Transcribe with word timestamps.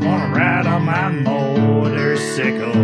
wanna 0.00 0.34
ride 0.34 0.66
on 0.66 0.84
my 0.84 1.08
motorcycle. 1.10 2.80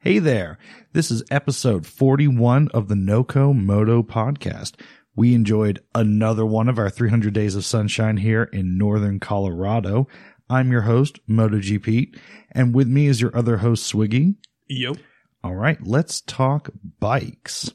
Hey 0.00 0.18
there. 0.18 0.58
This 0.94 1.10
is 1.10 1.22
episode 1.30 1.86
41 1.86 2.68
of 2.68 2.88
the 2.88 2.94
NoCo 2.94 3.54
Moto 3.54 4.02
podcast. 4.02 4.80
We 5.14 5.34
enjoyed 5.34 5.80
another 5.94 6.46
one 6.46 6.68
of 6.68 6.78
our 6.78 6.88
300 6.88 7.34
days 7.34 7.54
of 7.54 7.64
sunshine 7.66 8.16
here 8.16 8.44
in 8.44 8.78
northern 8.78 9.20
Colorado. 9.20 10.08
I'm 10.48 10.72
your 10.72 10.82
host, 10.82 11.20
MotoGPete, 11.28 12.18
and 12.52 12.74
with 12.74 12.88
me 12.88 13.06
is 13.06 13.20
your 13.20 13.36
other 13.36 13.58
host, 13.58 13.92
Swiggy. 13.92 14.36
Yep. 14.68 14.96
All 15.44 15.54
right, 15.54 15.78
let's 15.86 16.22
talk 16.22 16.70
bikes. 17.00 17.70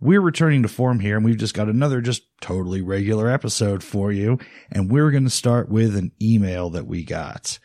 We're 0.00 0.20
returning 0.20 0.62
to 0.62 0.68
form 0.68 1.00
here, 1.00 1.16
and 1.16 1.24
we've 1.24 1.38
just 1.38 1.54
got 1.54 1.68
another 1.68 2.00
just 2.00 2.24
totally 2.40 2.82
regular 2.82 3.30
episode 3.30 3.82
for 3.82 4.12
you. 4.12 4.38
And 4.70 4.90
we're 4.90 5.10
going 5.10 5.24
to 5.24 5.30
start 5.30 5.68
with 5.68 5.96
an 5.96 6.12
email 6.20 6.70
that 6.70 6.86
we 6.86 7.04
got. 7.04 7.58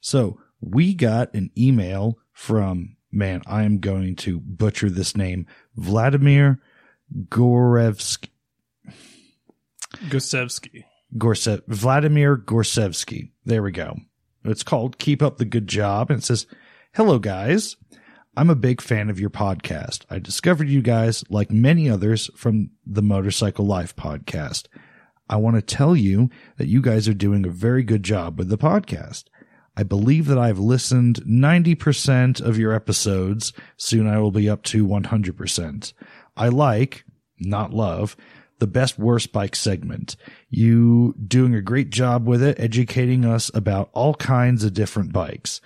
So 0.00 0.38
we 0.60 0.94
got 0.94 1.34
an 1.34 1.50
email 1.56 2.18
from, 2.32 2.96
man, 3.10 3.42
I 3.46 3.64
am 3.64 3.78
going 3.78 4.16
to 4.16 4.38
butcher 4.40 4.90
this 4.90 5.16
name, 5.16 5.46
Vladimir 5.76 6.60
Gorevsky. 7.28 8.28
Gusevsky. 10.08 10.84
Gorsev, 11.16 11.62
Vladimir 11.68 12.36
Gorsevsky. 12.36 13.30
There 13.44 13.62
we 13.62 13.72
go. 13.72 13.96
It's 14.44 14.62
called 14.62 14.98
Keep 14.98 15.22
Up 15.22 15.38
the 15.38 15.44
Good 15.44 15.68
Job. 15.68 16.10
And 16.10 16.18
it 16.18 16.24
says, 16.24 16.46
Hello, 16.92 17.18
guys. 17.18 17.76
I'm 18.36 18.50
a 18.50 18.56
big 18.56 18.80
fan 18.80 19.10
of 19.10 19.20
your 19.20 19.30
podcast. 19.30 20.04
I 20.10 20.18
discovered 20.18 20.68
you 20.68 20.82
guys, 20.82 21.22
like 21.30 21.52
many 21.52 21.88
others, 21.88 22.28
from 22.34 22.70
the 22.84 23.02
Motorcycle 23.02 23.64
Life 23.64 23.94
podcast. 23.94 24.66
I 25.28 25.36
want 25.36 25.54
to 25.54 25.62
tell 25.62 25.94
you 25.94 26.30
that 26.56 26.66
you 26.66 26.82
guys 26.82 27.08
are 27.08 27.14
doing 27.14 27.46
a 27.46 27.50
very 27.50 27.84
good 27.84 28.02
job 28.02 28.36
with 28.36 28.48
the 28.48 28.58
podcast. 28.58 29.24
I 29.76 29.84
believe 29.84 30.26
that 30.26 30.38
I've 30.38 30.58
listened 30.58 31.22
90% 31.24 32.40
of 32.40 32.58
your 32.58 32.72
episodes. 32.72 33.52
Soon 33.76 34.08
I 34.08 34.18
will 34.18 34.32
be 34.32 34.50
up 34.50 34.64
to 34.64 34.84
100%. 34.84 35.92
I 36.36 36.48
like, 36.48 37.04
not 37.38 37.72
love, 37.72 38.16
the 38.58 38.66
best 38.66 38.98
worst 38.98 39.32
bike 39.32 39.54
segment. 39.54 40.16
You 40.50 41.14
doing 41.24 41.54
a 41.54 41.62
great 41.62 41.90
job 41.90 42.26
with 42.26 42.42
it, 42.42 42.58
educating 42.58 43.24
us 43.24 43.48
about 43.54 43.90
all 43.92 44.14
kinds 44.14 44.64
of 44.64 44.74
different 44.74 45.12
bikes. 45.12 45.60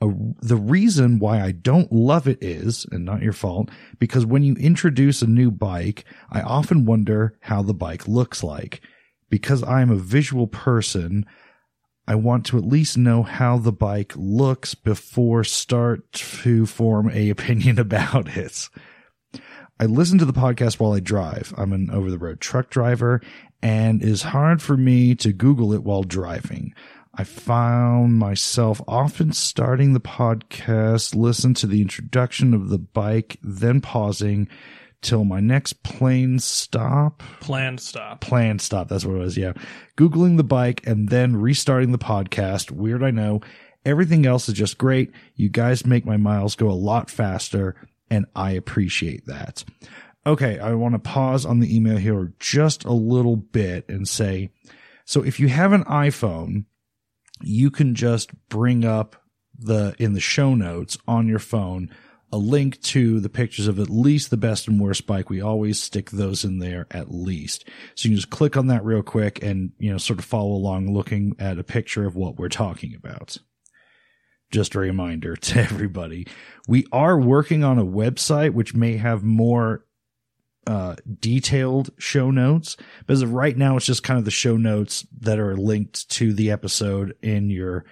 Uh, 0.00 0.08
the 0.42 0.56
reason 0.56 1.18
why 1.18 1.40
I 1.40 1.52
don't 1.52 1.90
love 1.90 2.28
it 2.28 2.42
is, 2.42 2.86
and 2.90 3.04
not 3.04 3.22
your 3.22 3.32
fault, 3.32 3.70
because 3.98 4.26
when 4.26 4.42
you 4.42 4.54
introduce 4.54 5.22
a 5.22 5.26
new 5.26 5.50
bike, 5.50 6.04
I 6.30 6.42
often 6.42 6.84
wonder 6.84 7.38
how 7.40 7.62
the 7.62 7.74
bike 7.74 8.06
looks 8.06 8.42
like. 8.42 8.80
Because 9.28 9.62
I 9.62 9.80
am 9.82 9.90
a 9.90 9.96
visual 9.96 10.46
person, 10.46 11.26
I 12.06 12.14
want 12.14 12.46
to 12.46 12.58
at 12.58 12.66
least 12.66 12.96
know 12.96 13.22
how 13.22 13.58
the 13.58 13.72
bike 13.72 14.12
looks 14.14 14.74
before 14.74 15.42
start 15.44 16.12
to 16.12 16.66
form 16.66 17.10
a 17.10 17.30
opinion 17.30 17.78
about 17.78 18.36
it. 18.36 18.68
I 19.78 19.84
listen 19.84 20.18
to 20.18 20.24
the 20.24 20.32
podcast 20.32 20.78
while 20.78 20.92
I 20.92 21.00
drive. 21.00 21.52
I'm 21.56 21.72
an 21.72 21.90
over 21.90 22.10
the 22.10 22.18
road 22.18 22.40
truck 22.40 22.70
driver 22.70 23.20
and 23.62 24.02
it 24.02 24.08
is 24.08 24.22
hard 24.22 24.62
for 24.62 24.76
me 24.76 25.14
to 25.16 25.32
Google 25.32 25.72
it 25.72 25.82
while 25.82 26.02
driving. 26.02 26.74
I 27.18 27.24
found 27.24 28.18
myself 28.18 28.80
often 28.86 29.32
starting 29.32 29.94
the 29.94 30.00
podcast, 30.00 31.14
listen 31.14 31.54
to 31.54 31.66
the 31.66 31.80
introduction 31.80 32.52
of 32.52 32.68
the 32.68 32.78
bike, 32.78 33.38
then 33.42 33.80
pausing 33.80 34.48
till 35.00 35.24
my 35.24 35.40
next 35.40 35.82
plane 35.82 36.38
stop. 36.38 37.22
Planned 37.40 37.80
stop. 37.80 38.20
Planned 38.20 38.60
stop. 38.60 38.88
That's 38.88 39.06
what 39.06 39.16
it 39.16 39.20
was. 39.20 39.38
Yeah. 39.38 39.54
Googling 39.96 40.36
the 40.36 40.44
bike 40.44 40.86
and 40.86 41.08
then 41.08 41.36
restarting 41.36 41.92
the 41.92 41.98
podcast. 41.98 42.70
Weird. 42.70 43.02
I 43.02 43.12
know. 43.12 43.40
Everything 43.86 44.26
else 44.26 44.48
is 44.48 44.54
just 44.54 44.76
great. 44.76 45.10
You 45.36 45.48
guys 45.48 45.86
make 45.86 46.04
my 46.04 46.18
miles 46.18 46.54
go 46.54 46.68
a 46.68 46.72
lot 46.72 47.08
faster 47.08 47.76
and 48.10 48.26
I 48.34 48.50
appreciate 48.52 49.24
that. 49.26 49.64
Okay. 50.26 50.58
I 50.58 50.74
want 50.74 50.94
to 50.94 50.98
pause 50.98 51.46
on 51.46 51.60
the 51.60 51.74
email 51.74 51.96
here 51.96 52.34
just 52.40 52.84
a 52.84 52.92
little 52.92 53.36
bit 53.36 53.88
and 53.88 54.06
say, 54.06 54.50
so 55.06 55.22
if 55.22 55.40
you 55.40 55.48
have 55.48 55.72
an 55.72 55.84
iPhone, 55.84 56.64
you 57.42 57.70
can 57.70 57.94
just 57.94 58.30
bring 58.48 58.84
up 58.84 59.16
the 59.58 59.94
in 59.98 60.12
the 60.12 60.20
show 60.20 60.54
notes 60.54 60.98
on 61.08 61.26
your 61.28 61.38
phone 61.38 61.90
a 62.32 62.36
link 62.36 62.80
to 62.82 63.20
the 63.20 63.28
pictures 63.28 63.68
of 63.68 63.78
at 63.78 63.88
least 63.88 64.30
the 64.30 64.36
best 64.36 64.66
and 64.66 64.80
worst 64.80 65.06
bike. 65.06 65.30
We 65.30 65.40
always 65.40 65.80
stick 65.80 66.10
those 66.10 66.44
in 66.44 66.58
there 66.58 66.86
at 66.90 67.10
least. 67.10 67.68
So 67.94 68.08
you 68.08 68.12
can 68.12 68.16
just 68.16 68.30
click 68.30 68.56
on 68.56 68.66
that 68.66 68.84
real 68.84 69.02
quick 69.02 69.42
and, 69.42 69.72
you 69.78 69.90
know, 69.90 69.98
sort 69.98 70.18
of 70.18 70.24
follow 70.24 70.50
along 70.50 70.92
looking 70.92 71.36
at 71.38 71.58
a 71.58 71.64
picture 71.64 72.04
of 72.04 72.16
what 72.16 72.36
we're 72.36 72.48
talking 72.48 72.94
about. 72.94 73.38
Just 74.50 74.74
a 74.74 74.80
reminder 74.80 75.36
to 75.36 75.60
everybody. 75.60 76.26
We 76.66 76.86
are 76.90 77.18
working 77.18 77.62
on 77.62 77.78
a 77.78 77.86
website 77.86 78.52
which 78.52 78.74
may 78.74 78.96
have 78.96 79.22
more 79.22 79.85
uh, 80.66 80.96
detailed 81.20 81.90
show 81.98 82.30
notes. 82.30 82.76
But 83.06 83.14
as 83.14 83.22
of 83.22 83.32
right 83.32 83.56
now, 83.56 83.76
it's 83.76 83.86
just 83.86 84.02
kind 84.02 84.18
of 84.18 84.24
the 84.24 84.30
show 84.30 84.56
notes 84.56 85.06
that 85.20 85.38
are 85.38 85.56
linked 85.56 86.08
to 86.10 86.32
the 86.32 86.50
episode 86.50 87.14
in 87.22 87.50
your 87.50 87.84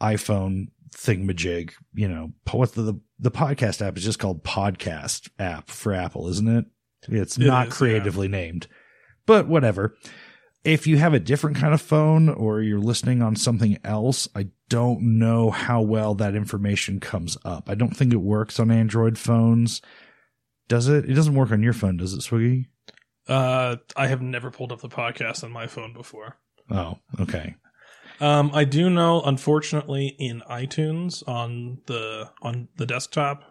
iPhone 0.00 0.68
thingamajig. 0.90 1.72
You 1.94 2.08
know, 2.08 2.32
what's 2.50 2.72
the, 2.72 2.82
the, 2.82 3.00
the 3.18 3.30
podcast 3.30 3.86
app 3.86 3.96
is 3.96 4.04
just 4.04 4.18
called 4.18 4.42
podcast 4.44 5.30
app 5.38 5.70
for 5.70 5.92
Apple, 5.94 6.28
isn't 6.28 6.48
it? 6.48 6.64
It's 7.08 7.38
It 7.38 7.46
not 7.46 7.68
is, 7.68 7.74
creatively 7.74 8.28
named, 8.28 8.66
but 9.26 9.46
whatever. 9.46 9.94
If 10.62 10.86
you 10.86 10.98
have 10.98 11.14
a 11.14 11.20
different 11.20 11.56
kind 11.56 11.72
of 11.72 11.80
phone 11.80 12.28
or 12.28 12.60
you're 12.60 12.78
listening 12.78 13.22
on 13.22 13.34
something 13.34 13.78
else, 13.82 14.28
I 14.34 14.48
don't 14.68 15.18
know 15.18 15.50
how 15.50 15.80
well 15.80 16.14
that 16.16 16.34
information 16.34 17.00
comes 17.00 17.38
up. 17.44 17.70
I 17.70 17.74
don't 17.74 17.96
think 17.96 18.12
it 18.12 18.18
works 18.18 18.60
on 18.60 18.70
Android 18.70 19.16
phones. 19.16 19.80
Does 20.70 20.88
it? 20.88 21.10
It 21.10 21.14
doesn't 21.14 21.34
work 21.34 21.50
on 21.50 21.62
your 21.64 21.72
phone, 21.72 21.96
does 21.96 22.14
it, 22.14 22.20
Swiggy? 22.20 22.66
Uh, 23.28 23.76
I 23.96 24.06
have 24.06 24.22
never 24.22 24.50
pulled 24.52 24.70
up 24.72 24.80
the 24.80 24.88
podcast 24.88 25.42
on 25.44 25.50
my 25.50 25.66
phone 25.66 25.92
before. 25.92 26.36
Oh, 26.70 26.96
okay. 27.18 27.56
Um, 28.20 28.52
I 28.54 28.62
do 28.64 28.88
know, 28.88 29.20
unfortunately, 29.20 30.14
in 30.18 30.42
iTunes 30.48 31.26
on 31.28 31.78
the 31.86 32.30
on 32.40 32.68
the 32.76 32.86
desktop, 32.86 33.42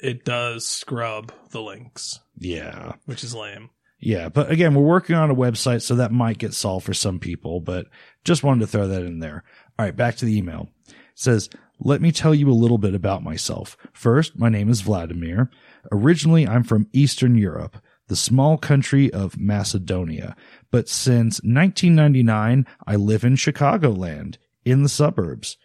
it 0.00 0.24
does 0.24 0.66
scrub 0.66 1.30
the 1.50 1.60
links, 1.60 2.20
Yeah. 2.38 2.92
which 3.04 3.22
is 3.22 3.34
lame. 3.34 3.68
Yeah. 3.98 4.30
But 4.30 4.50
again, 4.50 4.74
we're 4.74 4.82
working 4.82 5.16
on 5.16 5.30
a 5.30 5.34
website, 5.34 5.82
so 5.82 5.96
that 5.96 6.10
might 6.12 6.38
get 6.38 6.54
solved 6.54 6.86
for 6.86 6.94
some 6.94 7.18
people, 7.18 7.60
but 7.60 7.86
just 8.24 8.42
wanted 8.42 8.60
to 8.60 8.66
throw 8.66 8.88
that 8.88 9.02
in 9.02 9.18
there. 9.18 9.44
All 9.78 9.84
right. 9.84 9.94
Back 9.96 10.16
to 10.16 10.24
the 10.24 10.36
email. 10.38 10.70
It 10.88 10.94
says, 11.14 11.50
let 11.80 12.00
me 12.00 12.12
tell 12.12 12.34
you 12.34 12.48
a 12.50 12.52
little 12.52 12.78
bit 12.78 12.94
about 12.94 13.22
myself. 13.22 13.76
First, 13.92 14.38
my 14.38 14.48
name 14.48 14.68
is 14.70 14.80
Vladimir. 14.82 15.50
Originally, 15.92 16.46
I'm 16.46 16.64
from 16.64 16.88
Eastern 16.92 17.36
Europe, 17.36 17.76
the 18.08 18.16
small 18.16 18.56
country 18.58 19.12
of 19.12 19.38
Macedonia. 19.38 20.36
But 20.70 20.88
since 20.88 21.40
1999, 21.42 22.66
I 22.86 22.96
live 22.96 23.24
in 23.24 23.36
Chicagoland, 23.36 24.36
in 24.64 24.82
the 24.82 24.88
suburbs. 24.88 25.56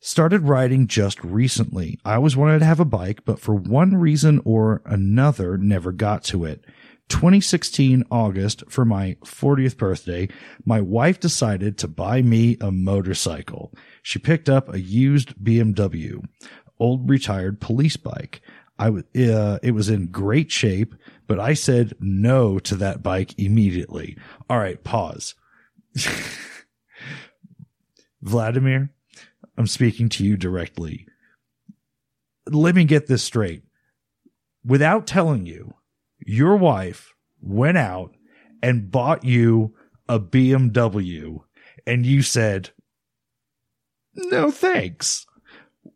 Started 0.00 0.48
riding 0.48 0.86
just 0.86 1.22
recently. 1.22 1.98
I 2.04 2.14
always 2.14 2.36
wanted 2.36 2.60
to 2.60 2.64
have 2.64 2.80
a 2.80 2.86
bike, 2.86 3.20
but 3.26 3.38
for 3.38 3.54
one 3.54 3.96
reason 3.96 4.40
or 4.46 4.80
another, 4.86 5.58
never 5.58 5.92
got 5.92 6.24
to 6.24 6.44
it. 6.46 6.64
2016 7.10 8.04
August 8.10 8.62
for 8.70 8.84
my 8.84 9.16
40th 9.24 9.76
birthday, 9.76 10.28
my 10.64 10.80
wife 10.80 11.20
decided 11.20 11.76
to 11.76 11.88
buy 11.88 12.22
me 12.22 12.56
a 12.60 12.70
motorcycle. 12.70 13.74
She 14.02 14.18
picked 14.18 14.48
up 14.48 14.72
a 14.72 14.80
used 14.80 15.34
BMW, 15.36 16.24
old 16.78 17.10
retired 17.10 17.60
police 17.60 17.96
bike. 17.96 18.40
I 18.80 18.86
w- 18.86 19.04
uh, 19.30 19.58
it 19.62 19.72
was 19.72 19.90
in 19.90 20.06
great 20.06 20.50
shape, 20.50 20.94
but 21.26 21.38
I 21.38 21.52
said 21.52 21.92
no 22.00 22.58
to 22.60 22.74
that 22.76 23.02
bike 23.02 23.38
immediately. 23.38 24.16
All 24.48 24.58
right, 24.58 24.82
pause. 24.82 25.34
Vladimir, 28.22 28.90
I'm 29.58 29.66
speaking 29.66 30.08
to 30.08 30.24
you 30.24 30.38
directly. 30.38 31.06
Let 32.46 32.74
me 32.74 32.84
get 32.84 33.06
this 33.06 33.22
straight. 33.22 33.64
Without 34.64 35.06
telling 35.06 35.44
you, 35.44 35.74
your 36.18 36.56
wife 36.56 37.14
went 37.42 37.76
out 37.76 38.14
and 38.62 38.90
bought 38.90 39.24
you 39.24 39.74
a 40.08 40.18
BMW 40.18 41.40
and 41.86 42.06
you 42.06 42.22
said, 42.22 42.70
no 44.14 44.50
thanks. 44.50 45.26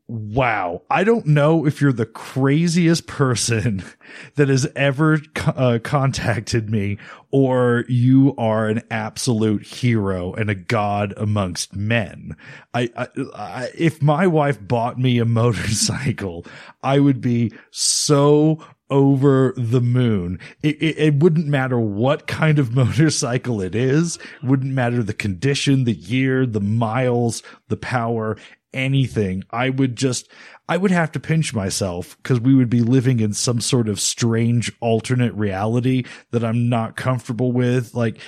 Wow. 0.07 0.83
I 0.91 1.03
don't 1.03 1.25
know 1.27 1.65
if 1.65 1.81
you're 1.81 1.93
the 1.93 2.05
craziest 2.05 3.07
person 3.07 3.83
that 4.35 4.49
has 4.49 4.67
ever 4.77 5.19
uh, 5.47 5.79
contacted 5.83 6.69
me 6.69 6.99
or 7.31 7.87
you 7.89 8.35
are 8.37 8.69
an 8.69 8.83
absolute 8.91 9.63
hero 9.63 10.35
and 10.35 10.51
a 10.51 10.55
god 10.55 11.15
amongst 11.17 11.75
men. 11.75 12.37
I, 12.75 12.91
I, 12.95 13.09
I 13.35 13.69
if 13.75 14.03
my 14.03 14.27
wife 14.27 14.59
bought 14.61 14.99
me 14.99 15.19
a 15.19 15.25
motorcycle, 15.25 16.45
I 16.83 16.99
would 16.99 17.23
be 17.23 17.53
so 17.71 18.63
over 18.91 19.55
the 19.57 19.81
moon. 19.81 20.39
It, 20.63 20.81
it, 20.83 20.99
it, 20.99 21.15
wouldn't 21.15 21.47
matter 21.47 21.81
what 21.81 22.27
kind 22.27 22.59
of 22.59 22.75
motorcycle 22.75 23.63
it 23.63 23.75
is. 23.75 24.17
It 24.17 24.45
wouldn't 24.45 24.73
matter 24.73 25.03
the 25.03 25.15
condition, 25.15 25.85
the 25.85 25.95
year, 25.95 26.45
the 26.45 26.61
miles, 26.61 27.43
the 27.69 27.79
power, 27.79 28.37
anything. 28.75 29.45
I 29.51 29.71
would 29.71 29.97
just, 29.97 30.29
I 30.69 30.77
would 30.77 30.91
have 30.91 31.13
to 31.13 31.21
pinch 31.21 31.55
myself 31.55 32.17
because 32.23 32.41
we 32.41 32.55
would 32.55 32.71
be 32.71 32.83
living 32.83 33.21
in 33.21 33.33
some 33.33 33.61
sort 33.61 33.89
of 33.89 34.01
strange 34.01 34.73
alternate 34.81 35.35
reality 35.35 36.05
that 36.31 36.45
I'm 36.45 36.69
not 36.69 36.97
comfortable 36.97 37.53
with. 37.53 37.95
Like, 37.95 38.19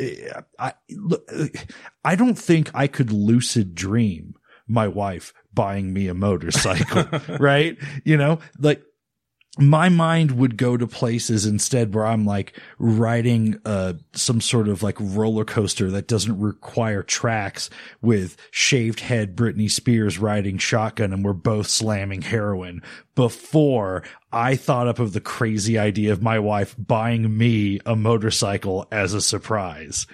eh, 0.00 0.40
I, 0.58 0.74
I 2.04 2.16
don't 2.16 2.38
think 2.38 2.70
I 2.74 2.86
could 2.86 3.12
lucid 3.12 3.74
dream 3.74 4.34
my 4.66 4.88
wife 4.88 5.34
buying 5.52 5.92
me 5.92 6.08
a 6.08 6.14
motorcycle, 6.14 7.06
right? 7.38 7.76
You 8.04 8.16
know, 8.16 8.38
like 8.58 8.82
my 9.58 9.90
mind 9.90 10.30
would 10.32 10.56
go 10.56 10.78
to 10.78 10.86
places 10.86 11.44
instead 11.44 11.94
where 11.94 12.06
I'm 12.06 12.24
like 12.24 12.58
riding 12.78 13.60
uh 13.66 13.94
some 14.14 14.40
sort 14.40 14.66
of 14.66 14.82
like 14.82 14.96
roller 14.98 15.44
coaster 15.44 15.90
that 15.90 16.08
doesn't 16.08 16.40
require 16.40 17.02
tracks 17.02 17.68
with 18.00 18.36
shaved 18.50 19.00
head 19.00 19.36
Britney 19.36 19.70
Spears 19.70 20.18
riding 20.18 20.56
shotgun 20.56 21.12
and 21.12 21.22
we're 21.22 21.34
both 21.34 21.66
slamming 21.66 22.22
heroin. 22.22 22.82
Before 23.14 24.02
I 24.32 24.56
thought 24.56 24.88
up 24.88 24.98
of 24.98 25.12
the 25.12 25.20
crazy 25.20 25.78
idea 25.78 26.12
of 26.12 26.22
my 26.22 26.38
wife 26.38 26.74
buying 26.78 27.36
me 27.36 27.78
a 27.84 27.94
motorcycle 27.94 28.88
as 28.90 29.12
a 29.12 29.20
surprise 29.20 30.06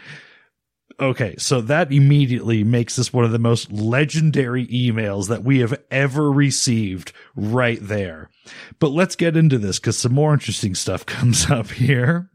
okay, 1.00 1.34
so 1.38 1.60
that 1.62 1.92
immediately 1.92 2.64
makes 2.64 2.96
this 2.96 3.12
one 3.12 3.24
of 3.24 3.32
the 3.32 3.38
most 3.38 3.70
legendary 3.72 4.66
emails 4.66 5.28
that 5.28 5.44
we 5.44 5.60
have 5.60 5.80
ever 5.90 6.30
received 6.30 7.12
right 7.36 7.78
there. 7.80 8.30
But 8.78 8.90
let's 8.90 9.16
get 9.16 9.36
into 9.36 9.58
this 9.58 9.78
because 9.78 9.98
some 9.98 10.14
more 10.14 10.32
interesting 10.32 10.74
stuff 10.74 11.06
comes 11.06 11.50
up 11.50 11.70
here. 11.70 12.30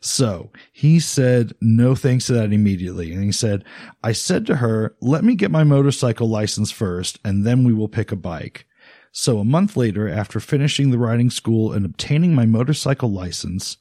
So 0.00 0.50
he 0.72 0.98
said 0.98 1.52
no 1.60 1.94
thanks 1.94 2.26
to 2.26 2.32
that 2.34 2.52
immediately. 2.52 3.12
And 3.12 3.22
he 3.22 3.32
said, 3.32 3.64
I 4.02 4.12
said 4.12 4.46
to 4.46 4.56
her, 4.56 4.96
let 5.00 5.24
me 5.24 5.34
get 5.34 5.50
my 5.50 5.62
motorcycle 5.62 6.28
license 6.28 6.70
first 6.70 7.18
and 7.24 7.46
then 7.46 7.64
we 7.64 7.74
will 7.74 7.88
pick 7.88 8.10
a 8.10 8.16
bike. 8.16 8.66
So 9.12 9.38
a 9.38 9.44
month 9.44 9.76
later, 9.76 10.08
after 10.08 10.38
finishing 10.38 10.90
the 10.90 10.98
riding 10.98 11.30
school 11.30 11.72
and 11.72 11.84
obtaining 11.84 12.34
my 12.34 12.46
motorcycle 12.46 13.10
license, 13.10 13.76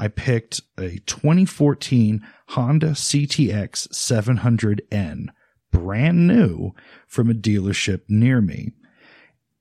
I 0.00 0.08
picked 0.08 0.62
a 0.78 0.96
2014 1.00 2.26
Honda 2.48 2.92
CTX 2.92 3.86
700N, 3.88 5.26
brand 5.70 6.26
new 6.26 6.70
from 7.06 7.28
a 7.28 7.34
dealership 7.34 8.00
near 8.08 8.40
me. 8.40 8.72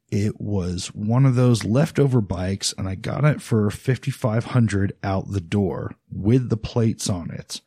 It 0.10 0.40
was 0.40 0.88
one 0.96 1.26
of 1.26 1.36
those 1.36 1.66
leftover 1.66 2.22
bikes 2.22 2.74
and 2.78 2.88
I 2.88 2.96
got 2.96 3.26
it 3.26 3.42
for 3.42 3.70
5500 3.70 4.94
out 5.04 5.30
the 5.30 5.42
door 5.42 5.96
with 6.10 6.48
the 6.48 6.56
plates 6.56 7.10
on 7.10 7.32
it. 7.32 7.60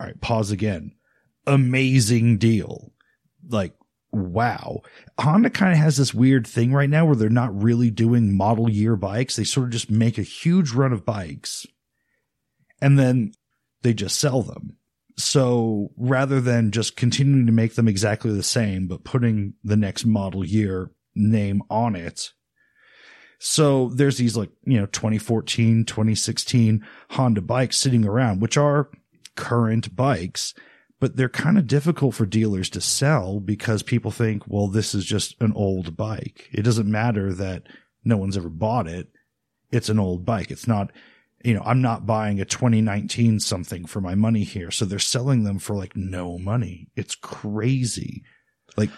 All 0.00 0.06
right, 0.08 0.20
pause 0.20 0.50
again. 0.50 0.96
Amazing 1.46 2.38
deal. 2.38 2.90
Like 3.48 3.76
wow. 4.10 4.80
Honda 5.20 5.50
kind 5.50 5.70
of 5.70 5.78
has 5.78 5.98
this 5.98 6.12
weird 6.12 6.48
thing 6.48 6.72
right 6.72 6.90
now 6.90 7.04
where 7.04 7.14
they're 7.14 7.28
not 7.28 7.62
really 7.62 7.92
doing 7.92 8.36
model 8.36 8.68
year 8.68 8.96
bikes. 8.96 9.36
They 9.36 9.44
sort 9.44 9.66
of 9.66 9.72
just 9.72 9.88
make 9.88 10.18
a 10.18 10.22
huge 10.22 10.72
run 10.72 10.92
of 10.92 11.04
bikes 11.06 11.64
and 12.80 12.98
then 12.98 13.32
they 13.82 13.94
just 13.94 14.18
sell 14.18 14.42
them. 14.42 14.76
So 15.16 15.90
rather 15.96 16.40
than 16.40 16.70
just 16.70 16.96
continuing 16.96 17.46
to 17.46 17.52
make 17.52 17.74
them 17.74 17.88
exactly 17.88 18.32
the 18.32 18.42
same, 18.42 18.86
but 18.86 19.04
putting 19.04 19.54
the 19.64 19.76
next 19.76 20.04
model 20.04 20.44
year 20.44 20.92
name 21.14 21.62
on 21.68 21.96
it. 21.96 22.32
So 23.40 23.88
there's 23.88 24.18
these 24.18 24.36
like, 24.36 24.50
you 24.64 24.78
know, 24.78 24.86
2014, 24.86 25.84
2016 25.84 26.84
Honda 27.10 27.40
bikes 27.40 27.78
sitting 27.78 28.04
around, 28.04 28.40
which 28.40 28.56
are 28.56 28.90
current 29.34 29.94
bikes, 29.94 30.54
but 31.00 31.16
they're 31.16 31.28
kind 31.28 31.58
of 31.58 31.66
difficult 31.66 32.14
for 32.14 32.26
dealers 32.26 32.68
to 32.70 32.80
sell 32.80 33.38
because 33.40 33.82
people 33.82 34.10
think, 34.10 34.42
well, 34.46 34.68
this 34.68 34.94
is 34.94 35.04
just 35.04 35.40
an 35.40 35.52
old 35.54 35.96
bike. 35.96 36.48
It 36.52 36.62
doesn't 36.62 36.90
matter 36.90 37.32
that 37.34 37.64
no 38.04 38.16
one's 38.16 38.36
ever 38.36 38.48
bought 38.48 38.88
it. 38.88 39.08
It's 39.70 39.88
an 39.88 39.98
old 39.98 40.24
bike. 40.24 40.50
It's 40.50 40.66
not 40.66 40.90
you 41.44 41.54
know, 41.54 41.62
I'm 41.64 41.80
not 41.80 42.06
buying 42.06 42.40
a 42.40 42.44
2019 42.44 43.40
something 43.40 43.86
for 43.86 44.00
my 44.00 44.14
money 44.14 44.44
here. 44.44 44.70
So 44.70 44.84
they're 44.84 44.98
selling 44.98 45.44
them 45.44 45.58
for 45.58 45.74
like 45.74 45.96
no 45.96 46.38
money. 46.38 46.88
It's 46.96 47.14
crazy. 47.14 48.24
Like, 48.76 48.90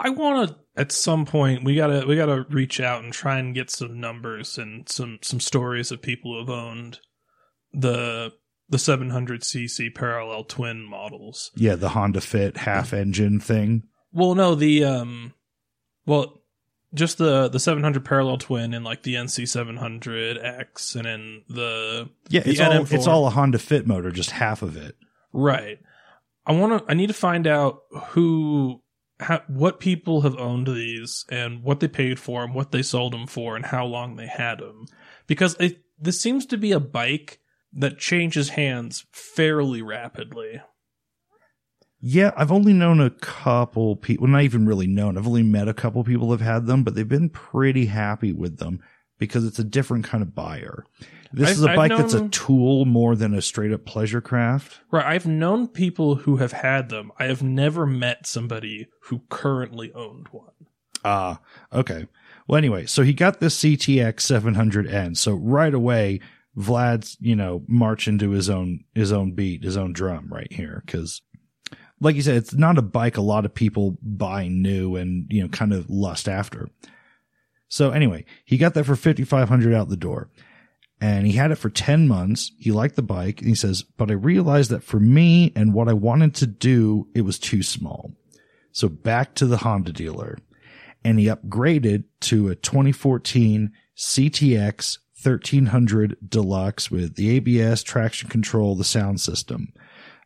I 0.00 0.10
want 0.10 0.48
to 0.48 0.56
at 0.76 0.92
some 0.92 1.26
point 1.26 1.64
we 1.64 1.74
gotta 1.74 2.06
we 2.06 2.14
gotta 2.16 2.46
reach 2.50 2.80
out 2.80 3.02
and 3.02 3.12
try 3.12 3.38
and 3.38 3.54
get 3.54 3.70
some 3.70 4.00
numbers 4.00 4.56
and 4.56 4.88
some 4.88 5.18
some 5.22 5.40
stories 5.40 5.90
of 5.90 6.00
people 6.00 6.32
who 6.32 6.38
have 6.38 6.50
owned 6.50 7.00
the 7.72 8.32
the 8.68 8.76
700cc 8.76 9.94
parallel 9.94 10.44
twin 10.44 10.82
models. 10.82 11.50
Yeah, 11.56 11.74
the 11.74 11.90
Honda 11.90 12.20
Fit 12.20 12.58
half 12.58 12.92
engine 12.92 13.40
thing. 13.40 13.84
Well, 14.12 14.34
no, 14.34 14.54
the 14.54 14.84
um, 14.84 15.34
well, 16.06 16.42
just 16.94 17.18
the 17.18 17.48
the 17.48 17.60
700 17.60 18.04
parallel 18.04 18.38
twin 18.38 18.74
and 18.74 18.84
like 18.84 19.02
the 19.02 19.14
NC 19.14 19.44
700X 19.44 20.96
and 20.96 21.04
then 21.04 21.42
the 21.48 22.08
yeah 22.28 22.40
the 22.40 22.50
it's 22.50 22.60
all 22.60 22.86
it's 22.90 23.06
all 23.06 23.26
a 23.26 23.30
Honda 23.30 23.58
Fit 23.58 23.86
motor, 23.86 24.10
just 24.10 24.30
half 24.30 24.62
of 24.62 24.76
it. 24.76 24.96
Right. 25.32 25.78
I 26.48 26.52
want 26.52 26.86
to. 26.86 26.90
I 26.90 26.94
need 26.94 27.08
to 27.08 27.14
find 27.14 27.46
out 27.46 27.82
who, 28.10 28.80
how, 29.20 29.42
what 29.48 29.80
people 29.80 30.22
have 30.22 30.36
owned 30.38 30.66
these 30.66 31.26
and 31.28 31.62
what 31.62 31.80
they 31.80 31.88
paid 31.88 32.18
for 32.18 32.40
them, 32.40 32.54
what 32.54 32.72
they 32.72 32.82
sold 32.82 33.12
them 33.12 33.26
for, 33.26 33.54
and 33.54 33.66
how 33.66 33.84
long 33.84 34.16
they 34.16 34.26
had 34.26 34.60
them, 34.60 34.86
because 35.26 35.54
it, 35.60 35.82
this 36.00 36.18
seems 36.18 36.46
to 36.46 36.56
be 36.56 36.72
a 36.72 36.80
bike 36.80 37.40
that 37.74 37.98
changes 37.98 38.50
hands 38.50 39.04
fairly 39.12 39.82
rapidly. 39.82 40.62
Yeah, 42.00 42.30
I've 42.36 42.52
only 42.52 42.72
known 42.72 43.00
a 43.00 43.10
couple 43.10 43.96
people, 43.96 44.24
well, 44.24 44.32
not 44.32 44.44
even 44.44 44.66
really 44.66 44.86
known. 44.86 45.18
I've 45.18 45.26
only 45.26 45.42
met 45.42 45.66
a 45.66 45.74
couple 45.74 46.04
people 46.04 46.30
have 46.30 46.40
had 46.40 46.66
them, 46.66 46.84
but 46.84 46.94
they've 46.94 47.08
been 47.08 47.28
pretty 47.28 47.86
happy 47.86 48.32
with 48.32 48.58
them 48.58 48.80
because 49.18 49.44
it's 49.44 49.58
a 49.58 49.64
different 49.64 50.04
kind 50.04 50.22
of 50.22 50.34
buyer. 50.34 50.84
This 51.32 51.50
I've, 51.50 51.56
is 51.56 51.62
a 51.62 51.74
bike 51.74 51.90
known, 51.90 52.00
that's 52.00 52.14
a 52.14 52.28
tool 52.28 52.84
more 52.84 53.14
than 53.14 53.34
a 53.34 53.42
straight 53.42 53.72
up 53.72 53.84
pleasure 53.84 54.20
craft. 54.20 54.80
Right. 54.90 55.04
I've 55.04 55.26
known 55.26 55.68
people 55.68 56.14
who 56.14 56.36
have 56.36 56.52
had 56.52 56.88
them. 56.88 57.12
I 57.18 57.24
have 57.24 57.42
never 57.42 57.84
met 57.84 58.26
somebody 58.26 58.88
who 59.02 59.22
currently 59.28 59.92
owned 59.92 60.28
one. 60.30 60.52
Ah, 61.04 61.40
uh, 61.72 61.78
okay. 61.80 62.06
Well, 62.46 62.58
anyway, 62.58 62.86
so 62.86 63.02
he 63.02 63.12
got 63.12 63.40
this 63.40 63.58
CTX 63.58 64.14
700N. 64.14 65.16
So 65.16 65.34
right 65.34 65.74
away, 65.74 66.20
Vlad's, 66.56 67.16
you 67.20 67.36
know, 67.36 67.62
marching 67.68 68.18
to 68.18 68.30
his 68.30 68.48
own, 68.48 68.84
his 68.94 69.12
own 69.12 69.32
beat, 69.32 69.64
his 69.64 69.76
own 69.76 69.92
drum 69.92 70.28
right 70.30 70.52
here. 70.52 70.82
Cause 70.86 71.20
like 72.00 72.16
you 72.16 72.22
said, 72.22 72.36
it's 72.36 72.54
not 72.54 72.78
a 72.78 72.82
bike 72.82 73.16
a 73.16 73.22
lot 73.22 73.44
of 73.44 73.54
people 73.54 73.98
buy 74.02 74.48
new 74.48 74.96
and, 74.96 75.26
you 75.30 75.42
know, 75.42 75.48
kind 75.48 75.72
of 75.72 75.88
lust 75.90 76.28
after. 76.28 76.68
So 77.68 77.90
anyway, 77.90 78.24
he 78.44 78.56
got 78.56 78.74
that 78.74 78.84
for 78.84 78.96
5,500 78.96 79.74
out 79.74 79.88
the 79.88 79.96
door 79.96 80.30
and 81.00 81.26
he 81.26 81.34
had 81.34 81.50
it 81.50 81.56
for 81.56 81.70
10 81.70 82.08
months. 82.08 82.52
He 82.58 82.72
liked 82.72 82.96
the 82.96 83.02
bike 83.02 83.40
and 83.40 83.48
he 83.48 83.54
says, 83.54 83.82
but 83.82 84.10
I 84.10 84.14
realized 84.14 84.70
that 84.70 84.82
for 84.82 84.98
me 84.98 85.52
and 85.54 85.74
what 85.74 85.88
I 85.88 85.92
wanted 85.92 86.34
to 86.36 86.46
do, 86.46 87.08
it 87.14 87.22
was 87.22 87.38
too 87.38 87.62
small. 87.62 88.12
So 88.72 88.88
back 88.88 89.34
to 89.36 89.46
the 89.46 89.58
Honda 89.58 89.92
dealer 89.92 90.38
and 91.04 91.18
he 91.18 91.26
upgraded 91.26 92.04
to 92.20 92.48
a 92.48 92.54
2014 92.54 93.72
CTX 93.96 94.98
1300 95.22 96.16
deluxe 96.28 96.90
with 96.90 97.16
the 97.16 97.30
ABS 97.36 97.82
traction 97.82 98.28
control, 98.28 98.76
the 98.76 98.84
sound 98.84 99.20
system. 99.20 99.72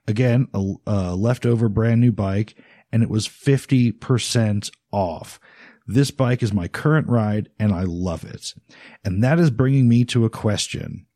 Again, 0.06 0.48
a, 0.52 0.74
a 0.86 1.14
leftover 1.14 1.68
brand 1.68 2.00
new 2.00 2.12
bike 2.12 2.54
and 2.90 3.02
it 3.02 3.10
was 3.10 3.28
50% 3.28 4.70
off. 4.90 5.40
This 5.86 6.10
bike 6.10 6.42
is 6.42 6.52
my 6.52 6.68
current 6.68 7.08
ride 7.08 7.48
and 7.58 7.72
I 7.72 7.82
love 7.84 8.24
it. 8.24 8.54
And 9.04 9.22
that 9.24 9.38
is 9.38 9.50
bringing 9.50 9.88
me 9.88 10.04
to 10.06 10.24
a 10.24 10.30
question 10.30 11.06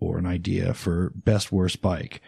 or 0.00 0.18
an 0.18 0.26
idea 0.26 0.74
for 0.74 1.12
best 1.14 1.52
worst 1.52 1.80
bike. 1.80 2.20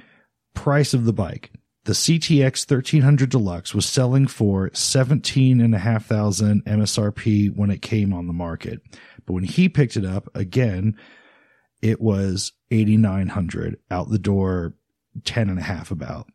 Price 0.54 0.94
of 0.94 1.04
the 1.04 1.12
bike. 1.12 1.50
The 1.84 1.92
CTX 1.92 2.70
1300 2.70 3.28
Deluxe 3.28 3.74
was 3.74 3.84
selling 3.84 4.26
for 4.26 4.70
17,500 4.72 6.64
MSRP 6.64 7.54
when 7.54 7.70
it 7.70 7.82
came 7.82 8.14
on 8.14 8.26
the 8.26 8.32
market. 8.32 8.80
But 9.26 9.34
when 9.34 9.44
he 9.44 9.68
picked 9.68 9.96
it 9.96 10.06
up 10.06 10.28
again, 10.34 10.96
it 11.82 12.00
was 12.00 12.52
8,900 12.70 13.76
out 13.90 14.08
the 14.08 14.18
door 14.18 14.74
10 15.22 15.48
and 15.48 15.58
a 15.58 15.62
half 15.62 15.90
about. 15.90 16.28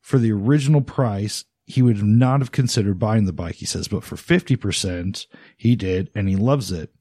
For 0.00 0.18
the 0.18 0.32
original 0.32 0.80
price, 0.80 1.44
he 1.66 1.82
would 1.82 2.02
not 2.02 2.40
have 2.40 2.52
considered 2.52 2.98
buying 2.98 3.24
the 3.24 3.32
bike, 3.32 3.56
he 3.56 3.66
says, 3.66 3.88
but 3.88 4.04
for 4.04 4.16
50%, 4.16 5.26
he 5.56 5.76
did, 5.76 6.10
and 6.14 6.28
he 6.28 6.36
loves 6.36 6.70
it. 6.72 6.94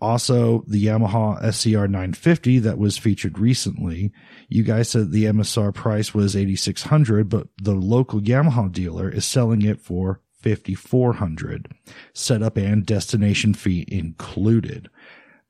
Also, 0.00 0.64
the 0.66 0.84
Yamaha 0.84 1.38
SCR 1.54 1.86
950 1.86 2.58
that 2.58 2.76
was 2.76 2.98
featured 2.98 3.38
recently, 3.38 4.12
you 4.48 4.64
guys 4.64 4.88
said 4.90 5.12
the 5.12 5.26
MSR 5.26 5.72
price 5.72 6.12
was 6.12 6.34
8600 6.36 7.28
but 7.28 7.46
the 7.62 7.74
local 7.74 8.20
Yamaha 8.20 8.70
dealer 8.72 9.08
is 9.08 9.24
selling 9.24 9.62
it 9.62 9.80
for 9.80 10.20
5400 10.40 11.72
setup 12.12 12.56
and 12.56 12.84
destination 12.84 13.54
fee 13.54 13.84
included. 13.86 14.90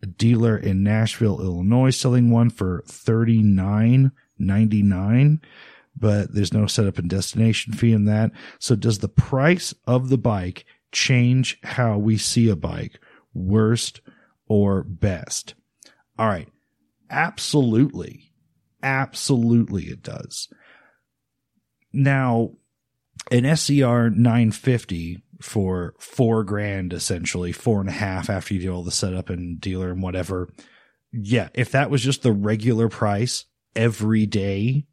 a 0.03 0.07
dealer 0.07 0.57
in 0.57 0.83
Nashville, 0.83 1.41
Illinois, 1.41 1.91
selling 1.91 2.31
one 2.31 2.51
for 2.51 2.83
thirty 2.87 3.41
nine 4.43 4.61
ninety 4.63 4.83
nine, 4.83 5.41
but 5.97 6.35
there's 6.35 6.53
no 6.53 6.67
setup 6.67 6.99
and 6.99 7.09
destination 7.09 7.73
fee 7.73 7.93
in 7.93 8.05
that. 8.07 8.33
So 8.59 8.77
does 8.77 8.99
the 8.99 9.09
price 9.09 9.75
of 9.87 10.09
the 10.09 10.19
bike 10.19 10.65
change 10.91 11.59
how 11.63 11.99
we 11.99 12.19
see 12.19 12.49
a 12.49 12.57
bike, 12.57 13.01
worst 13.35 14.01
or 14.47 14.83
best? 14.83 15.55
All 16.19 16.27
right. 16.27 16.49
Absolutely. 17.11 18.33
Absolutely 18.83 19.85
it 19.85 20.03
does. 20.03 20.49
Now, 21.93 22.53
an 23.31 23.57
SCR 23.57 24.11
950 24.11 25.23
for 25.41 25.95
four 25.99 26.45
grand, 26.45 26.93
essentially 26.93 27.53
four 27.53 27.81
and 27.81 27.89
a 27.89 27.93
half 27.93 28.31
after 28.31 28.55
you 28.55 28.61
do 28.61 28.75
all 28.75 28.83
the 28.83 28.91
setup 28.91 29.29
and 29.29 29.61
dealer 29.61 29.91
and 29.91 30.03
whatever. 30.03 30.49
Yeah. 31.13 31.49
If 31.55 31.73
that 31.73 31.91
was 31.91 32.03
just 32.03 32.23
the 32.23 32.33
regular 32.33 32.89
price 32.89 33.45
every 33.75 34.27
day, 34.27 34.87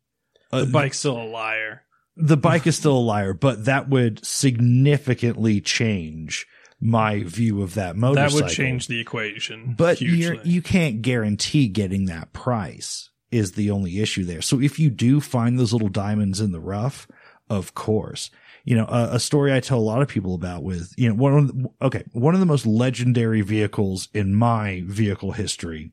the 0.51 0.57
uh, 0.57 0.65
bike's 0.65 1.00
still 1.00 1.21
a 1.21 1.24
liar. 1.24 1.83
the 2.15 2.38
bike 2.38 2.67
is 2.67 2.77
still 2.77 2.98
a 2.98 3.00
liar, 3.00 3.33
but 3.33 3.65
that 3.65 3.89
would 3.89 4.25
significantly 4.25 5.62
change 5.62 6.48
my 6.81 7.24
view 7.24 7.62
of 7.62 7.74
that 7.74 7.95
motorcycle. 7.95 8.38
That 8.38 8.45
would 8.45 8.53
change 8.53 8.88
the 8.88 9.00
equation. 9.00 9.75
But 9.77 10.01
you're, 10.01 10.41
you 10.43 10.62
can't 10.62 11.01
guarantee 11.01 11.67
getting 11.67 12.05
that 12.05 12.33
price 12.33 13.09
is 13.31 13.51
the 13.53 13.69
only 13.69 14.00
issue 14.00 14.24
there. 14.24 14.41
So 14.41 14.59
if 14.59 14.79
you 14.79 14.89
do 14.89 15.19
find 15.21 15.59
those 15.59 15.74
little 15.74 15.89
diamonds 15.89 16.39
in 16.39 16.51
the 16.51 16.59
rough, 16.59 17.07
of 17.50 17.74
course, 17.75 18.31
you 18.63 18.75
know, 18.75 18.86
a, 18.86 19.15
a 19.15 19.19
story 19.19 19.53
I 19.53 19.59
tell 19.59 19.77
a 19.77 19.81
lot 19.81 20.01
of 20.01 20.07
people 20.07 20.36
about 20.36 20.63
with, 20.63 20.93
you 20.98 21.09
know, 21.09 21.15
one 21.15 21.38
of 21.38 21.48
the, 21.48 21.69
okay, 21.81 22.03
one 22.13 22.33
of 22.33 22.39
the 22.39 22.45
most 22.45 22.65
legendary 22.65 23.41
vehicles 23.41 24.07
in 24.13 24.33
my 24.33 24.83
vehicle 24.86 25.33
history 25.33 25.91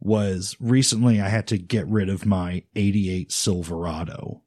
was 0.00 0.56
recently 0.60 1.20
I 1.20 1.28
had 1.28 1.46
to 1.48 1.58
get 1.58 1.86
rid 1.86 2.08
of 2.08 2.26
my 2.26 2.64
88 2.76 3.32
Silverado. 3.32 4.42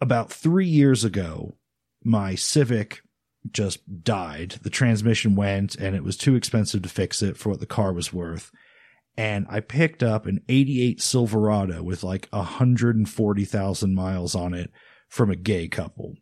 About 0.00 0.32
three 0.32 0.66
years 0.66 1.04
ago, 1.04 1.56
my 2.02 2.34
Civic 2.34 3.00
just 3.50 4.02
died. 4.02 4.56
The 4.62 4.70
transmission 4.70 5.36
went 5.36 5.74
and 5.74 5.94
it 5.94 6.04
was 6.04 6.16
too 6.16 6.34
expensive 6.34 6.82
to 6.82 6.88
fix 6.88 7.22
it 7.22 7.36
for 7.36 7.50
what 7.50 7.60
the 7.60 7.66
car 7.66 7.92
was 7.92 8.12
worth. 8.12 8.50
And 9.16 9.46
I 9.48 9.60
picked 9.60 10.02
up 10.02 10.26
an 10.26 10.40
88 10.48 11.00
Silverado 11.00 11.82
with 11.82 12.02
like 12.02 12.28
140,000 12.30 13.94
miles 13.94 14.34
on 14.34 14.54
it 14.54 14.72
from 15.08 15.30
a 15.30 15.36
gay 15.36 15.68
couple. 15.68 16.16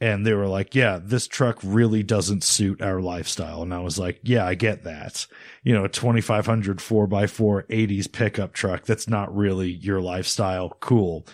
And 0.00 0.24
they 0.24 0.32
were 0.32 0.46
like, 0.46 0.74
yeah, 0.74 1.00
this 1.02 1.26
truck 1.26 1.58
really 1.64 2.02
doesn't 2.02 2.44
suit 2.44 2.80
our 2.80 3.00
lifestyle. 3.00 3.62
And 3.62 3.74
I 3.74 3.80
was 3.80 3.98
like, 3.98 4.20
yeah, 4.22 4.46
I 4.46 4.54
get 4.54 4.84
that. 4.84 5.26
You 5.64 5.74
know, 5.74 5.84
a 5.84 5.88
2500 5.88 6.78
4x4 6.78 7.66
80s 7.66 8.12
pickup 8.12 8.52
truck 8.52 8.84
that's 8.84 9.08
not 9.08 9.34
really 9.34 9.70
your 9.70 10.00
lifestyle. 10.00 10.70
Cool. 10.80 11.26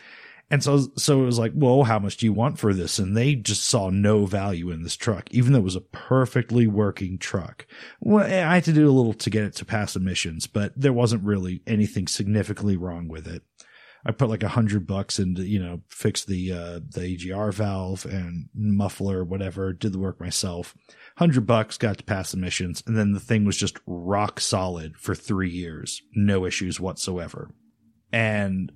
And 0.51 0.63
so, 0.63 0.87
so 0.97 1.23
it 1.23 1.27
was 1.27 1.39
like, 1.39 1.53
well, 1.55 1.85
how 1.85 1.99
much 1.99 2.17
do 2.19 2.27
you 2.27 2.33
want 2.33 2.59
for 2.59 2.73
this? 2.73 2.99
And 2.99 3.17
they 3.17 3.35
just 3.35 3.65
saw 3.65 3.91
no 3.91 4.25
value 4.27 4.71
in 4.71 4.83
this 4.83 4.97
truck, 4.97 5.29
even 5.31 5.53
though 5.53 5.59
it 5.59 5.65
was 5.65 5.77
a 5.77 5.81
perfectly 5.81 6.67
working 6.67 7.19
truck. 7.19 7.67
Well, 8.01 8.25
I 8.25 8.55
had 8.55 8.65
to 8.65 8.73
do 8.73 8.89
a 8.89 8.93
little 8.93 9.15
to 9.15 9.31
get 9.31 9.45
it 9.45 9.55
to 9.57 9.65
pass 9.65 9.97
emissions, 9.97 10.47
but 10.47 10.73
there 10.77 10.93
wasn't 10.93 11.25
really 11.25 11.63
anything 11.67 12.07
significantly 12.07 12.77
wrong 12.77 13.09
with 13.09 13.27
it. 13.27 13.43
I 14.07 14.13
put 14.13 14.29
like 14.29 14.43
a 14.43 14.49
hundred 14.49 14.87
bucks 14.87 15.19
into, 15.19 15.43
you 15.43 15.59
know, 15.59 15.81
fix 15.89 16.25
the, 16.25 16.53
uh, 16.53 16.81
the 16.89 17.17
EGR 17.17 17.53
valve 17.55 18.05
and 18.05 18.49
muffler, 18.55 19.25
whatever, 19.25 19.73
did 19.73 19.93
the 19.93 19.99
work 19.99 20.21
myself. 20.21 20.77
Hundred 21.17 21.47
bucks 21.47 21.79
got 21.79 21.99
to 21.99 22.05
pass 22.05 22.35
emissions. 22.35 22.83
And 22.87 22.97
then 22.97 23.13
the 23.13 23.21
thing 23.21 23.45
was 23.45 23.57
just 23.57 23.79
rock 23.87 24.41
solid 24.41 24.97
for 24.99 25.15
three 25.15 25.51
years. 25.51 26.03
No 26.15 26.45
issues 26.45 26.79
whatsoever. 26.79 27.51
And 28.13 28.73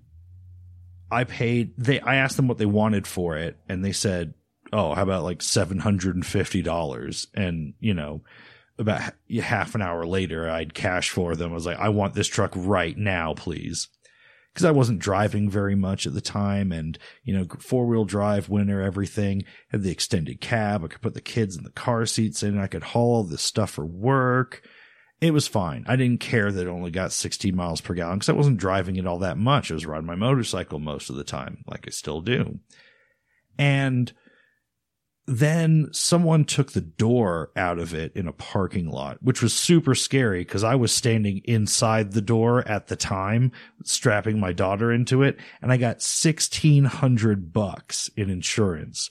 I 1.10 1.24
paid 1.24 1.74
they 1.76 2.00
I 2.00 2.16
asked 2.16 2.36
them 2.36 2.48
what 2.48 2.58
they 2.58 2.66
wanted 2.66 3.06
for 3.06 3.36
it 3.36 3.58
and 3.68 3.84
they 3.84 3.92
said, 3.92 4.34
"Oh, 4.72 4.94
how 4.94 5.02
about 5.02 5.24
like 5.24 5.40
$750?" 5.40 7.26
And, 7.34 7.74
you 7.80 7.94
know, 7.94 8.22
about 8.78 9.12
half 9.42 9.74
an 9.74 9.82
hour 9.82 10.06
later 10.06 10.48
I'd 10.48 10.74
cash 10.74 11.10
for 11.10 11.34
them. 11.34 11.50
I 11.50 11.54
was 11.54 11.66
like, 11.66 11.78
"I 11.78 11.88
want 11.88 12.14
this 12.14 12.28
truck 12.28 12.52
right 12.54 12.96
now, 12.96 13.34
please." 13.34 13.88
Cuz 14.54 14.64
I 14.64 14.70
wasn't 14.70 14.98
driving 14.98 15.48
very 15.48 15.74
much 15.74 16.06
at 16.06 16.14
the 16.14 16.20
time 16.20 16.72
and, 16.72 16.98
you 17.22 17.36
know, 17.36 17.46
four-wheel 17.60 18.04
drive 18.04 18.48
winter 18.48 18.82
everything, 18.82 19.44
had 19.68 19.82
the 19.82 19.90
extended 19.90 20.40
cab, 20.40 20.84
I 20.84 20.88
could 20.88 21.00
put 21.00 21.14
the 21.14 21.20
kids 21.20 21.56
in 21.56 21.64
the 21.64 21.70
car 21.70 22.06
seats 22.06 22.42
in, 22.42 22.58
I 22.58 22.66
could 22.66 22.82
haul 22.82 23.24
this 23.24 23.42
stuff 23.42 23.70
for 23.70 23.86
work 23.86 24.62
it 25.20 25.32
was 25.32 25.48
fine. 25.48 25.84
I 25.88 25.96
didn't 25.96 26.20
care 26.20 26.52
that 26.52 26.66
it 26.66 26.70
only 26.70 26.90
got 26.90 27.12
16 27.12 27.54
miles 27.54 27.80
per 27.80 27.94
gallon 27.94 28.18
because 28.18 28.28
I 28.28 28.34
wasn't 28.34 28.58
driving 28.58 28.96
it 28.96 29.06
all 29.06 29.18
that 29.18 29.36
much. 29.36 29.70
I 29.70 29.74
was 29.74 29.86
riding 29.86 30.06
my 30.06 30.14
motorcycle 30.14 30.78
most 30.78 31.10
of 31.10 31.16
the 31.16 31.24
time, 31.24 31.64
like 31.66 31.86
I 31.86 31.90
still 31.90 32.20
do. 32.20 32.60
And 33.58 34.12
then 35.28 35.90
someone 35.92 36.46
took 36.46 36.72
the 36.72 36.80
door 36.80 37.50
out 37.54 37.78
of 37.78 37.92
it 37.92 38.16
in 38.16 38.26
a 38.26 38.32
parking 38.32 38.88
lot, 38.88 39.22
which 39.22 39.42
was 39.42 39.52
super 39.52 39.94
scary 39.94 40.40
because 40.40 40.64
I 40.64 40.74
was 40.74 40.90
standing 40.90 41.42
inside 41.44 42.12
the 42.12 42.22
door 42.22 42.66
at 42.66 42.86
the 42.86 42.96
time, 42.96 43.52
strapping 43.84 44.40
my 44.40 44.54
daughter 44.54 44.90
into 44.90 45.22
it, 45.22 45.38
and 45.60 45.70
I 45.70 45.76
got 45.76 45.96
1600 45.96 47.52
bucks 47.52 48.08
in 48.16 48.30
insurance. 48.30 49.10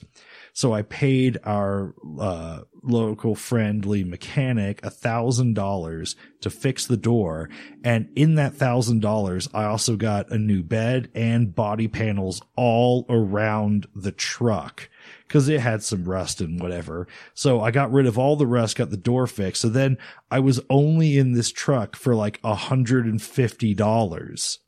So 0.52 0.74
I 0.74 0.82
paid 0.82 1.38
our 1.44 1.94
uh, 2.18 2.62
local 2.82 3.36
friendly 3.36 4.02
mechanic 4.02 4.84
a 4.84 4.90
thousand 4.90 5.54
dollars 5.54 6.16
to 6.40 6.50
fix 6.50 6.84
the 6.84 6.96
door, 6.96 7.48
and 7.84 8.08
in 8.16 8.34
that 8.34 8.54
thousand 8.54 9.00
dollars, 9.00 9.48
I 9.54 9.64
also 9.64 9.94
got 9.94 10.32
a 10.32 10.38
new 10.38 10.64
bed 10.64 11.10
and 11.14 11.54
body 11.54 11.86
panels 11.86 12.42
all 12.56 13.06
around 13.08 13.86
the 13.94 14.10
truck 14.10 14.90
because 15.28 15.48
it 15.48 15.60
had 15.60 15.82
some 15.82 16.04
rust 16.04 16.40
and 16.40 16.60
whatever. 16.60 17.06
So 17.34 17.60
I 17.60 17.70
got 17.70 17.92
rid 17.92 18.06
of 18.06 18.18
all 18.18 18.34
the 18.34 18.46
rust, 18.46 18.76
got 18.76 18.90
the 18.90 18.96
door 18.96 19.26
fixed. 19.26 19.62
So 19.62 19.68
then 19.68 19.98
I 20.30 20.40
was 20.40 20.60
only 20.70 21.18
in 21.18 21.32
this 21.32 21.52
truck 21.52 21.94
for 21.94 22.14
like 22.14 22.40
a 22.42 22.54
hundred 22.54 23.06
and 23.06 23.20
fifty 23.20 23.74
dollars 23.74 24.58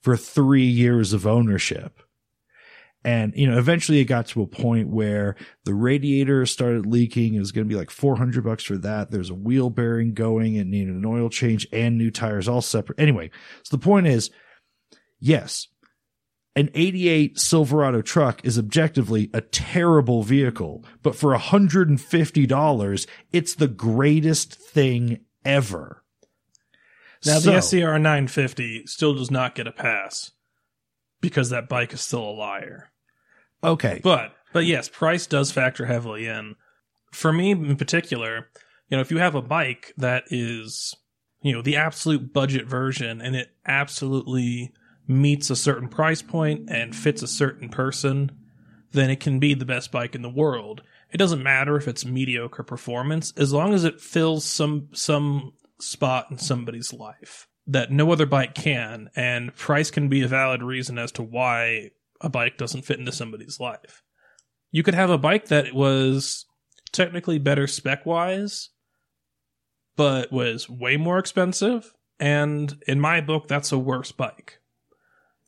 for 0.00 0.16
three 0.16 0.66
years 0.66 1.12
of 1.12 1.26
ownership. 1.26 2.02
And, 3.02 3.32
you 3.34 3.50
know, 3.50 3.58
eventually 3.58 4.00
it 4.00 4.04
got 4.04 4.26
to 4.28 4.42
a 4.42 4.46
point 4.46 4.88
where 4.88 5.36
the 5.64 5.72
radiator 5.72 6.44
started 6.44 6.84
leaking. 6.84 7.34
It 7.34 7.38
was 7.38 7.52
going 7.52 7.66
to 7.66 7.72
be 7.72 7.78
like 7.78 7.90
400 7.90 8.44
bucks 8.44 8.64
for 8.64 8.76
that. 8.78 9.10
There's 9.10 9.30
a 9.30 9.34
wheel 9.34 9.70
bearing 9.70 10.12
going. 10.12 10.56
It 10.56 10.66
needed 10.66 10.94
an 10.94 11.06
oil 11.06 11.30
change 11.30 11.66
and 11.72 11.96
new 11.96 12.10
tires 12.10 12.46
all 12.46 12.60
separate. 12.60 13.00
Anyway, 13.00 13.30
so 13.62 13.76
the 13.76 13.82
point 13.82 14.06
is, 14.06 14.30
yes, 15.18 15.68
an 16.56 16.68
88 16.74 17.38
Silverado 17.38 18.02
truck 18.02 18.44
is 18.44 18.58
objectively 18.58 19.30
a 19.32 19.40
terrible 19.40 20.22
vehicle, 20.22 20.84
but 21.02 21.14
for 21.14 21.34
$150, 21.36 23.06
it's 23.32 23.54
the 23.54 23.68
greatest 23.68 24.54
thing 24.54 25.20
ever. 25.44 26.04
Now 27.24 27.38
So- 27.38 27.50
the 27.52 27.56
SCR 27.60 27.98
950 27.98 28.86
still 28.86 29.14
does 29.14 29.30
not 29.30 29.54
get 29.54 29.66
a 29.66 29.72
pass 29.72 30.32
because 31.20 31.50
that 31.50 31.68
bike 31.68 31.92
is 31.92 32.00
still 32.00 32.24
a 32.24 32.32
liar. 32.32 32.90
okay. 33.62 34.00
But 34.02 34.34
but 34.52 34.64
yes, 34.66 34.88
price 34.88 35.26
does 35.28 35.52
factor 35.52 35.86
heavily 35.86 36.26
in. 36.26 36.56
For 37.12 37.32
me 37.32 37.52
in 37.52 37.76
particular, 37.76 38.48
you 38.88 38.96
know, 38.96 39.00
if 39.00 39.10
you 39.12 39.18
have 39.18 39.34
a 39.36 39.42
bike 39.42 39.92
that 39.96 40.24
is, 40.30 40.94
you 41.42 41.52
know, 41.52 41.62
the 41.62 41.76
absolute 41.76 42.32
budget 42.32 42.66
version 42.66 43.20
and 43.20 43.36
it 43.36 43.54
absolutely 43.66 44.72
meets 45.10 45.50
a 45.50 45.56
certain 45.56 45.88
price 45.88 46.22
point 46.22 46.70
and 46.70 46.94
fits 46.94 47.22
a 47.22 47.26
certain 47.26 47.68
person, 47.68 48.30
then 48.92 49.10
it 49.10 49.20
can 49.20 49.38
be 49.38 49.54
the 49.54 49.64
best 49.64 49.90
bike 49.90 50.14
in 50.14 50.22
the 50.22 50.30
world. 50.30 50.82
It 51.10 51.18
doesn't 51.18 51.42
matter 51.42 51.76
if 51.76 51.88
it's 51.88 52.04
mediocre 52.04 52.62
performance 52.62 53.32
as 53.36 53.52
long 53.52 53.74
as 53.74 53.84
it 53.84 54.00
fills 54.00 54.44
some 54.44 54.88
some 54.92 55.52
spot 55.80 56.26
in 56.30 56.38
somebody's 56.38 56.92
life 56.92 57.48
that 57.66 57.90
no 57.90 58.12
other 58.12 58.26
bike 58.26 58.54
can 58.54 59.10
and 59.16 59.54
price 59.56 59.90
can 59.90 60.08
be 60.08 60.22
a 60.22 60.28
valid 60.28 60.62
reason 60.62 60.98
as 60.98 61.10
to 61.12 61.22
why 61.22 61.90
a 62.20 62.28
bike 62.28 62.56
doesn't 62.56 62.84
fit 62.84 62.98
into 62.98 63.12
somebody's 63.12 63.58
life. 63.58 64.02
You 64.70 64.82
could 64.82 64.94
have 64.94 65.10
a 65.10 65.18
bike 65.18 65.46
that 65.46 65.72
was 65.74 66.46
technically 66.92 67.38
better 67.38 67.66
spec 67.66 68.06
wise, 68.06 68.70
but 69.96 70.30
was 70.30 70.68
way 70.68 70.96
more 70.96 71.18
expensive. 71.18 71.92
And 72.18 72.82
in 72.86 73.00
my 73.00 73.20
book, 73.20 73.48
that's 73.48 73.72
a 73.72 73.78
worse 73.78 74.12
bike. 74.12 74.59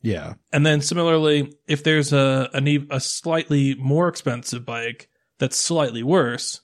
Yeah. 0.03 0.33
And 0.51 0.65
then 0.65 0.81
similarly, 0.81 1.53
if 1.65 1.83
there's 1.83 2.11
a, 2.11 2.49
a, 2.53 2.85
a 2.91 2.99
slightly 2.99 3.73
more 3.75 4.09
expensive 4.09 4.65
bike 4.65 5.09
that's 5.39 5.57
slightly 5.57 6.03
worse, 6.03 6.61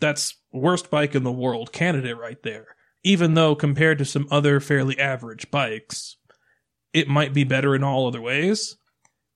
that's 0.00 0.36
worst 0.52 0.90
bike 0.90 1.14
in 1.14 1.22
the 1.22 1.32
world 1.32 1.72
candidate 1.72 2.18
right 2.18 2.42
there. 2.42 2.66
Even 3.04 3.34
though 3.34 3.54
compared 3.54 3.98
to 3.98 4.04
some 4.04 4.26
other 4.30 4.58
fairly 4.58 4.98
average 4.98 5.50
bikes, 5.52 6.16
it 6.92 7.06
might 7.06 7.32
be 7.32 7.44
better 7.44 7.76
in 7.76 7.84
all 7.84 8.08
other 8.08 8.20
ways. 8.20 8.76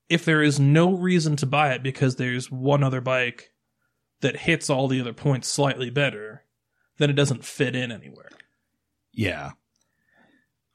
If 0.09 0.25
there 0.25 0.43
is 0.43 0.59
no 0.59 0.91
reason 0.91 1.35
to 1.37 1.45
buy 1.45 1.73
it 1.73 1.83
because 1.83 2.17
there's 2.17 2.51
one 2.51 2.83
other 2.83 3.01
bike 3.01 3.51
that 4.21 4.35
hits 4.35 4.69
all 4.69 4.87
the 4.89 4.99
other 4.99 5.13
points 5.13 5.47
slightly 5.47 5.89
better, 5.89 6.43
then 6.97 7.09
it 7.09 7.13
doesn't 7.13 7.45
fit 7.45 7.75
in 7.75 7.91
anywhere. 7.91 8.29
Yeah. 9.13 9.51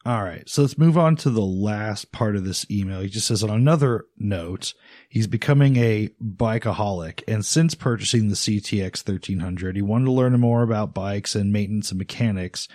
All 0.06 0.22
right. 0.22 0.46
So 0.46 0.60
let's 0.60 0.76
move 0.76 0.98
on 0.98 1.16
to 1.16 1.30
the 1.30 1.40
last 1.40 2.12
part 2.12 2.36
of 2.36 2.44
this 2.44 2.70
email. 2.70 3.00
He 3.00 3.08
just 3.08 3.26
says 3.26 3.42
on 3.42 3.48
another 3.48 4.04
note, 4.18 4.74
he's 5.08 5.26
becoming 5.26 5.76
a 5.76 6.10
bikeaholic. 6.22 7.22
And 7.26 7.44
since 7.44 7.74
purchasing 7.74 8.28
the 8.28 8.34
CTX 8.34 9.08
1300, 9.08 9.76
he 9.76 9.82
wanted 9.82 10.04
to 10.04 10.12
learn 10.12 10.38
more 10.38 10.62
about 10.62 10.92
bikes 10.92 11.34
and 11.34 11.54
maintenance 11.54 11.90
and 11.90 11.98
mechanics. 11.98 12.68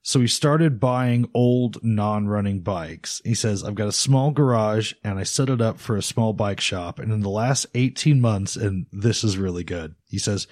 So 0.00 0.20
he 0.20 0.26
started 0.26 0.80
buying 0.80 1.28
old 1.34 1.84
non-running 1.84 2.60
bikes. 2.60 3.20
He 3.26 3.34
says, 3.34 3.62
I've 3.62 3.74
got 3.74 3.88
a 3.88 3.92
small 3.92 4.30
garage 4.30 4.94
and 5.04 5.18
I 5.18 5.24
set 5.24 5.50
it 5.50 5.60
up 5.60 5.78
for 5.78 5.96
a 5.96 6.02
small 6.02 6.32
bike 6.32 6.60
shop. 6.60 6.98
And 6.98 7.12
in 7.12 7.20
the 7.20 7.28
last 7.28 7.66
18 7.74 8.22
months, 8.22 8.56
and 8.56 8.86
this 8.90 9.22
is 9.22 9.36
really 9.36 9.64
good. 9.64 9.96
He 10.08 10.18
says, 10.18 10.46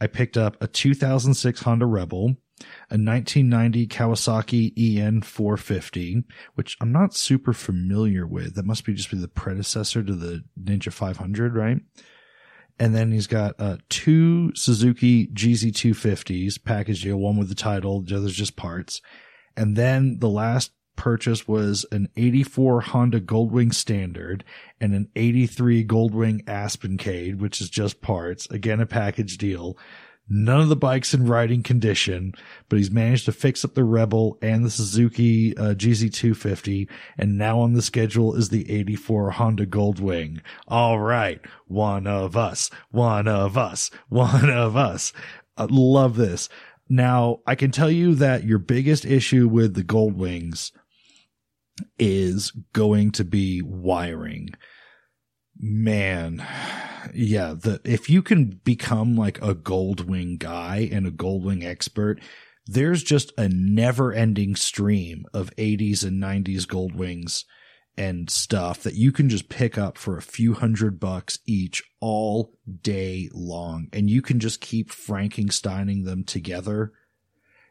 I 0.00 0.06
picked 0.06 0.38
up 0.38 0.62
a 0.62 0.66
2006 0.66 1.60
Honda 1.60 1.84
Rebel, 1.86 2.36
a 2.90 2.96
1990 2.96 3.86
Kawasaki 3.86 4.96
EN 4.96 5.20
450, 5.20 6.24
which 6.54 6.76
I'm 6.80 6.90
not 6.90 7.14
super 7.14 7.52
familiar 7.52 8.26
with. 8.26 8.54
That 8.54 8.64
must 8.64 8.84
be 8.84 8.94
just 8.94 9.10
be 9.10 9.18
the 9.18 9.28
predecessor 9.28 10.02
to 10.02 10.14
the 10.14 10.44
Ninja 10.58 10.92
500, 10.92 11.54
right? 11.54 11.80
And 12.78 12.94
then 12.94 13.12
he's 13.12 13.26
got 13.26 13.56
uh, 13.58 13.78
two 13.88 14.54
Suzuki 14.54 15.26
GZ250s 15.28 16.64
packaged 16.64 17.02
deal, 17.02 17.16
one 17.16 17.36
with 17.36 17.48
the 17.48 17.54
title, 17.54 18.00
the 18.00 18.16
other's 18.16 18.36
just 18.36 18.56
parts. 18.56 19.02
And 19.56 19.76
then 19.76 20.20
the 20.20 20.28
last 20.28 20.72
purchase 20.98 21.46
was 21.48 21.84
an 21.92 22.08
84 22.16 22.80
Honda 22.82 23.20
Goldwing 23.20 23.74
Standard 23.74 24.44
and 24.80 24.94
an 24.94 25.08
83 25.16 25.84
Goldwing 25.84 26.44
Aspencade, 26.44 27.38
which 27.38 27.60
is 27.60 27.68
just 27.68 28.00
parts. 28.00 28.46
Again, 28.50 28.80
a 28.80 28.86
package 28.86 29.38
deal. 29.38 29.76
None 30.28 30.60
of 30.60 30.68
the 30.68 30.76
bikes 30.76 31.14
in 31.14 31.26
riding 31.26 31.62
condition, 31.62 32.34
but 32.68 32.76
he's 32.76 32.90
managed 32.90 33.24
to 33.24 33.32
fix 33.32 33.64
up 33.64 33.74
the 33.74 33.84
Rebel 33.84 34.38
and 34.42 34.64
the 34.64 34.70
Suzuki 34.70 35.56
uh, 35.56 35.74
GZ250. 35.74 36.88
And 37.16 37.38
now 37.38 37.60
on 37.60 37.72
the 37.72 37.82
schedule 37.82 38.34
is 38.34 38.50
the 38.50 38.70
84 38.70 39.32
Honda 39.32 39.66
Goldwing. 39.66 40.40
All 40.66 40.98
right. 40.98 41.40
One 41.66 42.06
of 42.06 42.36
us, 42.36 42.70
one 42.90 43.26
of 43.26 43.56
us, 43.56 43.90
one 44.08 44.50
of 44.50 44.76
us. 44.76 45.12
I 45.56 45.66
love 45.70 46.16
this. 46.16 46.48
Now 46.88 47.40
I 47.46 47.54
can 47.54 47.70
tell 47.70 47.90
you 47.90 48.14
that 48.16 48.44
your 48.44 48.58
biggest 48.58 49.04
issue 49.04 49.48
with 49.48 49.74
the 49.74 49.84
Goldwings 49.84 50.72
is 51.98 52.50
going 52.72 53.12
to 53.12 53.24
be 53.24 53.62
wiring 53.62 54.50
man 55.60 56.46
yeah 57.14 57.54
the 57.54 57.80
if 57.84 58.08
you 58.08 58.22
can 58.22 58.60
become 58.64 59.16
like 59.16 59.38
a 59.42 59.54
goldwing 59.54 60.38
guy 60.38 60.88
and 60.92 61.06
a 61.06 61.10
goldwing 61.10 61.64
expert 61.64 62.20
there's 62.66 63.02
just 63.02 63.32
a 63.38 63.48
never 63.48 64.12
ending 64.12 64.54
stream 64.54 65.24
of 65.32 65.54
80s 65.56 66.04
and 66.04 66.22
90s 66.22 66.66
goldwings 66.66 67.44
and 67.96 68.30
stuff 68.30 68.82
that 68.82 68.94
you 68.94 69.10
can 69.10 69.30
just 69.30 69.48
pick 69.48 69.78
up 69.78 69.96
for 69.96 70.16
a 70.16 70.22
few 70.22 70.52
hundred 70.52 71.00
bucks 71.00 71.38
each 71.46 71.82
all 72.00 72.52
day 72.82 73.30
long. 73.32 73.88
And 73.92 74.08
you 74.08 74.22
can 74.22 74.38
just 74.38 74.60
keep 74.60 74.90
frankensteining 74.90 76.04
them 76.04 76.22
together 76.22 76.92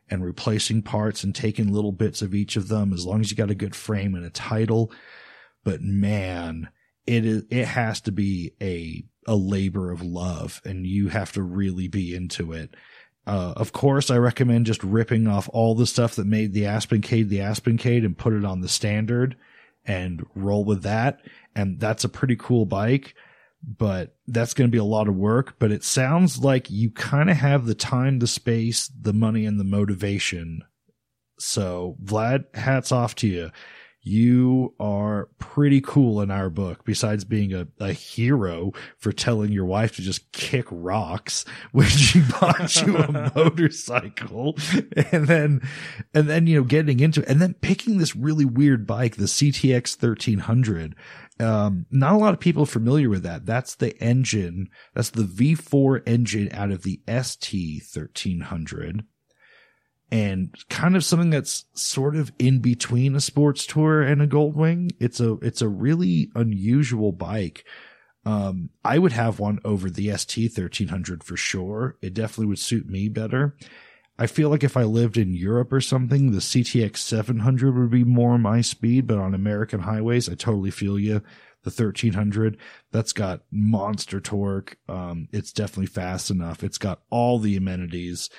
and 0.10 0.26
replacing 0.26 0.82
parts 0.82 1.24
and 1.24 1.34
taking 1.34 1.72
little 1.72 1.94
bits 1.94 2.24
of 2.24 2.34
each 2.34 2.56
of 2.56 2.68
them 2.68 2.92
as 2.92 3.06
long 3.06 3.22
as 3.22 3.30
you 3.30 3.38
got 3.38 3.52
a 3.52 3.56
good 3.56 3.76
frame 3.76 4.16
and 4.16 4.26
a 4.26 4.32
title. 4.32 4.92
But 5.64 5.82
man 5.82 6.70
it 7.08 7.26
is 7.26 7.44
it 7.50 7.66
has 7.66 8.02
to 8.02 8.12
be 8.12 8.52
a 8.62 9.04
a 9.28 9.36
labor 9.36 9.92
of 9.92 10.02
love 10.02 10.62
and 10.66 10.86
you 10.88 11.10
have 11.10 11.32
to 11.34 11.42
really 11.42 11.88
be 11.88 12.16
into 12.16 12.54
it. 12.54 12.74
Uh, 13.26 13.54
of 13.58 13.74
course 13.74 14.10
i 14.10 14.18
recommend 14.18 14.66
just 14.66 14.82
ripping 14.86 15.28
off 15.28 15.50
all 15.52 15.76
the 15.76 15.86
stuff 15.86 16.16
that 16.16 16.26
made 16.26 16.54
the 16.54 16.64
aspencade 16.64 17.28
the 17.28 17.40
aspencade 17.40 18.06
and 18.06 18.18
put 18.18 18.32
it 18.32 18.46
on 18.46 18.62
the 18.62 18.70
standard 18.70 19.36
and 19.86 20.26
roll 20.34 20.64
with 20.64 20.84
that. 20.84 21.20
And 21.56 21.80
that's 21.80 22.04
a 22.04 22.10
pretty 22.10 22.36
cool 22.38 22.66
bike 22.66 23.14
but 23.64 24.16
that's 24.28 24.54
going 24.54 24.70
to 24.70 24.72
be 24.72 24.78
a 24.78 24.84
lot 24.84 25.08
of 25.08 25.16
work. 25.16 25.56
But 25.60 25.72
it 25.72 25.84
sounds 25.84 26.40
like 26.40 26.70
you 26.70 26.92
kind 26.92 27.30
of 27.30 27.38
have 27.38 27.66
the 27.66 27.76
time 27.76 28.20
the 28.20 28.28
space 28.28 28.90
the 29.00 29.14
money 29.14 29.46
and 29.46 29.60
the 29.60 29.64
motivation. 29.64 30.62
So 31.40 31.98
vlad 32.04 32.56
hats 32.56 32.92
off 32.92 33.16
to 33.16 33.28
you 33.28 33.52
you 34.08 34.74
are 34.80 35.30
pretty 35.38 35.82
cool 35.82 36.22
in 36.22 36.32
our 36.32 36.50
book, 36.50 36.86
besides 36.86 37.26
being 37.26 37.54
a, 37.54 37.68
a 37.80 37.92
hero 37.92 38.72
for 38.98 39.12
telling 39.12 39.52
your 39.52 39.66
wife 39.66 39.96
to 39.96 40.02
just 40.02 40.32
kick 40.32 40.66
rocks 40.72 41.46
when 41.72 41.88
she 41.88 42.22
bought 42.22 42.82
you 42.82 42.98
a 42.98 43.32
motorcycle. 43.36 44.56
And 45.12 45.28
then, 45.28 45.62
and 46.14 46.30
then, 46.30 46.48
you 46.48 46.58
know, 46.58 46.64
getting 46.64 47.00
into 47.00 47.22
it 47.22 47.28
and 47.28 47.42
then 47.42 47.56
picking 47.56 47.98
this 47.98 48.16
really 48.16 48.46
weird 48.46 48.88
bike, 48.88 49.18
the 49.18 49.26
CTX 49.26 50.02
1300. 50.02 50.96
Um, 51.40 51.86
not 51.92 52.14
a 52.14 52.18
lot 52.18 52.34
of 52.34 52.40
people 52.40 52.66
familiar 52.66 53.10
with 53.10 53.24
that. 53.24 53.46
That's 53.46 53.76
the 53.76 53.96
engine. 54.02 54.70
That's 54.96 55.12
the 55.12 55.24
V4 55.24 56.02
engine 56.08 56.50
out 56.52 56.72
of 56.72 56.84
the 56.84 57.02
ST 57.08 57.84
1300 57.94 59.06
and 60.12 60.54
kind 60.70 60.96
of 60.96 61.04
something 61.04 61.30
that's 61.30 61.66
sort 61.74 62.16
of 62.16 62.32
in 62.40 62.60
between 62.60 63.16
a 63.16 63.22
sports 63.22 63.66
tour 63.66 64.02
and 64.02 64.22
a 64.22 64.28
Goldwing. 64.28 64.92
It's 65.00 65.20
a 65.20 65.34
it's 65.42 65.62
a 65.62 65.68
really 65.68 66.32
unusual 66.36 67.12
bike. 67.12 67.66
Um, 68.26 68.70
I 68.84 69.00
would 69.00 69.14
have 69.14 69.40
one 69.40 69.60
over 69.66 69.90
the 69.90 70.16
ST 70.16 70.52
thirteen 70.52 70.88
hundred 70.90 71.24
for 71.24 71.38
sure. 71.38 71.98
It 72.02 72.14
definitely 72.14 72.48
would 72.48 72.60
suit 72.60 72.90
me 72.90 73.10
better. 73.10 73.56
I 74.20 74.28
feel 74.28 74.50
like 74.50 74.64
if 74.64 74.76
I 74.76 74.84
lived 74.84 75.18
in 75.18 75.34
Europe 75.34 75.72
or 75.72 75.82
something, 75.82 76.32
the 76.32 76.40
CTX 76.40 76.98
700 76.98 77.78
would 77.78 77.92
be 77.92 78.04
more 78.04 78.38
my 78.40 78.62
speed, 78.62 79.06
but 79.06 79.20
on 79.20 79.36
American 79.36 79.82
highways, 79.82 80.28
I 80.28 80.34
totally 80.34 80.72
feel 80.72 80.98
you. 80.98 81.22
The 81.64 81.70
1300, 81.70 82.58
that's 82.92 83.14
got 83.14 83.42
monster 83.52 84.20
torque. 84.20 84.78
Um, 84.88 85.28
it's 85.32 85.52
definitely 85.52 85.88
fast 85.88 86.32
enough. 86.32 86.64
It's 86.64 86.78
got 86.78 87.02
all 87.10 87.40
the 87.40 87.58
amenities. 87.58 88.30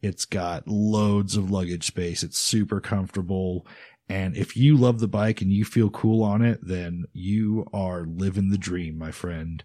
It's 0.00 0.24
got 0.24 0.68
loads 0.68 1.36
of 1.36 1.50
luggage 1.50 1.86
space. 1.86 2.22
It's 2.22 2.38
super 2.38 2.80
comfortable. 2.80 3.66
And 4.08 4.36
if 4.36 4.56
you 4.56 4.76
love 4.76 5.00
the 5.00 5.08
bike 5.08 5.42
and 5.42 5.52
you 5.52 5.64
feel 5.64 5.90
cool 5.90 6.22
on 6.22 6.42
it, 6.42 6.60
then 6.62 7.04
you 7.12 7.66
are 7.72 8.06
living 8.06 8.48
the 8.48 8.58
dream, 8.58 8.96
my 8.96 9.10
friend. 9.10 9.62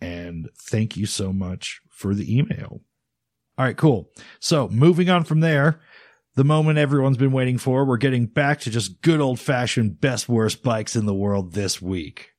And 0.00 0.48
thank 0.58 0.96
you 0.96 1.06
so 1.06 1.32
much 1.32 1.80
for 1.88 2.14
the 2.14 2.36
email. 2.36 2.80
All 3.58 3.64
right, 3.64 3.76
cool. 3.76 4.10
So 4.40 4.68
moving 4.68 5.08
on 5.08 5.24
from 5.24 5.40
there, 5.40 5.80
the 6.34 6.44
moment 6.44 6.78
everyone's 6.78 7.16
been 7.16 7.32
waiting 7.32 7.56
for, 7.56 7.84
we're 7.84 7.96
getting 7.96 8.26
back 8.26 8.60
to 8.60 8.70
just 8.70 9.00
good 9.00 9.20
old 9.20 9.40
fashioned 9.40 10.00
best 10.00 10.28
worst 10.28 10.62
bikes 10.62 10.96
in 10.96 11.06
the 11.06 11.14
world 11.14 11.52
this 11.52 11.80
week. 11.80 12.32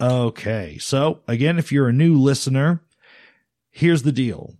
Okay. 0.00 0.78
So 0.78 1.20
again, 1.28 1.58
if 1.58 1.70
you're 1.70 1.88
a 1.88 1.92
new 1.92 2.18
listener, 2.18 2.82
here's 3.70 4.02
the 4.02 4.12
deal. 4.12 4.56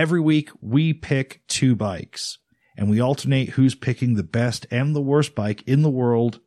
Every 0.00 0.18
week 0.22 0.48
we 0.62 0.94
pick 0.94 1.42
two 1.46 1.76
bikes 1.76 2.38
and 2.74 2.88
we 2.88 3.02
alternate 3.02 3.50
who's 3.50 3.74
picking 3.74 4.14
the 4.14 4.22
best 4.22 4.66
and 4.70 4.96
the 4.96 5.02
worst 5.02 5.34
bike 5.34 5.62
in 5.66 5.82
the 5.82 5.90
world 5.90 6.40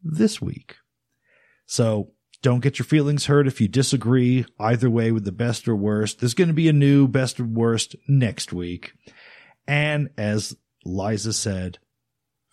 this 0.00 0.40
week. 0.40 0.76
So 1.66 2.12
don't 2.40 2.60
get 2.60 2.78
your 2.78 2.86
feelings 2.86 3.26
hurt 3.26 3.48
if 3.48 3.60
you 3.60 3.66
disagree 3.66 4.46
either 4.60 4.88
way 4.88 5.10
with 5.10 5.24
the 5.24 5.32
best 5.32 5.66
or 5.66 5.74
worst. 5.74 6.20
There's 6.20 6.34
going 6.34 6.50
to 6.50 6.54
be 6.54 6.68
a 6.68 6.72
new 6.72 7.08
best 7.08 7.40
or 7.40 7.46
worst 7.46 7.96
next 8.06 8.52
week. 8.52 8.92
And 9.66 10.10
as 10.16 10.56
Liza 10.84 11.32
said 11.32 11.78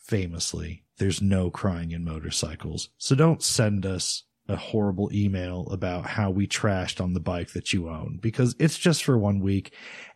famously, 0.07 0.85
there's 0.97 1.21
no 1.21 1.51
crying 1.51 1.91
in 1.91 2.03
motorcycles. 2.03 2.89
So 2.97 3.13
don't 3.13 3.43
send 3.43 3.85
us 3.85 4.23
a 4.47 4.55
horrible 4.55 5.10
email 5.13 5.67
about 5.71 6.05
how 6.05 6.29
we 6.29 6.47
trashed 6.47 7.01
on 7.01 7.13
the 7.13 7.19
bike 7.19 7.51
that 7.53 7.73
you 7.73 7.89
own 7.89 8.17
because 8.21 8.55
it's 8.60 8.77
just 8.77 9.03
for 9.03 9.17
one 9.17 9.39
week 9.39 9.73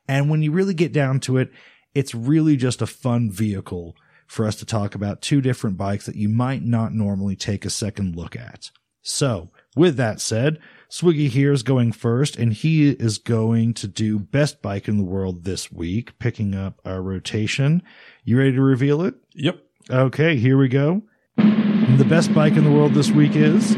and 0.07 0.29
when 0.29 0.41
you 0.41 0.51
really 0.51 0.73
get 0.73 0.91
down 0.91 1.19
to 1.21 1.37
it, 1.37 1.51
it's 1.93 2.15
really 2.15 2.57
just 2.57 2.81
a 2.81 2.87
fun 2.87 3.31
vehicle 3.31 3.95
for 4.27 4.45
us 4.45 4.55
to 4.57 4.65
talk 4.65 4.95
about 4.95 5.21
two 5.21 5.41
different 5.41 5.77
bikes 5.77 6.05
that 6.05 6.15
you 6.15 6.29
might 6.29 6.63
not 6.63 6.93
normally 6.93 7.35
take 7.35 7.65
a 7.65 7.69
second 7.69 8.15
look 8.15 8.35
at. 8.35 8.71
So 9.01 9.49
with 9.75 9.97
that 9.97 10.21
said, 10.21 10.59
Swiggy 10.89 11.29
here 11.29 11.51
is 11.51 11.63
going 11.63 11.91
first 11.93 12.35
and 12.35 12.53
he 12.53 12.89
is 12.89 13.17
going 13.17 13.73
to 13.75 13.87
do 13.87 14.19
best 14.19 14.61
bike 14.61 14.87
in 14.87 14.97
the 14.97 15.03
world 15.03 15.43
this 15.43 15.71
week, 15.71 16.17
picking 16.19 16.53
up 16.53 16.79
our 16.85 17.01
rotation. 17.01 17.81
You 18.23 18.37
ready 18.37 18.53
to 18.53 18.61
reveal 18.61 19.01
it? 19.01 19.15
Yep. 19.35 19.59
Okay, 19.89 20.35
here 20.35 20.57
we 20.57 20.67
go. 20.67 21.01
And 21.37 21.97
the 21.97 22.05
best 22.05 22.33
bike 22.33 22.57
in 22.57 22.63
the 22.63 22.71
world 22.71 22.93
this 22.93 23.11
week 23.11 23.35
is 23.35 23.75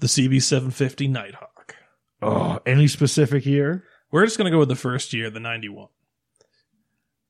the 0.00 0.06
CB750 0.06 1.08
Nighthawk. 1.10 1.76
Oh, 2.22 2.58
any 2.66 2.88
specific 2.88 3.46
year? 3.46 3.84
We're 4.10 4.24
just 4.24 4.36
gonna 4.36 4.50
go 4.50 4.58
with 4.58 4.68
the 4.68 4.76
first 4.76 5.12
year, 5.12 5.30
the 5.30 5.40
'91. 5.40 5.88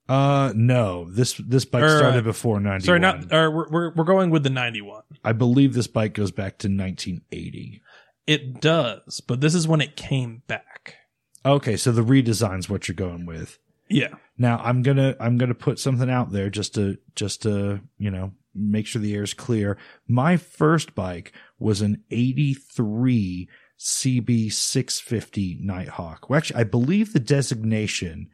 Uh, 0.08 0.52
no. 0.56 1.08
This 1.10 1.34
this 1.34 1.64
bike 1.64 1.82
Or, 1.82 1.86
uh, 1.86 1.98
started 1.98 2.24
before 2.24 2.58
ninety. 2.58 2.86
Sorry, 2.86 2.98
not. 2.98 3.32
Or 3.32 3.50
we're, 3.50 3.68
we're 3.70 3.94
we're 3.94 4.04
going 4.04 4.30
with 4.30 4.42
the 4.42 4.50
'91. 4.50 5.02
I 5.24 5.32
believe 5.32 5.74
this 5.74 5.86
bike 5.86 6.14
goes 6.14 6.32
back 6.32 6.58
to 6.58 6.68
1980. 6.68 7.80
It 8.26 8.60
does, 8.60 9.20
but 9.20 9.40
this 9.40 9.54
is 9.54 9.68
when 9.68 9.80
it 9.80 9.96
came 9.96 10.42
back. 10.46 10.96
Okay, 11.44 11.76
so 11.76 11.92
the 11.92 12.02
redesign's 12.02 12.68
what 12.68 12.88
you're 12.88 12.94
going 12.94 13.26
with. 13.26 13.58
Yeah. 13.88 14.14
Now 14.38 14.58
I'm 14.58 14.82
gonna 14.82 15.16
I'm 15.20 15.36
gonna 15.36 15.54
put 15.54 15.78
something 15.78 16.10
out 16.10 16.32
there 16.32 16.50
just 16.50 16.74
to 16.74 16.96
just 17.14 17.42
to 17.42 17.80
you 17.98 18.10
know 18.10 18.32
make 18.54 18.86
sure 18.86 19.00
the 19.00 19.14
air 19.14 19.22
is 19.22 19.34
clear. 19.34 19.78
My 20.08 20.36
first 20.36 20.94
bike 20.94 21.32
was 21.58 21.80
an 21.80 22.02
'83 22.10 23.48
CB 23.78 24.52
650 24.52 25.58
Nighthawk. 25.62 26.28
Well, 26.28 26.36
actually, 26.36 26.60
I 26.60 26.64
believe 26.64 27.12
the 27.12 27.20
designation, 27.20 28.28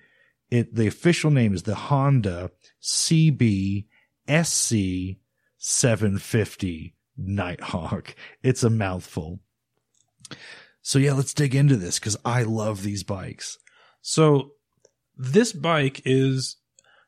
it 0.51 0.75
the 0.75 0.87
official 0.87 1.31
name 1.31 1.55
is 1.55 1.63
the 1.63 1.75
Honda 1.75 2.51
CB 2.83 3.87
SC 4.29 5.19
750 5.59 6.95
Nighthawk. 7.17 8.15
It's 8.43 8.63
a 8.63 8.71
mouthful. 8.71 9.41
So 10.83 10.99
yeah, 10.99 11.13
let's 11.15 11.35
dig 11.35 11.55
into 11.55 11.77
this 11.77 11.99
because 11.99 12.17
I 12.25 12.43
love 12.43 12.83
these 12.83 13.03
bikes. 13.03 13.59
So 14.03 14.53
this 15.17 15.53
bike 15.53 16.03
is 16.05 16.57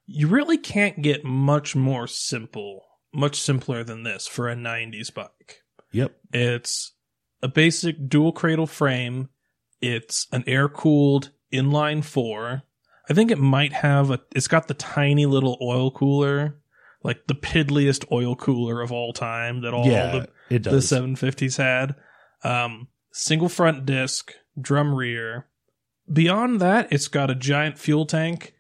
you 0.07 0.27
really 0.27 0.59
can't 0.59 1.03
get 1.03 1.25
much 1.25 1.77
more 1.77 2.07
simple, 2.07 2.85
much 3.13 3.41
simpler 3.41 3.85
than 3.85 4.03
this 4.03 4.27
for 4.27 4.49
a 4.49 4.55
90s 4.55 5.13
bike. 5.13 5.63
Yep. 5.93 6.17
It's 6.33 6.93
a 7.43 7.49
basic 7.49 8.09
dual 8.09 8.33
cradle 8.33 8.67
frame. 8.67 9.29
It's 9.81 10.27
an 10.33 10.45
air 10.47 10.69
cooled 10.69 11.31
inline 11.53 12.05
four. 12.05 12.63
I 13.09 13.15
think 13.15 13.31
it 13.31 13.39
might 13.39 13.73
have 13.73 14.11
a, 14.11 14.21
it's 14.35 14.49
got 14.49 14.69
the 14.69 14.75
tiny 14.75 15.25
little 15.25 15.57
oil 15.63 15.91
cooler, 15.91 16.59
like 17.03 17.27
the 17.27 17.35
piddliest 17.35 18.05
oil 18.13 18.37
cooler 18.37 18.83
of 18.83 18.93
all 18.93 19.13
time 19.13 19.63
that 19.63 19.73
all 19.73 19.87
yeah, 19.87 20.27
the, 20.51 20.59
the 20.59 20.77
750s 20.77 21.57
had. 21.57 21.95
Um, 22.45 22.89
single 23.13 23.49
front 23.49 23.87
disc, 23.87 24.33
drum 24.61 24.95
rear. 24.95 25.47
Beyond 26.13 26.61
that, 26.61 26.93
it's 26.93 27.09
got 27.09 27.31
a 27.31 27.35
giant 27.35 27.79
fuel 27.79 28.05
tank. 28.05 28.55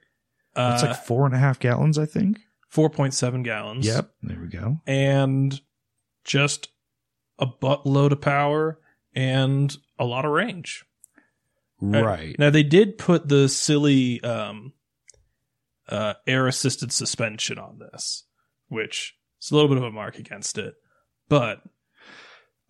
Uh, 0.56 0.72
it's 0.74 0.82
like 0.82 1.04
four 1.04 1.26
and 1.26 1.34
a 1.34 1.38
half 1.38 1.58
gallons, 1.58 1.98
I 1.98 2.06
think. 2.06 2.40
4.7 2.74 3.44
gallons. 3.44 3.86
Yep. 3.86 4.10
There 4.22 4.40
we 4.40 4.48
go. 4.48 4.80
And 4.86 5.60
just 6.24 6.68
a 7.38 7.46
buttload 7.46 8.12
of 8.12 8.20
power 8.20 8.78
and 9.14 9.74
a 9.98 10.04
lot 10.04 10.24
of 10.24 10.32
range. 10.32 10.84
Right. 11.80 12.36
Now 12.38 12.50
they 12.50 12.64
did 12.64 12.98
put 12.98 13.28
the 13.28 13.48
silly 13.48 14.20
um, 14.22 14.72
uh, 15.88 16.14
air 16.26 16.46
assisted 16.46 16.92
suspension 16.92 17.58
on 17.58 17.78
this, 17.78 18.24
which 18.68 19.14
is 19.40 19.50
a 19.50 19.54
little 19.54 19.68
bit 19.68 19.78
of 19.78 19.84
a 19.84 19.90
mark 19.90 20.18
against 20.18 20.58
it. 20.58 20.74
But 21.28 21.62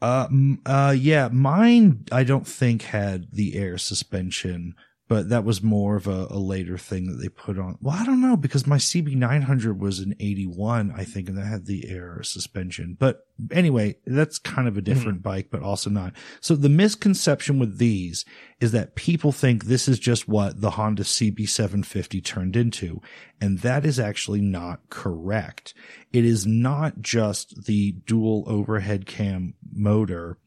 Uh, 0.00 0.28
uh, 0.66 0.94
yeah, 0.96 1.28
mine 1.32 2.04
I 2.12 2.22
don't 2.24 2.46
think 2.46 2.82
had 2.82 3.28
the 3.32 3.56
air 3.56 3.78
suspension, 3.78 4.74
but 5.08 5.30
that 5.30 5.44
was 5.44 5.62
more 5.62 5.96
of 5.96 6.06
a, 6.06 6.26
a 6.30 6.38
later 6.38 6.76
thing 6.76 7.06
that 7.06 7.16
they 7.16 7.30
put 7.30 7.58
on. 7.58 7.78
Well, 7.80 7.96
I 7.98 8.04
don't 8.04 8.20
know 8.20 8.36
because 8.36 8.66
my 8.66 8.76
CB900 8.76 9.78
was 9.78 10.00
an 10.00 10.14
81, 10.20 10.92
I 10.94 11.04
think, 11.04 11.30
and 11.30 11.38
that 11.38 11.46
had 11.46 11.64
the 11.64 11.88
air 11.88 12.22
suspension. 12.22 12.94
But 12.98 13.26
anyway, 13.50 13.96
that's 14.04 14.38
kind 14.38 14.68
of 14.68 14.76
a 14.76 14.82
mm-hmm. 14.82 14.92
different 14.92 15.22
bike, 15.22 15.48
but 15.50 15.62
also 15.62 15.88
not. 15.88 16.12
So 16.40 16.54
the 16.54 16.68
misconception 16.68 17.58
with 17.58 17.78
these 17.78 18.26
is 18.60 18.72
that 18.72 18.96
people 18.96 19.32
think 19.32 19.64
this 19.64 19.88
is 19.88 19.98
just 19.98 20.28
what 20.28 20.60
the 20.60 20.72
Honda 20.72 21.04
CB750 21.04 22.22
turned 22.22 22.54
into. 22.54 23.00
And 23.40 23.60
that 23.60 23.86
is 23.86 23.98
actually 23.98 24.42
not 24.42 24.90
correct. 24.90 25.72
It 26.12 26.26
is 26.26 26.46
not 26.46 27.00
just 27.00 27.64
the 27.64 27.92
dual 27.92 28.44
overhead 28.46 29.06
cam 29.06 29.54
motor 29.72 30.38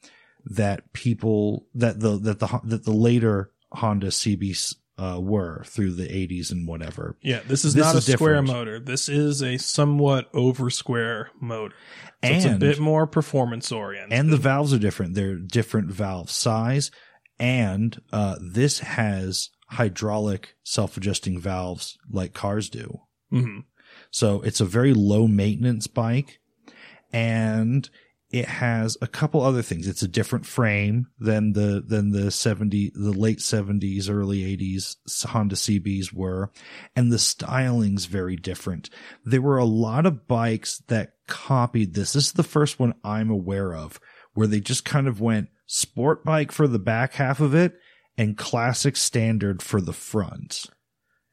that 0.46 0.94
people, 0.94 1.66
that 1.74 2.00
the, 2.00 2.20
that 2.20 2.40
the, 2.40 2.60
that 2.64 2.86
the 2.86 2.92
later 2.92 3.52
Honda 3.72 4.08
CBs, 4.08 4.76
uh, 4.98 5.20
were 5.20 5.64
through 5.66 5.92
the 5.94 6.08
80s 6.08 6.52
and 6.52 6.68
whatever. 6.68 7.18
yeah, 7.24 7.40
this 7.48 7.66
is 7.66 7.74
This 7.74 7.86
not 7.86 7.96
is 7.96 8.08
a 8.08 8.12
square 8.12 8.34
different. 8.42 8.48
motor. 8.50 8.80
This 8.80 9.10
is 9.10 9.42
a 9.42 9.58
somewhat 9.58 10.30
over 10.34 10.70
square 10.70 11.32
motor. 11.40 11.76
So 12.24 12.30
it's 12.32 12.46
a 12.46 12.58
bit 12.58 12.78
more 12.80 13.08
performance 13.08 13.72
oriented. 13.72 14.14
and 14.18 14.30
the 14.32 14.38
valves 14.38 14.74
are 14.74 14.78
different. 14.80 15.16
They're 15.16 15.38
different 15.38 15.90
valve 15.92 16.30
size, 16.30 16.92
and 17.40 18.00
uh, 18.12 18.36
this 18.42 18.80
has 18.80 19.50
hydraulic 19.70 20.56
self-adjusting 20.64 21.40
valves 21.40 21.98
like 22.12 22.34
cars 22.34 22.70
do. 22.70 23.00
hmm 23.32 23.60
So 24.12 24.42
it's 24.42 24.62
a 24.62 24.66
very 24.66 24.94
low 24.94 25.26
maintenance 25.28 25.88
bike, 25.88 26.40
and 27.12 27.90
it 28.32 28.46
has 28.46 28.98
a 29.02 29.08
couple 29.08 29.42
other 29.42 29.62
things. 29.62 29.88
It's 29.88 30.04
a 30.04 30.08
different 30.08 30.46
frame 30.46 31.08
than 31.20 31.54
the 31.54 31.84
than 31.86 32.12
the 32.12 32.32
seventy 32.32 32.92
the 32.94 33.12
late 33.12 33.42
seventies 33.42 34.10
early 34.10 34.46
eighties 34.46 34.98
Honda 35.26 35.56
CBs 35.56 36.14
were, 36.14 36.52
and 36.96 37.12
the 37.12 37.20
styling's 37.20 38.06
very 38.06 38.36
different. 38.36 38.90
There 39.26 39.42
were 39.42 39.58
a 39.58 39.66
lot 39.66 40.06
of 40.06 40.28
bikes 40.28 40.80
that 40.88 41.14
copied 41.28 41.94
this. 41.94 42.14
This 42.14 42.28
is 42.28 42.34
the 42.34 42.44
first 42.44 42.80
one 42.80 42.94
I'm 43.04 43.30
aware 43.30 43.76
of 43.76 44.00
where 44.34 44.48
they 44.48 44.62
just 44.62 44.86
kind 44.86 45.08
of 45.08 45.20
went 45.20 45.50
sport 45.66 46.24
bike 46.24 46.52
for 46.52 46.68
the 46.68 46.80
back 46.80 47.14
half 47.14 47.42
of 47.42 47.54
it 47.54 47.74
and 48.18 48.38
classic 48.38 48.96
standard 48.96 49.62
for 49.62 49.82
the 49.82 49.94
front. 49.94 50.66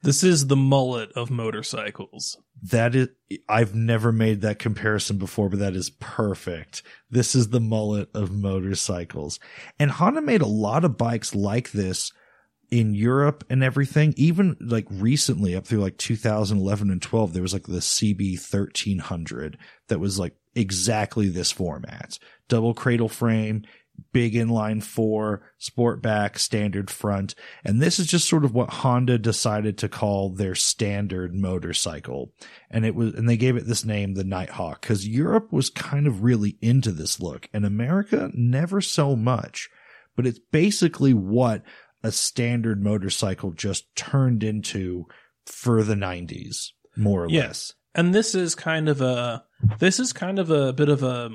This 0.02 0.22
is 0.22 0.46
the 0.46 0.56
mullet 0.56 1.10
of 1.12 1.30
motorcycles. 1.30 2.38
That 2.62 2.94
is, 2.94 3.08
I've 3.48 3.74
never 3.74 4.10
made 4.10 4.40
that 4.40 4.58
comparison 4.58 5.18
before, 5.18 5.48
but 5.48 5.60
that 5.60 5.76
is 5.76 5.90
perfect. 5.90 6.82
This 7.10 7.34
is 7.34 7.50
the 7.50 7.60
mullet 7.60 8.08
of 8.14 8.32
motorcycles. 8.32 9.38
And 9.78 9.90
Honda 9.90 10.20
made 10.20 10.42
a 10.42 10.46
lot 10.46 10.84
of 10.84 10.98
bikes 10.98 11.34
like 11.34 11.70
this 11.70 12.12
in 12.70 12.94
Europe 12.94 13.44
and 13.48 13.62
everything. 13.62 14.12
Even 14.16 14.56
like 14.60 14.86
recently 14.90 15.54
up 15.54 15.66
through 15.66 15.80
like 15.80 15.98
2011 15.98 16.90
and 16.90 17.00
12, 17.00 17.32
there 17.32 17.42
was 17.42 17.52
like 17.52 17.66
the 17.66 17.78
CB 17.78 18.32
1300 18.32 19.58
that 19.88 20.00
was 20.00 20.18
like 20.18 20.34
exactly 20.54 21.28
this 21.28 21.52
format. 21.52 22.18
Double 22.48 22.74
cradle 22.74 23.08
frame, 23.08 23.62
big 24.12 24.34
inline 24.34 24.82
four, 24.82 25.42
sport 25.58 26.00
back, 26.02 26.38
standard 26.38 26.90
front. 26.90 27.34
And 27.64 27.80
this 27.80 27.98
is 27.98 28.06
just 28.06 28.28
sort 28.28 28.44
of 28.44 28.54
what 28.54 28.70
Honda 28.70 29.18
decided 29.18 29.78
to 29.78 29.88
call 29.88 30.30
their 30.30 30.54
standard 30.54 31.34
motorcycle. 31.34 32.32
And 32.70 32.84
it 32.86 32.94
was, 32.94 33.14
and 33.14 33.28
they 33.28 33.36
gave 33.36 33.56
it 33.56 33.66
this 33.66 33.84
name, 33.84 34.14
the 34.14 34.24
Nighthawk, 34.24 34.80
because 34.80 35.06
Europe 35.06 35.52
was 35.52 35.70
kind 35.70 36.06
of 36.06 36.22
really 36.22 36.56
into 36.60 36.92
this 36.92 37.20
look 37.20 37.48
and 37.52 37.64
America 37.64 38.30
never 38.34 38.80
so 38.80 39.14
much. 39.16 39.68
But 40.16 40.26
it's 40.26 40.40
basically 40.50 41.14
what 41.14 41.62
a 42.02 42.12
standard 42.12 42.82
motorcycle 42.82 43.52
just 43.52 43.94
turned 43.96 44.42
into 44.42 45.06
for 45.46 45.82
the 45.82 45.94
90s, 45.94 46.72
more 46.96 47.24
or 47.24 47.28
Yeah. 47.30 47.46
less. 47.48 47.72
and 47.94 48.14
this 48.14 48.34
is 48.34 48.54
kind 48.54 48.88
of 48.88 49.00
a 49.00 49.44
this 49.80 49.98
is 49.98 50.12
kind 50.12 50.38
of 50.38 50.50
a 50.50 50.72
bit 50.72 50.88
of 50.88 51.02
a 51.02 51.30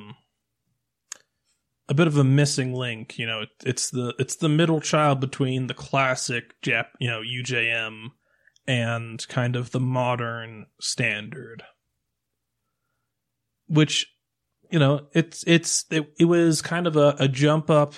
a 1.89 1.93
bit 1.93 2.07
of 2.07 2.17
a 2.17 2.23
missing 2.23 2.73
link 2.73 3.17
you 3.19 3.25
know 3.25 3.41
it, 3.41 3.49
it's 3.65 3.89
the 3.89 4.13
it's 4.17 4.37
the 4.37 4.49
middle 4.49 4.79
child 4.79 5.19
between 5.19 5.67
the 5.67 5.73
classic 5.73 6.59
jap 6.61 6.87
you 6.99 7.09
know 7.09 7.21
UJM 7.21 8.09
and 8.67 9.25
kind 9.27 9.55
of 9.55 9.71
the 9.71 9.79
modern 9.79 10.67
standard. 10.79 11.63
Which 13.67 14.07
you 14.69 14.79
know 14.79 15.07
it's 15.13 15.43
it's 15.47 15.85
it, 15.89 16.13
it 16.19 16.25
was 16.25 16.61
kind 16.61 16.87
of 16.87 16.95
a, 16.95 17.15
a 17.19 17.27
jump 17.27 17.69
up 17.69 17.95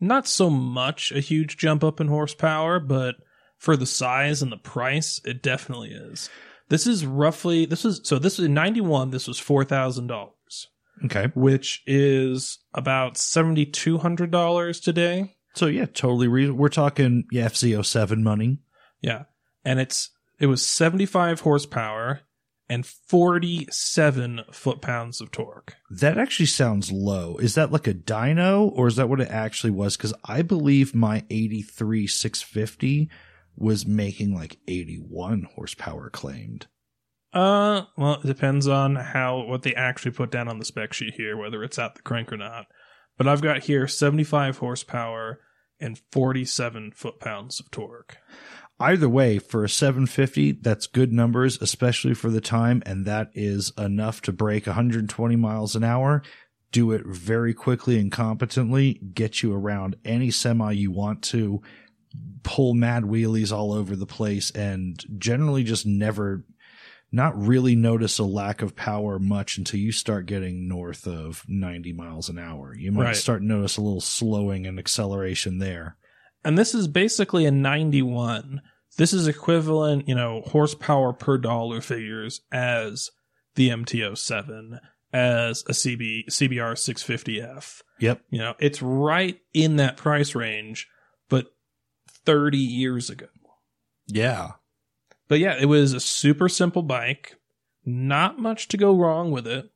not 0.00 0.26
so 0.26 0.48
much 0.48 1.12
a 1.12 1.20
huge 1.20 1.56
jump 1.56 1.84
up 1.84 2.00
in 2.00 2.08
horsepower 2.08 2.80
but 2.80 3.16
for 3.58 3.76
the 3.76 3.86
size 3.86 4.40
and 4.40 4.50
the 4.50 4.56
price 4.56 5.20
it 5.24 5.42
definitely 5.42 5.90
is. 5.90 6.30
This 6.68 6.86
is 6.86 7.04
roughly 7.04 7.66
this 7.66 7.84
is 7.84 8.00
so 8.04 8.18
this 8.18 8.38
is 8.38 8.46
in 8.46 8.54
91 8.54 9.10
this 9.10 9.28
was 9.28 9.40
$4000 9.40 10.30
Okay. 11.04 11.28
which 11.34 11.82
is 11.86 12.58
about 12.74 13.14
$7200 13.14 14.82
today 14.82 15.34
So 15.54 15.66
yeah, 15.66 15.86
totally. 15.86 16.28
Re- 16.28 16.50
we're 16.50 16.68
talking 16.68 17.24
yeah, 17.30 17.46
FZ07 17.48 18.18
money. 18.22 18.58
yeah 19.00 19.24
and 19.64 19.78
it's 19.80 20.10
it 20.38 20.46
was 20.46 20.64
75 20.66 21.40
horsepower 21.40 22.20
and 22.68 22.86
47 22.86 24.42
foot 24.52 24.80
pounds 24.80 25.20
of 25.20 25.30
torque 25.30 25.74
That 25.90 26.18
actually 26.18 26.46
sounds 26.46 26.90
low. 26.92 27.36
Is 27.38 27.54
that 27.56 27.72
like 27.72 27.86
a 27.86 27.94
dyno 27.94 28.70
or 28.74 28.86
is 28.86 28.96
that 28.96 29.08
what 29.08 29.20
it 29.20 29.28
actually 29.28 29.72
was? 29.72 29.96
Cause 29.96 30.14
I 30.24 30.42
believe 30.42 30.94
my 30.94 31.24
83 31.30 32.06
650 32.06 33.10
was 33.56 33.86
making 33.86 34.34
like 34.34 34.58
81 34.68 35.48
horsepower 35.54 36.08
claimed. 36.10 36.66
Uh 37.32 37.82
well 37.96 38.14
it 38.14 38.26
depends 38.26 38.66
on 38.66 38.96
how 38.96 39.44
what 39.44 39.62
they 39.62 39.74
actually 39.74 40.10
put 40.10 40.30
down 40.30 40.48
on 40.48 40.58
the 40.58 40.64
spec 40.64 40.92
sheet 40.92 41.14
here 41.14 41.36
whether 41.36 41.62
it's 41.62 41.78
at 41.78 41.94
the 41.94 42.02
crank 42.02 42.32
or 42.32 42.36
not 42.36 42.66
but 43.16 43.28
i've 43.28 43.42
got 43.42 43.64
here 43.64 43.86
75 43.86 44.58
horsepower 44.58 45.40
and 45.78 46.00
47 46.10 46.92
foot 46.92 47.20
pounds 47.20 47.60
of 47.60 47.70
torque 47.70 48.18
Either 48.80 49.10
way, 49.10 49.38
for 49.38 49.62
a 49.62 49.68
750, 49.68 50.52
that's 50.52 50.86
good 50.86 51.12
numbers, 51.12 51.60
especially 51.60 52.14
for 52.14 52.30
the 52.30 52.40
time. 52.40 52.82
And 52.86 53.04
that 53.04 53.30
is 53.34 53.72
enough 53.76 54.22
to 54.22 54.32
break 54.32 54.66
120 54.66 55.36
miles 55.36 55.76
an 55.76 55.84
hour. 55.84 56.22
Do 56.72 56.92
it 56.92 57.04
very 57.04 57.52
quickly 57.52 57.98
and 57.98 58.10
competently, 58.10 58.94
get 59.12 59.42
you 59.42 59.52
around 59.52 59.96
any 60.02 60.30
semi 60.30 60.72
you 60.72 60.90
want 60.90 61.20
to 61.24 61.60
pull 62.42 62.72
mad 62.72 63.02
wheelies 63.02 63.52
all 63.52 63.74
over 63.74 63.94
the 63.94 64.06
place 64.06 64.50
and 64.52 65.04
generally 65.18 65.62
just 65.62 65.84
never 65.84 66.44
not 67.12 67.36
really 67.40 67.74
notice 67.74 68.18
a 68.18 68.24
lack 68.24 68.62
of 68.62 68.76
power 68.76 69.18
much 69.18 69.58
until 69.58 69.80
you 69.80 69.90
start 69.92 70.26
getting 70.26 70.68
north 70.68 71.06
of 71.06 71.44
90 71.48 71.92
miles 71.92 72.28
an 72.28 72.38
hour. 72.38 72.74
You 72.74 72.92
might 72.92 73.04
Right. 73.04 73.16
start 73.16 73.40
to 73.40 73.46
notice 73.46 73.76
a 73.76 73.82
little 73.82 74.00
slowing 74.00 74.66
and 74.66 74.78
acceleration 74.78 75.58
there. 75.58 75.96
And 76.44 76.56
this 76.56 76.74
is 76.74 76.86
basically 76.88 77.44
a 77.46 77.50
91. 77.50 78.62
This 78.96 79.12
is 79.12 79.26
equivalent, 79.26 80.08
you 80.08 80.14
know, 80.14 80.42
horsepower 80.46 81.12
per 81.12 81.36
dollar 81.38 81.80
figures 81.80 82.40
as 82.52 83.10
the 83.56 83.70
MT-07, 83.70 84.78
as 85.12 85.64
a 85.68 85.72
CB, 85.74 86.24
CBR 86.30 86.74
650F. 86.76 87.82
Yep. 87.98 88.22
You 88.30 88.38
know, 88.38 88.54
it's 88.58 88.80
right 88.80 89.38
in 89.52 89.76
that 89.76 89.96
price 89.96 90.34
range, 90.34 90.88
but 91.28 91.52
30 92.24 92.58
years 92.58 93.10
ago. 93.10 93.26
Yeah. 94.06 94.52
But 95.30 95.38
yeah, 95.38 95.54
it 95.56 95.66
was 95.66 95.92
a 95.92 96.00
super 96.00 96.48
simple 96.48 96.82
bike. 96.82 97.36
Not 97.86 98.40
much 98.40 98.66
to 98.66 98.76
go 98.76 98.92
wrong 98.92 99.30
with 99.30 99.46
it. 99.46 99.70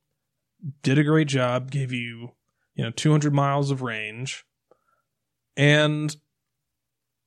Did 0.82 0.98
a 0.98 1.04
great 1.04 1.28
job. 1.28 1.70
Gave 1.70 1.92
you, 1.92 2.32
you 2.74 2.82
know, 2.82 2.90
200 2.90 3.32
miles 3.32 3.70
of 3.70 3.80
range. 3.80 4.44
And 5.56 6.14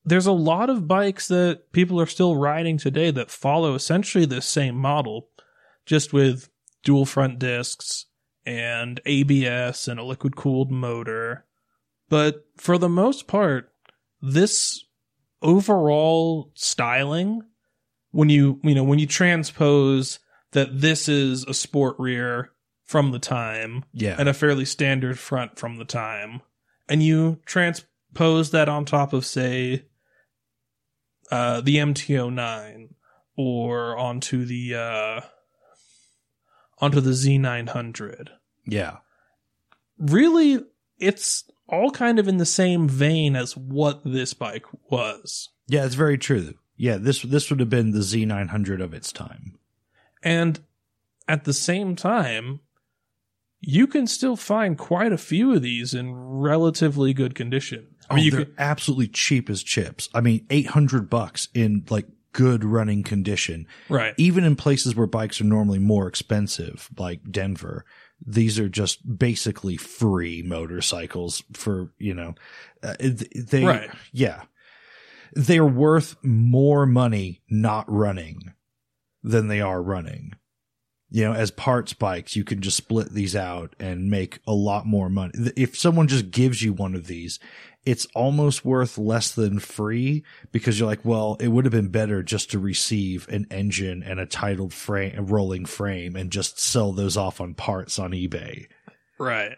there's 0.03 0.25
a 0.25 0.33
lot 0.33 0.69
of 0.69 0.89
bikes 0.89 1.29
that 1.29 1.71
people 1.71 2.01
are 2.01 2.05
still 2.05 2.35
riding 2.35 2.77
today 2.77 3.11
that 3.11 3.31
follow 3.31 3.75
essentially 3.75 4.25
the 4.25 4.41
same 4.41 4.75
model, 4.75 5.29
just 5.85 6.11
with 6.11 6.49
dual 6.83 7.05
front 7.05 7.39
discs 7.39 8.07
and 8.45 8.99
ABS 9.05 9.87
and 9.87 10.01
a 10.01 10.03
liquid 10.03 10.35
cooled 10.35 10.69
motor. 10.69 11.45
But 12.09 12.45
for 12.57 12.77
the 12.77 12.89
most 12.89 13.25
part, 13.25 13.71
this 14.21 14.83
overall 15.41 16.51
styling 16.55 17.43
when 18.11 18.29
you 18.29 18.59
you 18.63 18.73
know 18.75 18.83
when 18.83 18.99
you 18.99 19.07
transpose 19.07 20.19
that 20.53 20.79
this 20.81 21.07
is 21.09 21.43
a 21.45 21.53
sport 21.53 21.95
rear 21.99 22.51
from 22.83 23.11
the 23.11 23.19
time 23.19 23.83
Yeah. 23.93 24.15
and 24.17 24.29
a 24.29 24.33
fairly 24.33 24.65
standard 24.65 25.19
front 25.19 25.59
from 25.59 25.77
the 25.77 25.85
time 25.85 26.41
and 26.87 27.03
you 27.03 27.39
transpose 27.45 28.51
that 28.51 28.69
on 28.69 28.85
top 28.85 29.11
of 29.13 29.25
say 29.25 29.85
uh 31.31 31.59
the 31.61 31.77
MT-09 31.79 32.93
or 33.35 33.97
onto 33.97 34.45
the 34.45 34.75
uh 34.75 35.21
onto 36.79 37.01
the 37.01 37.11
Z900 37.11 38.29
yeah. 38.65 38.97
really 39.99 40.63
it's 40.99 41.43
all 41.69 41.91
kind 41.91 42.17
of 42.19 42.27
in 42.29 42.37
the 42.37 42.45
same 42.45 42.87
vein 42.87 43.35
as 43.35 43.57
what 43.57 44.01
this 44.05 44.33
bike 44.33 44.65
was 44.89 45.49
Yeah, 45.67 45.85
it's 45.85 45.95
very 45.95 46.17
true. 46.17 46.53
Yeah, 46.77 46.97
this 46.97 47.21
this 47.23 47.49
would 47.49 47.59
have 47.59 47.69
been 47.69 47.91
the 47.91 47.99
Z900 47.99 48.81
of 48.81 48.93
its 48.93 49.11
time. 49.11 49.57
And 50.23 50.59
at 51.27 51.43
the 51.43 51.53
same 51.53 51.95
time, 51.95 52.61
you 53.59 53.87
can 53.87 54.07
still 54.07 54.35
find 54.35 54.77
quite 54.77 55.11
a 55.11 55.17
few 55.17 55.53
of 55.53 55.61
these 55.61 55.93
in 55.93 56.13
relatively 56.13 57.13
good 57.13 57.35
condition. 57.35 57.87
I 58.09 58.15
mean, 58.15 58.21
oh, 58.21 58.25
you 58.25 58.31
they're 58.31 58.45
could, 58.45 58.55
absolutely 58.57 59.07
cheap 59.07 59.49
as 59.49 59.63
chips. 59.63 60.09
I 60.13 60.21
mean, 60.21 60.45
800 60.49 61.09
bucks 61.09 61.49
in 61.53 61.83
like 61.89 62.05
good 62.31 62.63
running 62.63 63.03
condition. 63.03 63.67
right. 63.89 64.13
Even 64.17 64.43
in 64.43 64.55
places 64.55 64.95
where 64.95 65.07
bikes 65.07 65.41
are 65.41 65.45
normally 65.45 65.79
more 65.79 66.07
expensive, 66.07 66.89
like 66.97 67.31
Denver, 67.31 67.83
these 68.25 68.59
are 68.59 68.69
just 68.69 69.17
basically 69.17 69.75
free 69.75 70.43
motorcycles 70.43 71.43
for, 71.53 71.91
you 71.97 72.13
know, 72.13 72.35
uh, 72.83 72.95
they, 72.99 73.65
Right. 73.65 73.89
yeah, 74.13 74.43
they're 75.37 75.65
worth 75.65 76.15
more 76.23 76.87
money 76.87 77.41
not 77.47 77.85
running 77.87 78.53
than 79.21 79.47
they 79.47 79.61
are 79.61 79.83
running. 79.83 80.33
You 81.09 81.25
know, 81.25 81.33
as 81.33 81.51
parts 81.51 81.93
bikes, 81.93 82.35
you 82.35 82.43
can 82.43 82.59
just 82.59 82.75
split 82.75 83.13
these 83.13 83.35
out 83.35 83.75
and 83.79 84.09
make 84.09 84.39
a 84.47 84.53
lot 84.53 84.87
more 84.87 85.09
money. 85.09 85.33
If 85.55 85.77
someone 85.77 86.07
just 86.07 86.31
gives 86.31 86.63
you 86.63 86.73
one 86.73 86.95
of 86.95 87.05
these, 87.05 87.39
it's 87.85 88.07
almost 88.15 88.65
worth 88.65 88.97
less 88.97 89.31
than 89.31 89.59
free 89.59 90.25
because 90.51 90.79
you're 90.79 90.89
like, 90.89 91.05
well, 91.05 91.37
it 91.39 91.49
would 91.49 91.65
have 91.65 91.71
been 91.71 91.89
better 91.89 92.23
just 92.23 92.51
to 92.51 92.59
receive 92.59 93.29
an 93.29 93.45
engine 93.51 94.01
and 94.03 94.19
a 94.19 94.25
titled 94.25 94.73
frame, 94.73 95.13
a 95.17 95.21
rolling 95.21 95.65
frame 95.65 96.15
and 96.15 96.31
just 96.31 96.59
sell 96.59 96.91
those 96.91 97.15
off 97.15 97.39
on 97.39 97.53
parts 97.53 97.99
on 97.99 98.11
eBay. 98.11 98.65
Right. 99.19 99.57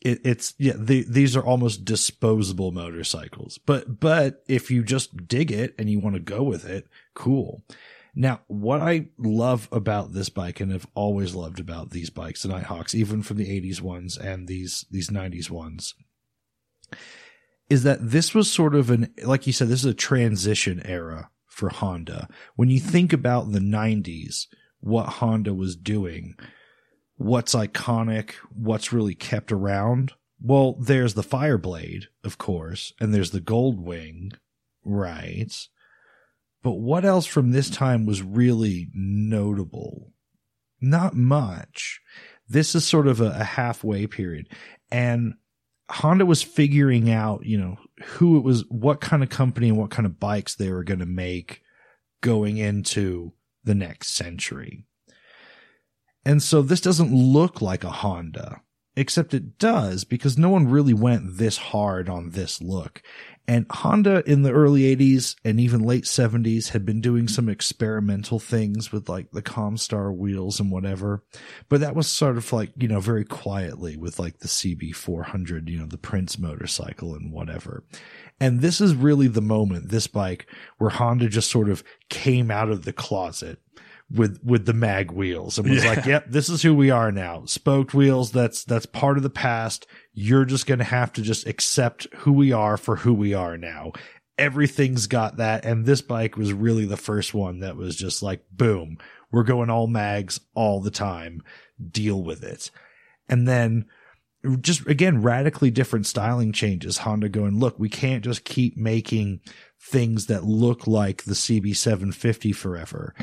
It, 0.00 0.20
it's, 0.24 0.54
yeah, 0.58 0.72
the, 0.76 1.04
these 1.06 1.36
are 1.36 1.44
almost 1.44 1.84
disposable 1.84 2.72
motorcycles, 2.72 3.58
but, 3.58 4.00
but 4.00 4.42
if 4.48 4.70
you 4.70 4.82
just 4.82 5.28
dig 5.28 5.52
it 5.52 5.74
and 5.78 5.90
you 5.90 6.00
want 6.00 6.16
to 6.16 6.20
go 6.20 6.42
with 6.42 6.64
it, 6.64 6.88
cool. 7.14 7.62
Now, 8.14 8.40
what 8.46 8.80
I 8.80 9.08
love 9.18 9.68
about 9.70 10.12
this 10.12 10.30
bike 10.30 10.60
and 10.60 10.72
have 10.72 10.86
always 10.94 11.34
loved 11.34 11.60
about 11.60 11.90
these 11.90 12.10
bikes, 12.10 12.42
the 12.42 12.48
Nighthawks, 12.48 12.94
even 12.94 13.22
from 13.22 13.36
the 13.36 13.60
80s 13.60 13.80
ones 13.80 14.16
and 14.16 14.48
these, 14.48 14.86
these 14.90 15.10
90s 15.10 15.50
ones, 15.50 15.94
is 17.68 17.84
that 17.84 18.10
this 18.10 18.34
was 18.34 18.50
sort 18.50 18.74
of 18.74 18.90
an, 18.90 19.14
like 19.22 19.46
you 19.46 19.52
said, 19.52 19.68
this 19.68 19.80
is 19.80 19.90
a 19.90 19.94
transition 19.94 20.84
era 20.84 21.30
for 21.46 21.68
Honda. 21.68 22.28
When 22.56 22.68
you 22.68 22.80
think 22.80 23.12
about 23.12 23.52
the 23.52 23.60
90s, 23.60 24.46
what 24.80 25.06
Honda 25.06 25.54
was 25.54 25.76
doing, 25.76 26.34
what's 27.20 27.54
iconic, 27.54 28.32
what's 28.54 28.94
really 28.94 29.14
kept 29.14 29.52
around, 29.52 30.14
well, 30.40 30.72
there's 30.80 31.12
the 31.12 31.22
Fireblade, 31.22 32.04
of 32.24 32.38
course, 32.38 32.94
and 32.98 33.12
there's 33.12 33.30
the 33.30 33.42
Goldwing, 33.42 34.32
right? 34.86 35.52
But 36.62 36.76
what 36.76 37.04
else 37.04 37.26
from 37.26 37.50
this 37.50 37.68
time 37.68 38.06
was 38.06 38.22
really 38.22 38.88
notable? 38.94 40.14
Not 40.80 41.14
much. 41.14 42.00
This 42.48 42.74
is 42.74 42.86
sort 42.86 43.06
of 43.06 43.20
a, 43.20 43.32
a 43.32 43.44
halfway 43.44 44.06
period. 44.06 44.48
And 44.90 45.34
Honda 45.90 46.24
was 46.24 46.42
figuring 46.42 47.10
out, 47.10 47.44
you 47.44 47.58
know, 47.58 47.76
who 48.02 48.38
it 48.38 48.44
was, 48.44 48.64
what 48.70 49.02
kind 49.02 49.22
of 49.22 49.28
company 49.28 49.68
and 49.68 49.76
what 49.76 49.90
kind 49.90 50.06
of 50.06 50.18
bikes 50.18 50.54
they 50.54 50.70
were 50.70 50.84
going 50.84 51.00
to 51.00 51.06
make 51.06 51.60
going 52.22 52.56
into 52.56 53.34
the 53.62 53.74
next 53.74 54.14
century. 54.14 54.86
And 56.24 56.42
so 56.42 56.62
this 56.62 56.80
doesn't 56.80 57.14
look 57.14 57.62
like 57.62 57.84
a 57.84 57.90
Honda, 57.90 58.60
except 58.96 59.34
it 59.34 59.58
does 59.58 60.04
because 60.04 60.36
no 60.36 60.50
one 60.50 60.68
really 60.68 60.94
went 60.94 61.38
this 61.38 61.56
hard 61.56 62.08
on 62.08 62.30
this 62.30 62.60
look. 62.60 63.02
And 63.48 63.66
Honda 63.68 64.22
in 64.30 64.42
the 64.42 64.52
early 64.52 64.82
80s 64.94 65.34
and 65.44 65.58
even 65.58 65.82
late 65.82 66.04
70s 66.04 66.68
had 66.68 66.86
been 66.86 67.00
doing 67.00 67.26
some 67.26 67.48
experimental 67.48 68.38
things 68.38 68.92
with 68.92 69.08
like 69.08 69.32
the 69.32 69.42
Comstar 69.42 70.16
wheels 70.16 70.60
and 70.60 70.70
whatever. 70.70 71.24
But 71.68 71.80
that 71.80 71.96
was 71.96 72.06
sort 72.06 72.36
of 72.36 72.52
like, 72.52 72.70
you 72.76 72.86
know, 72.86 73.00
very 73.00 73.24
quietly 73.24 73.96
with 73.96 74.20
like 74.20 74.38
the 74.38 74.46
CB400, 74.46 75.68
you 75.68 75.78
know, 75.78 75.86
the 75.86 75.98
Prince 75.98 76.38
motorcycle 76.38 77.12
and 77.14 77.32
whatever. 77.32 77.82
And 78.38 78.60
this 78.60 78.80
is 78.80 78.94
really 78.94 79.26
the 79.26 79.42
moment, 79.42 79.88
this 79.88 80.06
bike, 80.06 80.46
where 80.78 80.90
Honda 80.90 81.28
just 81.28 81.50
sort 81.50 81.70
of 81.70 81.82
came 82.08 82.52
out 82.52 82.70
of 82.70 82.84
the 82.84 82.92
closet 82.92 83.58
with 84.10 84.40
with 84.42 84.66
the 84.66 84.72
mag 84.72 85.12
wheels 85.12 85.58
and 85.58 85.68
was 85.70 85.84
Yeah. 85.84 85.90
like, 85.94 86.04
"Yep, 86.06 86.26
this 86.30 86.48
is 86.48 86.62
who 86.62 86.74
we 86.74 86.90
are 86.90 87.12
now. 87.12 87.44
Spoked 87.46 87.94
wheels, 87.94 88.32
that's 88.32 88.64
that's 88.64 88.86
part 88.86 89.16
of 89.16 89.22
the 89.22 89.30
past. 89.30 89.86
You're 90.12 90.44
just 90.44 90.66
going 90.66 90.78
to 90.78 90.84
have 90.84 91.12
to 91.14 91.22
just 91.22 91.46
accept 91.46 92.06
who 92.18 92.32
we 92.32 92.52
are 92.52 92.76
for 92.76 92.96
who 92.96 93.14
we 93.14 93.34
are 93.34 93.56
now." 93.56 93.92
Everything's 94.38 95.06
got 95.06 95.36
that 95.36 95.64
and 95.66 95.84
this 95.84 96.00
bike 96.00 96.36
was 96.36 96.52
really 96.52 96.86
the 96.86 96.96
first 96.96 97.34
one 97.34 97.60
that 97.60 97.76
was 97.76 97.94
just 97.94 98.22
like, 98.22 98.42
"Boom, 98.50 98.96
we're 99.30 99.42
going 99.44 99.68
all 99.70 99.86
mags 99.86 100.40
all 100.54 100.80
the 100.80 100.90
time. 100.90 101.42
Deal 101.90 102.22
with 102.22 102.42
it." 102.42 102.70
And 103.28 103.46
then 103.46 103.84
just 104.60 104.86
again 104.88 105.20
radically 105.20 105.70
different 105.70 106.06
styling 106.06 106.50
changes 106.50 106.96
honda 106.96 107.28
going 107.28 107.58
look 107.60 107.78
we 107.78 107.90
can't 107.90 108.24
just 108.24 108.42
keep 108.42 108.74
making 108.74 109.38
things 109.78 110.26
that 110.26 110.44
look 110.44 110.86
like 110.86 111.24
the 111.24 111.34
cb750 111.34 112.54
forever 112.54 113.14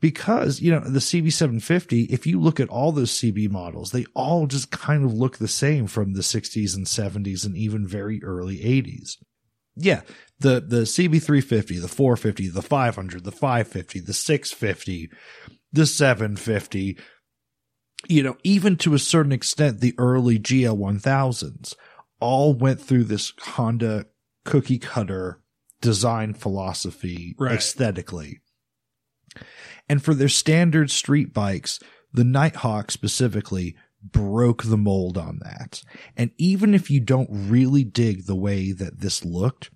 because 0.00 0.60
you 0.60 0.70
know 0.70 0.80
the 0.80 0.98
cb750 0.98 2.08
if 2.10 2.26
you 2.26 2.40
look 2.40 2.60
at 2.60 2.68
all 2.68 2.92
those 2.92 3.12
cb 3.12 3.50
models 3.50 3.90
they 3.90 4.04
all 4.14 4.46
just 4.46 4.70
kind 4.70 5.04
of 5.04 5.12
look 5.12 5.38
the 5.38 5.48
same 5.48 5.86
from 5.86 6.12
the 6.12 6.20
60s 6.20 6.76
and 6.76 6.86
70s 6.86 7.44
and 7.44 7.56
even 7.56 7.86
very 7.86 8.22
early 8.22 8.58
80s 8.58 9.16
yeah 9.76 10.02
the 10.40 10.60
the 10.60 10.82
cb350 10.82 11.80
the 11.80 11.88
450 11.88 12.48
the 12.48 12.62
500 12.62 13.24
the 13.24 13.32
550 13.32 14.00
the 14.00 14.12
650 14.12 15.10
the 15.72 15.86
750 15.86 16.98
you 18.08 18.22
know, 18.22 18.36
even 18.44 18.76
to 18.76 18.94
a 18.94 18.98
certain 18.98 19.32
extent, 19.32 19.80
the 19.80 19.94
early 19.98 20.38
GL1000s 20.38 21.74
all 22.20 22.54
went 22.54 22.80
through 22.80 23.04
this 23.04 23.32
Honda 23.40 24.06
cookie 24.44 24.78
cutter 24.78 25.40
design 25.80 26.34
philosophy 26.34 27.34
Right. 27.38 27.52
aesthetically. 27.52 28.40
And 29.88 30.02
for 30.02 30.14
their 30.14 30.28
standard 30.28 30.90
street 30.90 31.32
bikes, 31.32 31.80
the 32.12 32.24
Nighthawk 32.24 32.90
specifically 32.90 33.76
broke 34.02 34.62
the 34.64 34.76
mold 34.76 35.18
on 35.18 35.40
that. 35.42 35.82
And 36.16 36.30
even 36.38 36.74
if 36.74 36.90
you 36.90 37.00
don't 37.00 37.28
really 37.30 37.84
dig 37.84 38.26
the 38.26 38.36
way 38.36 38.72
that 38.72 39.00
this 39.00 39.24
looked, 39.24 39.70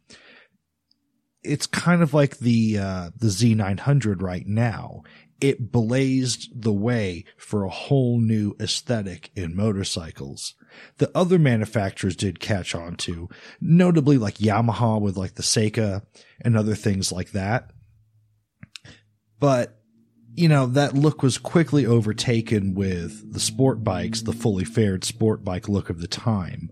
it's 1.42 1.66
kind 1.66 2.02
of 2.02 2.12
like 2.14 2.38
the 2.38 2.78
uh, 2.78 3.10
the 3.16 3.28
Z900 3.28 4.22
right 4.22 4.46
now. 4.46 5.02
It 5.40 5.72
blazed 5.72 6.50
the 6.54 6.72
way 6.72 7.24
for 7.38 7.64
a 7.64 7.70
whole 7.70 8.20
new 8.20 8.54
aesthetic 8.60 9.30
in 9.34 9.56
motorcycles. 9.56 10.54
The 10.98 11.10
other 11.14 11.38
manufacturers 11.38 12.14
did 12.14 12.40
catch 12.40 12.74
on 12.74 12.96
to, 12.96 13.30
notably 13.58 14.18
like 14.18 14.34
Yamaha 14.34 15.00
with 15.00 15.16
like 15.16 15.36
the 15.36 15.42
Seca 15.42 16.02
and 16.42 16.58
other 16.58 16.74
things 16.74 17.10
like 17.10 17.32
that. 17.32 17.70
But 19.40 19.80
you 20.34 20.48
know, 20.48 20.66
that 20.66 20.94
look 20.94 21.22
was 21.22 21.38
quickly 21.38 21.84
overtaken 21.84 22.74
with 22.74 23.32
the 23.32 23.40
sport 23.40 23.82
bikes, 23.82 24.22
the 24.22 24.32
fully 24.32 24.64
fared 24.64 25.04
sport 25.04 25.44
bike 25.44 25.68
look 25.68 25.90
of 25.90 26.00
the 26.00 26.06
time, 26.06 26.70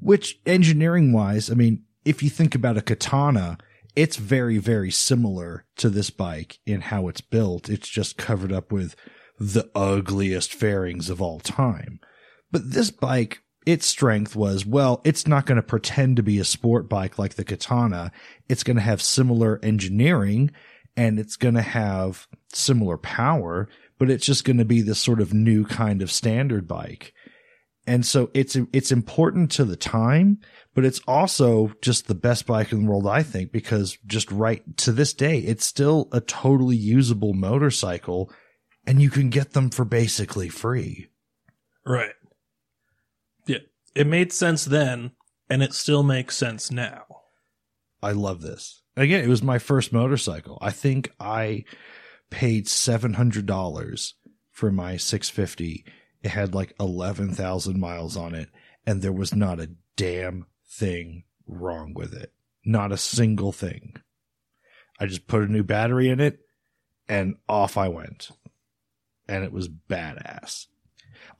which 0.00 0.38
engineering 0.46 1.12
wise, 1.12 1.50
I 1.50 1.54
mean, 1.54 1.82
if 2.04 2.22
you 2.22 2.30
think 2.30 2.54
about 2.54 2.76
a 2.76 2.82
katana, 2.82 3.58
it's 3.96 4.16
very, 4.16 4.58
very 4.58 4.90
similar 4.90 5.64
to 5.76 5.88
this 5.88 6.10
bike 6.10 6.58
in 6.66 6.82
how 6.82 7.08
it's 7.08 7.20
built. 7.20 7.68
It's 7.68 7.88
just 7.88 8.16
covered 8.16 8.52
up 8.52 8.72
with 8.72 8.94
the 9.38 9.70
ugliest 9.74 10.52
fairings 10.52 11.10
of 11.10 11.20
all 11.20 11.40
time. 11.40 12.00
But 12.50 12.70
this 12.70 12.90
bike, 12.90 13.42
its 13.66 13.86
strength 13.86 14.36
was, 14.36 14.64
well, 14.66 15.00
it's 15.04 15.26
not 15.26 15.46
going 15.46 15.56
to 15.56 15.62
pretend 15.62 16.16
to 16.16 16.22
be 16.22 16.38
a 16.38 16.44
sport 16.44 16.88
bike 16.88 17.18
like 17.18 17.34
the 17.34 17.44
Katana. 17.44 18.12
It's 18.48 18.62
going 18.62 18.76
to 18.76 18.82
have 18.82 19.02
similar 19.02 19.58
engineering 19.62 20.52
and 20.96 21.18
it's 21.18 21.36
going 21.36 21.54
to 21.54 21.62
have 21.62 22.26
similar 22.52 22.96
power, 22.96 23.68
but 23.98 24.10
it's 24.10 24.26
just 24.26 24.44
going 24.44 24.58
to 24.58 24.64
be 24.64 24.80
this 24.80 24.98
sort 24.98 25.20
of 25.20 25.34
new 25.34 25.64
kind 25.64 26.02
of 26.02 26.10
standard 26.10 26.68
bike. 26.68 27.12
And 27.86 28.06
so 28.06 28.30
it's, 28.32 28.56
it's 28.72 28.90
important 28.90 29.50
to 29.52 29.64
the 29.64 29.76
time, 29.76 30.38
but 30.74 30.84
it's 30.84 31.00
also 31.06 31.72
just 31.82 32.06
the 32.06 32.14
best 32.14 32.46
bike 32.46 32.72
in 32.72 32.84
the 32.84 32.90
world, 32.90 33.06
I 33.06 33.22
think, 33.22 33.52
because 33.52 33.98
just 34.06 34.30
right 34.30 34.62
to 34.78 34.92
this 34.92 35.12
day, 35.12 35.38
it's 35.38 35.66
still 35.66 36.08
a 36.10 36.20
totally 36.20 36.76
usable 36.76 37.34
motorcycle 37.34 38.32
and 38.86 39.02
you 39.02 39.10
can 39.10 39.28
get 39.28 39.52
them 39.52 39.70
for 39.70 39.84
basically 39.84 40.48
free. 40.48 41.08
Right. 41.84 42.14
Yeah. 43.46 43.58
It 43.94 44.06
made 44.06 44.32
sense 44.32 44.64
then 44.64 45.12
and 45.50 45.62
it 45.62 45.74
still 45.74 46.02
makes 46.02 46.36
sense 46.36 46.70
now. 46.70 47.04
I 48.02 48.12
love 48.12 48.40
this. 48.40 48.83
Again, 48.96 49.24
it 49.24 49.28
was 49.28 49.42
my 49.42 49.58
first 49.58 49.92
motorcycle. 49.92 50.58
I 50.60 50.70
think 50.70 51.10
I 51.18 51.64
paid 52.30 52.66
$700 52.66 54.12
for 54.50 54.70
my 54.70 54.96
650. 54.96 55.84
It 56.22 56.28
had 56.28 56.54
like 56.54 56.74
11,000 56.78 57.78
miles 57.78 58.16
on 58.16 58.34
it 58.34 58.48
and 58.86 59.02
there 59.02 59.12
was 59.12 59.34
not 59.34 59.60
a 59.60 59.70
damn 59.96 60.46
thing 60.66 61.24
wrong 61.46 61.92
with 61.94 62.14
it. 62.14 62.32
Not 62.64 62.92
a 62.92 62.96
single 62.96 63.52
thing. 63.52 63.96
I 64.98 65.06
just 65.06 65.26
put 65.26 65.42
a 65.42 65.52
new 65.52 65.62
battery 65.62 66.08
in 66.08 66.20
it 66.20 66.40
and 67.08 67.36
off 67.48 67.76
I 67.76 67.88
went. 67.88 68.30
And 69.26 69.44
it 69.44 69.52
was 69.52 69.68
badass. 69.68 70.66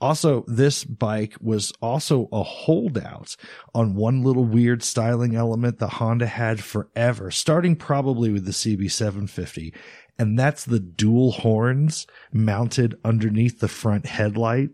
Also, 0.01 0.45
this 0.47 0.85
bike 0.85 1.35
was 1.41 1.73
also 1.81 2.29
a 2.33 2.43
holdout 2.43 3.37
on 3.75 3.95
one 3.95 4.23
little 4.23 4.45
weird 4.45 4.83
styling 4.83 5.35
element 5.35 5.79
that 5.79 5.89
Honda 5.89 6.27
had 6.27 6.63
forever, 6.63 7.31
starting 7.31 7.77
probably 7.77 8.31
with 8.31 8.45
the 8.45 8.53
CB750. 8.53 9.75
And 10.19 10.39
that's 10.39 10.65
the 10.65 10.81
dual 10.81 11.33
horns 11.33 12.07
mounted 12.33 12.99
underneath 13.05 13.61
the 13.61 13.69
front 13.69 14.07
headlight. 14.07 14.71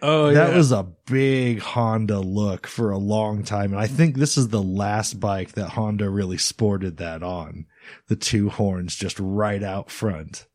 Oh, 0.00 0.32
that 0.32 0.50
yeah. 0.50 0.56
was 0.56 0.72
a 0.72 0.88
big 1.06 1.60
Honda 1.60 2.20
look 2.20 2.66
for 2.66 2.90
a 2.90 2.98
long 2.98 3.42
time. 3.42 3.72
And 3.72 3.80
I 3.80 3.86
think 3.86 4.16
this 4.16 4.38
is 4.38 4.48
the 4.48 4.62
last 4.62 5.20
bike 5.20 5.52
that 5.52 5.70
Honda 5.70 6.08
really 6.08 6.38
sported 6.38 6.96
that 6.98 7.22
on. 7.22 7.66
The 8.08 8.16
two 8.16 8.48
horns 8.48 8.96
just 8.96 9.18
right 9.18 9.62
out 9.62 9.90
front. 9.90 10.46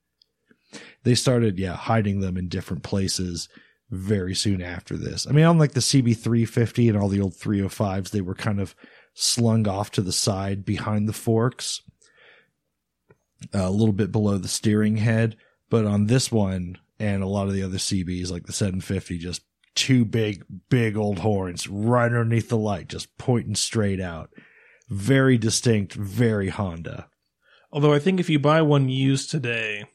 They 1.03 1.15
started, 1.15 1.59
yeah, 1.59 1.75
hiding 1.75 2.21
them 2.21 2.37
in 2.37 2.47
different 2.47 2.83
places 2.83 3.49
very 3.91 4.33
soon 4.33 4.61
after 4.61 4.95
this. 4.95 5.27
I 5.27 5.31
mean, 5.31 5.45
unlike 5.45 5.73
the 5.73 5.81
CB350 5.81 6.89
and 6.89 6.97
all 6.97 7.09
the 7.09 7.21
old 7.21 7.33
305s, 7.33 8.09
they 8.09 8.21
were 8.21 8.33
kind 8.33 8.59
of 8.59 8.73
slung 9.13 9.67
off 9.67 9.91
to 9.91 10.01
the 10.01 10.13
side 10.13 10.63
behind 10.63 11.07
the 11.07 11.13
forks, 11.13 11.81
a 13.53 13.69
little 13.69 13.93
bit 13.93 14.11
below 14.11 14.37
the 14.37 14.47
steering 14.47 14.97
head. 14.97 15.35
But 15.69 15.85
on 15.85 16.07
this 16.07 16.31
one 16.31 16.77
and 16.99 17.21
a 17.21 17.27
lot 17.27 17.47
of 17.47 17.53
the 17.53 17.63
other 17.63 17.77
CBs, 17.77 18.31
like 18.31 18.45
the 18.45 18.53
750, 18.53 19.17
just 19.17 19.41
two 19.75 20.05
big, 20.05 20.45
big 20.69 20.95
old 20.95 21.19
horns 21.19 21.67
right 21.67 22.05
underneath 22.05 22.49
the 22.49 22.57
light, 22.57 22.87
just 22.87 23.17
pointing 23.17 23.55
straight 23.55 23.99
out. 23.99 24.29
Very 24.89 25.37
distinct, 25.37 25.93
very 25.93 26.49
Honda. 26.49 27.07
Although 27.71 27.93
I 27.93 27.99
think 27.99 28.19
if 28.19 28.29
you 28.29 28.39
buy 28.39 28.61
one 28.61 28.89
used 28.89 29.31
today, 29.31 29.85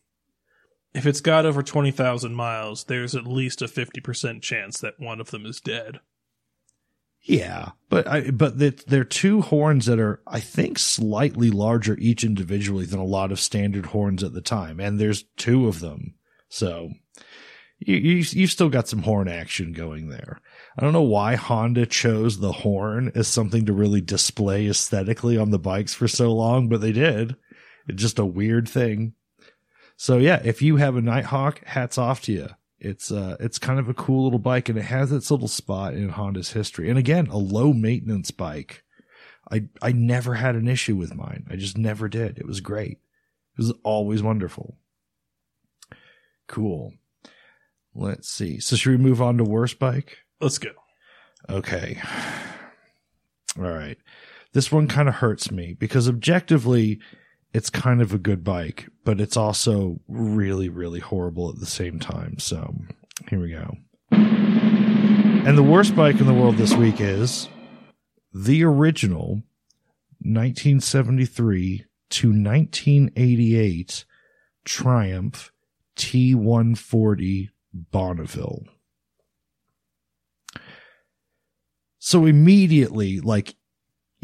if 0.97 1.07
it's 1.07 1.21
got 1.21 1.47
over 1.47 1.63
20,000 1.63 2.35
miles, 2.35 2.85
there's 2.85 3.15
at 3.15 3.27
least 3.27 3.63
a 3.63 3.67
50% 3.67 4.43
chance 4.43 4.81
that 4.81 4.99
one 4.99 5.21
of 5.21 5.31
them 5.31 5.45
is 5.45 5.61
dead. 5.61 6.01
Yeah, 7.23 7.71
but 7.89 8.07
I, 8.07 8.31
but 8.31 8.57
they're 8.57 9.03
two 9.03 9.43
horns 9.43 9.87
that 9.87 9.99
are, 9.99 10.23
I 10.29 10.39
think, 10.39 10.79
slightly 10.79 11.51
larger 11.51 11.99
each 11.99 12.23
individually 12.23 12.87
than 12.87 13.01
a 13.01 13.05
lot 13.05 13.33
of 13.33 13.41
standard 13.41 13.87
horns 13.87 14.23
at 14.23 14.33
the 14.33 14.41
time, 14.41 14.79
and 14.79 15.01
there's 15.01 15.25
two 15.37 15.67
of 15.67 15.81
them, 15.81 16.15
so 16.49 16.91
you, 17.81 17.97
you 17.97 18.25
you've 18.31 18.53
still 18.53 18.69
got 18.69 18.87
some 18.87 19.03
horn 19.03 19.27
action 19.27 19.73
going 19.73 20.09
there. 20.09 20.41
I 20.79 20.83
don't 20.83 20.93
know 20.93 21.03
why 21.03 21.35
Honda 21.35 21.87
chose 21.87 22.39
the 22.39 22.53
horn 22.53 23.11
as 23.17 23.27
something 23.27 23.67
to 23.67 23.73
really 23.73 24.01
display 24.01 24.69
aesthetically 24.69 25.37
on 25.37 25.51
the 25.51 25.59
bikes 25.59 25.95
for 25.95 26.07
so 26.07 26.33
long, 26.33 26.69
but 26.69 26.81
they 26.81 26.93
did. 26.93 27.35
It's 27.89 28.01
just 28.01 28.21
a 28.21 28.25
weird 28.25 28.69
thing. 28.69 29.15
So 29.97 30.19
yeah, 30.19 30.41
if 30.45 30.63
you 30.63 30.77
have 30.77 30.97
a 30.97 31.01
Nighthawk, 31.01 31.65
hats 31.65 31.99
off 31.99 32.21
to 32.23 32.33
you. 32.33 32.49
It's 32.79 33.11
uh 33.11 33.37
it's 33.41 33.59
kind 33.59 33.79
of 33.79 33.89
a 33.89 33.95
cool 33.95 34.25
little 34.25 34.39
bike 34.39 34.69
and 34.69 34.79
it 34.79 34.83
has 34.83 35.11
its 35.11 35.31
little 35.31 35.49
spot 35.49 35.95
in 35.95 36.11
Honda's 36.11 36.53
history. 36.53 36.91
And 36.91 36.99
again, 36.99 37.27
a 37.29 37.39
low 37.39 37.73
maintenance 37.73 38.31
bike. 38.31 38.85
I 39.51 39.65
I 39.81 39.93
never 39.93 40.35
had 40.35 40.57
an 40.57 40.69
issue 40.69 40.97
with 40.97 41.15
mine. 41.15 41.47
I 41.51 41.57
just 41.57 41.79
never 41.79 42.09
did. 42.09 42.39
It 42.39 42.47
was 42.47 42.61
great. 42.61 42.99
It 43.57 43.59
was 43.59 43.73
always 43.83 44.23
wonderful. 44.23 44.77
Cool. 46.47 46.93
Let's 47.95 48.29
see. 48.29 48.61
So 48.61 48.77
should 48.77 48.91
we 48.91 48.99
move 48.99 49.23
on 49.23 49.39
to 49.39 49.45
worst 49.45 49.79
bike? 49.79 50.19
Let's 50.41 50.59
go. 50.59 50.73
Okay. 51.49 52.01
All 53.59 53.65
right. 53.65 53.97
This 54.53 54.71
one 54.71 54.87
kind 54.87 55.09
of 55.09 55.17
hurts 55.17 55.51
me 55.51 55.75
because 55.79 56.09
objectively 56.09 57.01
it's 57.53 57.71
kind 57.71 58.03
of 58.03 58.13
a 58.13 58.19
good 58.19 58.45
bike, 58.45 58.89
but 59.05 59.21
it's 59.21 59.37
also 59.37 60.01
really, 60.09 60.69
really 60.69 61.01
horrible 61.01 61.49
at 61.49 61.59
the 61.59 61.67
same 61.67 61.99
time. 61.99 62.39
So 62.39 62.75
here 63.29 63.41
we 63.41 63.53
go. 63.53 63.77
And 64.11 65.57
the 65.57 65.63
worst 65.63 65.95
bike 65.97 66.21
in 66.21 66.27
the 66.27 66.35
world 66.35 66.57
this 66.57 66.75
week 66.75 67.01
is 67.01 67.49
the 68.35 68.65
original 68.65 69.43
1973 70.21 71.85
to 72.11 72.29
1988 72.29 74.05
Triumph 74.65 75.53
T140 75.97 77.49
Bonneville. 77.73 78.65
So 81.99 82.25
immediately, 82.25 83.21
like 83.21 83.56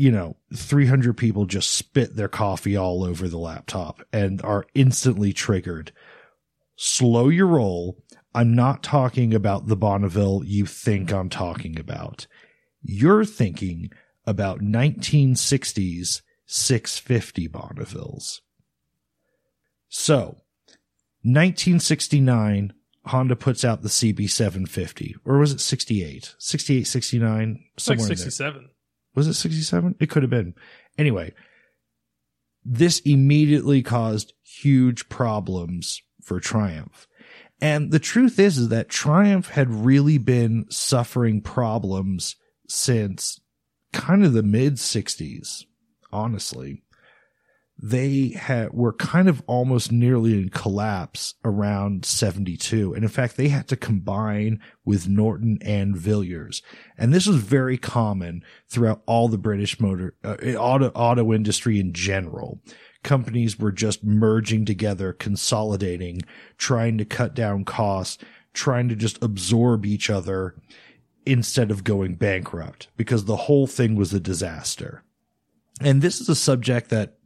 you 0.02 0.10
know, 0.10 0.34
300 0.52 1.16
people 1.16 1.46
just 1.46 1.70
spit 1.70 2.16
their 2.16 2.26
coffee 2.26 2.76
all 2.76 3.04
over 3.04 3.28
the 3.28 3.38
laptop 3.38 4.02
and 4.12 4.42
are 4.42 4.66
instantly 4.74 5.32
triggered. 5.32 5.92
Slow 6.74 7.28
your 7.28 7.46
roll. 7.46 8.02
I'm 8.34 8.52
not 8.52 8.82
talking 8.82 9.32
about 9.32 9.68
the 9.68 9.76
Bonneville 9.76 10.42
you 10.44 10.66
think 10.66 11.12
I'm 11.12 11.28
talking 11.28 11.78
about. 11.78 12.26
You're 12.82 13.24
thinking 13.24 13.90
about 14.26 14.58
1960s 14.58 16.22
650 16.46 17.48
Bonnevilles. 17.48 18.40
So, 19.88 20.38
1969, 21.22 22.72
Honda 23.06 23.36
puts 23.36 23.64
out 23.64 23.82
the 23.82 23.88
CB750. 23.88 25.12
Or 25.24 25.38
was 25.38 25.52
it 25.52 25.60
68? 25.60 26.34
68, 26.40 26.88
69? 26.88 27.64
It's 27.76 27.88
like 27.88 28.00
somewhere 28.00 28.08
there. 28.08 28.16
67. 28.16 28.68
Was 29.14 29.26
it 29.26 29.34
67? 29.34 29.96
It 30.00 30.10
could 30.10 30.22
have 30.22 30.30
been. 30.30 30.54
Anyway, 30.96 31.32
this 32.64 33.00
immediately 33.00 33.82
caused 33.82 34.32
huge 34.42 35.08
problems 35.08 36.02
for 36.22 36.40
Triumph. 36.40 37.06
And 37.60 37.90
the 37.90 37.98
truth 37.98 38.38
is, 38.38 38.58
is 38.58 38.68
that 38.70 38.88
Triumph 38.88 39.48
had 39.48 39.70
really 39.70 40.18
been 40.18 40.66
suffering 40.68 41.40
problems 41.40 42.36
since 42.68 43.40
kind 43.92 44.24
of 44.24 44.32
the 44.32 44.42
mid 44.42 44.74
60s, 44.74 45.64
honestly. 46.12 46.82
They 47.84 48.28
had 48.28 48.72
were 48.72 48.92
kind 48.92 49.28
of 49.28 49.42
almost 49.48 49.90
nearly 49.90 50.34
in 50.34 50.48
collapse 50.50 51.34
around 51.44 52.04
72 52.04 52.94
and 52.94 53.02
in 53.02 53.08
fact 53.08 53.36
they 53.36 53.48
had 53.48 53.66
to 53.66 53.76
combine 53.76 54.60
with 54.84 55.08
Norton 55.08 55.58
and 55.62 55.96
Villiers. 55.96 56.62
And 56.96 57.12
this 57.12 57.26
was 57.26 57.36
very 57.38 57.76
common 57.76 58.44
throughout 58.68 59.02
all 59.06 59.26
the 59.26 59.36
British 59.36 59.80
motor 59.80 60.14
uh, 60.22 60.36
auto 60.56 60.92
auto 60.94 61.32
industry 61.32 61.80
in 61.80 61.92
general. 61.92 62.60
Companies 63.02 63.58
were 63.58 63.72
just 63.72 64.04
merging 64.04 64.64
together 64.64 65.12
consolidating 65.12 66.22
trying 66.56 66.98
to 66.98 67.04
cut 67.04 67.34
down 67.34 67.64
costs 67.64 68.22
trying 68.54 68.88
to 68.88 68.94
just 68.94 69.20
absorb 69.22 69.84
each 69.84 70.08
other 70.08 70.54
instead 71.26 71.70
of 71.72 71.84
going 71.84 72.14
bankrupt 72.14 72.88
because 72.96 73.24
the 73.24 73.36
whole 73.36 73.66
thing 73.66 73.96
was 73.96 74.12
a 74.14 74.20
disaster. 74.20 75.02
And 75.80 76.00
this 76.00 76.20
is 76.20 76.28
a 76.28 76.36
subject 76.36 76.90
that 76.90 77.16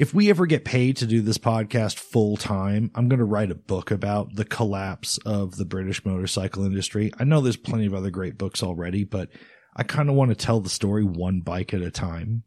if 0.00 0.14
we 0.14 0.30
ever 0.30 0.46
get 0.46 0.64
paid 0.64 0.96
to 0.96 1.06
do 1.06 1.20
this 1.20 1.36
podcast 1.36 1.98
full 1.98 2.38
time, 2.38 2.90
I'm 2.94 3.10
going 3.10 3.18
to 3.18 3.24
write 3.26 3.50
a 3.50 3.54
book 3.54 3.90
about 3.90 4.34
the 4.34 4.46
collapse 4.46 5.18
of 5.26 5.56
the 5.56 5.66
British 5.66 6.06
motorcycle 6.06 6.64
industry. 6.64 7.12
I 7.20 7.24
know 7.24 7.42
there's 7.42 7.58
plenty 7.58 7.84
of 7.84 7.92
other 7.92 8.08
great 8.08 8.38
books 8.38 8.62
already, 8.62 9.04
but 9.04 9.28
I 9.76 9.82
kind 9.82 10.08
of 10.08 10.14
want 10.14 10.30
to 10.30 10.34
tell 10.34 10.60
the 10.60 10.70
story 10.70 11.04
one 11.04 11.42
bike 11.42 11.74
at 11.74 11.82
a 11.82 11.90
time. 11.90 12.44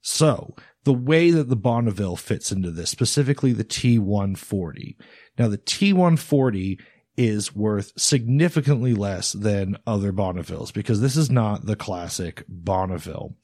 So 0.00 0.54
the 0.84 0.94
way 0.94 1.30
that 1.30 1.50
the 1.50 1.56
Bonneville 1.56 2.16
fits 2.16 2.50
into 2.50 2.70
this, 2.70 2.88
specifically 2.88 3.52
the 3.52 3.62
T140. 3.62 4.96
Now 5.38 5.48
the 5.48 5.58
T140 5.58 6.80
is 7.18 7.54
worth 7.54 7.92
significantly 8.00 8.94
less 8.94 9.32
than 9.32 9.76
other 9.86 10.10
Bonnevilles 10.10 10.72
because 10.72 11.02
this 11.02 11.18
is 11.18 11.30
not 11.30 11.66
the 11.66 11.76
classic 11.76 12.44
Bonneville. 12.48 13.36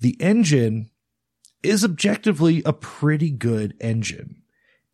The 0.00 0.20
engine 0.20 0.90
is 1.64 1.84
objectively 1.84 2.62
a 2.64 2.72
pretty 2.72 3.30
good 3.30 3.74
engine. 3.80 4.42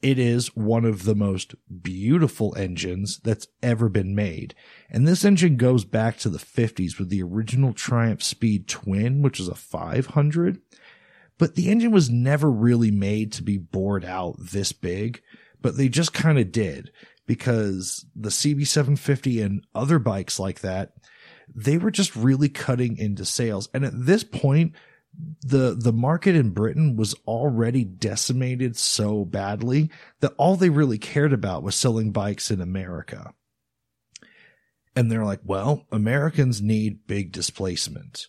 It 0.03 0.19
is 0.19 0.57
one 0.57 0.87
of 0.87 1.05
the 1.05 1.15
most 1.15 1.55
beautiful 1.83 2.57
engines 2.57 3.21
that's 3.23 3.47
ever 3.63 3.91
been 3.91 4.15
made. 4.15 4.55
And 4.89 5.07
this 5.07 5.25
engine 5.25 5.57
goes 5.57 5.85
back 5.85 6.17
to 6.19 6.31
the 6.31 6.39
50s 6.39 6.99
with 6.99 7.11
the 7.11 7.23
original 7.23 7.75
Triumph 7.75 8.23
Speed 8.23 8.67
Twin, 8.67 9.21
which 9.21 9.39
is 9.39 9.49
a 9.49 9.55
500. 9.55 10.61
But 11.37 11.55
the 11.55 11.71
engine 11.71 11.91
was 11.91 12.09
never 12.09 12.51
really 12.51 12.91
made 12.91 13.33
to 13.33 13.43
be 13.43 13.59
bored 13.59 14.05
out 14.05 14.37
this 14.39 14.73
big, 14.73 15.23
but 15.61 15.77
they 15.77 15.89
just 15.89 16.15
kind 16.15 16.39
of 16.39 16.51
did 16.51 16.91
because 17.27 18.07
the 18.17 18.31
CB750 18.31 19.45
and 19.45 19.67
other 19.75 19.99
bikes 19.99 20.39
like 20.39 20.61
that, 20.61 20.93
they 21.55 21.79
were 21.79 21.91
just 21.91 22.17
really 22.17 22.49
cutting 22.49 22.97
into 22.97 23.25
sales. 23.25 23.69
And 23.75 23.85
at 23.85 23.93
this 23.95 24.25
point, 24.25 24.73
the 25.43 25.77
the 25.79 25.93
market 25.93 26.35
in 26.37 26.51
Britain 26.51 26.97
was 26.97 27.15
already 27.27 27.85
decimated 27.85 28.77
so 28.77 29.25
badly 29.25 29.91
that 30.21 30.35
all 30.37 30.57
they 30.57 30.71
really 30.71 30.99
cared 30.99 31.33
about 31.33 31.63
was 31.63 31.75
selling 31.75 32.13
bikes 32.13 32.51
in 32.51 32.61
America. 32.61 33.35
And 34.97 35.11
they're 35.11 35.25
like, 35.25 35.41
well, 35.45 35.87
Americans 35.93 36.61
need 36.61 37.07
big 37.07 37.33
displacement. 37.33 38.27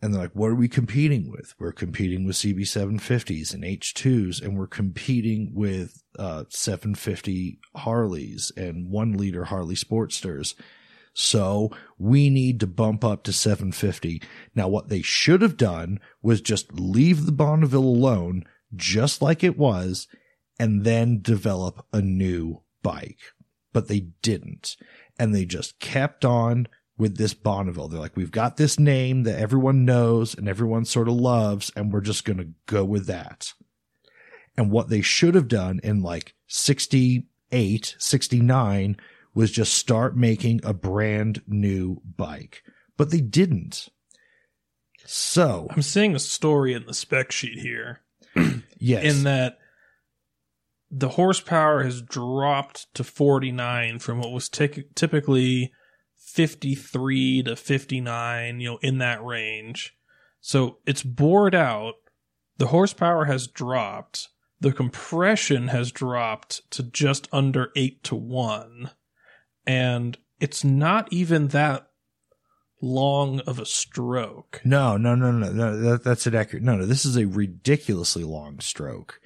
And 0.00 0.14
they're 0.14 0.22
like, 0.22 0.34
what 0.34 0.50
are 0.50 0.54
we 0.54 0.68
competing 0.68 1.30
with? 1.30 1.54
We're 1.58 1.72
competing 1.72 2.24
with 2.24 2.36
CB750s 2.36 3.52
and 3.52 3.64
H2s, 3.64 4.40
and 4.40 4.56
we're 4.56 4.68
competing 4.68 5.50
with 5.54 6.04
uh, 6.18 6.44
750 6.50 7.58
Harleys 7.74 8.52
and 8.56 8.90
one 8.90 9.14
liter 9.14 9.46
Harley 9.46 9.74
Sportsters. 9.74 10.54
So 11.20 11.72
we 11.98 12.30
need 12.30 12.60
to 12.60 12.68
bump 12.68 13.04
up 13.04 13.24
to 13.24 13.32
750. 13.32 14.22
Now, 14.54 14.68
what 14.68 14.88
they 14.88 15.02
should 15.02 15.42
have 15.42 15.56
done 15.56 15.98
was 16.22 16.40
just 16.40 16.78
leave 16.78 17.26
the 17.26 17.32
Bonneville 17.32 17.80
alone, 17.80 18.44
just 18.76 19.20
like 19.20 19.42
it 19.42 19.58
was, 19.58 20.06
and 20.60 20.84
then 20.84 21.20
develop 21.20 21.84
a 21.92 22.00
new 22.00 22.62
bike. 22.84 23.18
But 23.72 23.88
they 23.88 24.10
didn't. 24.22 24.76
And 25.18 25.34
they 25.34 25.44
just 25.44 25.80
kept 25.80 26.24
on 26.24 26.68
with 26.96 27.16
this 27.16 27.34
Bonneville. 27.34 27.88
They're 27.88 27.98
like, 27.98 28.16
we've 28.16 28.30
got 28.30 28.56
this 28.56 28.78
name 28.78 29.24
that 29.24 29.40
everyone 29.40 29.84
knows 29.84 30.36
and 30.36 30.48
everyone 30.48 30.84
sort 30.84 31.08
of 31.08 31.14
loves, 31.14 31.72
and 31.74 31.92
we're 31.92 32.00
just 32.00 32.24
going 32.24 32.38
to 32.38 32.50
go 32.66 32.84
with 32.84 33.06
that. 33.06 33.54
And 34.56 34.70
what 34.70 34.88
they 34.88 35.00
should 35.00 35.34
have 35.34 35.48
done 35.48 35.80
in 35.82 36.00
like 36.00 36.36
68, 36.46 37.96
69 37.98 38.96
was 39.38 39.52
just 39.52 39.74
start 39.74 40.16
making 40.16 40.60
a 40.64 40.74
brand 40.74 41.42
new 41.46 42.02
bike. 42.16 42.64
But 42.96 43.12
they 43.12 43.20
didn't. 43.20 43.88
So 45.04 45.68
I'm 45.70 45.82
seeing 45.82 46.16
a 46.16 46.18
story 46.18 46.72
in 46.74 46.86
the 46.86 46.92
spec 46.92 47.30
sheet 47.30 47.60
here. 47.60 48.00
yes. 48.80 49.04
In 49.04 49.22
that 49.22 49.58
the 50.90 51.10
horsepower 51.10 51.84
has 51.84 52.02
dropped 52.02 52.92
to 52.94 53.04
49 53.04 54.00
from 54.00 54.18
what 54.18 54.32
was 54.32 54.48
t- 54.48 54.86
typically 54.96 55.70
53 56.16 57.44
to 57.44 57.54
59, 57.54 58.58
you 58.58 58.70
know, 58.70 58.78
in 58.82 58.98
that 58.98 59.22
range. 59.22 59.94
So 60.40 60.78
it's 60.84 61.04
bored 61.04 61.54
out. 61.54 61.94
The 62.56 62.66
horsepower 62.66 63.26
has 63.26 63.46
dropped. 63.46 64.30
The 64.58 64.72
compression 64.72 65.68
has 65.68 65.92
dropped 65.92 66.68
to 66.72 66.82
just 66.82 67.28
under 67.30 67.70
8 67.76 68.02
to 68.02 68.16
1 68.16 68.90
and 69.68 70.18
it's 70.40 70.64
not 70.64 71.12
even 71.12 71.48
that 71.48 71.86
long 72.80 73.40
of 73.40 73.58
a 73.58 73.66
stroke. 73.66 74.60
No, 74.64 74.96
no, 74.96 75.14
no, 75.14 75.30
no, 75.30 75.50
no. 75.52 75.76
That, 75.76 76.04
that's 76.04 76.26
inaccurate. 76.26 76.62
No, 76.62 76.76
no. 76.76 76.86
This 76.86 77.04
is 77.04 77.16
a 77.16 77.26
ridiculously 77.26 78.24
long 78.24 78.60
stroke. 78.60 79.20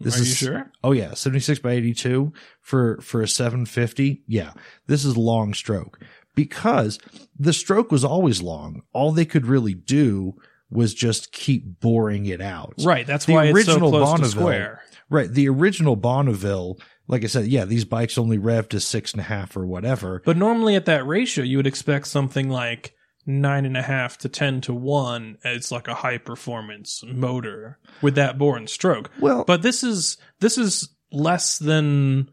This 0.00 0.16
Are 0.16 0.22
is, 0.22 0.28
you 0.28 0.34
sure? 0.48 0.70
Oh 0.84 0.92
yeah, 0.92 1.14
seventy 1.14 1.40
six 1.40 1.58
by 1.58 1.72
eighty 1.72 1.92
two 1.92 2.32
for 2.60 3.00
for 3.00 3.20
a 3.20 3.28
seven 3.28 3.66
fifty. 3.66 4.22
Yeah, 4.28 4.52
this 4.86 5.04
is 5.04 5.16
long 5.16 5.54
stroke 5.54 5.98
because 6.36 7.00
the 7.36 7.52
stroke 7.52 7.90
was 7.90 8.04
always 8.04 8.40
long. 8.40 8.82
All 8.92 9.10
they 9.10 9.24
could 9.24 9.46
really 9.46 9.74
do 9.74 10.34
was 10.70 10.94
just 10.94 11.32
keep 11.32 11.80
boring 11.80 12.26
it 12.26 12.40
out. 12.40 12.74
Right. 12.84 13.06
That's 13.06 13.24
The 13.24 13.32
why 13.32 13.46
it's 13.46 13.50
so 13.64 13.72
original 13.72 13.90
close 13.90 14.02
to 14.08 14.12
Bonneville- 14.20 14.30
square. 14.30 14.82
Right. 15.10 15.30
The 15.32 15.48
original 15.48 15.96
Bonneville, 15.96 16.76
like 17.08 17.24
I 17.24 17.26
said, 17.26 17.46
yeah, 17.46 17.64
these 17.64 17.84
bikes 17.84 18.18
only 18.18 18.38
rev 18.38 18.68
to 18.68 18.80
six 18.80 19.12
and 19.12 19.20
a 19.20 19.24
half 19.24 19.56
or 19.56 19.66
whatever. 19.66 20.22
But 20.24 20.36
normally 20.36 20.76
at 20.76 20.84
that 20.84 21.06
ratio, 21.06 21.42
you 21.44 21.56
would 21.56 21.66
expect 21.66 22.06
something 22.06 22.48
like 22.48 22.94
nine 23.26 23.66
and 23.66 23.76
a 23.76 23.82
half 23.82 24.18
to 24.18 24.28
ten 24.28 24.60
to 24.62 24.74
one. 24.74 25.38
It's 25.44 25.72
like 25.72 25.88
a 25.88 25.94
high 25.94 26.18
performance 26.18 27.02
motor 27.06 27.78
with 28.02 28.14
that 28.14 28.38
bore 28.38 28.56
and 28.56 28.68
stroke. 28.68 29.10
Well, 29.20 29.44
But 29.44 29.62
this 29.62 29.82
is 29.82 30.18
this 30.40 30.58
is 30.58 30.90
less 31.10 31.58
than 31.58 32.30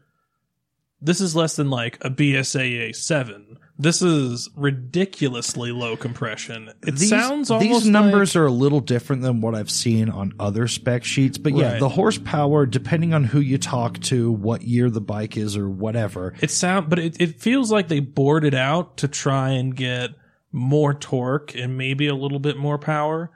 this 1.00 1.20
is 1.20 1.34
less 1.34 1.56
than 1.56 1.70
like 1.70 1.98
a 2.04 2.10
BSA 2.10 2.90
A 2.90 2.92
seven. 2.94 3.58
This 3.78 4.00
is 4.00 4.48
ridiculously 4.56 5.70
low 5.70 5.96
compression. 5.96 6.70
It 6.86 6.96
these, 6.96 7.10
sounds 7.10 7.50
almost 7.50 7.84
these 7.84 7.86
numbers 7.86 8.34
like, 8.34 8.40
are 8.40 8.46
a 8.46 8.50
little 8.50 8.80
different 8.80 9.20
than 9.22 9.42
what 9.42 9.54
I've 9.54 9.70
seen 9.70 10.08
on 10.08 10.32
other 10.40 10.66
spec 10.66 11.04
sheets, 11.04 11.36
but 11.36 11.54
yeah, 11.54 11.72
Right. 11.72 11.80
the 11.80 11.90
horsepower, 11.90 12.64
depending 12.64 13.12
on 13.12 13.24
who 13.24 13.40
you 13.40 13.58
talk 13.58 14.00
to, 14.04 14.32
what 14.32 14.62
year 14.62 14.88
the 14.88 15.02
bike 15.02 15.36
is, 15.36 15.56
or 15.56 15.68
whatever. 15.68 16.34
It 16.40 16.50
sound, 16.50 16.88
but 16.88 16.98
it, 16.98 17.20
it 17.20 17.40
feels 17.40 17.70
like 17.70 17.88
they 17.88 18.00
bored 18.00 18.44
it 18.44 18.54
out 18.54 18.96
to 18.98 19.08
try 19.08 19.50
and 19.50 19.76
get 19.76 20.10
more 20.52 20.94
torque 20.94 21.54
and 21.54 21.76
maybe 21.76 22.06
a 22.06 22.14
little 22.14 22.38
bit 22.38 22.56
more 22.56 22.78
power. 22.78 23.30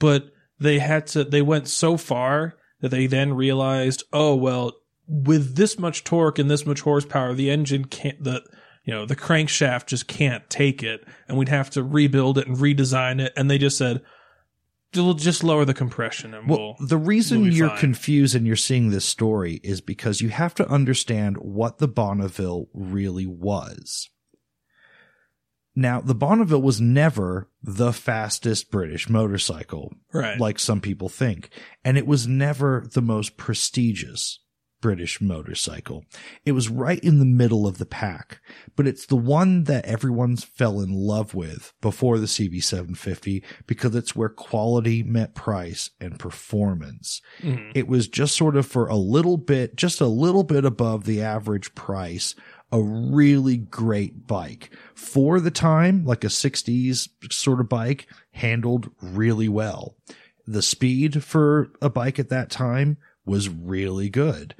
But 0.00 0.32
they 0.58 0.80
had 0.80 1.06
to, 1.08 1.22
they 1.22 1.42
went 1.42 1.68
so 1.68 1.96
far 1.96 2.56
that 2.80 2.88
they 2.90 3.06
then 3.06 3.34
realized, 3.34 4.02
oh, 4.12 4.34
well, 4.34 4.72
with 5.06 5.54
this 5.54 5.78
much 5.78 6.02
torque 6.02 6.38
and 6.40 6.50
this 6.50 6.66
much 6.66 6.80
horsepower, 6.80 7.32
the 7.32 7.50
engine 7.50 7.84
can't, 7.84 8.22
the, 8.24 8.42
you 8.84 8.92
know, 8.92 9.06
the 9.06 9.16
crankshaft 9.16 9.86
just 9.86 10.06
can't 10.06 10.48
take 10.50 10.82
it. 10.82 11.06
And 11.26 11.38
we'd 11.38 11.48
have 11.48 11.70
to 11.70 11.82
rebuild 11.82 12.38
it 12.38 12.46
and 12.46 12.56
redesign 12.56 13.20
it. 13.20 13.32
And 13.36 13.50
they 13.50 13.58
just 13.58 13.78
said, 13.78 14.02
we'll 14.94 15.14
just 15.14 15.42
lower 15.42 15.64
the 15.64 15.74
compression 15.74 16.34
and 16.34 16.48
Well, 16.48 16.76
we'll, 16.78 16.86
the 16.86 16.98
reason 16.98 17.42
we'll 17.42 17.52
you're 17.52 17.68
fine. 17.70 17.78
confused 17.78 18.34
and 18.34 18.46
you're 18.46 18.56
seeing 18.56 18.90
this 18.90 19.04
story 19.04 19.60
is 19.62 19.80
because 19.80 20.20
you 20.20 20.28
have 20.28 20.54
to 20.56 20.68
understand 20.68 21.38
what 21.38 21.78
the 21.78 21.88
Bonneville 21.88 22.68
really 22.72 23.26
was. 23.26 24.10
Now, 25.76 26.00
the 26.00 26.14
Bonneville 26.14 26.62
was 26.62 26.80
never 26.80 27.50
the 27.60 27.92
fastest 27.92 28.70
British 28.70 29.08
motorcycle, 29.08 29.92
right. 30.12 30.38
like 30.38 30.60
some 30.60 30.80
people 30.80 31.08
think, 31.08 31.50
and 31.84 31.98
it 31.98 32.06
was 32.06 32.28
never 32.28 32.86
the 32.92 33.02
most 33.02 33.36
prestigious 33.36 34.38
British 34.84 35.18
motorcycle. 35.18 36.04
It 36.44 36.52
was 36.52 36.68
right 36.68 36.98
in 37.02 37.18
the 37.18 37.24
middle 37.24 37.66
of 37.66 37.78
the 37.78 37.86
pack, 37.86 38.42
but 38.76 38.86
it's 38.86 39.06
the 39.06 39.16
one 39.16 39.64
that 39.64 39.86
everyone 39.86 40.36
fell 40.36 40.78
in 40.78 40.92
love 40.92 41.32
with 41.34 41.72
before 41.80 42.18
the 42.18 42.26
CB750 42.26 43.42
because 43.66 43.94
it's 43.94 44.14
where 44.14 44.28
quality 44.28 45.02
met 45.02 45.34
price 45.34 45.88
and 46.02 46.18
performance. 46.18 47.22
Mhm. 47.40 47.72
It 47.74 47.88
was 47.88 48.08
just 48.08 48.36
sort 48.36 48.56
of 48.56 48.66
for 48.66 48.86
a 48.86 48.96
little 48.96 49.38
bit, 49.38 49.74
just 49.74 50.02
a 50.02 50.06
little 50.06 50.44
bit 50.44 50.66
above 50.66 51.04
the 51.04 51.22
average 51.22 51.74
price, 51.74 52.34
a 52.70 52.82
really 52.82 53.56
great 53.56 54.26
bike. 54.26 54.68
For 54.94 55.40
the 55.40 55.50
time, 55.50 56.04
like 56.04 56.24
a 56.24 56.28
60s 56.28 57.08
sort 57.30 57.60
of 57.60 57.70
bike, 57.70 58.06
handled 58.32 58.90
really 59.00 59.48
well. 59.48 59.96
the 60.46 60.60
speed 60.60 61.24
for 61.24 61.70
a 61.80 61.88
bike 61.88 62.18
at 62.18 62.28
that 62.28 62.50
time 62.50 62.98
was 63.24 63.48
really 63.48 64.10
good. 64.10 64.54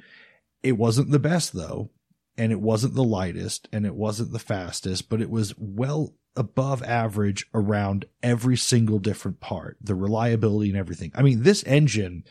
It 0.65 0.77
wasn't 0.79 1.11
the 1.11 1.19
best 1.19 1.53
though, 1.53 1.91
and 2.37 2.51
it 2.51 2.59
wasn't 2.59 2.95
the 2.95 3.03
lightest, 3.03 3.69
and 3.71 3.85
it 3.85 3.95
wasn't 3.95 4.31
the 4.31 4.39
fastest, 4.39 5.09
but 5.09 5.21
it 5.21 5.29
was 5.29 5.53
well 5.57 6.15
above 6.35 6.83
average 6.83 7.45
around 7.53 8.05
every 8.21 8.57
single 8.57 8.99
different 8.99 9.39
part, 9.39 9.77
the 9.79 9.95
reliability 9.95 10.69
and 10.69 10.77
everything. 10.77 11.11
I 11.15 11.21
mean, 11.21 11.43
this 11.43 11.63
engine 11.63 12.23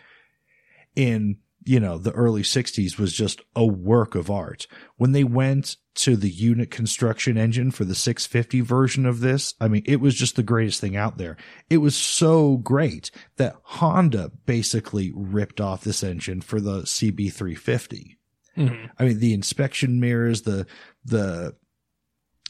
in, 0.94 1.38
you 1.64 1.80
know, 1.80 1.96
the 1.96 2.12
early 2.12 2.42
60s 2.42 2.98
was 2.98 3.12
just 3.12 3.40
a 3.56 3.64
work 3.64 4.14
of 4.14 4.30
art. 4.30 4.66
When 4.96 5.12
they 5.12 5.24
went 5.24 5.76
to 5.94 6.16
the 6.16 6.28
unit 6.28 6.70
construction 6.70 7.38
engine 7.38 7.70
for 7.70 7.84
the 7.84 7.94
650 7.94 8.60
version 8.60 9.06
of 9.06 9.20
this, 9.20 9.54
I 9.60 9.68
mean, 9.68 9.84
it 9.86 10.00
was 10.00 10.14
just 10.14 10.36
the 10.36 10.42
greatest 10.42 10.80
thing 10.80 10.96
out 10.96 11.16
there. 11.16 11.36
It 11.70 11.78
was 11.78 11.96
so 11.96 12.58
great 12.58 13.10
that 13.36 13.56
Honda 13.62 14.32
basically 14.44 15.12
ripped 15.14 15.60
off 15.60 15.84
this 15.84 16.02
engine 16.02 16.40
for 16.42 16.60
the 16.60 16.82
CB350. 16.82 18.16
Mhm. 18.56 18.90
I 18.98 19.04
mean, 19.04 19.18
the 19.18 19.34
inspection 19.34 20.00
mirrors, 20.00 20.42
the, 20.42 20.66
the, 21.04 21.54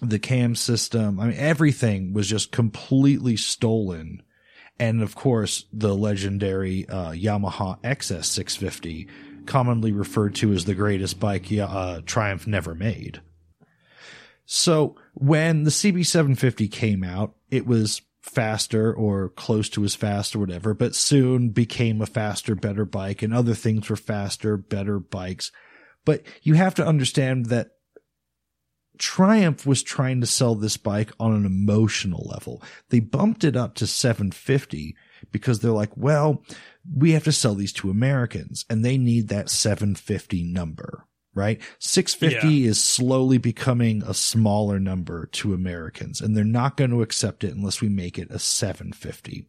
the 0.01 0.19
cam 0.19 0.55
system. 0.55 1.21
I 1.21 1.27
mean, 1.29 1.37
everything 1.39 2.13
was 2.13 2.29
just 2.29 2.53
completely 2.53 3.37
stolen. 3.37 4.23
And 4.79 5.03
of 5.03 5.15
course, 5.15 5.67
the 5.73 5.95
legendary, 5.95 6.89
uh, 6.89 7.13
Yamaha 7.13 7.81
XS 7.83 8.25
650, 8.25 9.09
commonly 9.47 9.93
referred 9.93 10.35
to 10.37 10.53
as 10.53 10.65
the 10.65 10.75
greatest 10.75 11.21
bike, 11.21 11.47
uh, 11.53 12.01
Triumph 12.05 12.47
never 12.47 12.75
made. 12.75 13.21
So 14.47 14.97
when 15.15 15.65
the 15.65 15.71
CB750 15.71 16.71
came 16.71 17.03
out, 17.05 17.35
it 17.51 17.67
was 17.67 18.03
faster 18.21 18.93
or 18.93 19.29
close 19.31 19.69
to 19.71 19.85
as 19.85 19.95
fast 19.95 20.35
or 20.35 20.39
whatever, 20.39 20.75
but 20.75 20.95
soon 20.95 21.51
became 21.51 22.01
a 22.01 22.07
faster, 22.07 22.55
better 22.55 22.85
bike 22.85 23.23
and 23.23 23.35
other 23.35 23.55
things 23.55 23.89
were 23.89 23.97
faster, 23.97 24.57
better 24.57 24.99
bikes. 24.99 25.53
But 26.05 26.23
you 26.43 26.55
have 26.55 26.75
to 26.77 26.87
understand 26.87 27.47
that 27.47 27.71
Triumph 28.99 29.67
was 29.67 29.83
trying 29.83 30.21
to 30.21 30.27
sell 30.27 30.55
this 30.55 30.77
bike 30.77 31.11
on 31.19 31.35
an 31.35 31.45
emotional 31.45 32.29
level. 32.31 32.63
They 32.91 33.01
bumped 33.01 33.43
it 33.43 33.57
up 33.57 33.75
to 33.77 33.87
750 33.89 34.95
because 35.33 35.59
they're 35.61 35.73
like, 35.73 35.97
well, 35.97 36.45
we 36.97 37.13
have 37.13 37.25
to 37.25 37.33
sell 37.33 37.55
these 37.57 37.73
to 37.75 37.91
Americans 37.91 38.65
and 38.71 38.85
they 38.85 38.97
need 38.97 39.29
that 39.29 39.51
750 39.51 40.45
number, 40.45 41.07
right? 41.35 41.61
650 41.81 42.49
Yeah. 42.55 42.69
is 42.71 42.79
slowly 42.83 43.39
becoming 43.39 44.03
a 44.07 44.15
smaller 44.15 44.79
number 44.79 45.27
to 45.27 45.55
Americans 45.55 46.21
and 46.21 46.37
they're 46.37 46.45
not 46.45 46.77
going 46.77 46.91
to 46.91 47.03
accept 47.03 47.43
it 47.43 47.55
unless 47.55 47.81
we 47.81 47.89
make 47.89 48.17
it 48.17 48.31
a 48.31 48.39
750 48.39 49.49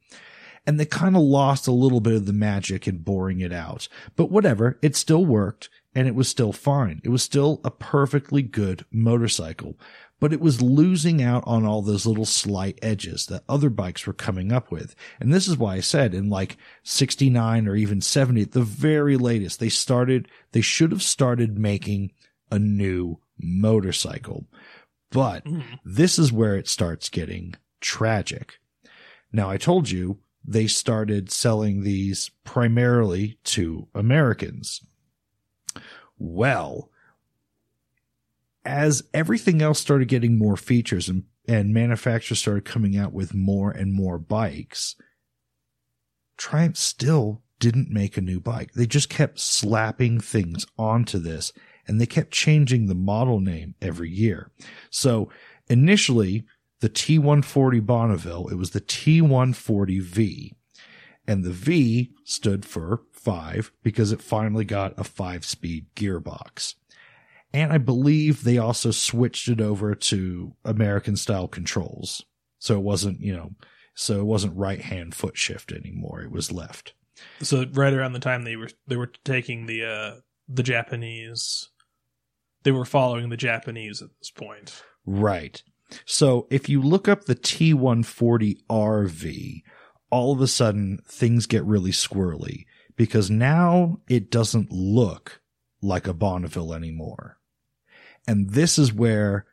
and 0.67 0.79
they 0.79 0.85
kind 0.85 1.15
of 1.15 1.21
lost 1.21 1.67
a 1.67 1.71
little 1.71 1.99
bit 2.01 2.13
of 2.15 2.25
the 2.25 2.33
magic 2.33 2.87
in 2.87 2.97
boring 2.99 3.39
it 3.41 3.53
out. 3.53 3.87
But 4.15 4.31
whatever, 4.31 4.77
it 4.81 4.95
still 4.95 5.25
worked 5.25 5.69
and 5.93 6.07
it 6.07 6.15
was 6.15 6.27
still 6.27 6.51
fine. 6.51 7.01
It 7.03 7.09
was 7.09 7.23
still 7.23 7.61
a 7.63 7.71
perfectly 7.71 8.41
good 8.41 8.83
motorcycle, 8.91 9.77
but 10.19 10.33
it 10.33 10.41
was 10.41 10.61
losing 10.61 11.21
out 11.21 11.43
on 11.45 11.65
all 11.65 11.81
those 11.81 12.05
little 12.05 12.25
slight 12.25 12.77
edges 12.81 13.27
that 13.27 13.43
other 13.47 13.69
bikes 13.69 14.05
were 14.05 14.13
coming 14.13 14.51
up 14.51 14.71
with. 14.71 14.95
And 15.19 15.33
this 15.33 15.47
is 15.47 15.57
why 15.57 15.75
I 15.75 15.79
said 15.81 16.13
in 16.13 16.29
like 16.29 16.57
69 16.83 17.67
or 17.67 17.75
even 17.75 18.01
70 18.01 18.41
at 18.41 18.51
the 18.51 18.61
very 18.61 19.17
latest, 19.17 19.59
they 19.59 19.69
started, 19.69 20.27
they 20.51 20.61
should 20.61 20.91
have 20.91 21.03
started 21.03 21.57
making 21.57 22.11
a 22.51 22.59
new 22.59 23.19
motorcycle. 23.37 24.45
But 25.11 25.45
Mhm. 25.45 25.79
this 25.85 26.19
is 26.19 26.31
where 26.31 26.57
it 26.57 26.67
starts 26.67 27.09
getting 27.09 27.55
tragic. 27.79 28.59
Now, 29.31 29.49
I 29.49 29.57
told 29.57 29.89
you 29.89 30.17
they 30.47 30.67
started 30.67 31.31
selling 31.31 31.83
these 31.83 32.29
primarily 32.43 33.37
to 33.43 33.87
Americans. 33.95 34.81
Well, 36.17 36.89
as 38.63 39.03
everything 39.13 39.61
else 39.61 39.79
started 39.79 40.07
getting 40.07 40.37
more 40.37 40.57
features 40.57 41.09
and, 41.09 41.23
and 41.47 41.73
manufacturers 41.73 42.39
started 42.39 42.65
coming 42.65 42.97
out 42.97 43.13
with 43.13 43.33
more 43.33 43.71
and 43.71 43.93
more 43.93 44.17
bikes, 44.17 44.95
Triumph 46.37 46.77
still 46.77 47.41
didn't 47.59 47.89
make 47.89 48.17
a 48.17 48.21
new 48.21 48.39
bike. 48.39 48.73
They 48.73 48.85
just 48.85 49.09
kept 49.09 49.39
slapping 49.39 50.19
things 50.19 50.65
onto 50.77 51.19
this 51.19 51.53
and 51.87 51.99
they 51.99 52.05
kept 52.05 52.31
changing 52.31 52.87
the 52.87 52.95
model 52.95 53.39
name 53.39 53.75
every 53.81 54.09
year. 54.09 54.51
So 54.89 55.29
initially, 55.69 56.45
the 56.81 56.89
T140 56.89 57.85
Bonneville, 57.85 58.47
it 58.47 58.55
was 58.55 58.71
the 58.71 58.81
T140V. 58.81 60.51
And 61.27 61.43
the 61.43 61.51
V 61.51 62.11
stood 62.23 62.65
for 62.65 63.01
five 63.11 63.71
because 63.81 64.11
it 64.11 64.21
finally 64.21 64.65
got 64.65 64.93
a 64.99 65.03
five 65.03 65.43
speed 65.43 65.87
gearbox. 65.95 66.75
And 67.51 67.73
I 67.73 67.79
believe 67.79 68.43
they 68.43 68.57
also 68.57 68.91
switched 68.91 69.47
it 69.47 69.59
over 69.59 69.95
to 69.95 70.55
American 70.63 71.15
style 71.15 71.47
controls. 71.47 72.23
So 72.59 72.77
it 72.77 72.83
wasn't, 72.83 73.21
you 73.21 73.35
know, 73.35 73.51
so 73.95 74.19
it 74.19 74.25
wasn't 74.25 74.57
right 74.57 74.81
hand 74.81 75.15
foot 75.15 75.37
shift 75.37 75.71
anymore. 75.71 76.21
It 76.21 76.31
was 76.31 76.51
left. 76.51 76.93
So 77.41 77.65
right 77.71 77.93
around 77.93 78.13
the 78.13 78.19
time 78.19 78.43
they 78.43 78.55
were 78.57 78.69
they 78.87 78.97
were 78.97 79.11
taking 79.23 79.65
the 79.65 79.85
uh 79.85 80.19
the 80.47 80.63
Japanese 80.63 81.69
they 82.63 82.71
were 82.71 82.83
following 82.83 83.29
the 83.29 83.37
Japanese 83.37 84.01
at 84.01 84.09
this 84.19 84.31
point. 84.31 84.83
Right. 85.05 85.63
So 86.05 86.47
if 86.49 86.69
you 86.69 86.81
look 86.81 87.07
up 87.07 87.25
the 87.25 87.35
T140 87.35 88.57
RV, 88.69 89.61
all 90.09 90.33
of 90.33 90.41
a 90.41 90.47
sudden 90.47 90.99
things 91.05 91.45
get 91.45 91.63
really 91.65 91.91
squirrely 91.91 92.65
because 92.95 93.29
now 93.29 93.99
it 94.07 94.31
doesn't 94.31 94.71
look 94.71 95.41
like 95.81 96.07
a 96.07 96.13
Bonneville 96.13 96.73
anymore. 96.73 97.37
And 98.27 98.51
this 98.51 98.79
is 98.79 98.93
where 98.93 99.45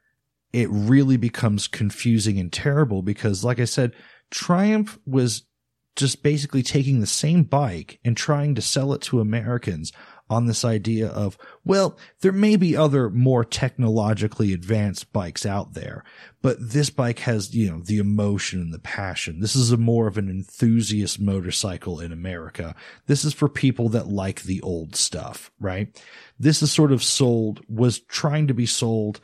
it 0.52 0.68
really 0.70 1.16
becomes 1.16 1.66
confusing 1.66 2.38
and 2.38 2.52
terrible 2.52 3.02
because 3.02 3.44
like 3.44 3.60
I 3.60 3.64
said, 3.64 3.92
Triumph 4.30 4.98
was 5.06 5.44
just 5.96 6.22
basically 6.22 6.62
taking 6.62 7.00
the 7.00 7.06
same 7.06 7.42
bike 7.42 7.98
and 8.04 8.16
trying 8.16 8.54
to 8.54 8.62
sell 8.62 8.94
it 8.94 9.02
to 9.02 9.20
Americans 9.20 9.92
on 10.32 10.46
this 10.46 10.64
idea 10.64 11.08
of, 11.08 11.36
well, 11.62 11.98
there 12.22 12.32
may 12.32 12.56
be 12.56 12.74
other 12.74 13.10
more 13.10 13.44
technologically 13.44 14.54
advanced 14.54 15.12
bikes 15.12 15.44
out 15.44 15.74
there, 15.74 16.02
but 16.40 16.56
this 16.58 16.88
bike 16.88 17.18
has, 17.18 17.54
you 17.54 17.70
know, 17.70 17.80
the 17.80 17.98
emotion 17.98 18.62
and 18.62 18.72
the 18.72 18.78
passion. 18.78 19.40
This 19.40 19.54
is 19.54 19.70
a 19.72 19.76
more 19.76 20.06
of 20.06 20.16
an 20.16 20.30
enthusiast 20.30 21.20
motorcycle 21.20 22.00
in 22.00 22.12
America. 22.12 22.74
This 23.06 23.26
is 23.26 23.34
for 23.34 23.46
people 23.46 23.90
that 23.90 24.08
like 24.08 24.44
the 24.44 24.62
old 24.62 24.96
stuff, 24.96 25.50
right? 25.60 26.02
This 26.38 26.62
is 26.62 26.72
sort 26.72 26.92
of 26.92 27.02
sold, 27.02 27.60
was 27.68 28.00
trying 28.00 28.46
to 28.46 28.54
be 28.54 28.66
sold 28.66 29.20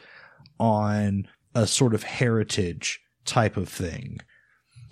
on 0.61 1.27
a 1.55 1.67
sort 1.67 1.95
of 1.95 2.03
heritage 2.03 3.01
type 3.25 3.57
of 3.57 3.71
thing 3.71 4.19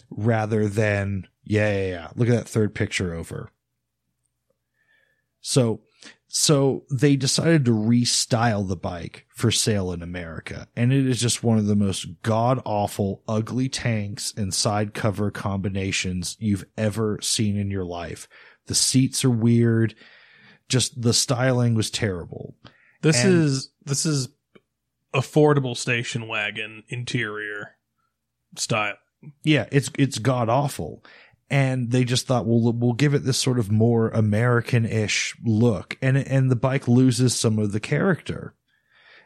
rather 0.08 0.66
than, 0.66 1.28
yeah, 1.44 1.72
yeah, 1.76 1.88
yeah. 1.88 2.08
Look 2.16 2.28
at 2.30 2.36
that 2.36 2.48
third 2.48 2.74
picture 2.74 3.12
over. 3.12 3.50
So, 5.42 5.82
so 6.38 6.84
they 6.90 7.16
decided 7.16 7.64
to 7.64 7.70
restyle 7.70 8.68
the 8.68 8.76
bike 8.76 9.24
for 9.30 9.50
sale 9.50 9.90
in 9.90 10.02
America. 10.02 10.68
And 10.76 10.92
it 10.92 11.06
is 11.06 11.18
just 11.18 11.42
one 11.42 11.56
of 11.56 11.64
the 11.64 11.74
most 11.74 12.20
god 12.22 12.60
awful, 12.66 13.22
ugly 13.26 13.70
tanks 13.70 14.34
and 14.36 14.52
side 14.52 14.92
cover 14.92 15.30
combinations 15.30 16.36
you've 16.38 16.66
ever 16.76 17.18
seen 17.22 17.56
in 17.56 17.70
your 17.70 17.86
life. 17.86 18.28
The 18.66 18.74
seats 18.74 19.24
are 19.24 19.30
weird. 19.30 19.94
Just 20.68 21.00
the 21.00 21.14
styling 21.14 21.74
was 21.74 21.90
terrible. 21.90 22.54
This 23.00 23.24
And- 23.24 23.32
is 23.34 23.70
this 23.86 24.04
is 24.04 24.28
affordable 25.14 25.74
station 25.74 26.28
wagon 26.28 26.82
interior 26.88 27.78
style. 28.56 28.96
Yeah, 29.42 29.68
it's 29.72 29.90
it's 29.98 30.18
god 30.18 30.50
awful. 30.50 31.02
And 31.48 31.92
they 31.92 32.04
just 32.04 32.26
thought, 32.26 32.46
well, 32.46 32.72
we'll 32.72 32.92
give 32.94 33.14
it 33.14 33.24
this 33.24 33.38
sort 33.38 33.58
of 33.58 33.70
more 33.70 34.08
American-ish 34.08 35.36
look, 35.44 35.96
and 36.02 36.16
and 36.16 36.50
the 36.50 36.56
bike 36.56 36.88
loses 36.88 37.36
some 37.36 37.58
of 37.58 37.72
the 37.72 37.80
character. 37.80 38.54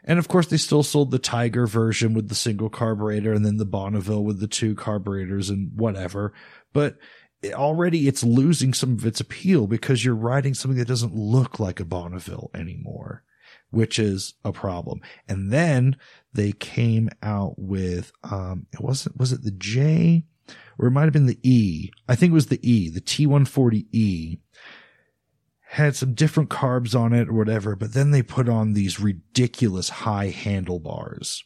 And 0.03 0.19
of 0.19 0.27
course, 0.27 0.47
they 0.47 0.57
still 0.57 0.83
sold 0.83 1.11
the 1.11 1.19
Tiger 1.19 1.67
version 1.67 2.13
with 2.13 2.29
the 2.29 2.35
single 2.35 2.69
carburetor, 2.69 3.33
and 3.33 3.45
then 3.45 3.57
the 3.57 3.65
Bonneville 3.65 4.23
with 4.23 4.39
the 4.39 4.47
two 4.47 4.75
carburetors 4.75 5.49
and 5.49 5.71
whatever. 5.75 6.33
But 6.73 6.97
already, 7.53 8.07
it's 8.07 8.23
losing 8.23 8.73
some 8.73 8.93
of 8.93 9.05
its 9.05 9.19
appeal 9.19 9.67
because 9.67 10.05
you're 10.05 10.15
riding 10.15 10.53
something 10.53 10.77
that 10.77 10.87
doesn't 10.87 11.15
look 11.15 11.59
like 11.59 11.79
a 11.79 11.85
Bonneville 11.85 12.51
anymore, 12.53 13.23
which 13.69 13.99
is 13.99 14.35
a 14.43 14.51
problem. 14.51 15.01
And 15.27 15.51
then 15.51 15.97
they 16.33 16.51
came 16.51 17.09
out 17.21 17.55
with 17.57 18.11
um, 18.23 18.67
it 18.73 18.81
wasn't 18.81 19.17
was 19.17 19.31
it 19.31 19.43
the 19.43 19.51
J 19.51 20.25
or 20.81 20.87
it 20.87 20.91
might 20.91 21.03
have 21.03 21.13
been 21.13 21.27
the 21.27 21.39
E. 21.43 21.91
I 22.09 22.15
think 22.15 22.31
it 22.31 22.33
was 22.33 22.47
the 22.47 22.59
E, 22.69 22.89
the 22.89 22.99
T140E. 22.99 24.39
Had 25.67 25.95
some 25.95 26.15
different 26.15 26.49
carbs 26.49 26.99
on 26.99 27.13
it 27.13 27.29
or 27.29 27.33
whatever, 27.33 27.75
but 27.75 27.93
then 27.93 28.11
they 28.11 28.23
put 28.23 28.49
on 28.49 28.73
these 28.73 28.99
ridiculous 28.99 29.89
high 29.89 30.27
handlebars. 30.29 31.43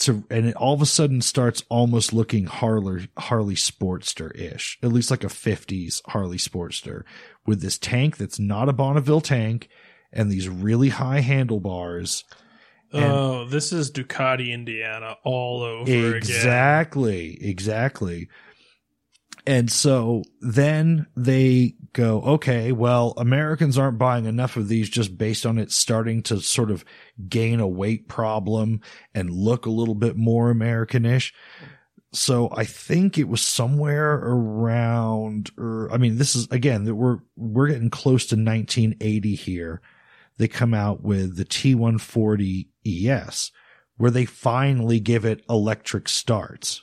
to, 0.00 0.24
and 0.30 0.46
it 0.46 0.54
all 0.56 0.74
of 0.74 0.82
a 0.82 0.86
sudden 0.86 1.22
starts 1.22 1.64
almost 1.70 2.12
looking 2.12 2.46
Harley, 2.46 3.08
Harley 3.16 3.56
Sportster 3.56 4.32
ish, 4.38 4.78
at 4.82 4.92
least 4.92 5.10
like 5.10 5.24
a 5.24 5.28
50s 5.28 6.02
Harley 6.08 6.36
Sportster 6.36 7.02
with 7.46 7.62
this 7.62 7.78
tank 7.78 8.18
that's 8.18 8.38
not 8.38 8.68
a 8.68 8.74
Bonneville 8.74 9.22
tank 9.22 9.68
and 10.12 10.30
these 10.30 10.48
really 10.48 10.90
high 10.90 11.20
handlebars. 11.20 12.24
And- 12.92 13.04
oh, 13.04 13.44
this 13.46 13.72
is 13.72 13.90
Ducati, 13.90 14.52
Indiana, 14.52 15.16
all 15.24 15.62
over 15.62 15.90
again. 15.90 16.16
Exactly, 16.16 17.38
exactly. 17.42 18.28
And 19.46 19.70
so 19.72 20.24
then 20.42 21.06
they 21.16 21.74
go, 21.94 22.20
okay, 22.20 22.70
well, 22.70 23.14
Americans 23.16 23.78
aren't 23.78 23.98
buying 23.98 24.26
enough 24.26 24.58
of 24.58 24.68
these 24.68 24.90
just 24.90 25.16
based 25.16 25.46
on 25.46 25.56
it 25.58 25.72
starting 25.72 26.22
to 26.24 26.40
sort 26.40 26.70
of 26.70 26.84
gain 27.28 27.58
a 27.58 27.66
weight 27.66 28.08
problem 28.08 28.82
and 29.14 29.30
look 29.30 29.64
a 29.64 29.70
little 29.70 29.94
bit 29.94 30.16
more 30.16 30.52
Americanish. 30.52 31.32
So 32.12 32.50
I 32.54 32.64
think 32.64 33.16
it 33.16 33.28
was 33.28 33.40
somewhere 33.40 34.14
around, 34.16 35.50
or 35.56 35.90
I 35.92 35.96
mean, 35.96 36.18
this 36.18 36.34
is 36.34 36.46
again 36.50 36.84
that 36.84 36.94
we're 36.94 37.18
we're 37.36 37.68
getting 37.68 37.90
close 37.90 38.26
to 38.26 38.36
1980 38.36 39.34
here. 39.34 39.80
They 40.36 40.48
come 40.48 40.72
out 40.72 41.02
with 41.02 41.36
the 41.36 41.44
T140 41.44 42.68
ES, 42.88 43.50
where 43.96 44.10
they 44.10 44.24
finally 44.24 45.00
give 45.00 45.24
it 45.24 45.44
electric 45.48 46.08
starts. 46.08 46.82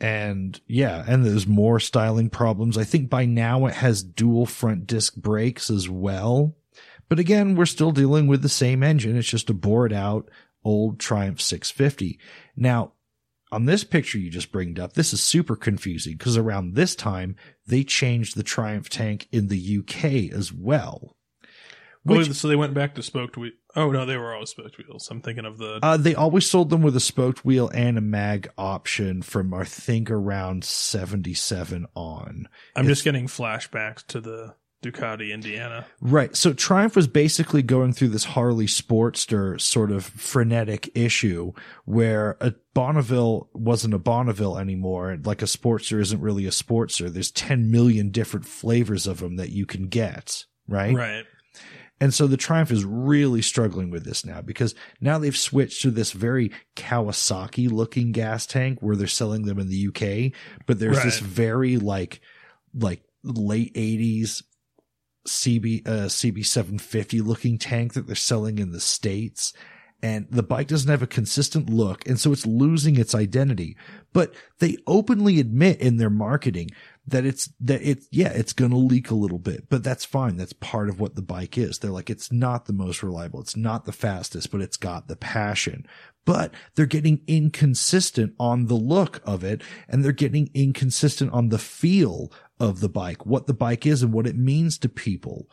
And 0.00 0.60
yeah, 0.66 1.04
and 1.06 1.24
there's 1.24 1.46
more 1.46 1.80
styling 1.80 2.30
problems. 2.30 2.78
I 2.78 2.84
think 2.84 3.10
by 3.10 3.24
now 3.24 3.66
it 3.66 3.74
has 3.74 4.02
dual 4.02 4.46
front 4.46 4.86
disc 4.86 5.16
brakes 5.16 5.70
as 5.70 5.88
well. 5.88 6.54
But 7.08 7.18
again, 7.18 7.56
we're 7.56 7.66
still 7.66 7.90
dealing 7.90 8.26
with 8.26 8.42
the 8.42 8.48
same 8.48 8.82
engine. 8.82 9.16
It's 9.16 9.28
just 9.28 9.50
a 9.50 9.54
bored 9.54 9.92
out 9.92 10.30
old 10.64 11.00
Triumph 11.00 11.40
650. 11.40 12.18
Now, 12.56 12.92
on 13.50 13.64
this 13.64 13.84
picture 13.84 14.18
you 14.18 14.30
just 14.30 14.52
bringed 14.52 14.78
up, 14.78 14.92
this 14.92 15.12
is 15.12 15.22
super 15.22 15.56
confusing 15.56 16.16
because 16.16 16.36
around 16.36 16.74
this 16.74 16.94
time 16.94 17.36
they 17.66 17.82
changed 17.82 18.36
the 18.36 18.42
Triumph 18.42 18.88
tank 18.88 19.26
in 19.32 19.48
the 19.48 19.78
UK 19.78 20.32
as 20.36 20.52
well. 20.52 21.16
Oh, 22.08 22.16
Which, 22.16 22.32
so 22.32 22.48
they 22.48 22.56
went 22.56 22.74
back 22.74 22.94
to 22.94 23.02
spoked 23.02 23.36
wheel. 23.36 23.52
Oh 23.76 23.90
no, 23.90 24.06
they 24.06 24.16
were 24.16 24.32
always 24.34 24.50
spoked 24.50 24.78
wheels. 24.78 25.08
I'm 25.10 25.20
thinking 25.20 25.44
of 25.44 25.58
the. 25.58 25.78
uh, 25.82 25.96
they 25.96 26.14
always 26.14 26.48
sold 26.48 26.70
them 26.70 26.82
with 26.82 26.96
a 26.96 27.00
spoked 27.00 27.44
wheel 27.44 27.68
and 27.74 27.98
a 27.98 28.00
mag 28.00 28.50
option 28.56 29.22
from 29.22 29.52
I 29.52 29.64
think 29.64 30.10
around 30.10 30.64
77 30.64 31.86
on. 31.94 32.48
I'm 32.74 32.86
just 32.86 33.04
getting 33.04 33.26
flashbacks 33.26 34.06
to 34.08 34.20
the 34.20 34.54
Ducati, 34.82 35.32
Indiana. 35.32 35.86
Right. 36.00 36.36
So 36.36 36.52
Triumph 36.52 36.94
was 36.94 37.08
basically 37.08 37.62
going 37.62 37.92
through 37.92 38.08
this 38.08 38.24
Harley 38.24 38.66
Sportster 38.66 39.60
sort 39.60 39.90
of 39.90 40.04
frenetic 40.04 40.90
issue 40.94 41.52
where 41.84 42.36
a 42.40 42.54
Bonneville 42.74 43.48
wasn't 43.52 43.94
a 43.94 43.98
Bonneville 43.98 44.56
anymore. 44.56 45.18
Like 45.24 45.42
a 45.42 45.46
Sportster 45.46 46.00
isn't 46.00 46.20
really 46.20 46.46
a 46.46 46.50
Sportster. 46.50 47.08
There's 47.12 47.32
10 47.32 47.70
million 47.70 48.10
different 48.10 48.46
flavors 48.46 49.06
of 49.08 49.18
them 49.18 49.36
that 49.36 49.50
you 49.50 49.66
can 49.66 49.88
get. 49.88 50.44
Right. 50.68 50.94
Right. 50.94 51.24
And 52.00 52.14
so 52.14 52.26
the 52.26 52.36
Triumph 52.36 52.70
is 52.70 52.84
really 52.84 53.42
struggling 53.42 53.90
with 53.90 54.04
this 54.04 54.24
now 54.24 54.40
because 54.40 54.74
now 55.00 55.18
they've 55.18 55.36
switched 55.36 55.82
to 55.82 55.90
this 55.90 56.12
very 56.12 56.52
Kawasaki 56.76 57.70
looking 57.70 58.12
gas 58.12 58.46
tank 58.46 58.78
where 58.80 58.96
they're 58.96 59.06
selling 59.06 59.42
them 59.42 59.58
in 59.58 59.68
the 59.68 59.88
UK, 59.88 60.32
but 60.66 60.78
there's 60.78 61.02
this 61.02 61.18
very 61.18 61.76
like, 61.76 62.20
like 62.72 63.02
late 63.24 63.72
eighties 63.74 64.42
CB, 65.26 65.86
uh, 65.86 66.06
CB 66.06 66.44
750 66.44 67.20
looking 67.20 67.58
tank 67.58 67.94
that 67.94 68.06
they're 68.06 68.16
selling 68.16 68.58
in 68.58 68.72
the 68.72 68.80
States. 68.80 69.52
And 70.00 70.28
the 70.30 70.44
bike 70.44 70.68
doesn't 70.68 70.90
have 70.90 71.02
a 71.02 71.08
consistent 71.08 71.68
look. 71.68 72.06
And 72.06 72.20
so 72.20 72.32
it's 72.32 72.46
losing 72.46 72.96
its 72.96 73.16
identity, 73.16 73.76
but 74.12 74.32
they 74.60 74.76
openly 74.86 75.40
admit 75.40 75.80
in 75.80 75.96
their 75.96 76.10
marketing 76.10 76.70
that 77.08 77.24
it's 77.24 77.48
that 77.58 77.80
it's 77.82 78.06
yeah 78.12 78.28
it's 78.28 78.52
going 78.52 78.70
to 78.70 78.76
leak 78.76 79.10
a 79.10 79.14
little 79.14 79.38
bit 79.38 79.68
but 79.70 79.82
that's 79.82 80.04
fine. 80.04 80.36
That's 80.36 80.52
part 80.52 80.88
of 80.88 81.00
what 81.00 81.16
the 81.16 81.22
bike 81.22 81.58
is. 81.58 81.78
They're 81.78 81.90
like 81.90 82.10
it's 82.10 82.30
not 82.30 82.66
the 82.66 82.72
most 82.72 83.02
reliable. 83.02 83.40
It's 83.40 83.56
not 83.56 83.86
the 83.86 83.92
fastest 83.92 84.52
but 84.52 84.60
it's 84.60 84.76
got 84.76 85.08
the 85.08 85.16
passion. 85.16 85.86
But 86.24 86.52
they're 86.74 86.86
getting 86.86 87.22
inconsistent 87.26 88.34
on 88.38 88.66
the 88.66 88.74
look 88.74 89.22
of 89.24 89.42
it 89.42 89.62
and 89.88 90.04
they're 90.04 90.12
getting 90.12 90.50
inconsistent 90.52 91.32
on 91.32 91.48
the 91.48 91.58
feel 91.58 92.30
of 92.60 92.80
the 92.80 92.88
bike 92.88 93.24
what 93.24 93.46
the 93.46 93.54
bike 93.54 93.86
is 93.86 94.02
and 94.02 94.12
what 94.12 94.26
it 94.26 94.36
means 94.36 94.78
to 94.78 94.88
people 94.88 95.48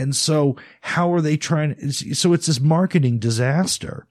and 0.00 0.16
so 0.16 0.56
how 0.80 1.12
are 1.12 1.20
they 1.20 1.36
trying 1.36 1.92
so 1.92 2.32
it's 2.32 2.46
this 2.46 2.60
marketing 2.60 3.18
disaster 3.18 4.06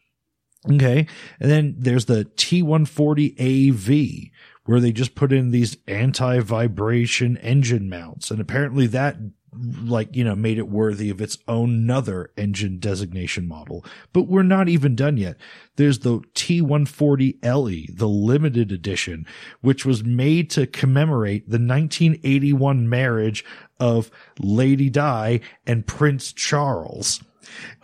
Okay. 0.69 1.07
And 1.39 1.49
then 1.49 1.75
there's 1.77 2.05
the 2.05 2.25
T140AV 2.25 4.31
where 4.65 4.79
they 4.79 4.91
just 4.91 5.15
put 5.15 5.31
in 5.31 5.51
these 5.51 5.77
anti-vibration 5.87 7.37
engine 7.37 7.89
mounts. 7.89 8.29
And 8.29 8.39
apparently 8.39 8.87
that 8.87 9.17
like, 9.53 10.15
you 10.15 10.23
know, 10.23 10.35
made 10.35 10.57
it 10.57 10.69
worthy 10.69 11.09
of 11.09 11.21
its 11.21 11.37
own 11.47 11.69
another 11.89 12.31
engine 12.37 12.77
designation 12.77 13.47
model. 13.47 13.83
But 14.13 14.23
we're 14.27 14.43
not 14.43 14.69
even 14.69 14.95
done 14.95 15.17
yet. 15.17 15.37
There's 15.75 15.99
the 15.99 16.19
T140LE, 16.35 17.71
E, 17.71 17.89
the 17.93 18.07
limited 18.07 18.71
edition, 18.71 19.25
which 19.61 19.85
was 19.85 20.03
made 20.03 20.49
to 20.51 20.67
commemorate 20.67 21.45
the 21.49 21.57
1981 21.57 22.87
marriage 22.87 23.43
of 23.79 24.11
Lady 24.39 24.89
Di 24.89 25.39
and 25.65 25.87
Prince 25.87 26.31
Charles. 26.31 27.23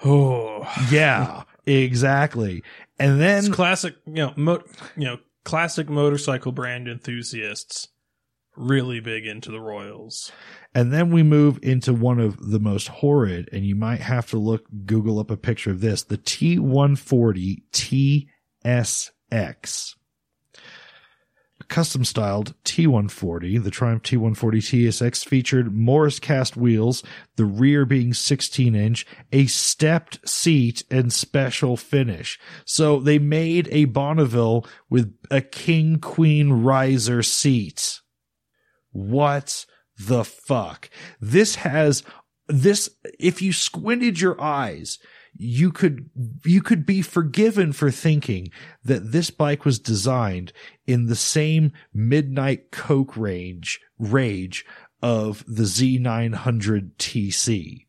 Oh, 0.04 0.72
Yeah, 0.92 1.44
exactly. 1.66 2.64
And 3.00 3.20
then 3.20 3.40
it's 3.46 3.50
classic. 3.50 3.96
You 4.06 4.14
know, 4.14 4.34
mo- 4.36 4.64
you 4.96 5.06
know, 5.06 5.18
classic 5.44 5.90
motorcycle 5.90 6.52
brand 6.52 6.88
enthusiasts 6.88 7.88
really 8.58 9.00
big 9.00 9.26
into 9.26 9.52
the 9.52 9.60
Royals. 9.60 10.32
And 10.74 10.92
then 10.92 11.12
we 11.12 11.24
move 11.24 11.60
into 11.62 11.94
one 11.94 12.20
of 12.20 12.52
the 12.52 12.60
most 12.60 12.88
horrid, 12.88 13.50
and 13.52 13.66
you 13.66 13.76
might 13.76 14.02
have 14.02 14.30
to 14.32 14.38
look, 14.38 14.66
Google 14.86 15.20
up 15.20 15.32
a 15.32 15.38
picture 15.38 15.72
of 15.72 15.82
this, 15.82 16.04
the 16.04 16.18
T140 16.18 17.64
TSX. 18.66 19.96
Custom 21.68 22.06
styled 22.06 22.54
T140, 22.64 23.64
the 23.64 23.72
Triumph 23.72 24.04
T140 24.04 24.58
TSX 24.58 25.26
featured 25.26 25.74
Morris 25.74 26.20
cast 26.20 26.56
wheels, 26.56 27.02
the 27.38 27.46
rear 27.46 27.86
being 27.86 28.14
16 28.14 28.76
inch, 28.76 29.06
a 29.32 29.48
stepped 29.48 30.28
seat, 30.28 30.84
and 30.92 31.12
special 31.12 31.76
finish. 31.76 32.40
So 32.66 33.00
they 33.00 33.18
made 33.18 33.68
a 33.72 33.86
Bonneville 33.86 34.66
with 34.90 35.16
a 35.32 35.42
king 35.42 35.98
queen 36.00 36.52
riser 36.52 37.24
seat. 37.24 38.02
What 38.96 39.66
the 39.98 40.24
fuck? 40.24 40.90
This 41.20 41.56
has 41.56 42.02
this 42.48 42.90
if 43.20 43.42
you 43.42 43.52
squinted 43.52 44.22
your 44.22 44.40
eyes, 44.42 45.00
you 45.36 45.70
could 45.74 46.10
you 46.46 46.62
could 46.62 46.86
be 46.86 47.02
forgiven 47.02 47.74
for 47.74 47.92
thinking 47.92 48.52
that 48.86 49.12
this 49.12 49.32
bike 49.32 49.66
was 49.66 49.80
designed 49.80 50.54
in 50.88 51.08
the 51.08 51.16
same 51.16 51.74
midnight 51.94 52.72
coke 52.72 53.18
range 53.18 53.82
rage 54.00 54.66
of 55.02 55.44
the 55.46 55.64
Z900 55.64 56.92
TC. 56.98 57.88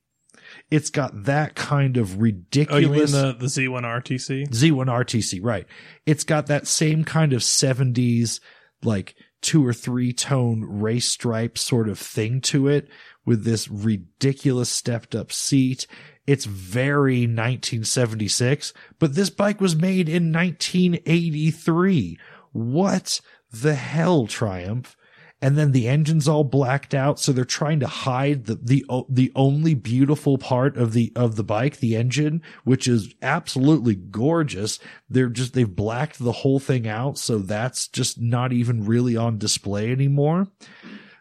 It's 0.73 0.91
got 0.91 1.25
that 1.25 1.55
kind 1.55 1.97
of 1.97 2.21
ridiculous. 2.21 2.75
Oh, 2.75 2.79
you 2.79 2.91
mean 2.91 3.13
the 3.13 3.37
the 3.39 3.47
Z1 3.47 3.83
RTC? 3.83 4.49
Z1 4.49 4.87
RTC, 4.87 5.39
right. 5.41 5.67
It's 6.05 6.25
got 6.25 6.47
that 6.49 6.67
same 6.67 7.05
kind 7.05 7.33
of 7.33 7.43
70s, 7.43 8.41
like 8.83 9.15
two 9.47 9.65
or 9.65 9.73
three 9.73 10.13
tone 10.13 10.65
race 10.69 11.07
stripe 11.09 11.57
sort 11.57 11.89
of 11.89 12.01
thing 12.01 12.41
to 12.41 12.67
it 12.67 12.89
with 13.25 13.45
this 13.45 13.69
ridiculous 13.69 14.69
stepped 14.69 15.15
up 15.15 15.31
seat. 15.31 15.87
It's 16.27 16.47
very 16.47 17.21
1976, 17.21 18.73
but 18.99 19.15
this 19.15 19.31
bike 19.31 19.61
was 19.61 19.77
made 19.77 20.09
in 20.09 20.33
1983. 20.33 22.19
What 22.51 23.21
the 23.53 23.77
hell, 23.77 24.27
Triumph? 24.27 24.97
And 25.43 25.59
then 25.59 25.73
the 25.73 25.87
engine's 25.87 26.27
all 26.27 26.45
blacked 26.45 26.95
out 26.95 27.21
so 27.21 27.33
they're 27.33 27.45
trying 27.45 27.81
to 27.81 27.87
hide 27.87 28.47
the 28.47 28.55
the 28.55 28.85
the 29.09 29.31
only 29.35 29.75
beautiful 29.75 30.39
part 30.39 30.77
of 30.77 30.93
the 30.93 31.13
of 31.15 31.37
the 31.37 31.45
bike 31.45 31.79
the 31.79 31.95
engine 31.95 32.43
which 32.65 32.89
is 32.89 33.15
absolutely 33.23 33.95
gorgeous. 33.95 34.79
They're 35.09 35.29
just 35.29 35.53
they've 35.53 35.77
blacked 35.77 36.19
the 36.19 36.33
whole 36.33 36.59
thing 36.59 36.89
out 36.89 37.19
so 37.19 37.39
that's 37.39 37.89
just 37.89 38.21
not 38.21 38.53
even 38.53 38.85
really 38.85 39.17
on 39.17 39.39
display 39.39 39.93
anymore. 39.93 40.49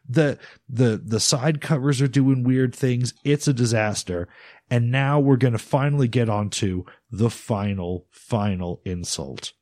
The 0.08 0.38
the 0.70 1.02
the 1.04 1.20
side 1.20 1.62
covers 1.62 2.02
are 2.02 2.08
doing 2.08 2.44
weird 2.44 2.76
things. 2.76 3.14
It's 3.24 3.48
a 3.48 3.54
disaster. 3.54 4.28
And 4.70 4.92
now 4.92 5.20
we're 5.20 5.38
going 5.38 5.54
to 5.54 5.60
finally 5.60 6.08
get 6.08 6.30
onto 6.30 6.86
the 7.12 7.30
final 7.30 8.08
final 8.12 8.82
insult 8.86 9.54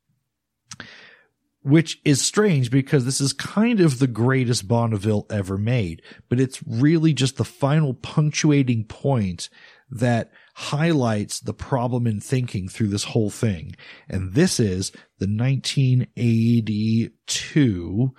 which 1.63 1.99
is 2.03 2.21
strange 2.21 2.69
because 2.69 3.05
this 3.05 3.21
is 3.21 3.31
kind 3.33 3.79
of 3.79 3.99
the 3.99 4.07
greatest 4.07 4.67
Bonneville 4.67 5.25
ever 5.29 5.57
made, 5.57 6.01
but 6.29 6.39
it's 6.39 6.61
really 6.67 7.13
just 7.13 7.37
the 7.37 7.45
final 7.45 7.93
punctuating 7.93 8.85
point 8.85 9.49
that 9.89 10.31
highlights 10.55 11.39
the 11.39 11.53
problem 11.53 12.05
in 12.05 12.19
thinking 12.19 12.67
through 12.67 12.89
this 12.89 13.05
whole 13.05 13.29
thing. 13.29 13.77
And 14.09 14.33
this 14.33 14.59
is 14.59 14.91
the 15.19 15.27
1982 15.27 18.13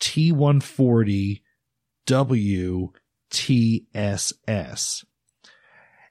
T140 0.00 1.42
WTSS. 2.06 5.04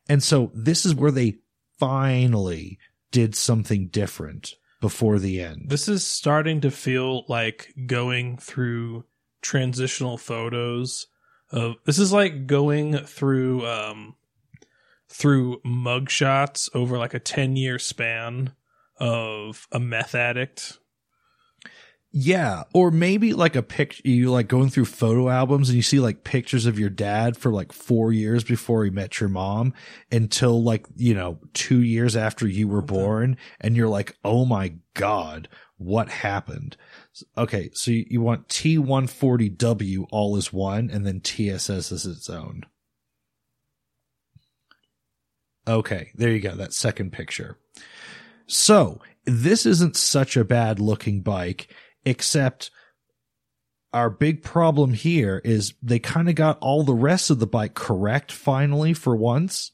And 0.08 0.22
so 0.22 0.52
this 0.54 0.86
is 0.86 0.94
where 0.94 1.12
they 1.12 1.40
finally 1.80 2.78
did 3.12 3.34
something 3.36 3.88
different 3.88 4.54
before 4.82 5.20
the 5.20 5.42
end. 5.42 5.70
This 5.70 5.88
is 5.88 6.06
starting 6.06 6.62
to 6.62 6.72
feel 6.72 7.26
like 7.28 7.74
going 7.86 8.38
through 8.38 9.06
transitional 9.42 10.18
photos 10.18 11.08
of 11.52 11.76
this 11.86 12.00
is 12.00 12.12
like 12.12 12.48
going 12.48 12.98
through 12.98 13.66
um 13.68 14.16
through 15.08 15.62
mugshots 15.62 16.70
over 16.74 16.98
like 16.98 17.14
a 17.14 17.20
10 17.20 17.56
year 17.56 17.78
span 17.78 18.54
of 18.98 19.68
a 19.72 19.80
meth 19.80 20.16
addict 20.16 20.80
Yeah, 22.18 22.64
or 22.74 22.92
maybe 22.92 23.34
like 23.34 23.58
a 23.58 23.62
picture 23.62 24.02
you 24.06 24.32
like 24.32 24.48
going 24.48 24.70
through 24.70 24.86
photo 24.86 25.28
albums 25.28 25.68
and 25.68 25.76
you 25.76 25.82
see 25.82 26.00
like 26.00 26.24
pictures 26.24 26.66
of 26.66 26.80
your 26.80 26.90
dad 26.90 27.36
for 27.36 27.52
like 27.52 27.74
4 27.74 28.14
years 28.14 28.46
before 28.46 28.86
he 28.86 28.90
met 28.90 29.20
your 29.20 29.28
mom 29.28 29.74
until 30.10 30.64
like, 30.64 30.86
you 30.96 31.14
know, 31.14 31.40
2 31.56 31.82
years 31.82 32.16
after 32.16 32.48
you 32.48 32.70
were 32.70 32.82
born 32.82 33.36
and 33.60 33.76
you're 33.76 33.90
like, 33.90 34.16
"Oh 34.24 34.46
my 34.46 34.76
god, 34.94 35.50
what 35.76 36.08
happened?" 36.08 36.78
Okay, 37.38 37.70
so 37.74 37.92
you, 37.92 38.06
you 38.10 38.22
want 38.22 38.48
T140W 38.48 40.06
all 40.10 40.38
as 40.38 40.54
one 40.54 40.90
and 40.90 41.06
then 41.06 41.20
TSS 41.20 41.92
as 41.92 42.06
its 42.06 42.30
own. 42.30 42.62
Okay, 45.68 46.12
there 46.16 46.32
you 46.32 46.40
go. 46.40 46.56
That 46.56 46.72
second 46.72 47.12
picture. 47.12 47.58
So 48.48 49.02
this 49.26 49.66
isn't 49.66 49.98
such 49.98 50.38
a 50.38 50.46
bad 50.46 50.80
looking 50.80 51.22
bike, 51.22 51.68
except 52.06 52.72
our 53.94 54.10
big 54.10 54.44
problem 54.44 54.94
here 54.94 55.42
is 55.46 55.74
they 55.82 56.00
kind 56.00 56.28
of 56.30 56.36
got 56.36 56.60
all 56.60 56.84
the 56.84 56.94
rest 56.94 57.30
of 57.30 57.40
the 57.40 57.48
bike 57.48 57.74
correct 57.74 58.32
finally 58.32 58.94
for 58.94 59.16
once. 59.16 59.72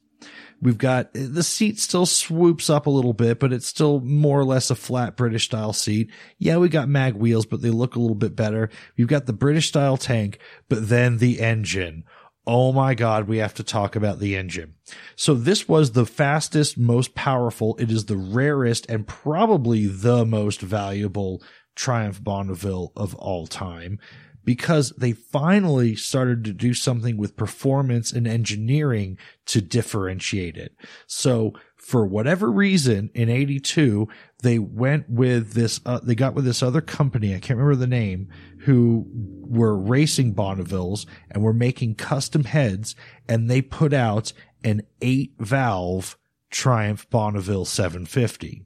We've 0.61 0.77
got 0.77 1.11
the 1.13 1.41
seat 1.41 1.79
still 1.79 2.05
swoops 2.05 2.69
up 2.69 2.85
a 2.85 2.91
little 2.91 3.13
bit, 3.13 3.39
but 3.39 3.51
it's 3.51 3.65
still 3.65 3.99
more 4.01 4.39
or 4.39 4.45
less 4.45 4.69
a 4.69 4.75
flat 4.75 5.17
British 5.17 5.45
style 5.45 5.73
seat. 5.73 6.11
Yeah, 6.37 6.57
we 6.57 6.69
got 6.69 6.87
mag 6.87 7.15
wheels, 7.15 7.47
but 7.47 7.63
they 7.63 7.71
look 7.71 7.95
a 7.95 7.99
little 7.99 8.15
bit 8.15 8.35
better. 8.35 8.69
We've 8.95 9.07
got 9.07 9.25
the 9.25 9.33
British 9.33 9.69
style 9.69 9.97
tank, 9.97 10.37
but 10.69 10.87
then 10.87 11.17
the 11.17 11.39
engine. 11.39 12.03
Oh 12.45 12.71
my 12.71 12.93
God, 12.93 13.27
we 13.27 13.37
have 13.37 13.55
to 13.55 13.63
talk 13.63 13.95
about 13.95 14.19
the 14.19 14.35
engine. 14.35 14.75
So 15.15 15.33
this 15.33 15.67
was 15.67 15.91
the 15.91 16.05
fastest, 16.05 16.77
most 16.77 17.15
powerful. 17.15 17.75
It 17.77 17.89
is 17.89 18.05
the 18.05 18.17
rarest 18.17 18.87
and 18.87 19.07
probably 19.07 19.87
the 19.87 20.25
most 20.25 20.61
valuable 20.61 21.41
Triumph 21.75 22.23
Bonneville 22.23 22.91
of 22.95 23.15
all 23.15 23.47
time 23.47 23.99
because 24.43 24.91
they 24.97 25.11
finally 25.11 25.95
started 25.95 26.43
to 26.43 26.53
do 26.53 26.73
something 26.73 27.17
with 27.17 27.35
performance 27.35 28.11
and 28.11 28.27
engineering 28.27 29.17
to 29.45 29.61
differentiate 29.61 30.57
it. 30.57 30.75
So 31.05 31.53
for 31.75 32.05
whatever 32.05 32.51
reason 32.51 33.11
in 33.13 33.29
82, 33.29 34.07
they 34.41 34.57
went 34.57 35.09
with 35.09 35.53
this, 35.53 35.79
uh, 35.85 35.99
they 36.01 36.15
got 36.15 36.33
with 36.33 36.45
this 36.45 36.63
other 36.63 36.81
company. 36.81 37.35
I 37.35 37.39
can't 37.39 37.59
remember 37.59 37.75
the 37.75 37.87
name 37.87 38.29
who 38.61 39.05
were 39.11 39.77
racing 39.77 40.33
Bonnevilles 40.33 41.05
and 41.29 41.43
were 41.43 41.53
making 41.53 41.95
custom 41.95 42.45
heads 42.45 42.95
and 43.27 43.49
they 43.49 43.61
put 43.61 43.93
out 43.93 44.33
an 44.63 44.81
eight 45.01 45.33
valve 45.39 46.17
Triumph 46.49 47.09
Bonneville 47.09 47.65
750. 47.65 48.65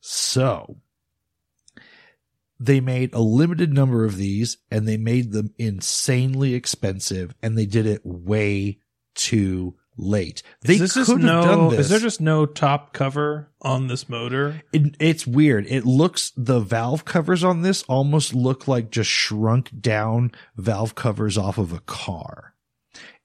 So 0.00 0.76
they 2.60 2.78
made 2.78 3.14
a 3.14 3.20
limited 3.20 3.72
number 3.72 4.04
of 4.04 4.16
these 4.16 4.58
and 4.70 4.86
they 4.86 4.98
made 4.98 5.32
them 5.32 5.52
insanely 5.58 6.54
expensive 6.54 7.34
and 7.42 7.56
they 7.56 7.66
did 7.66 7.86
it 7.86 8.02
way 8.04 8.78
too 9.14 9.74
late. 9.96 10.42
They 10.60 10.78
could 10.78 10.90
have 10.94 11.18
no 11.18 11.42
done 11.42 11.70
this. 11.70 11.80
is 11.80 11.88
there 11.88 11.98
just 11.98 12.20
no 12.20 12.46
top 12.46 12.92
cover 12.92 13.50
on 13.62 13.86
this 13.88 14.08
motor 14.08 14.62
It, 14.72 14.94
it's 15.00 15.26
weird. 15.26 15.66
It 15.66 15.86
looks 15.86 16.32
the 16.36 16.60
valve 16.60 17.04
covers 17.04 17.42
on 17.42 17.62
this 17.62 17.82
almost 17.84 18.34
look 18.34 18.68
like 18.68 18.90
just 18.90 19.10
shrunk 19.10 19.70
down 19.80 20.32
valve 20.56 20.94
covers 20.94 21.38
off 21.38 21.58
of 21.58 21.72
a 21.72 21.80
car. 21.80 22.54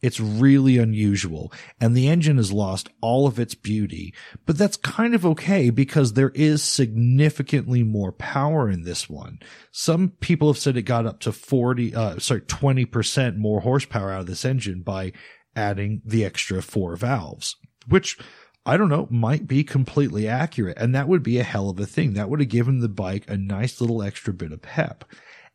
It's 0.05 0.19
really 0.19 0.77
unusual 0.77 1.51
and 1.81 1.95
the 1.95 2.07
engine 2.07 2.37
has 2.37 2.51
lost 2.51 2.89
all 3.01 3.25
of 3.25 3.39
its 3.39 3.55
beauty, 3.55 4.13
but 4.45 4.57
that's 4.57 4.77
kind 4.77 5.15
of 5.15 5.25
okay 5.25 5.69
because 5.69 6.13
there 6.13 6.31
is 6.35 6.63
significantly 6.63 7.81
more 7.83 8.11
power 8.11 8.69
in 8.69 8.83
this 8.83 9.09
one. 9.09 9.39
Some 9.71 10.09
people 10.19 10.47
have 10.47 10.59
said 10.59 10.77
it 10.77 10.83
got 10.83 11.05
up 11.05 11.19
to 11.21 11.31
40, 11.31 11.95
uh, 11.95 12.19
sorry, 12.19 12.41
20% 12.41 13.37
more 13.37 13.61
horsepower 13.61 14.11
out 14.11 14.21
of 14.21 14.27
this 14.27 14.45
engine 14.45 14.81
by 14.81 15.11
adding 15.55 16.01
the 16.05 16.23
extra 16.23 16.61
four 16.61 16.95
valves, 16.95 17.55
which 17.87 18.17
I 18.65 18.77
don't 18.77 18.89
know, 18.89 19.07
might 19.11 19.47
be 19.47 19.63
completely 19.63 20.27
accurate. 20.27 20.77
And 20.77 20.95
that 20.95 21.07
would 21.07 21.21
be 21.21 21.37
a 21.37 21.43
hell 21.43 21.69
of 21.69 21.79
a 21.79 21.85
thing. 21.85 22.13
That 22.13 22.29
would 22.29 22.39
have 22.39 22.49
given 22.49 22.79
the 22.79 22.89
bike 22.89 23.25
a 23.27 23.37
nice 23.37 23.79
little 23.79 24.01
extra 24.01 24.33
bit 24.33 24.51
of 24.51 24.61
pep. 24.61 25.05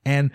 And 0.04 0.30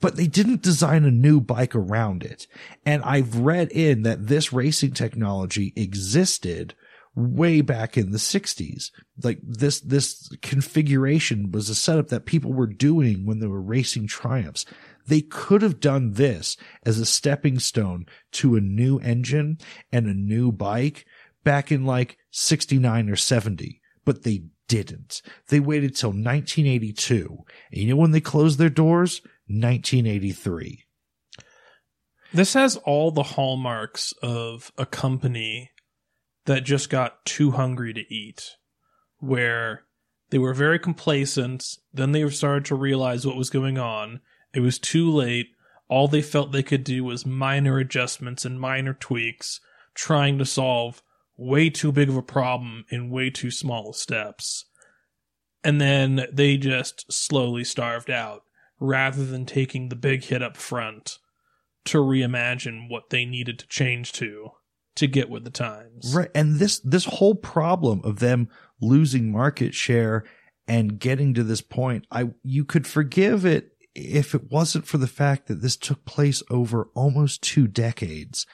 but 0.00 0.16
they 0.16 0.26
didn't 0.26 0.62
design 0.62 1.04
a 1.04 1.10
new 1.10 1.40
bike 1.40 1.74
around 1.74 2.22
it. 2.22 2.46
And 2.84 3.02
I've 3.02 3.36
read 3.36 3.70
in 3.70 4.02
that 4.02 4.26
this 4.26 4.52
racing 4.52 4.92
technology 4.92 5.72
existed 5.76 6.74
way 7.14 7.60
back 7.60 7.96
in 7.96 8.10
the 8.10 8.18
60s. 8.18 8.90
Like 9.22 9.40
this, 9.42 9.80
this 9.80 10.28
configuration 10.42 11.52
was 11.52 11.68
a 11.68 11.74
setup 11.74 12.08
that 12.08 12.24
people 12.24 12.52
were 12.52 12.66
doing 12.66 13.26
when 13.26 13.40
they 13.40 13.46
were 13.46 13.60
racing 13.60 14.06
Triumphs. 14.06 14.64
They 15.06 15.20
could 15.20 15.62
have 15.62 15.80
done 15.80 16.12
this 16.12 16.56
as 16.84 16.98
a 16.98 17.06
stepping 17.06 17.58
stone 17.58 18.06
to 18.32 18.56
a 18.56 18.60
new 18.60 18.98
engine 18.98 19.58
and 19.92 20.06
a 20.06 20.14
new 20.14 20.52
bike 20.52 21.04
back 21.42 21.72
in 21.72 21.84
like 21.84 22.16
69 22.30 23.08
or 23.08 23.16
70, 23.16 23.80
but 24.04 24.22
they 24.22 24.44
didn't. 24.68 25.20
They 25.48 25.58
waited 25.58 25.96
till 25.96 26.10
1982. 26.10 27.44
And 27.72 27.80
you 27.80 27.88
know 27.88 27.96
when 27.96 28.12
they 28.12 28.20
closed 28.20 28.58
their 28.58 28.70
doors? 28.70 29.20
1983. 29.50 30.84
This 32.32 32.54
has 32.54 32.76
all 32.76 33.10
the 33.10 33.24
hallmarks 33.24 34.12
of 34.22 34.70
a 34.78 34.86
company 34.86 35.72
that 36.46 36.64
just 36.64 36.88
got 36.88 37.24
too 37.24 37.50
hungry 37.50 37.92
to 37.92 38.14
eat, 38.14 38.56
where 39.18 39.84
they 40.30 40.38
were 40.38 40.54
very 40.54 40.78
complacent. 40.78 41.64
Then 41.92 42.12
they 42.12 42.28
started 42.30 42.64
to 42.66 42.76
realize 42.76 43.26
what 43.26 43.36
was 43.36 43.50
going 43.50 43.78
on. 43.78 44.20
It 44.54 44.60
was 44.60 44.78
too 44.78 45.10
late. 45.10 45.48
All 45.88 46.06
they 46.06 46.22
felt 46.22 46.52
they 46.52 46.62
could 46.62 46.84
do 46.84 47.02
was 47.02 47.26
minor 47.26 47.78
adjustments 47.78 48.44
and 48.44 48.60
minor 48.60 48.94
tweaks, 48.94 49.60
trying 49.94 50.38
to 50.38 50.46
solve 50.46 51.02
way 51.36 51.70
too 51.70 51.90
big 51.90 52.08
of 52.08 52.16
a 52.16 52.22
problem 52.22 52.84
in 52.90 53.10
way 53.10 53.30
too 53.30 53.50
small 53.50 53.92
steps. 53.92 54.66
And 55.64 55.80
then 55.80 56.26
they 56.32 56.56
just 56.56 57.12
slowly 57.12 57.64
starved 57.64 58.10
out 58.10 58.44
rather 58.80 59.24
than 59.24 59.44
taking 59.46 59.88
the 59.88 59.96
big 59.96 60.24
hit 60.24 60.42
up 60.42 60.56
front 60.56 61.18
to 61.84 61.98
reimagine 61.98 62.88
what 62.88 63.10
they 63.10 63.24
needed 63.24 63.58
to 63.58 63.66
change 63.68 64.12
to 64.12 64.50
to 64.96 65.06
get 65.06 65.30
with 65.30 65.44
the 65.44 65.50
times. 65.50 66.14
Right. 66.14 66.30
And 66.34 66.56
this, 66.56 66.80
this 66.80 67.04
whole 67.04 67.34
problem 67.34 68.00
of 68.04 68.18
them 68.18 68.48
losing 68.80 69.30
market 69.30 69.74
share 69.74 70.24
and 70.66 70.98
getting 70.98 71.32
to 71.34 71.44
this 71.44 71.60
point, 71.60 72.06
I, 72.10 72.30
you 72.42 72.64
could 72.64 72.86
forgive 72.86 73.46
it 73.46 73.72
if 73.94 74.34
it 74.34 74.50
wasn't 74.50 74.86
for 74.86 74.98
the 74.98 75.06
fact 75.06 75.46
that 75.46 75.62
this 75.62 75.76
took 75.76 76.04
place 76.04 76.42
over 76.50 76.88
almost 76.94 77.42
two 77.42 77.66
decades 77.66 78.46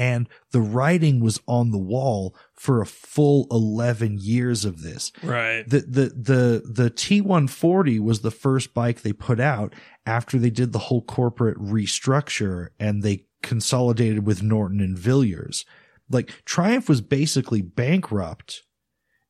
and 0.00 0.30
the 0.50 0.62
writing 0.62 1.20
was 1.20 1.38
on 1.46 1.72
the 1.72 1.78
wall 1.78 2.34
for 2.54 2.80
a 2.80 2.86
full 2.86 3.46
11 3.50 4.16
years 4.18 4.64
of 4.64 4.82
this. 4.82 5.12
Right. 5.22 5.62
The, 5.68 5.80
the, 5.80 6.04
the, 6.16 6.62
the 6.64 6.90
T140 6.90 8.00
was 8.00 8.22
the 8.22 8.30
first 8.30 8.72
bike 8.72 9.02
they 9.02 9.12
put 9.12 9.38
out 9.38 9.74
after 10.06 10.38
they 10.38 10.48
did 10.48 10.72
the 10.72 10.78
whole 10.78 11.02
corporate 11.02 11.58
restructure 11.58 12.68
and 12.80 13.02
they 13.02 13.26
consolidated 13.42 14.24
with 14.24 14.42
Norton 14.42 14.80
and 14.80 14.98
Villiers. 14.98 15.66
Like 16.08 16.32
Triumph 16.46 16.88
was 16.88 17.02
basically 17.02 17.60
bankrupt 17.60 18.62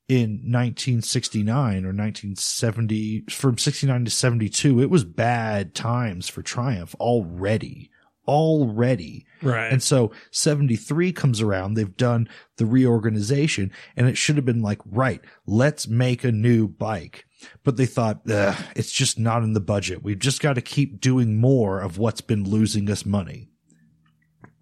in 0.06 0.30
1969 0.44 1.84
or 1.84 1.88
1970 1.88 3.24
from 3.28 3.58
69 3.58 4.04
to 4.04 4.10
72. 4.10 4.80
It 4.80 4.90
was 4.90 5.04
bad 5.04 5.74
times 5.74 6.28
for 6.28 6.42
Triumph 6.42 6.94
already, 7.00 7.90
already. 8.28 9.26
Right. 9.42 9.72
And 9.72 9.82
so 9.82 10.12
73 10.30 11.12
comes 11.12 11.40
around. 11.40 11.74
They've 11.74 11.96
done 11.96 12.28
the 12.56 12.66
reorganization 12.66 13.72
and 13.96 14.08
it 14.08 14.16
should 14.16 14.36
have 14.36 14.44
been 14.44 14.62
like, 14.62 14.80
right, 14.84 15.20
let's 15.46 15.88
make 15.88 16.24
a 16.24 16.32
new 16.32 16.68
bike. 16.68 17.24
But 17.64 17.76
they 17.76 17.86
thought, 17.86 18.20
it's 18.24 18.92
just 18.92 19.18
not 19.18 19.42
in 19.42 19.54
the 19.54 19.60
budget. 19.60 20.02
We've 20.02 20.18
just 20.18 20.42
got 20.42 20.54
to 20.54 20.60
keep 20.60 21.00
doing 21.00 21.40
more 21.40 21.80
of 21.80 21.96
what's 21.96 22.20
been 22.20 22.44
losing 22.44 22.90
us 22.90 23.06
money. 23.06 23.48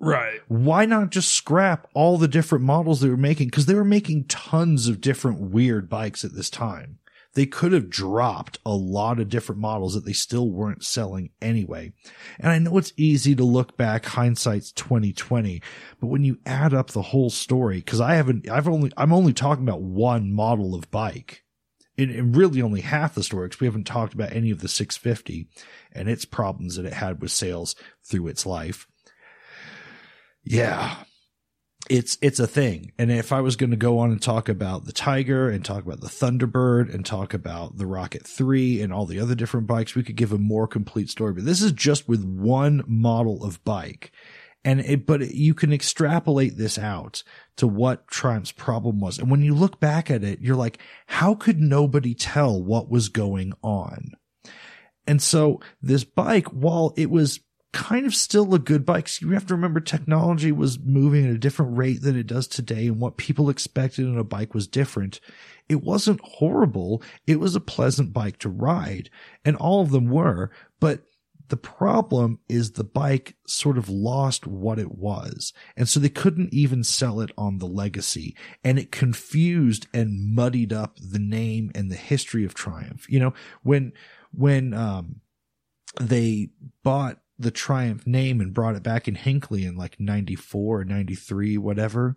Right. 0.01 0.41
Why 0.47 0.87
not 0.87 1.11
just 1.11 1.33
scrap 1.33 1.89
all 1.93 2.19
the 2.19 2.29
different 2.29 2.65
models 2.65 3.01
they 3.01 3.09
were 3.09 3.17
making? 3.17 3.49
Because 3.49 3.67
they 3.67 3.75
were 3.75 3.85
making 3.85 4.27
tons 4.27 4.87
of 4.87 5.01
different 5.01 5.41
weird 5.41 5.89
bikes 5.91 6.25
at 6.25 6.35
this 6.35 6.49
time. 6.49 7.01
They 7.39 7.47
could 7.47 7.71
have 7.71 7.89
dropped 7.89 8.59
a 8.67 8.75
lot 8.75 9.21
of 9.21 9.29
different 9.29 9.61
models 9.61 9.95
that 9.95 10.05
they 10.05 10.13
still 10.13 10.51
weren't 10.51 10.85
selling 10.85 11.31
anyway. 11.41 11.93
And 12.41 12.51
I 12.51 12.59
know 12.59 12.77
it's 12.79 12.93
easy 12.97 13.37
to 13.37 13.45
look 13.45 13.77
back, 13.77 14.07
hindsight's 14.07 14.73
2020, 14.73 15.63
but 16.01 16.09
when 16.09 16.25
you 16.25 16.41
add 16.45 16.75
up 16.75 16.91
the 16.91 17.01
whole 17.01 17.31
story, 17.31 17.81
cause 17.81 18.01
I 18.01 18.17
haven't, 18.17 18.51
I've 18.51 18.67
only, 18.67 18.91
I'm 18.97 19.13
only 19.13 19.33
talking 19.33 19.63
about 19.63 19.83
one 19.83 20.33
model 20.33 20.75
of 20.75 20.91
bike. 20.91 21.45
And, 21.97 22.35
really 22.35 22.61
only 22.61 22.81
half 22.81 23.15
the 23.15 23.23
story 23.23 23.47
because 23.47 23.61
we 23.61 23.69
haven't 23.69 23.87
talked 23.87 24.15
about 24.15 24.33
any 24.33 24.51
of 24.51 24.59
the 24.59 24.69
650 24.69 25.49
and 25.93 26.09
its 26.09 26.25
problems 26.25 26.75
that 26.75 26.87
it 26.87 26.95
had 26.95 27.23
with 27.23 27.31
sales 27.31 27.77
through 28.03 28.27
its 28.27 28.47
life. 28.47 28.89
Yeah, 30.43 30.97
it's 31.89 32.19
it's 32.21 32.41
a 32.41 32.47
thing. 32.47 32.93
And 32.99 33.11
if 33.11 33.33
I 33.33 33.41
was 33.41 33.57
going 33.57 33.71
to 33.71 33.77
go 33.77 33.99
on 33.99 34.11
and 34.11 34.21
talk 34.21 34.49
about 34.49 34.85
the 34.85 34.93
Tiger 34.93 35.49
and 35.49 35.65
talk 35.65 35.85
about 35.85 36.01
the 36.01 36.09
Thunderbird 36.09 36.93
and 36.93 37.05
talk 37.05 37.35
about 37.35 37.77
the 37.79 37.87
Rocket 37.87 38.27
3 38.27 38.81
and 38.83 38.93
all 38.93 39.07
the 39.07 39.21
other 39.21 39.35
different 39.35 39.67
bikes, 39.67 39.95
we 39.95 40.03
could 40.03 40.17
give 40.17 40.33
a 40.33 40.39
more 40.39 40.67
complete 40.67 41.11
story. 41.11 41.33
But 41.33 41.45
this 41.45 41.63
is 41.63 41.73
just 41.73 42.09
with 42.09 42.25
one 42.25 42.85
model 42.87 43.45
of 43.45 43.63
bike. 43.65 44.13
And 44.65 44.81
it, 44.81 45.07
but 45.07 45.35
you 45.35 45.55
can 45.55 45.73
extrapolate 45.73 46.57
this 46.57 46.79
out 46.79 47.23
to 47.57 47.67
what 47.67 48.09
Triumph's 48.09 48.53
problem 48.53 49.01
was. 49.01 49.19
And 49.19 49.31
when 49.31 49.43
you 49.43 49.55
look 49.55 49.81
back 49.81 50.11
at 50.11 50.25
it, 50.25 50.41
you're 50.41 50.57
like, 50.57 50.79
how 51.07 51.35
could 51.35 51.61
nobody 51.61 52.15
tell 52.15 52.63
what 52.63 52.91
was 52.91 53.09
going 53.09 53.53
on? 53.63 54.13
And 55.07 55.23
so 55.23 55.61
this 55.81 56.05
bike, 56.05 56.49
while 56.49 56.93
it 56.97 57.09
was 57.09 57.41
kind 57.73 58.07
of 58.07 58.15
still 58.15 58.55
a 58.55 58.59
good 58.59 58.87
bike. 58.87 59.21
You 59.21 59.31
have 59.31 59.47
to 59.47 59.55
remember 59.55 59.81
technology 59.81 60.53
was 60.53 60.79
moving 60.79 61.27
at 61.27 61.35
a 61.35 61.39
different 61.39 61.77
rate 61.77 62.03
than 62.03 62.17
it 62.17 62.27
does 62.27 62.47
today 62.47 62.87
and 62.87 62.99
what 62.99 63.17
people 63.17 63.51
expected 63.51 64.07
in 64.07 64.19
a 64.19 64.25
bike 64.25 64.55
was 64.55 64.67
different. 64.67 65.21
It 65.69 65.83
wasn't 65.83 66.21
horrible. 66.23 67.03
It 67.27 67.41
was 67.41 67.55
a 67.55 67.61
pleasant 67.61 68.13
bike 68.13 68.39
to 68.39 68.49
ride 68.49 69.11
and 69.45 69.57
all 69.57 69.83
of 69.83 69.91
them 69.91 70.09
were, 70.09 70.51
but 70.81 71.03
the 71.49 71.57
problem 71.57 72.41
is 72.49 72.73
the 72.73 72.85
bike 72.85 73.37
sort 73.47 73.79
of 73.79 73.89
lost 73.89 74.47
what 74.47 74.79
it 74.79 74.93
was. 74.93 75.53
And 75.77 75.89
so 75.89 75.99
they 75.99 76.11
couldn't 76.11 76.53
even 76.53 76.85
sell 76.85 77.21
it 77.21 77.31
on 77.39 77.59
the 77.59 77.67
legacy 77.67 78.37
and 78.63 78.79
it 78.79 78.93
confused 78.93 79.87
and 79.93 80.35
muddied 80.35 80.73
up 80.73 80.99
the 81.01 81.19
name 81.19 81.71
and 81.75 81.91
the 81.91 81.97
history 81.97 82.45
of 82.45 82.55
Triumph. 82.55 83.07
You 83.09 83.21
know, 83.21 83.35
when, 83.63 83.93
when, 84.33 84.75
um, 84.75 85.21
they 85.99 86.51
bought 86.83 87.19
the 87.39 87.51
Triumph 87.51 88.07
name 88.07 88.41
and 88.41 88.55
brought 88.55 88.75
it 88.75 88.83
back 88.83 89.07
in 89.07 89.15
Hinckley 89.15 89.65
in 89.65 89.77
like 89.77 90.01
94 90.01 90.81
or 90.81 90.85
93, 90.85 91.59
whatever. 91.59 92.17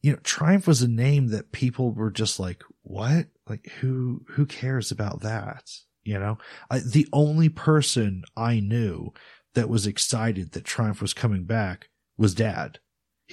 You 0.00 0.12
know, 0.12 0.18
Triumph 0.22 0.66
was 0.66 0.82
a 0.82 0.88
name 0.88 1.28
that 1.28 1.52
people 1.52 1.92
were 1.92 2.10
just 2.10 2.38
like, 2.38 2.62
what? 2.82 3.26
Like 3.48 3.66
who, 3.80 4.24
who 4.30 4.46
cares 4.46 4.90
about 4.90 5.20
that? 5.20 5.70
You 6.04 6.18
know, 6.18 6.38
I, 6.70 6.80
the 6.80 7.08
only 7.12 7.48
person 7.48 8.24
I 8.36 8.60
knew 8.60 9.12
that 9.54 9.68
was 9.68 9.86
excited 9.86 10.52
that 10.52 10.64
Triumph 10.64 11.00
was 11.00 11.14
coming 11.14 11.44
back 11.44 11.88
was 12.16 12.34
dad. 12.34 12.78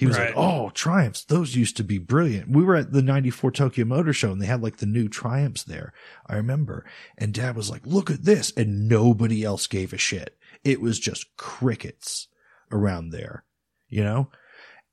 He 0.00 0.06
was 0.06 0.16
right. 0.16 0.28
like, 0.28 0.36
"Oh, 0.36 0.70
Triumphs! 0.70 1.24
Those 1.24 1.56
used 1.56 1.76
to 1.76 1.84
be 1.84 1.98
brilliant." 1.98 2.48
We 2.48 2.64
were 2.64 2.76
at 2.76 2.92
the 2.92 3.02
'94 3.02 3.50
Tokyo 3.50 3.84
Motor 3.84 4.14
Show, 4.14 4.32
and 4.32 4.40
they 4.40 4.46
had 4.46 4.62
like 4.62 4.78
the 4.78 4.86
new 4.86 5.08
Triumphs 5.10 5.62
there. 5.62 5.92
I 6.26 6.36
remember, 6.36 6.86
and 7.18 7.34
Dad 7.34 7.54
was 7.54 7.68
like, 7.68 7.86
"Look 7.86 8.10
at 8.10 8.24
this," 8.24 8.50
and 8.56 8.88
nobody 8.88 9.44
else 9.44 9.66
gave 9.66 9.92
a 9.92 9.98
shit. 9.98 10.38
It 10.64 10.80
was 10.80 10.98
just 10.98 11.36
crickets 11.36 12.28
around 12.70 13.10
there, 13.10 13.44
you 13.88 14.04
know? 14.04 14.30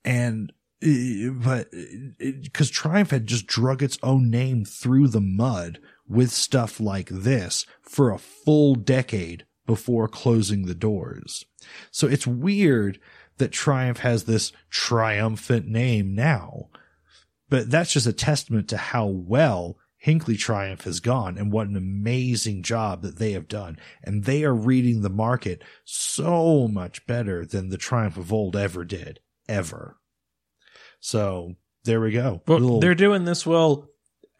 And, 0.04 0.52
but, 0.80 1.68
cause 2.52 2.70
Triumph 2.70 3.10
had 3.10 3.26
just 3.26 3.46
drug 3.46 3.82
its 3.82 3.98
own 4.02 4.30
name 4.30 4.64
through 4.64 5.08
the 5.08 5.20
mud 5.20 5.80
with 6.08 6.30
stuff 6.30 6.80
like 6.80 7.08
this 7.10 7.66
for 7.82 8.10
a 8.10 8.18
full 8.18 8.74
decade 8.74 9.44
before 9.66 10.08
closing 10.08 10.64
the 10.64 10.74
doors. 10.74 11.44
So 11.90 12.06
it's 12.06 12.26
weird 12.26 12.98
that 13.36 13.52
Triumph 13.52 13.98
has 13.98 14.24
this 14.24 14.52
triumphant 14.70 15.66
name 15.68 16.14
now, 16.14 16.70
but 17.48 17.70
that's 17.70 17.92
just 17.92 18.06
a 18.06 18.12
testament 18.12 18.68
to 18.68 18.76
how 18.76 19.06
well 19.06 19.76
Hinckley 19.98 20.36
Triumph 20.36 20.84
has 20.84 21.00
gone 21.00 21.36
and 21.36 21.52
what 21.52 21.66
an 21.66 21.76
amazing 21.76 22.62
job 22.62 23.02
that 23.02 23.18
they 23.18 23.32
have 23.32 23.48
done. 23.48 23.78
And 24.02 24.24
they 24.24 24.44
are 24.44 24.54
reading 24.54 25.02
the 25.02 25.10
market 25.10 25.62
so 25.84 26.68
much 26.68 27.06
better 27.06 27.44
than 27.44 27.68
the 27.68 27.76
Triumph 27.76 28.16
of 28.16 28.32
old 28.32 28.56
ever 28.56 28.84
did, 28.84 29.20
ever. 29.48 29.98
So 31.00 31.54
there 31.84 32.00
we 32.00 32.12
go. 32.12 32.42
But 32.46 32.60
Little... 32.60 32.80
they're 32.80 32.94
doing 32.94 33.24
this 33.24 33.44
well 33.44 33.88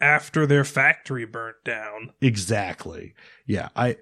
after 0.01 0.47
their 0.47 0.65
factory 0.65 1.25
burnt 1.25 1.57
down. 1.65 2.13
Exactly. 2.21 3.15
Yeah. 3.47 3.69
I, 3.75 3.97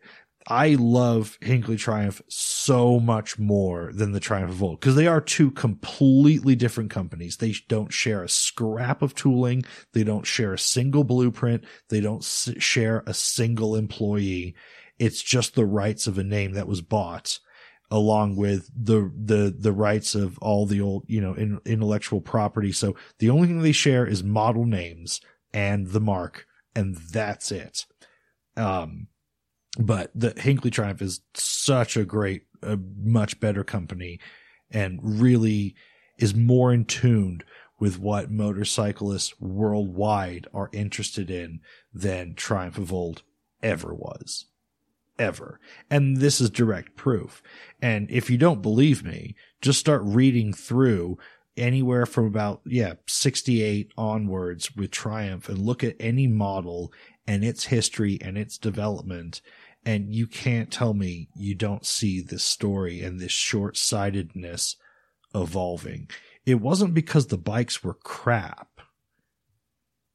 I 0.48 0.76
love 0.78 1.38
Hinckley 1.40 1.76
Triumph 1.76 2.22
so 2.28 3.00
much 3.00 3.38
more 3.38 3.90
than 3.92 4.12
the 4.12 4.20
Triumph 4.20 4.52
of 4.52 4.62
old 4.62 4.80
because 4.80 4.94
they 4.94 5.08
are 5.08 5.20
two 5.20 5.50
completely 5.50 6.54
different 6.54 6.90
companies. 6.90 7.36
They 7.36 7.54
don't 7.68 7.92
share 7.92 8.22
a 8.22 8.28
scrap 8.28 9.02
of 9.02 9.14
tooling. 9.14 9.64
They 9.92 10.04
don't 10.04 10.26
share 10.26 10.52
a 10.52 10.58
single 10.58 11.02
blueprint. 11.02 11.64
They 11.88 12.00
don't 12.00 12.22
share 12.22 13.02
a 13.06 13.14
single 13.14 13.74
employee. 13.74 14.54
It's 14.98 15.22
just 15.22 15.54
the 15.54 15.66
rights 15.66 16.06
of 16.06 16.16
a 16.16 16.24
name 16.24 16.52
that 16.52 16.68
was 16.68 16.80
bought 16.80 17.40
along 17.90 18.36
with 18.36 18.68
the, 18.74 19.12
the, 19.16 19.54
the 19.56 19.72
rights 19.72 20.14
of 20.14 20.38
all 20.38 20.66
the 20.66 20.80
old, 20.80 21.04
you 21.06 21.20
know, 21.20 21.34
in, 21.34 21.60
intellectual 21.64 22.20
property. 22.20 22.72
So 22.72 22.96
the 23.18 23.30
only 23.30 23.48
thing 23.48 23.62
they 23.62 23.72
share 23.72 24.06
is 24.06 24.22
model 24.24 24.64
names 24.64 25.20
and 25.52 25.88
the 25.88 26.00
mark 26.00 26.46
and 26.76 26.94
that's 26.94 27.50
it. 27.50 27.86
Um, 28.56 29.08
but 29.78 30.10
the 30.14 30.34
Hinckley 30.36 30.70
Triumph 30.70 31.02
is 31.02 31.20
such 31.34 31.96
a 31.96 32.04
great, 32.04 32.44
a 32.62 32.78
much 33.02 33.40
better 33.40 33.64
company 33.64 34.20
and 34.70 34.98
really 35.02 35.74
is 36.18 36.34
more 36.34 36.72
in 36.72 36.84
tune 36.84 37.42
with 37.78 37.98
what 37.98 38.30
motorcyclists 38.30 39.38
worldwide 39.40 40.46
are 40.54 40.70
interested 40.72 41.30
in 41.30 41.60
than 41.92 42.34
Triumph 42.34 42.78
of 42.78 42.92
old 42.92 43.22
ever 43.62 43.94
was. 43.94 44.46
Ever. 45.18 45.60
And 45.90 46.18
this 46.18 46.40
is 46.40 46.50
direct 46.50 46.96
proof. 46.96 47.42
And 47.80 48.10
if 48.10 48.30
you 48.30 48.38
don't 48.38 48.62
believe 48.62 49.04
me, 49.04 49.34
just 49.60 49.80
start 49.80 50.02
reading 50.04 50.52
through 50.52 51.18
anywhere 51.56 52.06
from 52.06 52.26
about, 52.26 52.60
yeah, 52.66 52.94
68 53.06 53.92
onwards 53.96 54.74
with 54.76 54.90
Triumph 54.90 55.48
and 55.48 55.58
look 55.58 55.82
at 55.82 55.96
any 55.98 56.26
model 56.26 56.92
and 57.26 57.44
its 57.44 57.66
history 57.66 58.18
and 58.20 58.36
its 58.38 58.58
development 58.58 59.40
and 59.86 60.12
you 60.12 60.26
can't 60.26 60.72
tell 60.72 60.94
me 60.94 61.28
you 61.36 61.54
don't 61.54 61.86
see 61.86 62.20
this 62.20 62.42
story 62.42 63.02
and 63.02 63.20
this 63.20 63.30
short 63.30 63.76
sightedness 63.76 64.74
evolving. 65.32 66.10
It 66.44 66.56
wasn't 66.56 66.92
because 66.92 67.28
the 67.28 67.38
bikes 67.38 67.84
were 67.84 67.94
crap, 67.94 68.80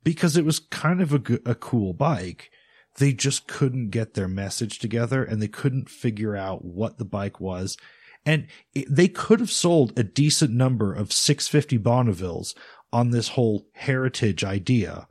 because 0.04 0.36
it 0.36 0.44
was 0.44 0.60
kind 0.60 1.02
of 1.02 1.14
a, 1.14 1.40
a 1.46 1.56
cool 1.56 1.94
bike. 1.94 2.52
They 2.98 3.14
just 3.14 3.48
couldn't 3.48 3.92
get 3.92 4.14
their 4.14 4.28
message 4.28 4.78
together 4.78 5.24
and 5.24 5.42
they 5.42 5.48
couldn't 5.48 5.90
figure 5.90 6.36
out 6.36 6.66
what 6.66 6.98
the 6.98 7.06
bike 7.06 7.40
was. 7.40 7.78
And 8.26 8.48
it, 8.76 8.94
they 8.94 9.08
could 9.08 9.40
have 9.40 9.52
sold 9.52 9.98
a 9.98 10.04
decent 10.04 10.52
number 10.52 10.94
of 10.94 11.14
650 11.14 11.80
Bonnevilles 11.80 12.56
on 12.92 13.12
this 13.12 13.30
whole 13.30 13.68
heritage 13.74 14.44
idea 14.44 15.08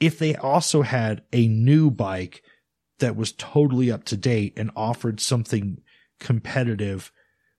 if 0.00 0.18
they 0.18 0.34
also 0.34 0.80
had 0.80 1.22
a 1.34 1.46
new 1.46 1.90
bike 1.90 2.42
that 3.00 3.16
was 3.16 3.32
totally 3.32 3.90
up 3.90 4.04
to 4.04 4.16
date 4.16 4.54
and 4.56 4.70
offered 4.76 5.20
something 5.20 5.80
competitive 6.18 7.12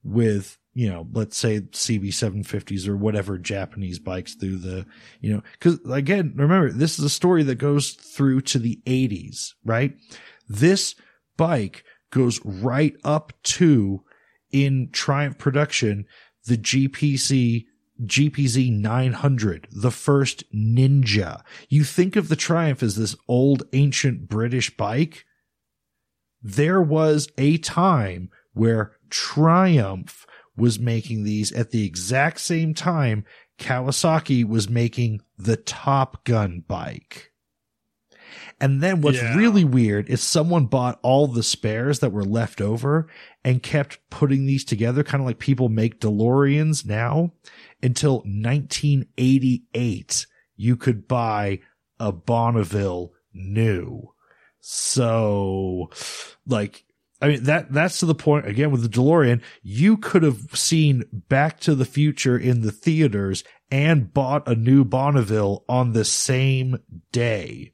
with, 0.03 0.57
you 0.73 0.89
know, 0.89 1.07
let's 1.11 1.37
say 1.37 1.61
CB750s 1.61 2.87
or 2.87 2.95
whatever 2.95 3.37
Japanese 3.37 3.99
bikes 3.99 4.35
through 4.35 4.57
the, 4.57 4.85
you 5.19 5.33
know, 5.33 5.43
cause 5.59 5.79
again, 5.91 6.33
remember, 6.35 6.71
this 6.71 6.97
is 6.97 7.05
a 7.05 7.09
story 7.09 7.43
that 7.43 7.55
goes 7.55 7.91
through 7.91 8.41
to 8.41 8.59
the 8.59 8.79
80s, 8.85 9.53
right? 9.65 9.95
This 10.47 10.95
bike 11.37 11.83
goes 12.11 12.39
right 12.45 12.95
up 13.03 13.33
to 13.43 14.03
in 14.51 14.89
Triumph 14.91 15.37
production, 15.37 16.05
the 16.45 16.57
GPC 16.57 17.65
GPZ 18.05 18.71
900, 18.71 19.67
the 19.71 19.91
first 19.91 20.43
Ninja. 20.51 21.41
You 21.69 21.83
think 21.83 22.15
of 22.15 22.29
the 22.29 22.35
Triumph 22.35 22.81
as 22.81 22.95
this 22.95 23.15
old 23.27 23.63
ancient 23.73 24.27
British 24.27 24.75
bike 24.75 25.25
there 26.41 26.81
was 26.81 27.29
a 27.37 27.57
time 27.57 28.29
where 28.53 28.93
Triumph 29.09 30.25
was 30.57 30.79
making 30.79 31.23
these 31.23 31.51
at 31.53 31.71
the 31.71 31.85
exact 31.85 32.39
same 32.39 32.73
time 32.73 33.25
Kawasaki 33.57 34.43
was 34.43 34.69
making 34.69 35.21
the 35.37 35.57
Top 35.57 36.23
Gun 36.23 36.63
bike. 36.67 37.31
And 38.59 38.81
then 38.81 39.01
what's 39.01 39.17
Yeah. 39.17 39.35
really 39.35 39.63
weird 39.63 40.07
is 40.09 40.21
someone 40.21 40.65
bought 40.67 40.99
all 41.03 41.27
the 41.27 41.43
spares 41.43 41.99
that 41.99 42.11
were 42.11 42.23
left 42.23 42.61
over 42.61 43.07
and 43.43 43.61
kept 43.63 43.99
putting 44.09 44.45
these 44.45 44.63
together, 44.63 45.03
kind 45.03 45.21
of 45.21 45.25
like 45.25 45.39
people 45.39 45.67
make 45.69 45.99
DeLoreans 45.99 46.85
now 46.85 47.33
until 47.83 48.21
1988. 48.25 50.27
You 50.55 50.75
could 50.75 51.07
buy 51.07 51.59
a 51.99 52.11
Bonneville 52.11 53.13
new. 53.33 54.13
So 54.61 55.89
like, 56.47 56.85
I 57.21 57.27
mean, 57.27 57.43
that, 57.43 57.71
that's 57.71 57.99
to 57.99 58.05
the 58.05 58.15
point 58.15 58.47
again 58.47 58.71
with 58.71 58.81
the 58.81 58.89
DeLorean. 58.89 59.41
You 59.61 59.97
could 59.97 60.23
have 60.23 60.55
seen 60.55 61.03
Back 61.11 61.59
to 61.61 61.75
the 61.75 61.85
Future 61.85 62.37
in 62.37 62.61
the 62.61 62.71
theaters 62.71 63.43
and 63.69 64.13
bought 64.13 64.47
a 64.47 64.55
new 64.55 64.83
Bonneville 64.83 65.63
on 65.67 65.93
the 65.93 66.05
same 66.05 66.79
day. 67.11 67.73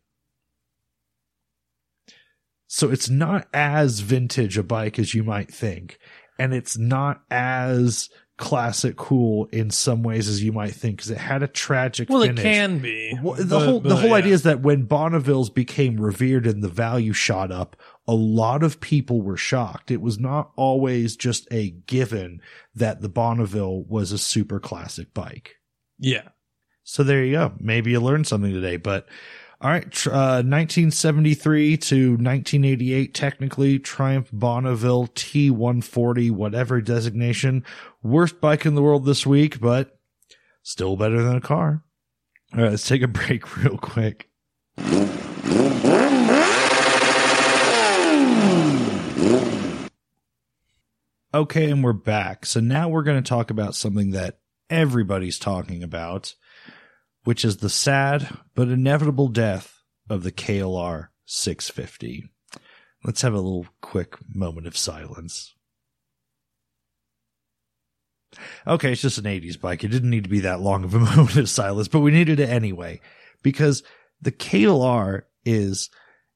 So 2.68 2.92
it's 2.92 3.10
not 3.10 3.48
as 3.54 4.02
vintage 4.02 4.58
a 4.58 4.64
bike 4.64 5.00
as 5.00 5.14
you 5.14 5.24
might 5.24 5.54
think. 5.54 5.98
And 6.38 6.54
it's 6.54 6.78
not 6.78 7.22
as 7.32 8.10
classic 8.38 8.96
cool 8.98 9.46
in 9.52 9.72
some 9.72 10.04
ways 10.04 10.28
as 10.28 10.44
you 10.44 10.52
might 10.52 10.74
think 10.74 10.98
because 10.98 11.10
it 11.10 11.18
had 11.18 11.42
a 11.42 11.48
tragic 11.48 12.08
Well, 12.10 12.22
finish. 12.22 12.40
it 12.40 12.44
can 12.44 12.80
be. 12.80 13.18
Well, 13.22 13.34
the 13.36 13.46
but- 13.46 13.66
whole 13.66 13.80
the 13.80 13.96
whole 13.96 14.10
yeah. 14.10 14.16
idea 14.16 14.34
is 14.34 14.44
that 14.44 14.62
when 14.62 14.86
Bonnevilles 14.88 15.54
became 15.54 16.00
revered 16.00 16.46
and 16.46 16.64
the 16.64 16.68
value 16.70 17.14
shot 17.14 17.52
up, 17.52 17.76
a 18.08 18.14
lot 18.14 18.62
of 18.64 18.80
people 18.80 19.22
were 19.22 19.38
shocked. 19.38 19.90
It 19.92 20.02
was 20.02 20.20
not 20.20 20.52
always 20.56 21.16
just 21.16 21.48
a 21.52 21.72
given 21.72 22.42
that 22.76 23.02
the 23.02 23.10
Bonneville 23.10 23.84
was 23.84 24.12
a 24.12 24.18
super 24.20 24.60
classic 24.60 25.14
bike. 25.14 25.56
Yeah. 26.00 26.30
So 26.84 27.04
there 27.04 27.24
you 27.26 27.34
go. 27.34 27.54
Maybe 27.60 27.92
you 27.92 28.00
learned 28.00 28.28
something 28.28 28.54
today. 28.54 28.78
But 28.78 29.08
all 29.60 29.72
right, 29.72 29.86
uh, 30.08 30.46
1973 30.46 31.78
to 31.78 32.10
1988, 32.12 33.14
technically 33.16 33.80
Triumph 33.80 34.30
Bonneville 34.32 35.08
T140, 35.08 36.30
whatever 36.30 36.80
designation, 36.80 37.66
worst 38.08 38.42
bike 38.42 38.66
in 38.66 38.76
the 38.76 38.82
world 38.82 39.06
this 39.06 39.26
week, 39.26 39.60
but 39.60 40.00
still 40.64 40.96
better 40.96 41.22
than 41.22 41.36
a 41.36 41.42
car. 41.42 41.84
All 42.54 42.62
right, 42.62 42.72
let's 42.72 42.88
take 42.88 43.02
a 43.02 43.08
break 43.08 43.58
real 43.58 43.78
quick. 43.78 44.30
Okay, 51.34 51.70
and 51.70 51.84
we're 51.84 51.94
back. 51.94 52.46
So 52.46 52.60
now 52.60 52.90
we're 52.90 53.04
going 53.04 53.22
to 53.22 53.30
talk 53.30 53.52
about 53.52 53.76
something 53.76 54.12
that 54.12 54.40
everybody's 54.70 55.38
talking 55.38 55.84
about, 55.84 56.34
which 57.26 57.44
is 57.44 57.58
the 57.58 57.70
sad 57.70 58.30
but 58.56 58.70
inevitable 58.70 59.28
death 59.28 59.84
of 60.10 60.24
the 60.24 60.32
KLR 60.32 61.10
650. 61.26 62.30
Let's 63.04 63.22
have 63.22 63.34
a 63.34 63.42
little 63.42 63.68
quick 63.82 64.16
moment 64.34 64.68
of 64.68 64.78
silence. 64.78 65.54
Okay, 68.66 68.92
it's 68.92 69.02
just 69.02 69.18
an 69.18 69.26
80s 69.26 69.60
bike. 69.60 69.84
It 69.84 69.90
didn't 69.90 70.10
need 70.10 70.24
to 70.26 70.30
be 70.30 70.42
that 70.42 70.60
long 70.60 70.84
of 70.84 70.94
a 70.94 71.00
moment 71.00 71.38
of 71.38 71.50
silence, 71.50 71.88
but 71.88 72.02
we 72.02 72.12
needed 72.12 72.40
it 72.40 72.50
anyway 72.50 73.00
because 73.42 73.84
the 74.22 74.32
KLR 74.32 75.24
is 75.46 75.90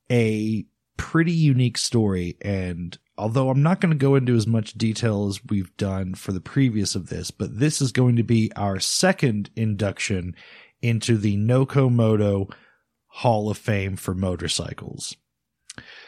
a 0.09 0.65
pretty 0.97 1.31
unique 1.31 1.77
story. 1.77 2.37
And 2.41 2.97
although 3.17 3.49
I'm 3.49 3.63
not 3.63 3.81
going 3.81 3.91
to 3.91 3.97
go 3.97 4.15
into 4.15 4.35
as 4.35 4.47
much 4.47 4.73
detail 4.73 5.27
as 5.27 5.41
we've 5.49 5.75
done 5.77 6.15
for 6.15 6.31
the 6.31 6.41
previous 6.41 6.95
of 6.95 7.09
this, 7.09 7.31
but 7.31 7.59
this 7.59 7.81
is 7.81 7.91
going 7.91 8.15
to 8.17 8.23
be 8.23 8.51
our 8.55 8.79
second 8.79 9.49
induction 9.55 10.35
into 10.81 11.17
the 11.17 11.37
Noco 11.37 11.91
Moto 11.91 12.47
Hall 13.07 13.49
of 13.49 13.57
Fame 13.57 13.95
for 13.95 14.15
motorcycles. 14.15 15.15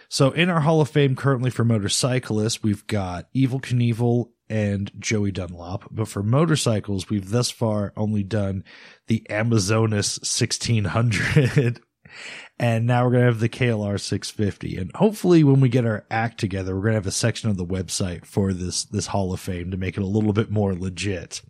So 0.09 0.31
in 0.31 0.49
our 0.49 0.59
Hall 0.59 0.81
of 0.81 0.89
Fame 0.89 1.15
currently 1.15 1.49
for 1.49 1.63
motorcyclists, 1.63 2.61
we've 2.61 2.85
got 2.87 3.33
Evel 3.33 3.61
Knievel 3.61 4.29
and 4.49 4.91
Joey 4.99 5.31
Dunlop. 5.31 5.87
But 5.89 6.07
for 6.07 6.21
motorcycles, 6.21 7.09
we've 7.09 7.29
thus 7.29 7.49
far 7.49 7.93
only 7.97 8.23
done 8.23 8.63
the 9.07 9.25
Amazonas 9.29 10.19
1600. 10.19 11.79
and 12.59 12.85
now 12.85 13.03
we're 13.03 13.11
going 13.11 13.21
to 13.21 13.31
have 13.31 13.39
the 13.39 13.49
KLR 13.49 13.99
650. 13.99 14.77
And 14.77 14.91
hopefully 14.95 15.43
when 15.43 15.59
we 15.59 15.69
get 15.69 15.85
our 15.85 16.05
act 16.11 16.39
together, 16.39 16.75
we're 16.75 16.83
going 16.83 16.93
to 16.93 16.97
have 16.99 17.07
a 17.07 17.11
section 17.11 17.49
of 17.49 17.57
the 17.57 17.65
website 17.65 18.25
for 18.25 18.53
this, 18.53 18.83
this 18.85 19.07
Hall 19.07 19.33
of 19.33 19.39
Fame 19.39 19.71
to 19.71 19.77
make 19.77 19.97
it 19.97 20.03
a 20.03 20.07
little 20.07 20.33
bit 20.33 20.51
more 20.51 20.75
legit. 20.75 21.41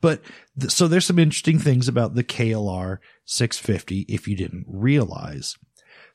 But 0.00 0.22
th- 0.58 0.72
so 0.72 0.88
there's 0.88 1.04
some 1.04 1.18
interesting 1.18 1.58
things 1.58 1.88
about 1.88 2.14
the 2.14 2.24
KLR 2.24 2.98
650 3.26 4.06
if 4.08 4.26
you 4.26 4.36
didn't 4.36 4.64
realize. 4.66 5.56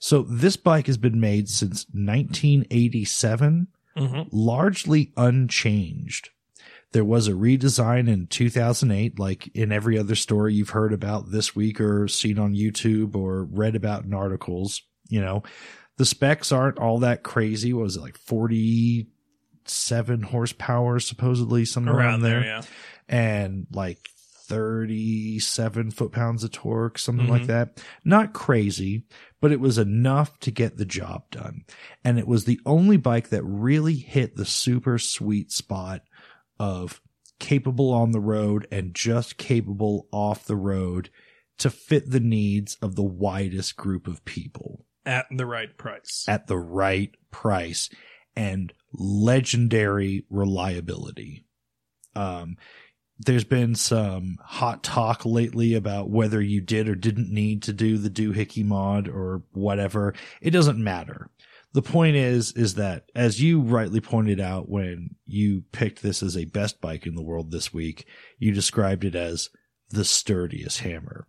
So 0.03 0.23
this 0.23 0.57
bike 0.57 0.87
has 0.87 0.97
been 0.97 1.21
made 1.21 1.47
since 1.47 1.85
1987, 1.93 3.67
hmm 3.95 4.21
largely 4.33 5.13
unchanged. 5.15 6.29
There 6.91 7.05
was 7.05 7.29
a 7.29 7.31
redesign 7.31 8.09
in 8.09 8.27
2008, 8.27 9.17
like 9.17 9.47
in 9.55 9.71
every 9.71 9.97
other 9.97 10.15
story 10.15 10.55
you've 10.55 10.71
heard 10.71 10.91
about 10.91 11.31
this 11.31 11.55
week 11.55 11.79
or 11.79 12.09
seen 12.09 12.37
on 12.37 12.53
YouTube 12.53 13.15
or 13.15 13.45
read 13.45 13.77
about 13.77 14.03
in 14.03 14.13
articles. 14.13 14.81
You 15.07 15.21
know, 15.21 15.43
the 15.95 16.05
specs 16.05 16.51
aren't 16.51 16.79
all 16.79 16.99
that 16.99 17.23
crazy. 17.23 17.71
What 17.71 17.83
was 17.83 17.95
it 17.95 18.01
like 18.01 18.17
47 18.17 20.23
horsepower, 20.23 20.99
supposedly 20.99 21.63
somewhere 21.63 21.95
Around 21.95 22.05
around 22.05 22.21
there, 22.23 22.41
there 22.41 22.49
yeah. 22.49 22.63
and 23.07 23.67
like 23.71 24.09
37 24.53 25.91
foot 25.91 26.11
pounds 26.11 26.43
of 26.43 26.51
torque, 26.51 26.97
something 26.97 27.27
Mhm. 27.27 27.29
like 27.29 27.47
that. 27.47 27.83
Not 28.03 28.33
crazy, 28.33 29.03
but 29.41 29.51
it 29.51 29.59
was 29.59 29.77
enough 29.77 30.39
to 30.39 30.51
get 30.51 30.77
the 30.77 30.85
job 30.85 31.29
done. 31.31 31.65
And 32.03 32.17
it 32.19 32.27
was 32.27 32.45
the 32.45 32.59
only 32.65 32.97
bike 32.97 33.29
that 33.29 33.43
really 33.43 33.95
hit 33.95 34.35
the 34.35 34.45
super 34.45 34.97
sweet 34.97 35.51
spot 35.51 36.03
of 36.59 37.01
capable 37.39 37.91
on 37.91 38.11
the 38.11 38.21
road 38.21 38.67
and 38.71 38.93
just 38.95 39.37
capable 39.37 40.07
off 40.11 40.45
the 40.45 40.55
road 40.55 41.09
to 41.57 41.69
fit 41.69 42.09
the 42.09 42.19
needs 42.19 42.75
of 42.81 42.95
the 42.95 43.03
widest 43.03 43.75
group 43.75 44.07
of 44.07 44.23
people 44.25 44.85
At 45.05 45.25
the 45.31 45.45
right 45.45 45.75
price. 45.77 46.25
at 46.27 46.47
the 46.47 46.57
right 46.57 47.13
price 47.31 47.89
and 48.35 48.73
legendary 48.93 50.25
reliability. 50.29 51.45
Um, 52.15 52.57
there's 53.19 53.43
been 53.43 53.75
some 53.75 54.37
hot 54.41 54.83
talk 54.83 55.25
lately 55.25 55.75
about 55.75 56.09
whether 56.09 56.41
you 56.41 56.61
did 56.61 56.89
or 56.89 56.95
didn't 56.95 57.31
need 57.31 57.63
to 57.63 57.73
do 57.73 57.97
the 57.97 58.09
doohickey 58.09 58.65
mod 58.65 59.07
or 59.07 59.43
whatever. 59.51 60.13
It 60.41 60.51
doesn't 60.51 60.83
matter. 60.83 61.29
The 61.73 61.81
point 61.81 62.15
is, 62.15 62.51
is 62.51 62.75
that 62.75 63.05
as 63.15 63.41
you 63.41 63.61
rightly 63.61 63.99
pointed 63.99 64.39
out 64.39 64.69
when 64.69 65.15
you 65.25 65.63
picked 65.71 66.01
this 66.01 66.21
as 66.21 66.37
a 66.37 66.45
best 66.45 66.81
bike 66.81 67.07
in 67.07 67.15
the 67.15 67.23
world 67.23 67.51
this 67.51 67.73
week, 67.73 68.05
you 68.37 68.51
described 68.51 69.03
it 69.03 69.15
as 69.15 69.49
the 69.89 70.05
sturdiest 70.05 70.79
hammer. 70.79 71.27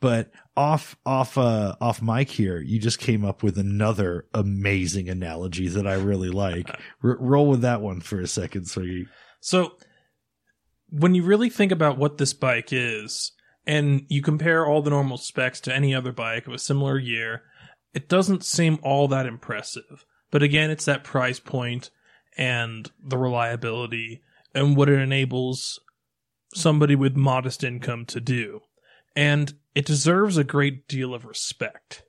But 0.00 0.30
off, 0.56 0.96
off, 1.04 1.36
uh, 1.36 1.76
off 1.80 2.00
mic 2.00 2.30
here, 2.30 2.60
you 2.60 2.78
just 2.78 2.98
came 2.98 3.24
up 3.24 3.42
with 3.42 3.58
another 3.58 4.26
amazing 4.32 5.08
analogy 5.08 5.68
that 5.68 5.86
I 5.86 5.94
really 5.94 6.30
like. 6.30 6.68
R- 7.02 7.18
roll 7.20 7.48
with 7.48 7.62
that 7.62 7.80
one 7.80 8.00
for 8.00 8.20
a 8.20 8.26
second, 8.26 8.66
so 8.66 8.80
you, 8.80 9.06
So, 9.40 9.76
when 10.90 11.14
you 11.14 11.22
really 11.22 11.50
think 11.50 11.72
about 11.72 11.98
what 11.98 12.18
this 12.18 12.32
bike 12.32 12.72
is, 12.72 13.32
and 13.66 14.06
you 14.08 14.22
compare 14.22 14.66
all 14.66 14.82
the 14.82 14.90
normal 14.90 15.18
specs 15.18 15.60
to 15.60 15.74
any 15.74 15.94
other 15.94 16.12
bike 16.12 16.46
of 16.46 16.52
a 16.52 16.58
similar 16.58 16.98
year, 16.98 17.42
it 17.94 18.08
doesn't 18.08 18.44
seem 18.44 18.78
all 18.82 19.08
that 19.08 19.26
impressive. 19.26 20.04
But 20.30 20.42
again, 20.42 20.70
it's 20.70 20.84
that 20.84 21.04
price 21.04 21.40
point 21.40 21.90
and 22.36 22.90
the 23.02 23.18
reliability 23.18 24.22
and 24.54 24.76
what 24.76 24.88
it 24.88 24.98
enables 24.98 25.80
somebody 26.54 26.94
with 26.94 27.16
modest 27.16 27.62
income 27.62 28.06
to 28.06 28.20
do. 28.20 28.60
And 29.14 29.54
it 29.74 29.86
deserves 29.86 30.36
a 30.36 30.44
great 30.44 30.88
deal 30.88 31.14
of 31.14 31.24
respect. 31.24 32.04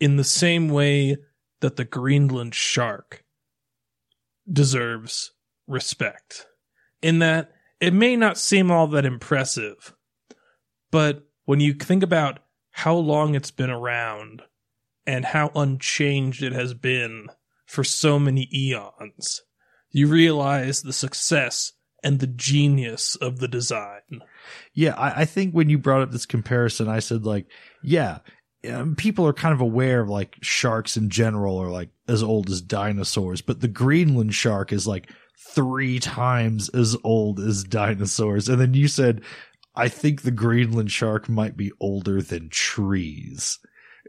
In 0.00 0.16
the 0.16 0.24
same 0.24 0.68
way 0.68 1.16
that 1.60 1.76
the 1.76 1.84
Greenland 1.84 2.54
shark 2.54 3.24
deserves 4.50 5.32
respect. 5.66 6.46
In 7.00 7.20
that 7.20 7.52
it 7.82 7.92
may 7.92 8.14
not 8.14 8.38
seem 8.38 8.70
all 8.70 8.86
that 8.86 9.04
impressive, 9.04 9.92
but 10.92 11.26
when 11.46 11.58
you 11.58 11.74
think 11.74 12.04
about 12.04 12.38
how 12.70 12.94
long 12.94 13.34
it's 13.34 13.50
been 13.50 13.70
around 13.70 14.40
and 15.04 15.24
how 15.24 15.50
unchanged 15.56 16.44
it 16.44 16.52
has 16.52 16.74
been 16.74 17.26
for 17.66 17.82
so 17.82 18.20
many 18.20 18.48
eons, 18.54 19.40
you 19.90 20.06
realize 20.06 20.82
the 20.82 20.92
success 20.92 21.72
and 22.04 22.20
the 22.20 22.28
genius 22.28 23.16
of 23.16 23.40
the 23.40 23.48
design. 23.48 24.22
Yeah, 24.72 24.94
I, 24.94 25.22
I 25.22 25.24
think 25.24 25.52
when 25.52 25.68
you 25.68 25.76
brought 25.76 26.02
up 26.02 26.12
this 26.12 26.24
comparison, 26.24 26.86
I 26.86 27.00
said 27.00 27.26
like, 27.26 27.46
yeah, 27.82 28.18
um, 28.70 28.94
people 28.94 29.26
are 29.26 29.32
kind 29.32 29.52
of 29.52 29.60
aware 29.60 30.00
of 30.00 30.08
like 30.08 30.36
sharks 30.40 30.96
in 30.96 31.10
general 31.10 31.60
are 31.60 31.70
like 31.70 31.90
as 32.06 32.22
old 32.22 32.48
as 32.48 32.60
dinosaurs, 32.60 33.40
but 33.40 33.60
the 33.60 33.66
Greenland 33.66 34.36
shark 34.36 34.72
is 34.72 34.86
like 34.86 35.10
three 35.38 35.98
times 35.98 36.68
as 36.70 36.96
old 37.04 37.40
as 37.40 37.64
dinosaurs. 37.64 38.48
And 38.48 38.60
then 38.60 38.74
you 38.74 38.88
said, 38.88 39.22
I 39.74 39.88
think 39.88 40.22
the 40.22 40.30
Greenland 40.30 40.90
shark 40.90 41.28
might 41.28 41.56
be 41.56 41.72
older 41.80 42.22
than 42.22 42.48
trees. 42.50 43.58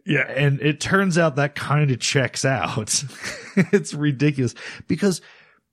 Yeah. 0.06 0.30
And 0.30 0.62
it 0.62 0.82
turns 0.82 1.18
out 1.18 1.38
that 1.38 1.56
kind 1.56 1.92
of 1.92 2.00
checks 2.00 2.44
out. 2.44 3.04
it's 3.56 3.94
ridiculous 3.94 4.56
because 4.88 5.22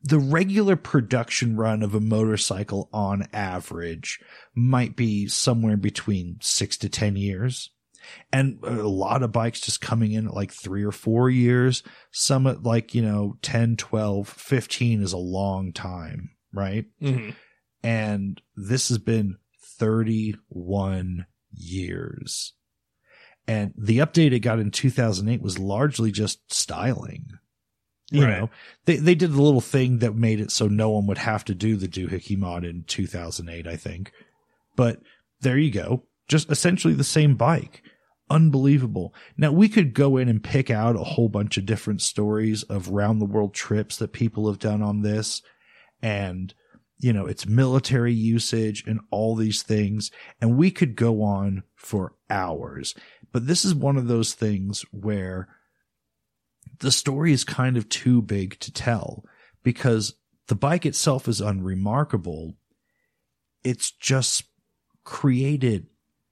the 0.03 0.19
regular 0.19 0.77
production 0.77 1.57
run 1.57 1.83
of 1.83 1.95
a 1.95 2.01
motorcycle 2.01 2.89
on 2.93 3.29
average 3.33 4.21
might 4.55 4.97
be 4.97 5.27
somewhere 5.27 5.77
between 5.77 6.39
six 6.41 6.77
to 6.79 6.89
10 6.89 7.17
years. 7.17 7.71
And 8.33 8.59
a 8.63 8.87
lot 8.89 9.23
of 9.23 9.33
bikes 9.33 9.61
just 9.61 9.81
coming 9.81 10.13
in 10.13 10.27
at 10.29 10.35
like 10.35 10.53
three 10.53 10.85
or 10.85 10.93
four 10.93 11.29
years. 11.31 11.83
Some 12.11 12.47
at 12.47 12.63
like, 12.63 12.95
you 12.95 13.03
know, 13.03 13.37
10, 13.43 13.77
12, 13.77 14.29
15 14.29 15.03
is 15.03 15.13
a 15.13 15.19
long 15.19 15.73
time, 15.73 16.31
right? 16.53 16.87
Mhm. 17.03 17.35
And 17.83 18.41
this 18.57 18.89
has 18.89 18.99
been 18.99 19.37
31 19.79 21.27
years. 21.53 22.53
And 23.47 23.73
the 23.77 23.99
update 23.99 24.33
it 24.33 24.41
got 24.41 24.59
in 24.61 24.71
2008 24.71 25.43
was 25.43 25.59
largely 25.59 26.13
just 26.13 26.53
styling. 26.53 27.27
You 28.13 28.25
Right. 28.25 28.41
know, 28.41 28.51
they, 28.87 28.97
they 28.97 29.15
did 29.15 29.33
the 29.33 29.43
little 29.43 29.61
thing 29.61 29.99
that 29.99 30.15
made 30.17 30.41
it 30.41 30.51
so 30.51 30.67
no 30.67 30.91
one 30.91 31.07
would 31.07 31.19
have 31.19 31.45
to 31.47 31.55
do 31.55 31.77
the 31.77 31.89
doohickey 31.89 32.37
mod 32.37 32.65
in 32.65 32.83
2008, 32.85 33.67
I 33.67 33.77
think. 33.77 34.13
But 34.77 35.01
there 35.41 35.59
you 35.59 35.71
go. 35.71 36.05
Just 36.29 36.51
essentially 36.51 36.95
the 36.95 37.05
same 37.05 37.35
bike. 37.37 37.83
Unbelievable. 38.31 39.13
Now 39.37 39.51
we 39.51 39.69
could 39.69 39.93
go 39.93 40.17
in 40.17 40.29
and 40.29 40.43
pick 40.43 40.71
out 40.71 40.95
a 40.95 41.05
whole 41.05 41.29
bunch 41.29 41.59
of 41.59 41.67
different 41.67 42.01
stories 42.01 42.63
of 42.63 42.89
round 42.89 43.21
the 43.21 43.27
world 43.27 43.53
trips 43.53 43.97
that 43.97 44.13
people 44.13 44.49
have 44.49 44.61
done 44.61 44.83
on 44.83 45.03
this 45.03 45.43
and 46.01 46.55
you 47.01 47.15
know, 47.15 47.27
it's 47.27 47.47
military 47.47 48.13
usage 48.13 48.85
and 48.87 49.01
all 49.11 49.35
these 49.35 49.63
things. 49.63 50.11
And 50.41 50.59
we 50.59 50.71
could 50.71 50.97
go 50.97 51.23
on 51.23 51.63
for 51.75 52.15
hours, 52.29 52.95
but 53.33 53.47
this 53.47 53.65
is 53.65 53.75
one 53.75 53.97
of 53.97 54.07
those 54.07 54.35
things 54.35 54.85
where 54.91 55.49
the 56.81 56.93
story 56.93 57.33
is 57.33 57.43
kind 57.43 57.77
of 57.77 57.89
too 57.89 58.21
big 58.21 58.59
to 58.61 58.71
tell 58.71 59.25
because 59.63 60.15
the 60.49 60.55
bike 60.55 60.85
itself 60.85 61.27
is 61.27 61.41
unremarkable. 61.41 62.57
It's 63.65 63.91
just 63.91 64.45
created 65.03 65.87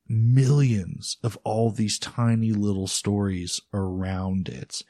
millions 0.09 1.17
of 1.23 1.39
all 1.45 1.71
these 1.71 1.99
tiny 1.99 2.53
little 2.53 2.87
stories 2.87 3.61
around 3.73 4.49
it. 4.49 4.83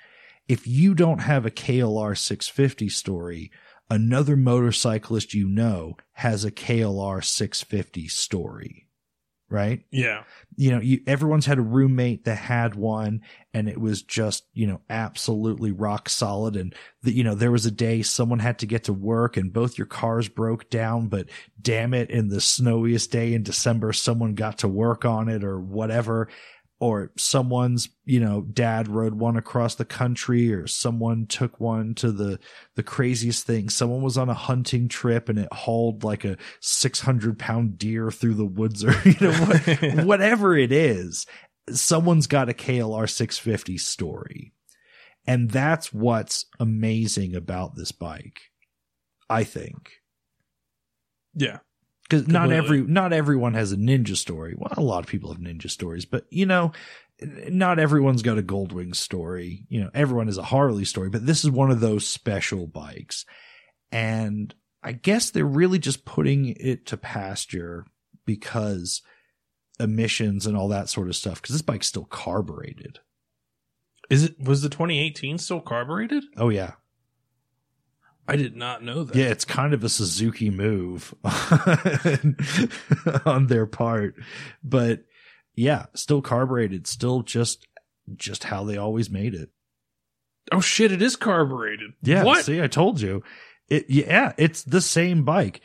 If 0.48 0.66
you 0.66 0.94
don't 0.94 1.20
have 1.20 1.44
a 1.44 1.50
KLR 1.50 2.16
650 2.16 2.88
story, 2.88 3.50
another 3.90 4.36
motorcyclist 4.36 5.34
you 5.34 5.48
know 5.48 5.96
has 6.14 6.44
a 6.44 6.50
KLR 6.50 7.22
650 7.24 8.08
story, 8.08 8.87
right? 9.50 9.84
Yeah. 9.90 10.24
you 10.56 10.70
know, 10.70 10.80
you, 10.80 11.00
everyone's 11.06 11.46
had 11.46 11.58
a 11.58 11.62
roommate 11.62 12.24
that 12.24 12.36
had 12.36 12.74
one 12.74 13.22
and 13.54 13.68
it 13.68 13.80
was 13.80 14.02
just, 14.02 14.44
you 14.52 14.66
know, 14.66 14.80
absolutely 14.90 15.72
rock 15.72 16.08
solid. 16.08 16.56
And 16.56 16.74
the, 17.02 17.12
you 17.12 17.24
know, 17.24 17.34
there 17.34 17.50
was 17.50 17.64
a 17.64 17.70
day 17.70 18.02
someone 18.02 18.40
had 18.40 18.58
to 18.58 18.66
get 18.66 18.84
to 18.84 18.92
work 18.92 19.36
and 19.36 19.52
both 19.52 19.78
your 19.78 19.86
cars 19.86 20.28
broke 20.28 20.68
down, 20.68 21.08
but 21.08 21.28
damn 21.60 21.94
it, 21.94 22.10
in 22.10 22.28
the 22.28 22.40
snowiest 22.40 23.10
day 23.10 23.32
in 23.32 23.42
December, 23.42 23.92
someone 23.92 24.34
got 24.34 24.58
to 24.58 24.68
work 24.68 25.04
on 25.04 25.28
it 25.28 25.44
or 25.44 25.58
whatever. 25.58 26.28
Or 26.80 27.10
someone's, 27.16 27.88
you 28.04 28.20
know, 28.20 28.42
dad 28.42 28.86
rode 28.86 29.14
one 29.14 29.36
across 29.36 29.74
the 29.74 29.84
country 29.84 30.52
or 30.52 30.68
someone 30.68 31.26
took 31.26 31.58
one 31.58 31.94
to 31.96 32.12
the, 32.12 32.38
the 32.76 32.84
craziest 32.84 33.44
thing. 33.44 33.68
Someone 33.68 34.00
was 34.00 34.16
on 34.16 34.28
a 34.28 34.34
hunting 34.34 34.88
trip 34.88 35.28
and 35.28 35.40
it 35.40 35.52
hauled 35.52 36.04
like 36.04 36.24
a 36.24 36.36
600 36.60 37.36
pound 37.36 37.78
deer 37.78 38.12
through 38.12 38.34
the 38.34 38.46
woods 38.46 38.84
or, 38.84 38.92
you 39.04 39.16
know, 39.20 39.32
what, 39.32 39.94
whatever 40.06 40.56
it 40.56 40.70
is, 40.70 41.26
someone's 41.70 42.28
got 42.28 42.48
a 42.48 42.54
KLR 42.54 43.10
650 43.10 43.76
story. 43.78 44.52
And 45.26 45.50
that's 45.50 45.92
what's 45.92 46.46
amazing 46.60 47.34
about 47.34 47.74
this 47.74 47.92
bike. 47.92 48.38
I 49.28 49.44
think. 49.44 49.92
Yeah. 51.34 51.58
Cause 52.10 52.26
not 52.26 52.50
every, 52.50 52.82
not 52.82 53.12
everyone 53.12 53.54
has 53.54 53.72
a 53.72 53.76
ninja 53.76 54.16
story. 54.16 54.54
Well, 54.56 54.72
a 54.76 54.82
lot 54.82 55.04
of 55.04 55.10
people 55.10 55.30
have 55.30 55.42
ninja 55.42 55.70
stories, 55.70 56.06
but 56.06 56.24
you 56.30 56.46
know, 56.46 56.72
not 57.20 57.78
everyone's 57.78 58.22
got 58.22 58.38
a 58.38 58.42
Goldwing 58.42 58.94
story. 58.94 59.66
You 59.68 59.82
know, 59.82 59.90
everyone 59.92 60.26
has 60.26 60.38
a 60.38 60.42
Harley 60.42 60.84
story, 60.84 61.10
but 61.10 61.26
this 61.26 61.44
is 61.44 61.50
one 61.50 61.70
of 61.70 61.80
those 61.80 62.06
special 62.06 62.66
bikes. 62.66 63.26
And 63.92 64.54
I 64.82 64.92
guess 64.92 65.30
they're 65.30 65.44
really 65.44 65.78
just 65.78 66.04
putting 66.04 66.56
it 66.58 66.86
to 66.86 66.96
pasture 66.96 67.84
because 68.24 69.02
emissions 69.80 70.46
and 70.46 70.56
all 70.56 70.68
that 70.68 70.88
sort 70.88 71.08
of 71.08 71.16
stuff. 71.16 71.42
Cause 71.42 71.54
this 71.54 71.62
bike's 71.62 71.88
still 71.88 72.04
carbureted. 72.04 73.00
Is 74.08 74.24
it 74.24 74.42
was 74.42 74.62
the 74.62 74.70
2018 74.70 75.38
still 75.38 75.60
carbureted? 75.60 76.24
Oh 76.36 76.48
yeah. 76.48 76.72
I 78.28 78.36
did 78.36 78.54
not 78.56 78.82
know 78.84 79.04
that. 79.04 79.16
Yeah, 79.16 79.26
it's 79.26 79.44
kind 79.44 79.72
of 79.74 79.82
a 79.82 79.88
Suzuki 79.88 80.50
move 80.50 81.14
on 83.24 83.46
their 83.46 83.66
part. 83.66 84.14
But 84.62 85.04
yeah, 85.54 85.86
still 85.94 86.22
carbureted, 86.22 86.86
still 86.86 87.22
just 87.22 87.66
just 88.16 88.44
how 88.44 88.64
they 88.64 88.76
always 88.76 89.10
made 89.10 89.34
it. 89.34 89.50
Oh 90.52 90.60
shit, 90.60 90.92
it 90.92 91.02
is 91.02 91.16
carbureted. 91.16 91.90
Yeah, 92.02 92.24
What? 92.24 92.44
see, 92.44 92.62
I 92.62 92.66
told 92.68 93.00
you. 93.00 93.22
It 93.68 93.86
yeah, 93.88 94.32
it's 94.38 94.62
the 94.62 94.80
same 94.80 95.24
bike. 95.24 95.60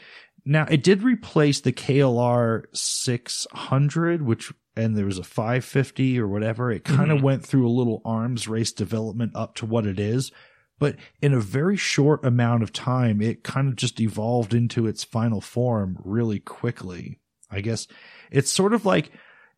Now, 0.45 0.66
it 0.70 0.84
did 0.84 1.03
replace 1.03 1.61
the 1.61 1.72
KLR 1.72 2.64
600, 2.74 4.22
which 4.24 4.51
and 4.76 4.97
there 4.97 5.05
was 5.05 5.20
a 5.20 5.24
550 5.24 6.20
or 6.20 6.28
whatever. 6.28 6.70
It 6.72 6.84
kind 6.84 7.11
of 7.11 7.20
Mhm. 7.20 7.24
went 7.24 7.45
through 7.45 7.68
a 7.68 7.70
little 7.72 8.01
arms 8.03 8.47
race 8.47 8.72
development 8.74 9.34
up 9.36 9.55
to 9.55 9.66
what 9.66 9.86
it 9.86 9.99
is. 9.99 10.32
But 10.80 10.97
in 11.21 11.34
a 11.34 11.39
very 11.39 11.78
short 11.78 12.26
amount 12.26 12.63
of 12.63 12.74
time, 12.74 13.21
it 13.21 13.43
kind 13.43 13.69
of 13.69 13.76
just 13.76 13.99
evolved 13.99 14.53
into 14.53 14.88
its 14.88 15.03
final 15.03 15.39
form 15.39 15.97
really 16.03 16.39
quickly. 16.39 17.19
I 17.49 17.61
guess 17.61 17.88
it's 18.32 18.51
sort 18.51 18.74
of 18.74 18.86
like 18.86 19.11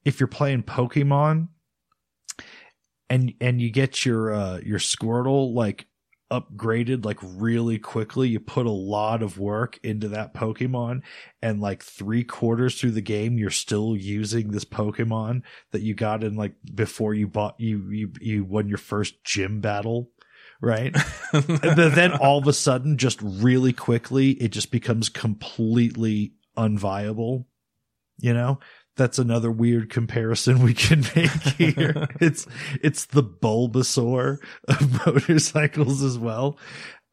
if 0.03 0.20
you're 0.20 0.28
playing 0.28 0.63
Pokemon 0.63 1.47
and 3.09 3.34
and 3.39 3.61
you 3.61 3.72
get 3.72 4.05
your 4.05 4.34
uh 4.34 4.59
your 4.59 4.80
Squirtle 4.80 5.53
like 5.53 5.88
upgraded 6.32 7.05
like 7.05 7.20
really 7.22 7.78
quickly. 7.78 8.30
You 8.30 8.39
put 8.39 8.66
a 8.66 8.72
lot 8.72 9.22
of 9.22 9.38
work 9.38 9.80
into 9.84 10.07
that 10.09 10.34
Pokemon 10.34 11.01
and 11.41 11.61
like 11.61 11.84
three 11.84 12.24
quarters 12.24 12.80
through 12.80 12.91
the 12.91 13.01
game, 13.01 13.38
you're 13.38 13.49
still 13.49 13.95
using 13.95 14.49
this 14.49 14.66
Pokemon 14.66 15.43
that 15.72 15.82
you 15.82 15.93
got 15.93 16.24
in 16.24 16.36
like 16.36 16.55
before 16.74 17.13
you 17.13 17.28
bought 17.28 17.55
you 17.59 17.89
you 17.89 18.11
you 18.20 18.43
won 18.43 18.68
your 18.68 18.78
first 18.78 19.24
gym 19.24 19.61
battle. 19.61 20.09
Right. 20.66 20.95
Then 21.32 21.93
then 21.93 22.13
all 22.13 22.38
of 22.39 22.47
a 22.47 22.53
sudden, 22.53 22.97
just 22.97 23.20
really 23.22 23.74
quickly, 23.74 24.32
it 24.32 24.49
just 24.49 24.72
becomes 24.72 25.09
completely 25.09 26.34
unviable. 26.57 27.45
You 28.18 28.34
know, 28.34 28.59
that's 28.95 29.20
another 29.20 29.51
weird 29.51 29.89
comparison 29.89 30.63
we 30.63 30.74
can 30.74 31.01
make 31.16 31.30
here. 31.57 32.07
it's 32.22 32.47
it's 32.82 33.05
the 33.05 33.24
Bulbasaur 33.24 34.38
of 34.68 35.05
motorcycles 35.05 36.01
as 36.01 36.18
well. 36.18 36.57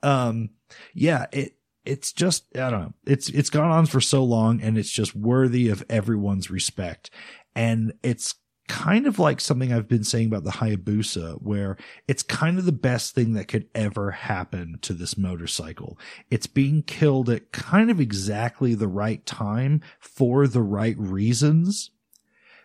Um, 0.02 0.50
yeah, 0.94 1.26
it 1.32 1.56
it's 1.84 2.12
just 2.12 2.46
I 2.56 2.70
don't 2.70 2.80
know. 2.80 2.94
It's 3.04 3.28
it's 3.28 3.50
gone 3.50 3.70
on 3.70 3.86
for 3.86 4.00
so 4.00 4.22
long, 4.24 4.62
and 4.62 4.78
it's 4.78 4.92
just 4.92 5.14
worthy 5.16 5.68
of 5.68 5.84
everyone's 5.90 6.50
respect. 6.50 7.10
And 7.54 7.92
it's 8.02 8.34
kind 8.68 9.06
of 9.06 9.18
like 9.18 9.40
something 9.40 9.72
I've 9.72 9.88
been 9.88 10.04
saying 10.04 10.28
about 10.28 10.44
the 10.44 10.50
Hayabusa, 10.50 11.42
where 11.42 11.76
it's 12.06 12.22
kind 12.22 12.58
of 12.58 12.64
the 12.64 12.72
best 12.72 13.14
thing 13.14 13.34
that 13.34 13.48
could 13.48 13.68
ever 13.74 14.10
happen 14.10 14.78
to 14.82 14.92
this 14.92 15.16
motorcycle. 15.16 15.98
It's 16.30 16.46
being 16.46 16.82
killed 16.82 17.28
at 17.28 17.52
kind 17.52 17.90
of 17.90 18.00
exactly 18.00 18.74
the 18.74 18.88
right 18.88 19.24
time 19.26 19.82
for 19.98 20.46
the 20.46 20.62
right 20.62 20.98
reasons. 20.98 21.90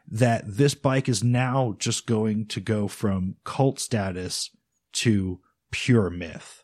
That 0.09 0.43
this 0.45 0.73
bike 0.73 1.09
is 1.09 1.21
now 1.21 1.75
just 1.79 2.05
going 2.05 2.45
to 2.47 2.61
go 2.61 2.87
from 2.87 3.35
cult 3.43 3.77
status 3.77 4.51
to 4.93 5.41
pure 5.69 6.09
myth. 6.09 6.63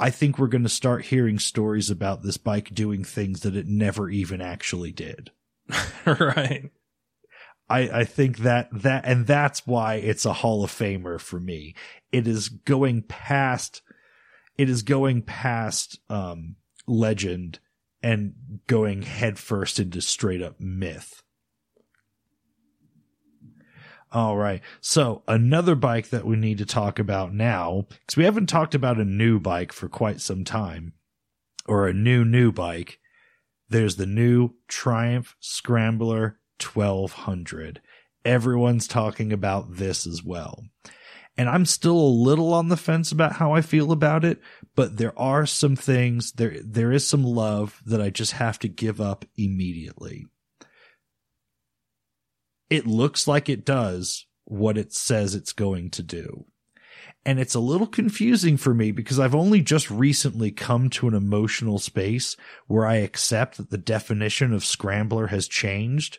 I 0.00 0.10
think 0.10 0.36
we're 0.36 0.48
going 0.48 0.64
to 0.64 0.68
start 0.68 1.04
hearing 1.04 1.38
stories 1.38 1.90
about 1.90 2.24
this 2.24 2.36
bike 2.36 2.74
doing 2.74 3.04
things 3.04 3.42
that 3.42 3.54
it 3.54 3.68
never 3.68 4.10
even 4.10 4.40
actually 4.40 4.90
did. 4.90 5.30
right. 6.06 6.72
I, 7.72 8.00
I 8.00 8.04
think 8.04 8.38
that 8.38 8.68
that 8.70 9.04
and 9.06 9.26
that's 9.26 9.66
why 9.66 9.94
it's 9.94 10.26
a 10.26 10.34
Hall 10.34 10.62
of 10.62 10.70
Famer 10.70 11.18
for 11.18 11.40
me. 11.40 11.74
It 12.12 12.28
is 12.28 12.50
going 12.50 13.02
past 13.02 13.80
it 14.58 14.68
is 14.68 14.82
going 14.82 15.22
past 15.22 15.98
um 16.10 16.56
legend 16.86 17.60
and 18.02 18.34
going 18.66 19.02
headfirst 19.02 19.80
into 19.80 20.02
straight 20.02 20.42
up 20.42 20.60
myth. 20.60 21.22
All 24.12 24.36
right. 24.36 24.60
So 24.82 25.22
another 25.26 25.74
bike 25.74 26.10
that 26.10 26.26
we 26.26 26.36
need 26.36 26.58
to 26.58 26.66
talk 26.66 26.98
about 26.98 27.32
now, 27.32 27.86
because 27.88 28.18
we 28.18 28.24
haven't 28.24 28.48
talked 28.48 28.74
about 28.74 29.00
a 29.00 29.04
new 29.06 29.40
bike 29.40 29.72
for 29.72 29.88
quite 29.88 30.20
some 30.20 30.44
time, 30.44 30.92
or 31.66 31.88
a 31.88 31.94
new 31.94 32.22
new 32.22 32.52
bike. 32.52 32.98
There's 33.70 33.96
the 33.96 34.04
new 34.04 34.50
Triumph 34.68 35.34
Scrambler 35.40 36.38
1200. 36.64 37.80
everyone's 38.24 38.86
talking 38.86 39.32
about 39.32 39.76
this 39.76 40.06
as 40.06 40.22
well. 40.22 40.64
And 41.36 41.48
I'm 41.48 41.64
still 41.64 41.98
a 41.98 42.18
little 42.28 42.52
on 42.52 42.68
the 42.68 42.76
fence 42.76 43.10
about 43.10 43.32
how 43.32 43.54
I 43.54 43.62
feel 43.62 43.90
about 43.90 44.24
it, 44.24 44.40
but 44.76 44.98
there 44.98 45.18
are 45.18 45.46
some 45.46 45.76
things 45.76 46.32
there 46.32 46.56
there 46.62 46.92
is 46.92 47.06
some 47.06 47.24
love 47.24 47.80
that 47.86 48.02
I 48.02 48.10
just 48.10 48.32
have 48.32 48.58
to 48.60 48.68
give 48.68 49.00
up 49.00 49.24
immediately. 49.36 50.26
It 52.68 52.86
looks 52.86 53.26
like 53.26 53.48
it 53.48 53.64
does 53.64 54.26
what 54.44 54.76
it 54.78 54.92
says 54.92 55.34
it's 55.34 55.52
going 55.52 55.90
to 55.90 56.02
do. 56.02 56.44
And 57.24 57.38
it's 57.38 57.54
a 57.54 57.60
little 57.60 57.86
confusing 57.86 58.56
for 58.56 58.74
me 58.74 58.90
because 58.90 59.20
I've 59.20 59.34
only 59.34 59.60
just 59.60 59.90
recently 59.90 60.50
come 60.50 60.90
to 60.90 61.06
an 61.06 61.14
emotional 61.14 61.78
space 61.78 62.36
where 62.66 62.84
I 62.84 62.96
accept 62.96 63.58
that 63.58 63.70
the 63.70 63.78
definition 63.78 64.52
of 64.52 64.64
scrambler 64.64 65.28
has 65.28 65.46
changed. 65.46 66.18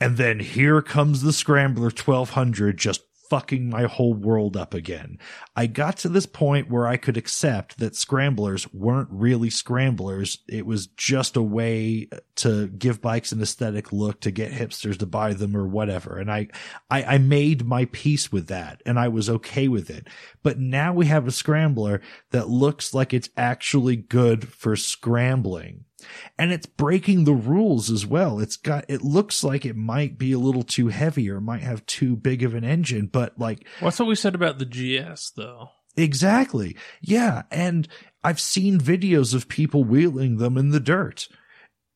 And 0.00 0.16
then 0.16 0.40
here 0.40 0.80
comes 0.80 1.22
the 1.22 1.32
scrambler 1.32 1.90
1200 1.90 2.76
just 2.76 3.02
fucking 3.28 3.68
my 3.68 3.82
whole 3.82 4.14
world 4.14 4.56
up 4.56 4.72
again. 4.72 5.18
I 5.54 5.66
got 5.66 5.98
to 5.98 6.08
this 6.08 6.26
point 6.26 6.70
where 6.70 6.86
I 6.86 6.96
could 6.96 7.16
accept 7.16 7.78
that 7.78 7.94
scramblers 7.94 8.72
weren't 8.72 9.08
really 9.10 9.50
scramblers. 9.50 10.38
It 10.48 10.66
was 10.66 10.86
just 10.86 11.36
a 11.36 11.42
way 11.42 12.08
to 12.36 12.68
give 12.68 13.02
bikes 13.02 13.32
an 13.32 13.42
aesthetic 13.42 13.92
look 13.92 14.20
to 14.20 14.30
get 14.30 14.52
hipsters 14.52 14.98
to 14.98 15.06
buy 15.06 15.34
them 15.34 15.56
or 15.56 15.66
whatever. 15.66 16.18
And 16.18 16.30
I, 16.30 16.48
I, 16.90 17.02
I 17.04 17.18
made 17.18 17.66
my 17.66 17.84
peace 17.86 18.32
with 18.32 18.46
that 18.48 18.82
and 18.86 18.98
I 18.98 19.08
was 19.08 19.28
okay 19.28 19.68
with 19.68 19.90
it. 19.90 20.08
But 20.42 20.58
now 20.58 20.94
we 20.94 21.06
have 21.06 21.26
a 21.26 21.32
scrambler 21.32 22.00
that 22.30 22.48
looks 22.48 22.94
like 22.94 23.12
it's 23.12 23.30
actually 23.36 23.96
good 23.96 24.48
for 24.48 24.74
scrambling 24.74 25.84
and 26.38 26.52
it's 26.52 26.66
breaking 26.66 27.24
the 27.24 27.34
rules 27.34 27.90
as 27.90 28.06
well. 28.06 28.40
It's 28.40 28.56
got, 28.56 28.84
it 28.88 29.02
looks 29.02 29.42
like 29.42 29.64
it 29.64 29.76
might 29.76 30.18
be 30.18 30.32
a 30.32 30.38
little 30.38 30.62
too 30.62 30.88
heavy 30.88 31.30
or 31.30 31.40
might 31.40 31.62
have 31.62 31.84
too 31.86 32.16
big 32.16 32.42
of 32.42 32.54
an 32.54 32.64
engine, 32.64 33.06
but 33.06 33.38
like. 33.38 33.66
Well, 33.80 33.90
that's 33.90 33.98
what 33.98 34.08
we 34.08 34.14
said 34.14 34.34
about 34.34 34.58
the 34.58 34.64
GS 34.64 35.30
though. 35.30 35.70
Exactly. 35.96 36.76
Yeah. 37.00 37.42
And 37.50 37.88
I've 38.22 38.40
seen 38.40 38.78
videos 38.78 39.34
of 39.34 39.48
people 39.48 39.84
wheeling 39.84 40.38
them 40.38 40.56
in 40.56 40.70
the 40.70 40.80
dirt. 40.80 41.28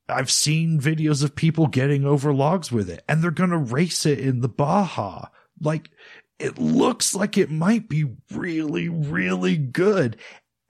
I've 0.08 0.30
seen 0.30 0.80
videos 0.80 1.22
of 1.22 1.36
people 1.36 1.68
getting 1.68 2.04
over 2.04 2.34
logs 2.34 2.72
with 2.72 2.90
it 2.90 3.04
and 3.08 3.22
they're 3.22 3.30
going 3.30 3.50
to 3.50 3.58
race 3.58 4.04
it 4.04 4.18
in 4.18 4.40
the 4.40 4.48
Baja. 4.48 5.26
Like 5.60 5.90
it 6.38 6.58
looks 6.58 7.14
like 7.14 7.38
it 7.38 7.50
might 7.50 7.88
be 7.88 8.04
really, 8.32 8.88
really 8.88 9.56
good. 9.56 10.16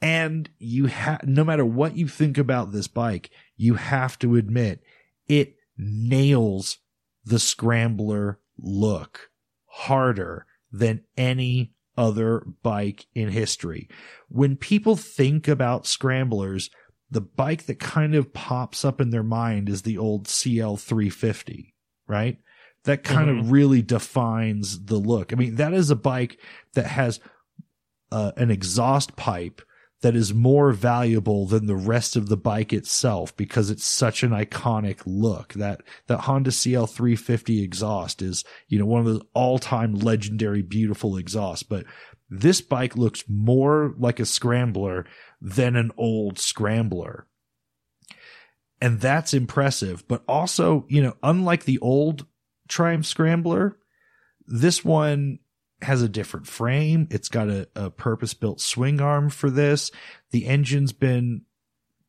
And 0.03 0.51
you 0.59 0.87
have, 0.87 1.23
no 1.27 1.45
matter 1.45 1.65
what 1.65 1.97
you 1.97 2.09
think 2.09 2.37
about 2.37 2.73
this 2.73 2.89
bike, 2.89 3.31
you 3.57 3.75
have 3.75 4.19
to 4.19 4.37
admit 4.37 4.83
it 5.29 5.55
nails 5.79 6.79
the 7.25 7.39
scrambler 7.39 8.41
look 8.59 9.31
harder 9.67 10.45
than 10.73 11.03
any 11.17 11.73
other 11.97 12.45
bike 12.63 13.07
in 13.15 13.29
history. 13.29 13.89
When 14.29 14.57
people 14.57 14.97
think 14.97 15.47
about 15.47 15.87
scramblers, 15.87 16.69
the 17.11 17.21
bike 17.21 17.67
that 17.67 17.79
kind 17.79 18.15
of 18.15 18.33
pops 18.33 18.85
up 18.85 19.01
in 19.01 19.11
their 19.11 19.23
mind 19.23 19.69
is 19.69 19.83
the 19.83 19.99
old 19.99 20.27
CL350, 20.27 21.75
right? 22.09 22.39
That 22.85 23.05
kind 23.05 23.29
Mhm. 23.31 23.41
of 23.41 23.53
really 23.53 23.83
defines 23.83 24.87
the 24.87 24.97
look. 24.99 25.33
I 25.33 25.37
mean, 25.37 25.57
that 25.57 25.73
is 25.75 25.91
a 25.91 25.97
bike 25.97 26.41
that 26.75 26.87
has 26.87 27.21
uh, 28.11 28.33
an 28.37 28.51
exhaust 28.51 29.17
pipe 29.17 29.63
that 30.03 30.15
is 30.15 30.35
more 30.35 30.73
valuable 30.73 31.47
than 31.47 31.67
the 31.67 31.77
rest 31.77 32.17
of 32.17 32.29
the 32.29 32.37
bike 32.37 32.73
itself 32.73 33.35
because 33.37 33.71
it's 33.71 33.87
such 33.87 34.23
an 34.23 34.31
iconic 34.31 35.01
look. 35.07 35.55
That 35.55 35.83
that 36.09 36.21
Honda 36.21 36.51
CL350 36.51 37.63
exhaust 37.63 38.21
is, 38.21 38.45
you 38.69 38.79
know, 38.79 38.87
one 38.87 39.01
of 39.01 39.07
those 39.07 39.23
all-time 39.33 39.95
legendary 39.95 40.63
beautiful 40.63 41.17
exhausts, 41.17 41.63
but 41.63 41.85
this 42.29 42.61
bike 42.61 42.97
looks 42.97 43.25
more 43.29 43.95
like 43.99 44.19
a 44.19 44.27
scrambler 44.27 45.07
than 45.41 45.77
an 45.77 45.93
old 45.97 46.39
scrambler. 46.39 47.27
And 48.81 49.01
that's 49.01 49.33
impressive, 49.33 50.07
but 50.09 50.25
also, 50.27 50.87
you 50.89 51.03
know, 51.03 51.17
unlike 51.23 51.65
the 51.65 51.79
old 51.79 52.27
Triumph 52.69 53.07
Scrambler, 53.07 53.79
this 54.47 54.85
one 54.85 55.39
has 55.83 56.03
a 56.03 56.09
different 56.09 56.47
frame. 56.47 57.09
It's 57.11 57.29
got 57.29 57.49
a, 57.49 57.69
a 57.75 57.91
purpose 57.91 58.35
built 58.35 58.61
swing 58.61 59.01
arm 59.01 59.29
for 59.31 59.51
this. 59.51 59.91
The 60.31 60.47
engine's 60.47 60.93
been 60.93 61.43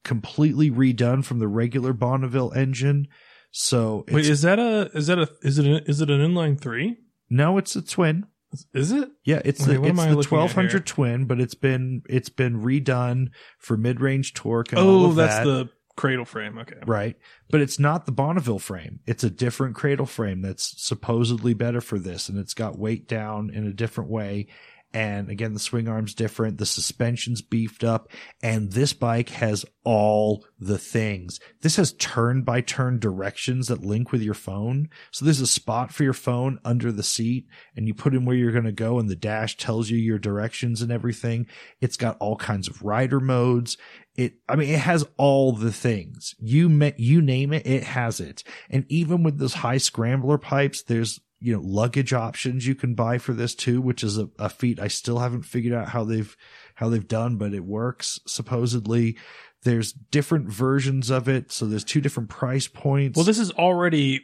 completely 0.04 0.70
redone 0.70 1.24
from 1.24 1.40
the 1.40 1.48
regular 1.48 1.94
Bonneville 1.94 2.52
engine. 2.54 3.08
So 3.52 4.04
it's, 4.08 4.16
Wait, 4.16 4.26
is 4.26 4.41
that 4.44 4.60
a 4.60 4.90
is 4.94 5.08
that 5.08 5.20
a 5.20 5.30
is 5.41 5.60
it 5.60 5.66
a, 5.66 5.84
is 5.90 6.02
it 6.02 6.10
an 6.10 6.20
inline 6.22 6.60
three? 6.60 6.98
no, 7.30 7.58
it's 7.58 7.76
a 7.76 7.82
twin. 7.82 8.26
Is 8.74 8.91
it? 8.91 9.10
Yeah, 9.26 9.41
it's 9.44 9.62
Okay, 9.64 9.78
the 9.78 9.88
it's 9.88 9.98
the 9.98 10.16
1200 10.16 10.86
twin, 10.86 11.26
but 11.26 11.40
it's 11.40 11.56
been 11.56 12.04
it's 12.08 12.30
been 12.30 12.62
redone 12.62 13.30
for 13.58 13.78
mid 13.78 14.00
range 14.00 14.34
torque. 14.36 14.72
And 14.72 14.80
oh, 14.80 14.88
all 14.88 15.06
Oh, 15.08 15.12
that's 15.14 15.38
that. 15.38 15.45
the 15.45 15.70
cradle 15.95 16.26
frame. 16.26 16.57
Okay. 16.57 16.78
right? 16.86 17.15
But 17.49 17.61
it's 17.61 17.80
not 17.80 18.06
the 18.06 18.11
Bonneville 18.11 18.60
frame. 18.60 18.99
It's 19.06 19.24
a 19.24 19.30
different 19.30 19.76
cradle 19.76 20.06
frame 20.06 20.41
that's 20.41 20.82
supposedly 20.82 21.53
better 21.53 21.82
for 21.82 21.99
this, 21.99 22.30
and 22.30 22.38
it's 22.38 22.53
got 22.53 22.78
weight 22.80 23.07
down 23.07 23.49
in 23.49 23.68
a 23.68 23.74
different 23.74 24.10
way. 24.10 24.48
And 24.94 25.30
again, 25.30 25.53
the 25.53 25.60
swing 25.60 25.88
arm's 25.88 26.14
different. 26.14 26.60
The 26.60 26.68
suspension's 26.68 27.41
beefed 27.41 27.84
up, 27.84 28.10
and 28.44 28.72
this 28.72 28.94
bike 28.94 29.30
has 29.30 29.65
all 29.84 30.45
the 30.60 30.78
things. 30.78 31.40
This 31.61 31.78
has 31.78 31.94
turn 31.94 32.44
by 32.44 32.61
turn 32.61 32.99
directions 32.99 33.68
that 33.68 33.84
link 33.84 34.11
with 34.11 34.22
your 34.22 34.36
phone. 34.36 34.90
So 35.11 35.26
there's 35.26 35.41
a 35.41 35.48
spot 35.48 35.91
for 35.91 36.03
your 36.03 36.14
phone 36.14 36.60
under 36.64 36.91
the 36.91 37.02
seat, 37.02 37.48
and 37.76 37.88
you 37.88 37.95
put 37.95 38.14
in 38.14 38.26
where 38.26 38.36
you're 38.36 38.52
going 38.52 38.65
to 38.65 38.72
go, 38.72 38.99
and 38.99 39.10
the 39.10 39.15
dash 39.15 39.57
tells 39.57 39.90
you 39.90 39.98
your 39.98 40.20
directions 40.20 40.82
and 40.82 40.91
everything. 40.91 41.48
It's 41.82 41.98
got 41.98 42.18
all 42.20 42.36
kinds 42.36 42.68
of 42.68 42.84
rider 42.84 43.20
modes 43.20 43.78
it 44.15 44.36
i 44.48 44.56
mean 44.56 44.70
it 44.70 44.80
has 44.80 45.06
all 45.18 45.53
the 45.53 45.72
things 45.72 46.36
you 46.40 46.70
met 46.70 46.99
you 46.99 47.22
name 47.22 47.52
it 47.52 47.65
it 47.65 47.84
has 47.84 48.20
it 48.20 48.44
and 48.70 48.86
even 48.88 49.24
with 49.24 49.40
those 49.40 49.56
high 49.56 49.78
scrambler 49.78 50.38
pipes 50.38 50.84
there's 50.84 51.20
you 51.44 51.53
know 51.53 51.61
luggage 51.61 52.14
options 52.14 52.65
you 52.65 52.74
can 52.74 52.95
buy 52.95 53.18
for 53.18 53.34
this 53.34 53.53
too 53.53 53.82
which 53.82 54.03
is 54.03 54.18
a, 54.18 54.30
a 54.40 54.49
feat 54.49 54.80
i 54.80 54.88
still 54.88 55.20
haven't 55.20 55.44
figured 55.44 55.74
out 55.74 55.90
how 55.90 56.03
they've 56.03 56.38
how 56.76 56.90
they've 56.90 57.07
done 57.07 57.38
but 57.38 57.53
it 57.53 57.65
works 57.65 58.20
supposedly. 58.26 59.18
There's 59.64 59.94
different 59.94 60.49
versions 60.49 61.10
of 61.10 61.30
it. 61.30 61.52
So 61.52 61.65
there's 61.65 61.86
two 61.86 62.02
different 62.02 62.30
price 62.30 62.68
points. 62.68 63.15
Well, 63.15 63.26
this 63.26 63.40
is 63.40 63.52
already 63.52 64.22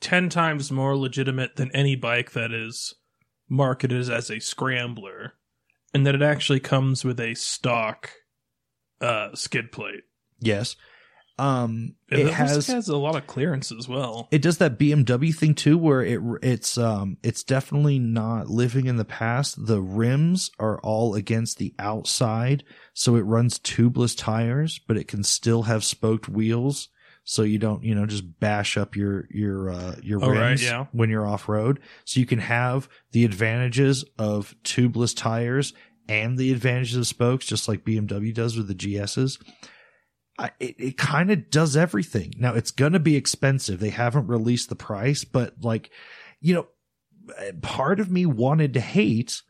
ten 0.00 0.28
times 0.28 0.70
more 0.70 0.96
legitimate 0.96 1.56
than 1.56 1.70
any 1.74 1.96
bike 1.96 2.32
that 2.32 2.52
is 2.52 2.94
marketed 3.48 4.10
as 4.10 4.30
a 4.30 4.40
scrambler, 4.40 5.34
and 5.94 6.06
that 6.06 6.14
it 6.14 6.22
actually 6.22 6.60
comes 6.60 7.04
with 7.04 7.18
a 7.20 7.34
stock 7.34 8.10
uh, 9.00 9.34
skid 9.34 9.72
plate. 9.72 10.04
yes 10.40 10.76
um 11.38 11.94
And 12.10 12.20
it 12.22 12.32
has 12.32 12.66
has 12.68 12.88
a 12.88 12.96
lot 12.96 13.14
of 13.16 13.26
clearance 13.26 13.70
as 13.70 13.86
well. 13.88 14.26
it 14.30 14.40
does 14.40 14.58
that 14.58 14.78
BMW 14.78 15.34
thing 15.34 15.54
too, 15.54 15.76
where 15.76 16.02
it 16.02 16.20
it's 16.42 16.78
um 16.78 17.18
it's 17.22 17.42
definitely 17.44 17.98
not 17.98 18.48
living 18.48 18.86
in 18.86 18.96
the 18.96 19.04
past. 19.04 19.66
The 19.66 19.80
rims 19.82 20.50
are 20.58 20.78
all 20.80 21.14
against 21.14 21.58
the 21.58 21.74
outside, 21.78 22.64
so 22.94 23.16
it 23.16 23.22
runs 23.22 23.58
tubeless 23.58 24.16
tires, 24.16 24.80
but 24.88 24.96
it 24.96 25.08
can 25.08 25.22
still 25.22 25.64
have 25.64 25.84
spoked 25.84 26.26
wheels, 26.28 26.88
so 27.24 27.42
you 27.42 27.58
don't 27.58 27.82
you 27.84 27.94
know 27.94 28.06
just 28.06 28.38
bash 28.40 28.78
up 28.78 28.96
your 28.96 29.26
your 29.30 29.68
uh, 29.70 29.96
your 30.02 30.24
Oh, 30.24 30.28
rims 30.30 30.40
right, 30.40 30.60
yeah. 30.62 30.86
when 30.92 31.10
you're 31.10 31.26
off 31.26 31.48
road. 31.50 31.80
So 32.06 32.18
you 32.18 32.24
can 32.24 32.38
have 32.38 32.88
the 33.12 33.26
advantages 33.26 34.04
of 34.18 34.54
tubeless 34.64 35.14
tires 35.14 35.74
and 36.08 36.38
the 36.38 36.52
advantages 36.52 36.96
of 36.96 37.06
spokes, 37.06 37.44
just 37.44 37.68
like 37.68 37.84
BMW 37.84 38.32
does 38.32 38.56
with 38.56 38.68
the 38.68 38.74
GSs. 38.74 39.38
I, 40.38 40.50
it, 40.60 40.74
it 40.78 40.98
kind 40.98 41.30
of 41.30 41.50
does 41.50 41.76
everything. 41.76 42.34
Now 42.38 42.54
it's 42.54 42.70
going 42.70 42.92
to 42.92 43.00
be 43.00 43.16
expensive. 43.16 43.80
They 43.80 43.90
haven't 43.90 44.26
released 44.26 44.68
the 44.68 44.76
price, 44.76 45.24
but 45.24 45.54
like, 45.62 45.90
you 46.40 46.54
know, 46.54 46.66
part 47.62 48.00
of 48.00 48.10
me 48.10 48.26
wanted 48.26 48.74
to 48.74 48.80
hate 48.80 49.42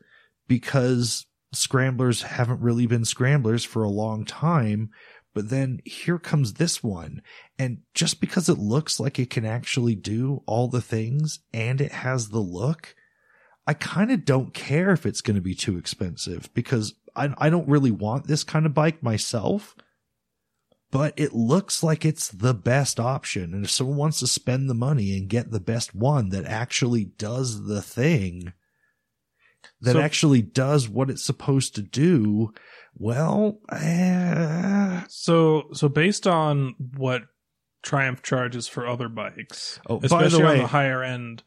because 0.47 1.25
scramblers 1.53 2.21
haven't 2.21 2.61
really 2.61 2.87
been 2.87 3.05
scramblers 3.05 3.63
for 3.63 3.83
a 3.83 3.89
long 3.89 4.25
time. 4.25 4.89
But 5.33 5.49
then 5.49 5.81
here 5.85 6.17
comes 6.17 6.53
this 6.53 6.81
one. 6.81 7.21
And 7.59 7.79
just 7.93 8.19
because 8.19 8.49
it 8.49 8.57
looks 8.57 8.99
like 8.99 9.19
it 9.19 9.29
can 9.29 9.45
actually 9.45 9.93
do 9.93 10.41
all 10.47 10.67
the 10.67 10.81
things 10.81 11.39
and 11.53 11.79
it 11.79 11.91
has 11.91 12.29
the 12.29 12.39
look, 12.39 12.95
I 13.67 13.73
kind 13.73 14.11
of 14.11 14.25
don't 14.25 14.53
care 14.53 14.91
if 14.91 15.05
it's 15.05 15.21
going 15.21 15.35
to 15.35 15.41
be 15.41 15.53
too 15.53 15.77
expensive 15.77 16.49
because 16.53 16.95
I, 17.15 17.33
I 17.37 17.49
don't 17.49 17.67
really 17.67 17.91
want 17.91 18.25
this 18.25 18.43
kind 18.43 18.65
of 18.65 18.73
bike 18.73 19.03
myself 19.03 19.75
but 20.91 21.13
it 21.17 21.33
looks 21.33 21.83
like 21.83 22.05
it's 22.05 22.29
the 22.29 22.53
best 22.53 22.99
option. 22.99 23.53
And 23.53 23.65
if 23.65 23.71
someone 23.71 23.97
wants 23.97 24.19
to 24.19 24.27
spend 24.27 24.69
the 24.69 24.73
money 24.73 25.17
and 25.17 25.29
get 25.29 25.51
the 25.51 25.59
best 25.59 25.93
one 25.93 26.29
that 26.29 26.45
actually 26.45 27.05
does 27.05 27.65
the 27.65 27.81
thing, 27.81 28.53
that 29.81 29.93
So- 29.93 30.01
actually 30.01 30.41
does 30.41 30.87
what 30.87 31.09
it's 31.09 31.23
supposed 31.23 31.75
to 31.75 31.81
do, 31.81 32.53
well, 32.95 33.59
eh, 33.71 35.03
So, 35.09 35.69
so 35.73 35.89
based 35.89 36.25
on 36.27 36.75
what 36.95 37.23
Triumph 37.83 38.21
charges 38.23 38.67
for 38.67 38.87
other 38.87 39.07
bikes, 39.07 39.79
Oh, 39.87 39.99
by 39.99 39.99
the 39.99 40.05
especially 40.07 40.43
on 40.45 40.57
the 40.57 40.67
higher 40.67 41.03
end, 41.03 41.43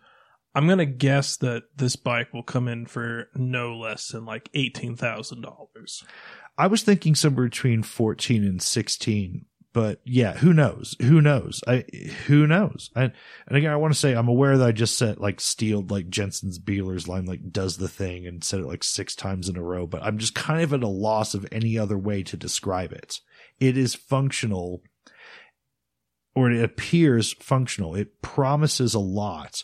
I'm 0.55 0.67
gonna 0.67 0.87
guess 0.87 1.37
that 1.39 1.65
this 1.77 1.97
bike 1.97 2.33
will 2.33 2.43
come 2.43 2.67
in 2.69 2.87
for 2.87 3.29
no 3.35 3.77
less 3.77 4.09
than 4.09 4.25
like 4.25 4.49
eighteen 4.55 4.97
thousand 4.97 5.43
dollars. 5.43 6.03
I 6.59 6.67
was 6.67 6.83
thinking 6.83 7.15
somewhere 7.15 7.47
between 7.47 7.83
14 7.83 8.45
and 8.45 8.61
16, 8.61 9.47
but 9.73 10.01
yeah, 10.05 10.35
who 10.35 10.53
knows? 10.53 10.97
Who 11.01 11.21
knows? 11.21 11.63
I 11.67 11.85
who 12.27 12.47
knows? 12.47 12.91
I, 12.97 13.05
and 13.05 13.57
again, 13.57 13.71
I 13.71 13.77
want 13.77 13.95
to 13.95 13.99
say 13.99 14.15
I'm 14.15 14.29
aware 14.29 14.59
that 14.59 14.67
I 14.67 14.73
just 14.73 14.99
said 14.99 15.19
like 15.19 15.41
stealed 15.41 15.91
like 15.91 16.09
Jensen's 16.09 16.59
Beeler's 16.59 17.07
line 17.07 17.25
like 17.25 17.53
does 17.53 17.77
the 17.77 17.89
thing 17.89 18.27
and 18.27 18.43
said 18.43 18.61
it 18.61 18.67
like 18.67 18.83
six 18.83 19.15
times 19.15 19.49
in 19.49 19.57
a 19.57 19.63
row, 19.63 19.87
but 19.87 20.03
I'm 20.03 20.19
just 20.19 20.35
kind 20.35 20.61
of 20.61 20.75
at 20.75 20.83
a 20.83 20.89
loss 20.89 21.35
of 21.35 21.47
any 21.53 21.79
other 21.79 21.97
way 21.97 22.23
to 22.25 22.37
describe 22.37 22.93
it. 22.93 23.21
It 23.61 23.77
is 23.77 23.95
functional 23.95 24.83
or 26.35 26.51
it 26.51 26.63
appears 26.63 27.33
functional. 27.35 27.95
It 27.95 28.23
promises 28.23 28.95
a 28.95 29.01
lot, 29.01 29.63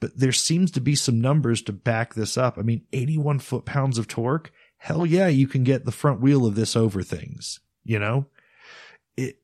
but 0.00 0.16
there 0.16 0.32
seems 0.32 0.70
to 0.72 0.80
be 0.80 0.94
some 0.94 1.20
numbers 1.20 1.62
to 1.62 1.72
back 1.72 2.14
this 2.14 2.36
up. 2.36 2.58
I 2.58 2.62
mean, 2.62 2.82
81 2.92 3.40
foot 3.40 3.64
pounds 3.64 3.98
of 3.98 4.06
torque. 4.06 4.52
Hell 4.78 5.04
yeah, 5.04 5.28
you 5.28 5.46
can 5.46 5.64
get 5.64 5.84
the 5.84 5.92
front 5.92 6.20
wheel 6.20 6.46
of 6.46 6.54
this 6.54 6.76
over 6.76 7.02
things, 7.02 7.60
you 7.84 7.98
know? 7.98 8.26
It, 9.16 9.36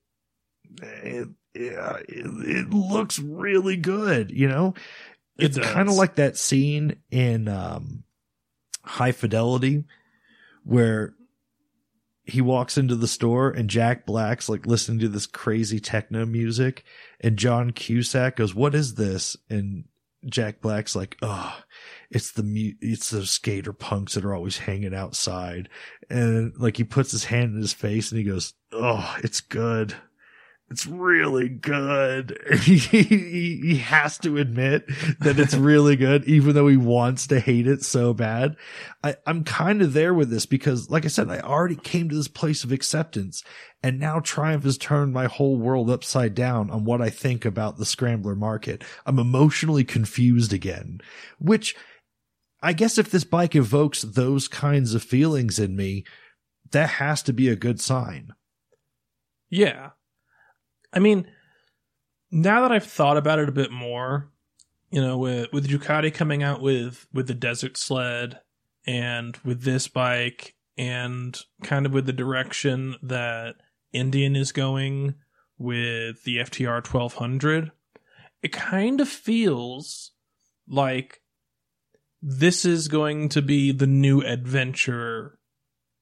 it, 0.80 1.28
yeah, 1.54 1.96
it, 2.08 2.26
it 2.26 2.70
looks 2.70 3.18
really 3.18 3.76
good, 3.76 4.30
you 4.30 4.48
know? 4.48 4.74
It 5.36 5.56
It's 5.56 5.58
kind 5.58 5.88
of 5.88 5.96
like 5.96 6.14
that 6.16 6.36
scene 6.36 6.96
in, 7.10 7.48
um, 7.48 8.04
High 8.84 9.12
Fidelity 9.12 9.84
where 10.62 11.14
he 12.24 12.40
walks 12.40 12.78
into 12.78 12.96
the 12.96 13.08
store 13.08 13.50
and 13.50 13.68
Jack 13.68 14.06
Black's 14.06 14.48
like 14.48 14.66
listening 14.66 14.98
to 15.00 15.08
this 15.08 15.26
crazy 15.26 15.80
techno 15.80 16.24
music 16.24 16.84
and 17.20 17.36
John 17.36 17.70
Cusack 17.70 18.36
goes, 18.36 18.54
"What 18.54 18.74
is 18.74 18.94
this?" 18.94 19.36
and 19.48 19.84
Jack 20.26 20.60
Black's 20.60 20.96
like, 20.96 21.16
"Oh, 21.22 21.60
it's 22.10 22.32
the 22.32 22.76
it's 22.80 23.10
the 23.10 23.26
skater 23.26 23.72
punks 23.72 24.14
that 24.14 24.24
are 24.24 24.34
always 24.34 24.58
hanging 24.58 24.94
outside." 24.94 25.68
And 26.10 26.56
like 26.56 26.76
he 26.76 26.84
puts 26.84 27.12
his 27.12 27.24
hand 27.24 27.54
in 27.54 27.60
his 27.60 27.72
face 27.72 28.10
and 28.10 28.18
he 28.18 28.24
goes, 28.24 28.54
"Oh, 28.72 29.16
it's 29.22 29.40
good." 29.40 29.94
It's 30.74 30.86
really 30.88 31.48
good. 31.48 32.36
he, 32.62 32.78
he, 32.78 33.60
he 33.62 33.76
has 33.76 34.18
to 34.18 34.38
admit 34.38 34.86
that 35.20 35.38
it's 35.38 35.54
really 35.54 35.94
good, 35.94 36.24
even 36.24 36.52
though 36.56 36.66
he 36.66 36.76
wants 36.76 37.28
to 37.28 37.38
hate 37.38 37.68
it 37.68 37.84
so 37.84 38.12
bad. 38.12 38.56
I, 39.04 39.14
I'm 39.24 39.44
kind 39.44 39.82
of 39.82 39.92
there 39.92 40.12
with 40.12 40.30
this 40.30 40.46
because, 40.46 40.90
like 40.90 41.04
I 41.04 41.08
said, 41.08 41.30
I 41.30 41.38
already 41.38 41.76
came 41.76 42.08
to 42.08 42.16
this 42.16 42.26
place 42.26 42.64
of 42.64 42.72
acceptance 42.72 43.44
and 43.84 44.00
now 44.00 44.18
Triumph 44.18 44.64
has 44.64 44.76
turned 44.76 45.12
my 45.12 45.26
whole 45.26 45.58
world 45.58 45.90
upside 45.90 46.34
down 46.34 46.70
on 46.70 46.84
what 46.84 47.00
I 47.00 47.08
think 47.08 47.44
about 47.44 47.76
the 47.76 47.86
scrambler 47.86 48.34
market. 48.34 48.82
I'm 49.06 49.20
emotionally 49.20 49.84
confused 49.84 50.52
again, 50.52 50.98
which 51.38 51.76
I 52.60 52.72
guess 52.72 52.98
if 52.98 53.12
this 53.12 53.22
bike 53.22 53.54
evokes 53.54 54.02
those 54.02 54.48
kinds 54.48 54.92
of 54.92 55.04
feelings 55.04 55.60
in 55.60 55.76
me, 55.76 56.04
that 56.72 56.88
has 56.88 57.22
to 57.22 57.32
be 57.32 57.48
a 57.48 57.54
good 57.54 57.80
sign. 57.80 58.32
Yeah. 59.50 59.90
I 60.94 61.00
mean, 61.00 61.26
now 62.30 62.62
that 62.62 62.72
I've 62.72 62.86
thought 62.86 63.16
about 63.16 63.40
it 63.40 63.48
a 63.48 63.52
bit 63.52 63.70
more, 63.70 64.30
you 64.90 65.02
know, 65.02 65.18
with 65.18 65.52
with 65.52 65.68
Ducati 65.68 66.14
coming 66.14 66.42
out 66.42 66.62
with 66.62 67.06
with 67.12 67.26
the 67.26 67.34
desert 67.34 67.76
sled 67.76 68.40
and 68.86 69.36
with 69.44 69.62
this 69.62 69.88
bike 69.88 70.54
and 70.78 71.38
kind 71.62 71.84
of 71.84 71.92
with 71.92 72.06
the 72.06 72.12
direction 72.12 72.96
that 73.02 73.56
Indian 73.92 74.36
is 74.36 74.52
going 74.52 75.14
with 75.58 76.22
the 76.24 76.38
FTR 76.38 76.86
1200, 76.86 77.70
it 78.42 78.52
kind 78.52 79.00
of 79.00 79.08
feels 79.08 80.12
like 80.68 81.20
this 82.22 82.64
is 82.64 82.88
going 82.88 83.28
to 83.28 83.42
be 83.42 83.72
the 83.72 83.86
new 83.86 84.20
adventure 84.20 85.38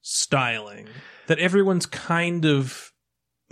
styling 0.01 0.87
that 1.27 1.39
everyone's 1.39 1.85
kind 1.85 2.45
of 2.45 2.92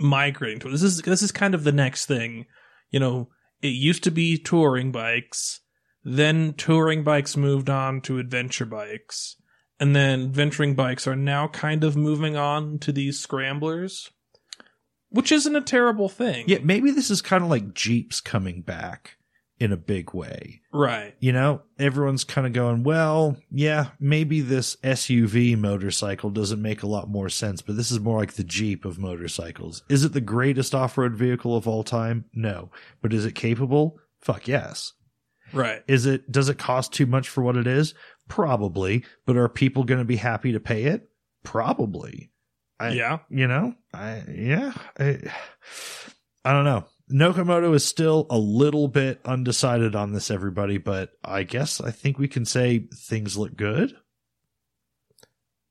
migrating 0.02 0.60
to. 0.60 0.70
This 0.70 0.82
is 0.82 1.02
this 1.02 1.22
is 1.22 1.32
kind 1.32 1.54
of 1.54 1.64
the 1.64 1.72
next 1.72 2.06
thing. 2.06 2.46
You 2.90 3.00
know, 3.00 3.28
it 3.62 3.68
used 3.68 4.04
to 4.04 4.10
be 4.10 4.36
touring 4.38 4.92
bikes, 4.92 5.60
then 6.04 6.54
touring 6.54 7.04
bikes 7.04 7.36
moved 7.36 7.70
on 7.70 8.00
to 8.02 8.18
adventure 8.18 8.66
bikes, 8.66 9.36
and 9.80 9.94
then 9.96 10.22
adventuring 10.22 10.74
bikes 10.74 11.06
are 11.06 11.16
now 11.16 11.48
kind 11.48 11.84
of 11.84 11.96
moving 11.96 12.36
on 12.36 12.78
to 12.80 12.92
these 12.92 13.20
scramblers, 13.20 14.10
which 15.10 15.32
isn't 15.32 15.56
a 15.56 15.60
terrible 15.60 16.08
thing. 16.08 16.44
Yeah, 16.48 16.58
maybe 16.62 16.90
this 16.90 17.10
is 17.10 17.22
kind 17.22 17.44
of 17.44 17.50
like 17.50 17.74
Jeeps 17.74 18.20
coming 18.20 18.62
back 18.62 19.16
in 19.62 19.70
a 19.70 19.76
big 19.76 20.12
way. 20.12 20.60
Right. 20.72 21.14
You 21.20 21.30
know, 21.30 21.62
everyone's 21.78 22.24
kind 22.24 22.48
of 22.48 22.52
going, 22.52 22.82
well, 22.82 23.36
yeah, 23.48 23.90
maybe 24.00 24.40
this 24.40 24.74
SUV 24.82 25.56
motorcycle 25.56 26.30
doesn't 26.30 26.60
make 26.60 26.82
a 26.82 26.88
lot 26.88 27.08
more 27.08 27.28
sense, 27.28 27.62
but 27.62 27.76
this 27.76 27.92
is 27.92 28.00
more 28.00 28.18
like 28.18 28.32
the 28.32 28.42
Jeep 28.42 28.84
of 28.84 28.98
motorcycles. 28.98 29.84
Is 29.88 30.02
it 30.02 30.14
the 30.14 30.20
greatest 30.20 30.74
off 30.74 30.98
road 30.98 31.14
vehicle 31.14 31.56
of 31.56 31.68
all 31.68 31.84
time? 31.84 32.24
No. 32.34 32.72
But 33.02 33.12
is 33.12 33.24
it 33.24 33.36
capable? 33.36 34.00
Fuck 34.20 34.48
yes. 34.48 34.94
Right. 35.52 35.84
Is 35.86 36.06
it, 36.06 36.32
does 36.32 36.48
it 36.48 36.58
cost 36.58 36.92
too 36.92 37.06
much 37.06 37.28
for 37.28 37.42
what 37.42 37.56
it 37.56 37.68
is? 37.68 37.94
Probably. 38.26 39.04
But 39.26 39.36
are 39.36 39.48
people 39.48 39.84
going 39.84 40.00
to 40.00 40.04
be 40.04 40.16
happy 40.16 40.50
to 40.50 40.60
pay 40.60 40.86
it? 40.86 41.08
Probably. 41.44 42.32
I, 42.80 42.88
yeah. 42.94 43.18
You 43.30 43.46
know, 43.46 43.76
I, 43.94 44.24
yeah, 44.28 44.72
I, 44.98 45.20
I 46.44 46.52
don't 46.52 46.64
know. 46.64 46.84
Noco 47.10 47.44
Moto 47.44 47.72
is 47.72 47.84
still 47.84 48.26
a 48.30 48.38
little 48.38 48.88
bit 48.88 49.20
undecided 49.24 49.94
on 49.94 50.12
this, 50.12 50.30
everybody, 50.30 50.78
but 50.78 51.12
I 51.24 51.42
guess 51.42 51.80
I 51.80 51.90
think 51.90 52.18
we 52.18 52.28
can 52.28 52.44
say 52.44 52.88
things 52.94 53.36
look 53.36 53.56
good. 53.56 53.94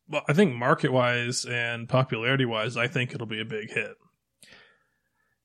Well, 0.07 0.23
I 0.27 0.33
think 0.33 0.53
market 0.53 0.91
wise 0.91 1.45
and 1.45 1.87
popularity 1.87 2.45
wise, 2.45 2.75
I 2.75 2.87
think 2.87 3.13
it'll 3.13 3.27
be 3.27 3.39
a 3.39 3.45
big 3.45 3.71
hit. 3.71 3.95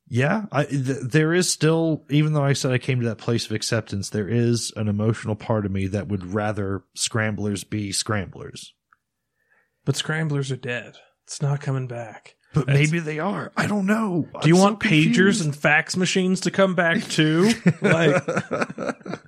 Yeah, 0.09 0.47
I, 0.53 0.65
th- 0.65 1.03
there 1.03 1.33
is 1.33 1.51
still, 1.51 2.05
even 2.11 2.33
though 2.33 2.45
I 2.45 2.53
said 2.53 2.73
I 2.73 2.79
came 2.79 3.01
to 3.01 3.09
that 3.09 3.19
place 3.19 3.47
of 3.47 3.53
acceptance, 3.53 4.11
there 4.11 4.29
is 4.29 4.73
an 4.77 4.89
emotional 4.89 5.35
part 5.35 5.67
of 5.67 5.73
me 5.73 5.89
that 5.89 6.09
would 6.09 6.33
rather 6.33 6.85
scramblers 6.95 7.65
be 7.65 7.91
scramblers. 7.91 8.73
But 9.85 9.97
scramblers 9.97 10.53
are 10.53 10.57
dead. 10.57 10.97
It's 11.25 11.43
not 11.43 11.61
coming 11.61 11.89
back. 11.89 12.36
But 12.57 12.67
That's- 12.67 12.91
maybe 12.91 13.01
they 13.01 13.19
are. 13.19 13.53
I 13.57 13.67
don't 13.67 13.87
know. 13.87 14.27
Do 14.41 14.49
you 14.49 14.55
I'm 14.57 14.61
so 14.61 14.65
want 14.65 14.81
pagers 14.81 15.45
and 15.45 15.55
fax 15.55 15.97
machines 15.97 16.41
to 16.41 16.51
come 16.51 16.75
back 16.75 17.03
too? 17.05 17.51
like, 17.83 18.23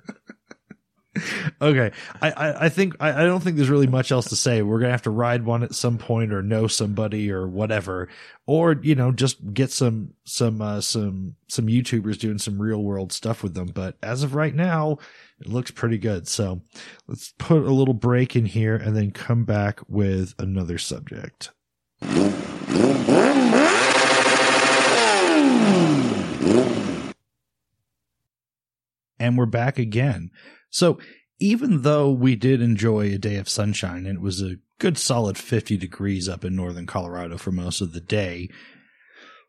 okay, 1.61 1.91
I, 2.21 2.31
I, 2.31 2.65
I 2.65 2.69
think 2.69 2.95
I, 2.99 3.21
I 3.21 3.25
don't 3.25 3.41
think 3.41 3.57
there's 3.57 3.69
really 3.69 3.87
much 3.87 4.11
else 4.11 4.29
to 4.29 4.35
say. 4.35 4.61
We're 4.61 4.79
gonna 4.79 4.91
have 4.91 5.01
to 5.03 5.09
ride 5.09 5.45
one 5.45 5.63
at 5.63 5.75
some 5.75 5.97
point, 5.97 6.33
or 6.33 6.41
know 6.41 6.67
somebody, 6.67 7.31
or 7.31 7.47
whatever, 7.47 8.09
or 8.47 8.77
you 8.81 8.95
know, 8.95 9.11
just 9.11 9.53
get 9.53 9.71
some 9.71 10.13
some 10.23 10.61
uh, 10.61 10.81
some 10.81 11.35
some 11.47 11.67
YouTubers 11.67 12.17
doing 12.17 12.37
some 12.37 12.61
real 12.61 12.83
world 12.83 13.11
stuff 13.11 13.43
with 13.43 13.53
them. 13.53 13.67
But 13.67 13.97
as 14.01 14.23
of 14.23 14.35
right 14.35 14.55
now, 14.55 14.97
it 15.39 15.47
looks 15.47 15.71
pretty 15.71 15.97
good. 15.97 16.27
So 16.27 16.61
let's 17.07 17.33
put 17.37 17.63
a 17.63 17.73
little 17.73 17.93
break 17.93 18.35
in 18.35 18.45
here 18.45 18.75
and 18.75 18.95
then 18.95 19.11
come 19.11 19.45
back 19.45 19.81
with 19.87 20.33
another 20.39 20.77
subject. 20.77 21.51
And 29.19 29.37
we're 29.37 29.45
back 29.45 29.77
again. 29.77 30.31
So 30.69 30.99
even 31.39 31.81
though 31.81 32.11
we 32.11 32.35
did 32.35 32.61
enjoy 32.61 33.07
a 33.07 33.17
day 33.17 33.35
of 33.35 33.49
sunshine 33.49 34.05
and 34.05 34.17
it 34.17 34.21
was 34.21 34.41
a 34.41 34.57
good 34.79 34.97
solid 34.97 35.37
50 35.37 35.77
degrees 35.77 36.29
up 36.29 36.45
in 36.45 36.55
northern 36.55 36.85
Colorado 36.85 37.37
for 37.37 37.51
most 37.51 37.81
of 37.81 37.93
the 37.93 38.01
day, 38.01 38.49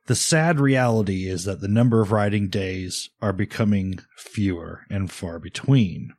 the 0.06 0.14
sad 0.14 0.58
reality 0.58 1.28
is 1.28 1.44
that 1.44 1.60
the 1.60 1.68
number 1.68 2.00
of 2.00 2.10
riding 2.12 2.48
days 2.48 3.10
are 3.22 3.32
becoming 3.32 4.00
fewer 4.16 4.82
and 4.90 5.10
far 5.10 5.38
between. 5.38 6.14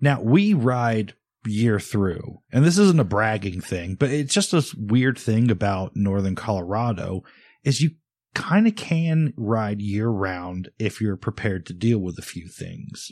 Now, 0.00 0.20
we 0.20 0.54
ride 0.54 1.14
year 1.44 1.80
through, 1.80 2.40
and 2.52 2.64
this 2.64 2.78
isn't 2.78 3.00
a 3.00 3.04
bragging 3.04 3.60
thing, 3.60 3.94
but 3.94 4.10
it's 4.10 4.34
just 4.34 4.52
a 4.52 4.64
weird 4.76 5.18
thing 5.18 5.50
about 5.50 5.96
northern 5.96 6.34
Colorado 6.34 7.22
is 7.64 7.80
you 7.80 7.90
kind 8.34 8.66
of 8.66 8.76
can 8.76 9.32
ride 9.36 9.80
year 9.80 10.08
round 10.08 10.70
if 10.78 11.00
you're 11.00 11.16
prepared 11.16 11.66
to 11.66 11.72
deal 11.72 11.98
with 11.98 12.18
a 12.18 12.22
few 12.22 12.48
things. 12.48 13.10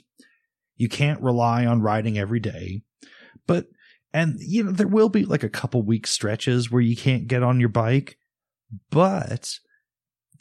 You 0.77 0.89
can't 0.89 1.21
rely 1.21 1.67
on 1.67 1.83
riding 1.83 2.19
every 2.19 2.41
day, 2.41 2.83
but, 3.47 3.67
and 4.13 4.37
you 4.41 4.65
know, 4.65 4.73
there 4.73 4.89
will 4.89 5.11
be 5.11 5.25
like 5.25 5.43
a 5.43 5.49
couple 5.49 5.83
week 5.83 6.07
stretches 6.07 6.71
where 6.71 6.83
you 6.83 6.97
can't 6.97 7.29
get 7.29 7.43
on 7.43 7.61
your 7.61 7.69
bike, 7.69 8.17
but 8.91 9.59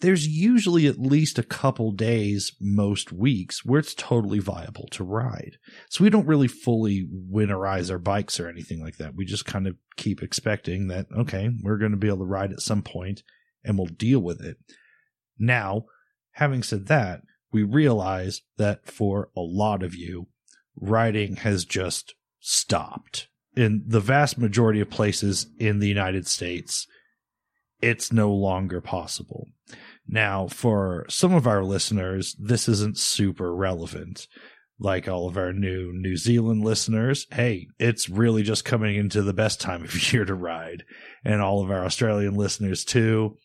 there's 0.02 0.28
usually 0.28 0.88
at 0.88 1.00
least 1.00 1.38
a 1.38 1.44
couple 1.44 1.92
days 1.92 2.54
most 2.60 3.12
weeks 3.12 3.66
where 3.66 3.80
it's 3.80 3.94
totally 3.94 4.40
viable 4.40 4.88
to 4.92 5.04
ride. 5.04 5.58
So 5.90 6.04
we 6.04 6.10
don't 6.10 6.28
really 6.28 6.48
fully 6.48 7.08
winterize 7.32 7.92
our 7.92 8.00
bikes 8.00 8.40
or 8.40 8.48
anything 8.48 8.82
like 8.82 8.98
that. 8.98 9.16
We 9.16 9.26
just 9.26 9.46
kind 9.46 9.68
of 9.68 9.76
keep 9.98 10.24
expecting 10.24 10.88
that, 10.88 11.08
okay, 11.18 11.50
we're 11.62 11.78
going 11.78 11.92
to 11.92 11.98
be 11.98 12.08
able 12.08 12.20
to 12.20 12.26
ride 12.26 12.52
at 12.54 12.62
some 12.62 12.82
point 12.82 13.24
and 13.64 13.78
we'll 13.78 13.88
deal 13.88 14.20
with 14.20 14.42
it. 14.42 14.58
Now, 15.38 15.86
having 16.34 16.64
said 16.64 16.88
that, 16.88 17.22
we 17.52 17.64
realize 17.64 18.42
that 18.58 18.86
for 18.86 19.30
a 19.36 19.42
lot 19.42 19.84
of 19.84 19.96
you, 19.96 20.28
riding 20.76 21.38
has 21.38 21.66
just 21.66 22.16
stopped. 22.40 23.28
In 23.56 23.84
the 23.86 24.00
vast 24.00 24.38
majority 24.38 24.80
of 24.80 24.90
places 24.90 25.48
in 25.58 25.80
the 25.80 25.88
United 25.88 26.28
States, 26.28 26.88
it's 27.82 28.14
no 28.14 28.32
longer 28.32 28.80
possible. 28.80 29.48
Now, 30.12 30.48
for 30.48 31.06
some 31.08 31.36
of 31.36 31.46
our 31.46 31.64
listeners, 31.64 32.36
this 32.40 32.68
isn't 32.68 32.98
super 32.98 33.54
relevant. 33.54 34.28
Like 34.80 35.08
all 35.08 35.28
of 35.28 35.38
our 35.38 35.54
new 35.54 35.92
New 35.94 36.18
Zealand 36.18 36.64
listeners, 36.64 37.28
hey, 37.32 37.68
it's 37.78 38.10
really 38.10 38.42
just 38.42 38.66
coming 38.66 38.96
into 38.96 39.22
the 39.22 39.34
best 39.34 39.62
time 39.62 39.84
of 39.84 40.14
year 40.14 40.26
to 40.26 40.34
ride. 40.34 40.84
And 41.24 41.42
all 41.42 41.64
of 41.64 41.70
our 41.70 41.86
Australian 41.86 42.34
listeners 42.34 42.84
too. 42.84 43.38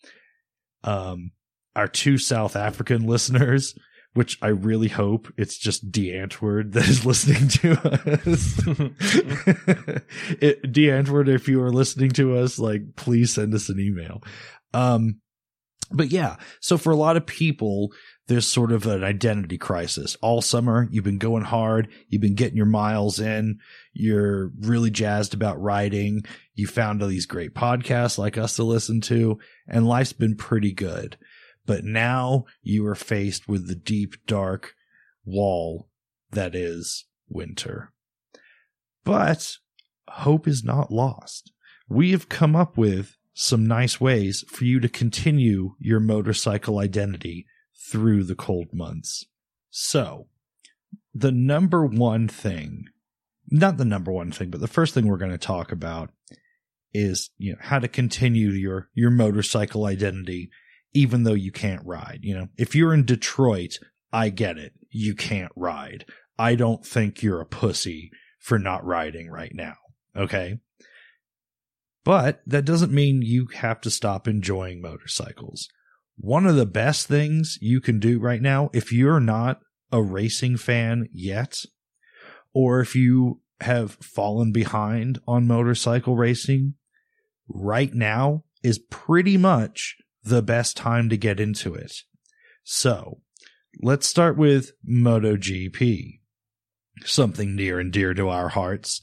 Um, 0.85 1.33
our 1.77 1.89
two 1.89 2.17
South 2.17 2.57
African 2.57 3.07
listeners, 3.07 3.77
which 4.15 4.39
I 4.41 4.49
really 4.49 4.89
hope 4.89 5.31
it's 5.37 5.59
just 5.59 5.91
Die 5.93 6.13
Antwoord 6.13 6.73
that 6.73 6.89
is 6.89 7.05
listening 7.05 7.49
to 7.49 7.73
us. 7.73 8.63
it, 10.41 10.61
if 11.29 11.49
you 11.49 11.63
are 11.63 11.73
listening 11.73 12.11
to 12.13 12.39
us, 12.39 12.59
like, 12.59 12.97
please 12.97 13.35
send 13.35 13.53
us 13.53 13.69
an 13.69 13.81
email. 13.81 14.23
Um, 14.73 15.21
but 15.91 16.11
yeah, 16.11 16.37
so 16.61 16.79
for 16.79 16.93
a 16.93 16.97
lot 16.97 17.17
of 17.17 17.27
people, 17.27 17.93
there's 18.27 18.47
sort 18.47 18.73
of 18.73 18.87
an 18.87 19.05
identity 19.05 19.59
crisis. 19.59 20.17
All 20.23 20.41
summer, 20.41 20.89
you've 20.91 21.05
been 21.05 21.19
going 21.19 21.45
hard. 21.45 21.89
You've 22.09 22.23
been 22.23 22.35
getting 22.35 22.57
your 22.57 22.67
miles 22.67 23.21
in. 23.21 23.59
You're 23.93 24.51
really 24.61 24.91
jazzed 24.91 25.35
about 25.35 25.61
riding. 25.61 26.25
You 26.55 26.67
found 26.67 27.03
all 27.03 27.09
these 27.09 27.27
great 27.27 27.55
podcasts 27.55 28.19
like 28.19 28.39
us 28.39 28.57
to 28.57 28.65
listen 28.65 29.01
to 29.03 29.39
and 29.69 29.87
life's 29.87 30.13
been 30.13 30.37
pretty 30.37 30.73
good. 30.73 31.19
But 31.67 31.85
now 31.85 32.45
you 32.63 32.87
are 32.87 32.95
faced 32.95 33.49
with 33.49 33.69
the 33.69 33.75
deep, 33.75 34.27
dark 34.27 34.75
wall 35.25 35.89
that 36.31 36.55
is 36.55 37.05
winter. 37.29 37.93
But 39.05 39.57
hope 40.09 40.47
is 40.47 40.65
not 40.65 40.91
lost. 40.91 41.53
We 41.89 42.13
have 42.13 42.29
come 42.29 42.57
up 42.57 42.77
with 42.77 43.17
some 43.35 43.67
nice 43.67 44.01
ways 44.01 44.45
for 44.49 44.65
you 44.65 44.81
to 44.81 44.89
continue 44.89 45.75
your 45.79 46.01
motorcycle 46.01 46.79
identity 46.79 47.47
through 47.91 48.25
the 48.25 48.37
cold 48.37 48.69
months. 48.73 49.27
So, 49.71 50.29
the 51.13 51.33
number 51.33 51.85
one 51.85 52.29
thing, 52.29 52.85
not 53.51 53.77
the 53.77 53.85
number 53.85 54.13
one 54.13 54.33
thing, 54.33 54.51
but 54.51 54.61
the 54.61 54.69
first 54.69 54.95
thing 54.95 55.07
we're 55.07 55.19
going 55.19 55.31
to 55.31 55.39
talk 55.39 55.73
about 55.73 56.11
is, 56.93 57.31
you 57.37 57.53
know, 57.53 57.59
how 57.61 57.81
to 57.81 57.89
continue 57.89 58.51
your, 58.51 58.89
your 58.95 59.11
motorcycle 59.11 59.85
identity 59.85 60.51
even 60.95 61.25
though 61.25 61.35
you 61.35 61.53
can't 61.53 61.85
ride. 61.85 62.21
You 62.23 62.35
know, 62.35 62.49
if 62.57 62.75
you're 62.75 62.95
in 62.95 63.05
Detroit, 63.05 63.79
I 64.13 64.31
get 64.31 64.57
it. 64.57 64.73
You 64.91 65.15
can't 65.15 65.53
ride. 65.57 66.07
I 66.39 66.55
don't 66.55 66.87
think 66.87 67.23
you're 67.23 67.41
a 67.41 67.47
pussy 67.47 68.11
for 68.39 68.59
not 68.59 68.85
riding 68.85 69.29
right 69.29 69.53
now. 69.53 69.75
Okay. 70.17 70.61
But 72.05 72.43
that 72.47 72.65
doesn't 72.67 72.93
mean 72.93 73.23
you 73.23 73.49
have 73.55 73.81
to 73.83 73.91
stop 73.91 74.29
enjoying 74.29 74.83
motorcycles. 74.83 75.69
One 76.17 76.47
of 76.47 76.57
the 76.57 76.67
best 76.67 77.09
things 77.09 77.59
you 77.61 77.81
can 77.81 77.99
do 77.99 78.21
right 78.21 78.43
now, 78.43 78.71
if 78.73 78.93
you're 78.93 79.21
not 79.21 79.61
a 79.91 80.03
racing 80.03 80.59
fan 80.59 81.09
yet, 81.13 81.65
or 82.53 82.81
if 82.81 82.95
you 82.95 83.41
have 83.61 83.93
fallen 84.03 84.53
behind 84.53 85.19
on 85.27 85.47
motorcycle 85.47 86.15
racing, 86.15 86.75
right 87.49 87.93
now 87.95 88.45
is 88.63 88.79
pretty 88.79 89.37
much 89.37 89.97
the 90.23 90.43
best 90.43 90.77
time 90.77 91.09
to 91.09 91.17
get 91.17 91.41
into 91.41 91.75
it. 91.75 91.93
So 92.63 93.21
let's 93.83 94.07
start 94.07 94.37
with 94.37 94.73
MotoGP, 94.89 96.21
something 97.03 97.57
near 97.57 97.81
and 97.81 97.93
dear 97.93 98.15
to 98.15 98.29
our 98.29 98.49
hearts. 98.51 99.01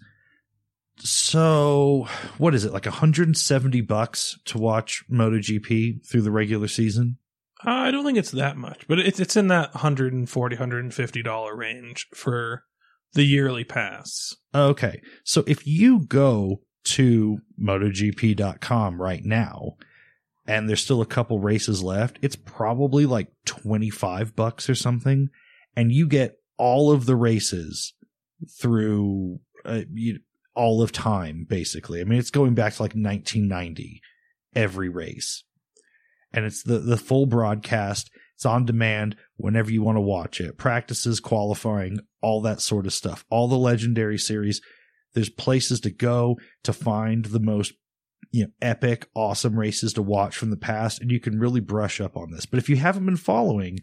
So, 1.03 2.07
what 2.37 2.53
is 2.53 2.63
it 2.63 2.73
like 2.73 2.85
170 2.85 3.81
bucks 3.81 4.37
to 4.45 4.57
watch 4.57 5.03
MotoGP 5.11 6.05
through 6.05 6.21
the 6.21 6.31
regular 6.31 6.67
season? 6.67 7.17
Uh, 7.65 7.71
I 7.71 7.91
don't 7.91 8.05
think 8.05 8.17
it's 8.17 8.31
that 8.31 8.57
much, 8.57 8.87
but 8.87 8.99
it's 8.99 9.19
it's 9.19 9.35
in 9.35 9.47
that 9.47 9.73
140 9.73 10.55
150 10.55 11.23
dollar 11.23 11.55
range 11.55 12.07
for 12.13 12.63
the 13.13 13.23
yearly 13.23 13.63
pass. 13.63 14.35
Okay. 14.53 15.01
So 15.23 15.43
if 15.47 15.67
you 15.67 16.05
go 16.05 16.61
to 16.83 17.39
motogp.com 17.61 19.01
right 19.01 19.23
now 19.23 19.75
and 20.47 20.67
there's 20.67 20.83
still 20.83 21.01
a 21.01 21.05
couple 21.05 21.39
races 21.39 21.83
left, 21.83 22.17
it's 22.21 22.35
probably 22.35 23.05
like 23.05 23.27
25 23.45 24.35
bucks 24.35 24.69
or 24.69 24.75
something. 24.75 25.29
And 25.75 25.91
you 25.91 26.07
get 26.07 26.37
all 26.57 26.91
of 26.91 27.05
the 27.05 27.15
races 27.15 27.93
through 28.59 29.39
uh, 29.65 29.81
you, 29.93 30.19
all 30.55 30.81
of 30.81 30.91
time, 30.91 31.45
basically. 31.47 32.01
I 32.01 32.03
mean, 32.03 32.19
it's 32.19 32.31
going 32.31 32.53
back 32.53 32.73
to 32.73 32.83
like 32.83 32.91
1990, 32.91 34.01
every 34.55 34.89
race. 34.89 35.43
And 36.33 36.45
it's 36.45 36.63
the, 36.63 36.79
the 36.79 36.97
full 36.97 37.25
broadcast. 37.25 38.09
It's 38.35 38.45
on 38.45 38.65
demand 38.65 39.15
whenever 39.37 39.71
you 39.71 39.83
want 39.83 39.97
to 39.97 40.01
watch 40.01 40.41
it. 40.41 40.57
Practices, 40.57 41.19
qualifying, 41.19 41.99
all 42.21 42.41
that 42.41 42.61
sort 42.61 42.85
of 42.85 42.93
stuff. 42.93 43.25
All 43.29 43.47
the 43.47 43.57
legendary 43.57 44.17
series. 44.17 44.61
There's 45.13 45.29
places 45.29 45.81
to 45.81 45.91
go 45.91 46.37
to 46.63 46.73
find 46.73 47.25
the 47.25 47.39
most 47.39 47.73
you 48.31 48.45
know, 48.45 48.51
epic, 48.61 49.09
awesome 49.13 49.59
races 49.59 49.93
to 49.93 50.01
watch 50.01 50.37
from 50.37 50.51
the 50.51 50.57
past, 50.57 51.01
and 51.01 51.11
you 51.11 51.19
can 51.19 51.39
really 51.39 51.59
brush 51.59 51.99
up 51.99 52.15
on 52.15 52.31
this. 52.31 52.45
But 52.45 52.59
if 52.59 52.69
you 52.69 52.77
haven't 52.77 53.05
been 53.05 53.17
following, 53.17 53.79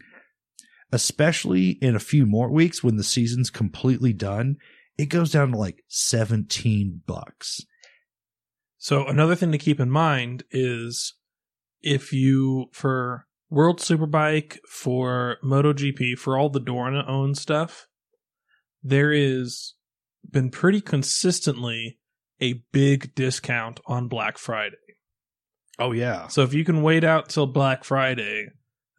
especially 0.91 1.71
in 1.83 1.95
a 1.95 2.01
few 2.01 2.25
more 2.25 2.51
weeks 2.51 2.83
when 2.83 2.97
the 2.97 3.05
season's 3.05 3.51
completely 3.51 4.13
done, 4.13 4.57
it 4.99 5.07
goes 5.07 5.31
down 5.31 5.53
to 5.53 5.57
like 5.57 5.85
17 5.89 7.03
bucks. 7.07 7.61
So 8.77 9.07
another 9.07 9.35
thing 9.35 9.53
to 9.53 9.59
keep 9.59 9.81
in 9.81 9.91
mind 9.91 10.45
is 10.51 11.15
if 11.81 12.13
you 12.13 12.67
for 12.73 13.27
World 13.51 13.79
Superbike, 13.79 14.59
for 14.69 15.39
MotoGP, 15.43 16.19
for 16.19 16.37
all 16.37 16.51
the 16.51 16.61
Dorna 16.61 17.09
owned 17.09 17.39
stuff, 17.39 17.87
there 18.83 19.13
is 19.13 19.75
been 20.29 20.51
pretty 20.51 20.81
consistently 20.81 21.99
a 22.41 22.63
big 22.73 23.15
discount 23.15 23.81
on 23.87 24.09
Black 24.09 24.37
Friday. 24.37 24.77
Oh 25.79 25.93
yeah. 25.93 26.27
So 26.29 26.43
if 26.43 26.53
you 26.53 26.65
can 26.65 26.83
wait 26.83 27.05
out 27.05 27.29
till 27.29 27.47
Black 27.47 27.85
Friday, 27.85 28.49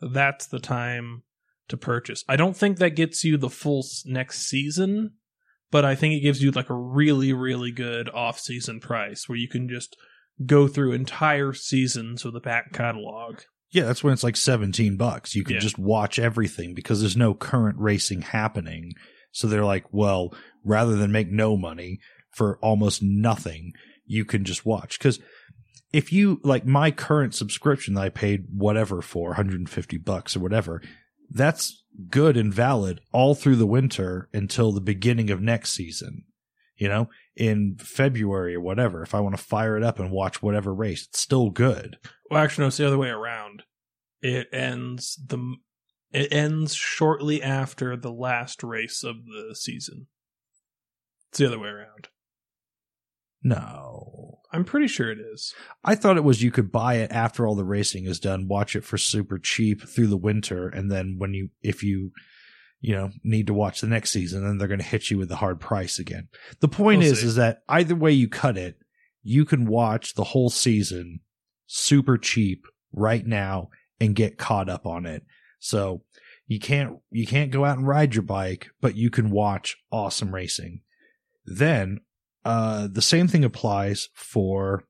that's 0.02 0.48
the 0.48 0.60
time 0.60 1.24
to 1.68 1.78
purchase. 1.78 2.24
I 2.28 2.36
don't 2.36 2.56
think 2.56 2.78
that 2.78 2.96
gets 2.96 3.24
you 3.24 3.38
the 3.38 3.50
full 3.50 3.86
next 4.06 4.42
season, 4.42 5.12
but 5.72 5.86
I 5.86 5.96
think 5.96 6.14
it 6.16 6.22
gives 6.22 6.42
you 6.42 6.52
like 6.52 6.70
a 6.70 6.76
really 6.76 7.34
really 7.34 7.72
good 7.72 8.10
off-season 8.10 8.80
price 8.80 9.28
where 9.28 9.38
you 9.38 9.48
can 9.48 9.70
just 9.70 9.96
go 10.46 10.68
through 10.68 10.94
entire 10.94 11.54
seasons 11.54 12.24
of 12.26 12.34
the 12.34 12.40
back 12.40 12.72
catalog. 12.74 13.42
Yeah, 13.72 13.84
that's 13.84 14.04
when 14.04 14.14
it's 14.14 14.24
like 14.24 14.36
17 14.38 14.98
bucks. 14.98 15.36
You 15.36 15.44
can 15.44 15.56
Yeah. 15.56 15.60
just 15.62 15.78
watch 15.78 16.18
everything 16.18 16.74
because 16.74 17.02
there's 17.02 17.18
no 17.18 17.34
current 17.34 17.78
racing 17.78 18.22
happening. 18.24 18.94
So 19.32 19.48
they're 19.48 19.66
like, 19.66 19.86
well, 19.92 20.34
rather 20.64 20.96
than 20.96 21.12
make 21.12 21.30
no 21.30 21.56
money 21.56 22.00
for 22.32 22.58
almost 22.64 23.04
nothing, 23.04 23.74
you 24.06 24.26
can 24.26 24.44
just 24.44 24.66
watch. 24.66 24.98
Because 24.98 25.20
if 25.94 26.12
you 26.12 26.40
like 26.44 26.66
my 26.66 26.90
current 26.90 27.36
subscription 27.36 27.94
that 27.96 28.02
I 28.06 28.10
paid 28.10 28.46
whatever 28.52 29.02
for 29.02 29.30
150 29.30 29.98
bucks 30.00 30.36
or 30.36 30.40
whatever, 30.40 30.82
that's 31.30 31.84
good 32.10 32.38
and 32.38 32.54
valid 32.54 33.02
all 33.12 33.36
through 33.36 33.58
the 33.58 33.66
winter 33.66 34.30
until 34.34 34.72
the 34.72 34.82
beginning 34.82 35.30
of 35.30 35.42
next 35.42 35.74
season. 35.74 36.24
You 36.78 36.88
know, 36.88 37.10
in 37.36 37.76
February 37.78 38.56
or 38.56 38.62
whatever, 38.62 39.04
if 39.04 39.14
I 39.14 39.20
want 39.20 39.36
to 39.36 39.44
fire 39.44 39.76
it 39.76 39.84
up 39.84 40.00
and 40.00 40.12
watch 40.12 40.42
whatever 40.42 40.74
race, 40.74 41.08
it's 41.10 41.20
still 41.20 41.50
good. 41.50 41.98
Well, 42.32 42.42
actually, 42.42 42.64
no, 42.64 42.68
it's 42.68 42.78
the 42.78 42.88
other 42.88 42.98
way 42.98 43.10
around. 43.10 43.64
It 44.22 44.48
ends 44.54 45.20
the 45.26 45.58
it 46.12 46.34
ends 46.34 46.74
shortly 46.74 47.44
after 47.44 47.96
the 47.96 48.12
last 48.12 48.64
race 48.64 49.04
of 49.04 49.26
the 49.26 49.56
season. 49.56 50.08
It's 51.30 51.40
the 51.40 51.48
other 51.48 51.60
way 51.60 51.70
around. 51.70 52.08
No. 53.44 54.29
I'm 54.52 54.66
pretty 54.66 54.88
sure 54.88 55.12
it 55.12 55.20
is. 55.20 55.54
I 55.84 55.96
thought 55.96 56.18
it 56.18 56.24
was 56.24 56.42
you 56.42 56.52
could 56.52 56.72
buy 56.72 56.96
it 56.96 57.12
after 57.12 57.46
all 57.46 57.56
the 57.56 57.64
racing 57.64 58.06
is 58.06 58.20
done, 58.20 58.48
watch 58.48 58.76
it 58.76 58.84
for 58.84 58.98
super 58.98 59.38
cheap 59.38 59.88
through 59.88 60.08
the 60.08 60.18
winter, 60.18 60.68
and 60.68 60.92
then 60.92 61.16
when 61.18 61.34
you, 61.34 61.50
if 61.62 61.84
you, 61.84 62.12
you 62.82 62.96
know, 62.96 63.12
need 63.24 63.48
to 63.48 63.54
watch 63.54 63.82
the 63.82 63.88
next 63.88 64.10
season, 64.10 64.44
then 64.44 64.58
they're 64.58 64.68
going 64.68 64.80
to 64.80 64.86
hit 64.86 65.12
you 65.12 65.18
with 65.18 65.30
the 65.30 65.36
hard 65.36 65.60
price 65.60 66.00
again. 66.00 66.30
The 66.62 66.68
point 66.68 67.00
We'll 67.00 67.12
is, 67.12 67.22
see. 67.22 67.28
is 67.28 67.36
that 67.36 67.62
either 67.70 67.96
way 67.96 68.12
you 68.12 68.28
cut 68.28 68.58
it, 68.58 68.80
you 69.22 69.46
can 69.46 69.66
watch 69.66 70.16
the 70.16 70.24
whole 70.24 70.50
season 70.50 71.20
super 71.68 72.18
cheap 72.18 72.66
right 72.92 73.26
now 73.26 73.70
and 74.00 74.16
get 74.16 74.38
caught 74.38 74.70
up 74.70 74.88
on 74.88 75.06
it. 75.06 75.24
So 75.60 76.04
you 76.48 76.60
can't, 76.60 76.98
you 77.12 77.28
can't 77.28 77.52
go 77.52 77.66
out 77.66 77.78
and 77.78 77.88
ride 77.88 78.16
your 78.16 78.24
bike, 78.24 78.72
but 78.82 78.96
you 78.96 79.10
can 79.12 79.30
watch 79.30 79.78
awesome 79.92 80.34
racing. 80.34 80.82
Then, 81.46 82.00
uh, 82.46 82.88
the 82.92 83.02
same 83.02 83.28
thing 83.28 83.44
applies 83.44 84.10
for 84.14 84.84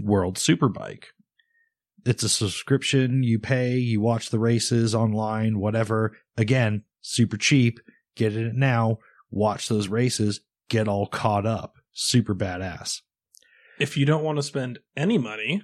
World 0.00 0.36
Superbike. 0.36 1.04
It's 2.04 2.22
a 2.22 2.28
subscription 2.28 3.22
you 3.22 3.38
pay, 3.38 3.76
you 3.76 4.00
watch 4.00 4.30
the 4.30 4.38
races 4.38 4.94
online, 4.94 5.58
whatever. 5.58 6.16
Again, 6.36 6.84
super 7.00 7.36
cheap. 7.36 7.78
Get 8.16 8.36
it 8.36 8.54
now 8.54 8.98
watch 9.32 9.68
those 9.68 9.88
races, 9.88 10.40
get 10.68 10.86
all 10.86 11.06
caught 11.06 11.46
up. 11.46 11.74
Super 11.92 12.34
badass. 12.34 13.00
If 13.80 13.96
you 13.96 14.06
don't 14.06 14.22
want 14.22 14.38
to 14.38 14.42
spend 14.42 14.78
any 14.96 15.18
money, 15.18 15.62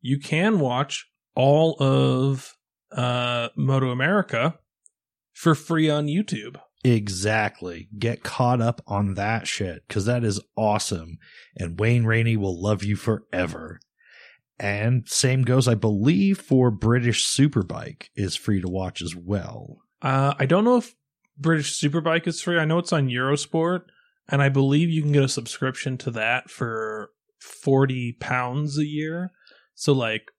you 0.00 0.18
can 0.18 0.60
watch 0.60 1.10
all 1.34 1.76
of 1.80 2.54
uh, 2.92 3.48
Moto 3.56 3.90
America 3.90 4.58
for 5.32 5.54
free 5.54 5.90
on 5.90 6.06
YouTube. 6.06 6.56
Exactly. 6.86 7.88
Get 7.98 8.22
caught 8.22 8.60
up 8.60 8.80
on 8.86 9.14
that 9.14 9.48
shit 9.48 9.82
because 9.88 10.04
that 10.04 10.22
is 10.22 10.40
awesome. 10.56 11.18
And 11.56 11.80
Wayne 11.80 12.04
Rainey 12.04 12.36
will 12.36 12.62
love 12.62 12.84
you 12.84 12.94
forever. 12.94 13.80
And 14.60 15.08
same 15.08 15.42
goes, 15.42 15.66
I 15.66 15.74
believe, 15.74 16.38
for 16.38 16.70
British 16.70 17.26
Superbike 17.26 18.04
is 18.14 18.36
free 18.36 18.60
to 18.60 18.68
watch 18.68 19.02
as 19.02 19.16
well. 19.16 19.78
Uh, 20.00 20.34
I 20.38 20.46
don't 20.46 20.64
know 20.64 20.76
if 20.76 20.94
British 21.36 21.76
Superbike 21.80 22.28
is 22.28 22.40
free. 22.40 22.56
I 22.56 22.64
know 22.64 22.78
it's 22.78 22.92
on 22.92 23.08
Eurosport, 23.08 23.80
and 24.28 24.40
I 24.40 24.48
believe 24.48 24.88
you 24.88 25.02
can 25.02 25.10
get 25.10 25.24
a 25.24 25.28
subscription 25.28 25.98
to 25.98 26.12
that 26.12 26.50
for 26.50 27.10
forty 27.40 28.12
pounds 28.12 28.78
a 28.78 28.86
year. 28.86 29.32
So 29.74 29.92
like 29.92 30.30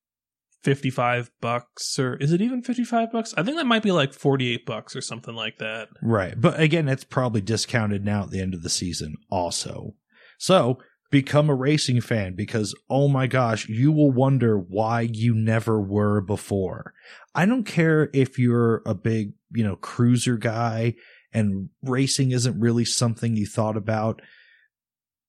55 0.67 1.31
bucks 1.39 1.97
or 1.97 2.17
is 2.17 2.33
it 2.33 2.41
even 2.41 2.61
55 2.61 3.09
bucks? 3.09 3.33
I 3.37 3.43
think 3.43 3.55
that 3.55 3.65
might 3.65 3.83
be 3.83 3.93
like 3.93 4.11
48 4.13 4.65
bucks 4.65 4.97
or 4.97 5.01
something 5.01 5.33
like 5.33 5.59
that. 5.59 5.87
Right. 6.01 6.33
But 6.35 6.59
again, 6.59 6.89
it's 6.89 7.05
probably 7.05 7.39
discounted 7.39 8.03
now 8.03 8.23
at 8.23 8.31
the 8.31 8.41
end 8.41 8.53
of 8.53 8.63
the 8.63 8.69
season 8.69 9.15
also. 9.31 9.93
So 10.37 10.79
become 11.09 11.49
a 11.49 11.55
racing 11.55 12.01
fan 12.01 12.35
because 12.35 12.75
oh 12.89 13.07
my 13.07 13.27
gosh, 13.27 13.69
you 13.69 13.93
will 13.93 14.11
wonder 14.11 14.59
why 14.59 15.07
you 15.09 15.33
never 15.33 15.79
were 15.79 16.19
before. 16.19 16.93
I 17.33 17.45
don't 17.45 17.63
care 17.63 18.09
if 18.11 18.37
you're 18.37 18.81
a 18.85 18.93
big, 18.93 19.35
you 19.51 19.63
know, 19.63 19.77
cruiser 19.77 20.35
guy 20.35 20.95
and 21.31 21.69
racing 21.81 22.31
isn't 22.31 22.59
really 22.59 22.83
something 22.83 23.37
you 23.37 23.45
thought 23.45 23.77
about. 23.77 24.21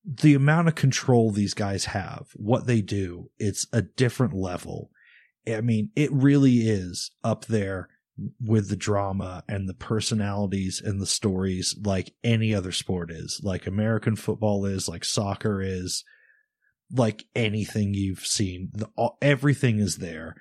The 0.03 0.33
amount 0.33 0.67
of 0.67 0.75
control 0.75 1.31
these 1.31 1.53
guys 1.53 1.85
have, 1.85 2.25
what 2.35 2.67
they 2.67 2.81
do, 2.81 3.29
it's 3.37 3.67
a 3.71 3.81
different 3.81 4.33
level. 4.33 4.91
I 5.47 5.61
mean, 5.61 5.89
it 5.95 6.11
really 6.11 6.67
is 6.67 7.11
up 7.23 7.45
there 7.45 7.89
with 8.41 8.69
the 8.69 8.75
drama 8.75 9.43
and 9.47 9.67
the 9.67 9.73
personalities 9.73 10.81
and 10.83 10.99
the 10.99 11.05
stories 11.05 11.75
like 11.83 12.13
any 12.23 12.53
other 12.53 12.71
sport 12.71 13.11
is, 13.11 13.39
like 13.43 13.65
American 13.65 14.15
football 14.15 14.65
is, 14.65 14.89
like 14.89 15.05
soccer 15.05 15.61
is, 15.61 16.03
like 16.91 17.23
anything 17.35 17.93
you've 17.93 18.25
seen. 18.25 18.69
The, 18.73 18.89
everything 19.21 19.79
is 19.79 19.97
there. 19.97 20.35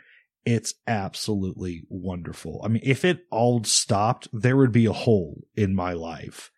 It's 0.45 0.75
absolutely 0.87 1.83
wonderful. 1.89 2.63
I 2.65 2.69
mean, 2.69 2.83
if 2.85 3.05
it 3.05 3.21
all 3.31 3.63
stopped, 3.65 4.29
there 4.33 4.57
would 4.57 4.73
be 4.73 4.87
a 4.87 4.93
hole 4.93 5.43
in 5.55 5.75
my 5.75 5.93
life. 5.93 6.51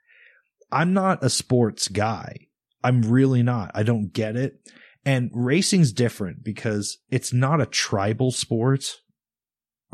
I'm 0.70 0.94
not 0.94 1.24
a 1.24 1.30
sports 1.30 1.88
guy. 1.88 2.46
I'm 2.84 3.02
really 3.02 3.42
not. 3.42 3.72
I 3.74 3.82
don't 3.82 4.12
get 4.12 4.36
it. 4.36 4.60
And 5.04 5.30
racing's 5.32 5.92
different 5.92 6.44
because 6.44 6.98
it's 7.10 7.32
not 7.32 7.60
a 7.60 7.66
tribal 7.66 8.30
sport. 8.30 8.96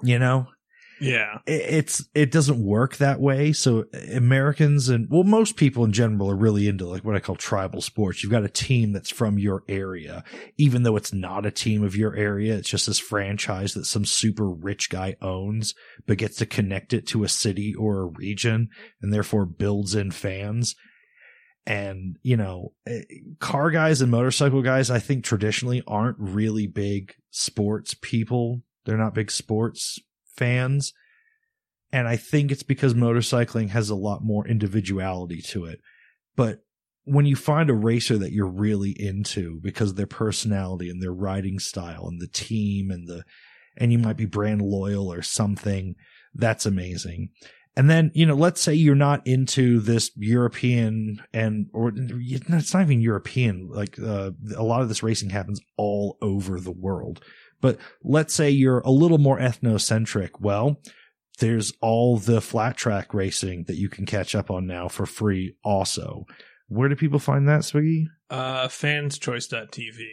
You 0.02 0.18
know, 0.18 0.48
yeah. 1.00 1.38
It's, 1.46 2.04
it 2.14 2.30
doesn't 2.30 2.64
work 2.64 2.96
that 2.96 3.20
way. 3.20 3.52
So 3.52 3.84
Americans 4.12 4.88
and, 4.88 5.08
well, 5.10 5.24
most 5.24 5.56
people 5.56 5.84
in 5.84 5.92
general 5.92 6.30
are 6.30 6.36
really 6.36 6.68
into 6.68 6.86
like 6.86 7.04
what 7.04 7.14
I 7.14 7.20
call 7.20 7.36
tribal 7.36 7.80
sports. 7.80 8.22
You've 8.22 8.32
got 8.32 8.44
a 8.44 8.48
team 8.48 8.92
that's 8.92 9.10
from 9.10 9.38
your 9.38 9.62
area, 9.68 10.24
even 10.56 10.82
though 10.82 10.96
it's 10.96 11.12
not 11.12 11.46
a 11.46 11.50
team 11.50 11.84
of 11.84 11.96
your 11.96 12.14
area. 12.16 12.56
It's 12.56 12.70
just 12.70 12.86
this 12.86 12.98
franchise 12.98 13.74
that 13.74 13.84
some 13.84 14.04
super 14.04 14.50
rich 14.50 14.88
guy 14.88 15.16
owns, 15.20 15.74
but 16.06 16.18
gets 16.18 16.36
to 16.36 16.46
connect 16.46 16.92
it 16.92 17.06
to 17.08 17.24
a 17.24 17.28
city 17.28 17.74
or 17.74 18.00
a 18.00 18.06
region 18.06 18.68
and 19.02 19.12
therefore 19.12 19.46
builds 19.46 19.94
in 19.94 20.10
fans. 20.10 20.74
And, 21.66 22.16
you 22.22 22.36
know, 22.36 22.72
eh, 22.86 23.02
car 23.40 23.70
guys 23.70 24.00
and 24.00 24.10
motorcycle 24.10 24.62
guys, 24.62 24.90
I 24.90 25.00
think 25.00 25.24
traditionally 25.24 25.82
aren't 25.86 26.16
really 26.18 26.66
big 26.66 27.14
sports 27.30 27.94
people. 28.00 28.62
They're 28.84 28.96
not 28.96 29.14
big 29.14 29.32
sports 29.32 29.98
fans. 30.36 30.92
And 31.92 32.06
I 32.06 32.16
think 32.16 32.52
it's 32.52 32.62
because 32.62 32.94
motorcycling 32.94 33.70
has 33.70 33.90
a 33.90 33.96
lot 33.96 34.22
more 34.22 34.46
individuality 34.46 35.42
to 35.42 35.64
it. 35.64 35.80
But 36.36 36.60
when 37.04 37.26
you 37.26 37.36
find 37.36 37.70
a 37.70 37.74
racer 37.74 38.18
that 38.18 38.32
you're 38.32 38.46
really 38.46 38.90
into 38.90 39.60
because 39.60 39.90
of 39.90 39.96
their 39.96 40.06
personality 40.06 40.90
and 40.90 41.02
their 41.02 41.12
riding 41.12 41.58
style 41.58 42.06
and 42.06 42.20
the 42.20 42.28
team 42.28 42.90
and 42.90 43.08
the, 43.08 43.24
and 43.76 43.92
you 43.92 43.98
might 43.98 44.16
be 44.16 44.26
brand 44.26 44.62
loyal 44.62 45.12
or 45.12 45.22
something, 45.22 45.94
that's 46.34 46.66
amazing. 46.66 47.30
And 47.76 47.90
then, 47.90 48.10
you 48.14 48.24
know, 48.24 48.34
let's 48.34 48.60
say 48.60 48.74
you're 48.74 48.94
not 48.94 49.26
into 49.26 49.80
this 49.80 50.10
European 50.16 51.22
and, 51.34 51.68
or 51.74 51.92
it's 51.94 52.72
not 52.72 52.82
even 52.82 53.02
European. 53.02 53.68
Like, 53.68 53.98
uh, 53.98 54.30
a 54.56 54.62
lot 54.62 54.80
of 54.80 54.88
this 54.88 55.02
racing 55.02 55.28
happens 55.28 55.60
all 55.76 56.16
over 56.22 56.58
the 56.58 56.72
world. 56.72 57.22
But 57.60 57.78
let's 58.02 58.34
say 58.34 58.50
you're 58.50 58.80
a 58.80 58.90
little 58.90 59.18
more 59.18 59.38
ethnocentric. 59.38 60.40
Well, 60.40 60.80
there's 61.38 61.72
all 61.82 62.16
the 62.16 62.40
flat 62.40 62.76
track 62.76 63.12
racing 63.12 63.64
that 63.64 63.76
you 63.76 63.88
can 63.88 64.06
catch 64.06 64.34
up 64.34 64.50
on 64.50 64.66
now 64.66 64.88
for 64.88 65.04
free 65.04 65.56
also. 65.62 66.24
Where 66.68 66.88
do 66.88 66.96
people 66.96 67.18
find 67.18 67.48
that, 67.48 67.60
Swiggy? 67.60 68.06
Uh, 68.30 68.68
fanschoice.tv. 68.68 70.06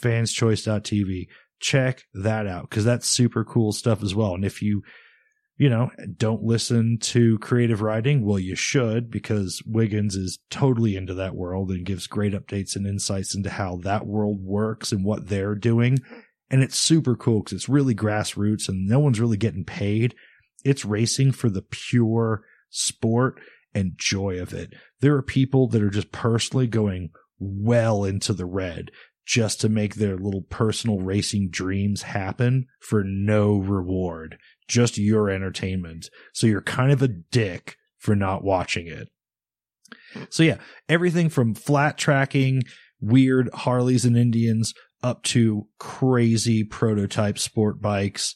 Fanschoice.tv. 0.00 1.26
Check 1.60 2.02
that 2.14 2.46
out 2.46 2.68
because 2.68 2.84
that's 2.84 3.06
super 3.06 3.44
cool 3.44 3.72
stuff 3.72 4.02
as 4.02 4.14
well. 4.14 4.34
And 4.34 4.44
if 4.44 4.62
you, 4.62 4.82
you 5.62 5.70
know, 5.70 5.92
don't 6.16 6.42
listen 6.42 6.98
to 6.98 7.38
creative 7.38 7.82
writing. 7.82 8.24
well, 8.24 8.40
you 8.40 8.56
should 8.56 9.08
because 9.12 9.62
Wiggins 9.64 10.16
is 10.16 10.40
totally 10.50 10.96
into 10.96 11.14
that 11.14 11.36
world 11.36 11.70
and 11.70 11.86
gives 11.86 12.08
great 12.08 12.32
updates 12.32 12.74
and 12.74 12.84
insights 12.84 13.32
into 13.32 13.48
how 13.48 13.76
that 13.84 14.04
world 14.04 14.40
works 14.42 14.90
and 14.90 15.04
what 15.04 15.28
they're 15.28 15.54
doing. 15.54 16.00
And 16.50 16.64
it's 16.64 16.76
super 16.76 17.14
cool 17.14 17.44
because 17.44 17.52
it's 17.52 17.68
really 17.68 17.94
grassroots 17.94 18.68
and 18.68 18.88
no 18.88 18.98
one's 18.98 19.20
really 19.20 19.36
getting 19.36 19.62
paid. 19.62 20.16
It's 20.64 20.84
racing 20.84 21.30
for 21.30 21.48
the 21.48 21.62
pure 21.62 22.42
sport 22.68 23.40
and 23.72 23.92
joy 23.96 24.40
of 24.40 24.52
it. 24.52 24.74
There 24.98 25.14
are 25.14 25.22
people 25.22 25.68
that 25.68 25.80
are 25.80 25.90
just 25.90 26.10
personally 26.10 26.66
going 26.66 27.10
well 27.38 28.02
into 28.02 28.32
the 28.32 28.46
red 28.46 28.90
just 29.24 29.60
to 29.60 29.68
make 29.68 29.94
their 29.94 30.16
little 30.16 30.42
personal 30.42 30.98
racing 30.98 31.50
dreams 31.50 32.02
happen 32.02 32.66
for 32.80 33.04
no 33.04 33.56
reward, 33.56 34.38
just 34.68 34.98
your 34.98 35.28
entertainment. 35.30 36.08
So 36.32 36.46
you're 36.46 36.62
kind 36.62 36.92
of 36.92 37.02
a 37.02 37.08
dick 37.08 37.76
for 37.98 38.14
not 38.16 38.44
watching 38.44 38.86
it. 38.86 39.08
So 40.30 40.42
yeah, 40.42 40.58
everything 40.88 41.28
from 41.28 41.54
flat 41.54 41.98
tracking, 41.98 42.62
weird 43.00 43.50
Harleys 43.52 44.04
and 44.04 44.16
Indians 44.16 44.74
up 45.02 45.22
to 45.24 45.66
crazy 45.78 46.64
prototype 46.64 47.38
sport 47.38 47.80
bikes. 47.80 48.34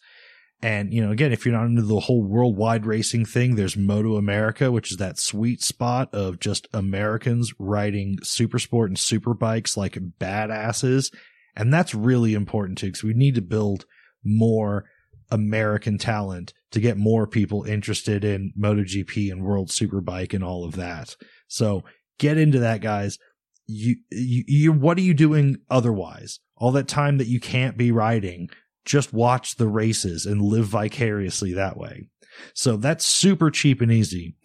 And, 0.63 0.93
you 0.93 1.05
know, 1.05 1.13
again, 1.13 1.33
if 1.33 1.45
you're 1.45 1.55
not 1.55 1.67
into 1.67 1.83
the 1.83 2.01
whole 2.01 2.25
worldwide 2.25 2.87
racing 2.87 3.27
thing, 3.27 3.55
there's 3.55 3.77
Moto 3.77 4.17
America, 4.17 4.73
which 4.73 4.91
is 4.91 4.97
that 4.97 5.19
sweet 5.19 5.63
spot 5.63 6.13
of 6.15 6.41
just 6.41 6.67
Americans 6.73 7.53
riding 7.59 8.17
super 8.23 8.59
sport 8.59 8.91
and 8.91 8.99
super 8.99 9.35
bikes 9.35 9.77
like 9.77 9.99
badasses. 10.19 11.13
And 11.55 11.73
that's 11.73 11.95
really 11.95 12.35
important 12.35 12.79
too, 12.79 12.87
because 12.87 13.05
we 13.05 13.15
need 13.15 13.35
to 13.35 13.43
build 13.43 13.85
more 14.25 14.87
American 15.31 15.99
talent 15.99 16.53
to 16.71 16.81
get 16.81 16.97
more 16.97 17.27
people 17.27 17.65
interested 17.65 18.25
in 18.25 18.53
MotoGP 18.59 19.31
and 19.31 19.43
World 19.43 19.69
Superbike 19.69 20.35
and 20.35 20.45
all 20.45 20.65
of 20.65 20.77
that. 20.77 21.17
So 21.49 21.85
get 22.19 22.39
into 22.39 22.59
that, 22.61 22.81
guys. 22.81 23.19
You, 23.67 23.97
you, 24.11 24.45
you, 24.47 24.73
what 24.73 24.99
are 24.99 25.03
you 25.03 25.15
doing 25.15 25.59
otherwise? 25.71 26.39
all 26.57 26.73
that 26.73 26.89
time 26.89 27.19
that 27.19 27.27
you 27.27 27.41
can't 27.41 27.77
be 27.77 27.93
riding, 27.93 28.49
just 28.85 29.13
watch 29.13 29.57
the 29.57 29.69
races 29.69 30.27
and 30.27 30.41
live 30.41 30.67
vicariously 30.67 31.53
that 31.55 31.77
way. 31.77 32.09
So 32.55 32.77
that's 32.77 33.05
super 33.05 33.51
cheap 33.51 33.81
and 33.81 33.93
easy. 33.93 34.37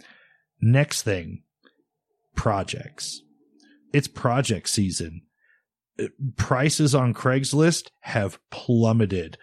Next 0.61 1.03
thing, 1.03 1.43
projects. 2.35 3.21
It's 3.93 4.07
project 4.07 4.69
season. 4.69 5.21
Uh, 5.99 6.05
prices 6.37 6.95
on 6.95 7.13
Craigslist 7.13 7.89
have 8.01 8.39
plummeted. 8.49 9.37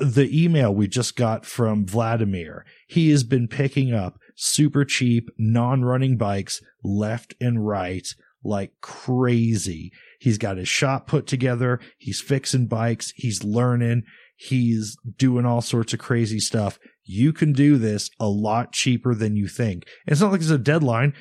The 0.00 0.28
email 0.32 0.72
we 0.72 0.86
just 0.86 1.16
got 1.16 1.44
from 1.44 1.86
Vladimir, 1.86 2.64
he 2.86 3.10
has 3.10 3.24
been 3.24 3.48
picking 3.48 3.92
up 3.92 4.18
super 4.36 4.84
cheap, 4.84 5.28
non 5.36 5.84
running 5.84 6.16
bikes 6.16 6.60
left 6.84 7.34
and 7.40 7.66
right 7.66 8.06
like 8.44 8.72
crazy. 8.80 9.92
He's 10.20 10.38
got 10.38 10.56
his 10.56 10.68
shop 10.68 11.06
put 11.06 11.26
together. 11.26 11.80
He's 11.98 12.20
fixing 12.20 12.66
bikes. 12.66 13.12
He's 13.16 13.44
learning. 13.44 14.04
He's 14.36 14.96
doing 15.16 15.46
all 15.46 15.60
sorts 15.60 15.92
of 15.92 16.00
crazy 16.00 16.40
stuff. 16.40 16.78
You 17.04 17.32
can 17.32 17.52
do 17.52 17.78
this 17.78 18.10
a 18.18 18.28
lot 18.28 18.72
cheaper 18.72 19.14
than 19.14 19.36
you 19.36 19.48
think. 19.48 19.86
It's 20.06 20.20
not 20.20 20.32
like 20.32 20.40
there's 20.40 20.50
a 20.50 20.58
deadline. 20.58 21.14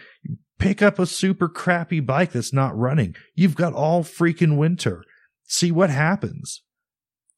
Pick 0.59 0.81
up 0.81 0.99
a 0.99 1.07
super 1.07 1.49
crappy 1.49 1.99
bike 1.99 2.31
that's 2.31 2.53
not 2.53 2.77
running. 2.77 3.15
You've 3.35 3.55
got 3.55 3.73
all 3.73 4.03
freaking 4.03 4.57
winter. 4.57 5.03
See 5.45 5.71
what 5.71 5.89
happens. 5.89 6.61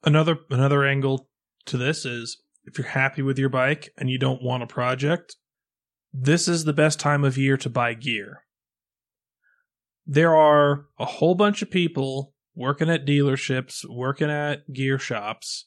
Another 0.04 0.38
another 0.50 0.84
angle 0.84 1.30
to 1.66 1.78
this 1.78 2.06
is 2.06 2.42
if 2.66 2.78
you're 2.78 2.88
happy 2.88 3.22
with 3.22 3.40
your 3.40 3.50
bike 3.50 3.94
and 3.98 4.10
you 4.10 4.18
don't 4.18 4.44
want 4.44 4.64
a 4.64 4.68
project, 4.68 5.36
this 6.14 6.48
is 6.48 6.64
the 6.64 6.74
best 6.74 7.00
time 7.00 7.24
of 7.24 7.38
year 7.38 7.58
to 7.58 7.70
buy 7.70 7.94
gear. 7.94 8.44
There 10.06 10.36
are 10.36 10.86
a 11.00 11.06
whole 11.06 11.36
bunch 11.36 11.62
of 11.62 11.72
people 11.72 12.34
working 12.56 12.90
at 12.90 13.06
dealerships, 13.06 13.84
working 13.90 14.30
at 14.30 14.72
gear 14.72 15.00
shops. 15.00 15.66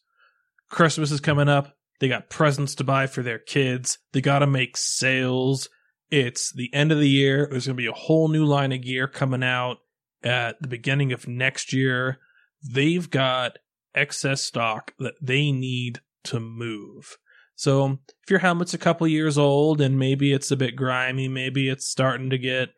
Christmas 0.71 1.11
is 1.11 1.21
coming 1.21 1.49
up. 1.49 1.77
They 2.01 2.09
got 2.09 2.29
presents 2.29 2.75
to 2.77 2.85
buy 2.85 3.07
for 3.07 3.23
their 3.23 3.39
kids. 3.39 3.99
They 4.13 4.21
got 4.21 4.41
to 4.41 4.47
make 4.47 4.77
sales. 4.77 5.69
It's 6.11 6.53
the 6.53 6.73
end 6.75 6.93
of 6.93 6.99
the 6.99 7.09
year. 7.09 7.49
There's 7.51 7.67
going 7.67 7.77
to 7.77 7.83
be 7.83 7.89
a 7.89 7.93
whole 7.93 8.29
new 8.29 8.45
line 8.45 8.73
of 8.73 8.83
gear 8.83 9.09
coming 9.09 9.43
out 9.43 9.79
at 10.23 10.61
the 10.61 10.69
beginning 10.69 11.13
of 11.13 11.27
next 11.27 11.73
year. 11.73 12.19
They've 12.63 13.09
got 13.09 13.59
excess 13.97 14.43
stock 14.43 14.93
that 14.99 15.15
they 15.21 15.51
need 15.51 16.01
to 16.25 16.39
move. 16.41 17.17
So 17.55 17.99
if 18.23 18.31
your 18.31 18.41
helmet's 18.41 18.75
a 18.75 18.79
couple 18.79 19.09
years 19.09 19.39
old 19.39 19.81
and 19.81 19.99
maybe 19.99 20.33
it's 20.33 20.51
a 20.51 20.57
bit 20.57 20.77
grimy, 20.77 21.27
maybe 21.27 21.69
it's 21.69 21.89
starting 21.89 22.31
to 22.31 22.39
get, 22.39 22.71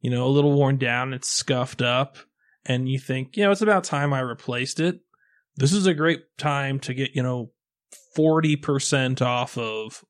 you 0.00 0.10
know, 0.10 0.24
a 0.24 0.28
little 0.28 0.52
worn 0.52 0.78
down, 0.78 1.12
it's 1.12 1.28
scuffed 1.28 1.82
up, 1.82 2.16
and 2.64 2.88
you 2.88 2.98
think, 2.98 3.36
you 3.36 3.42
know, 3.42 3.50
it's 3.50 3.62
about 3.62 3.84
time 3.84 4.12
I 4.12 4.20
replaced 4.20 4.78
it. 4.78 5.00
This 5.56 5.72
is 5.72 5.86
a 5.86 5.94
great 5.94 6.20
time 6.38 6.78
to 6.80 6.94
get, 6.94 7.10
you 7.14 7.22
know, 7.22 7.50
40% 8.16 9.20
off 9.20 9.58
of 9.58 10.04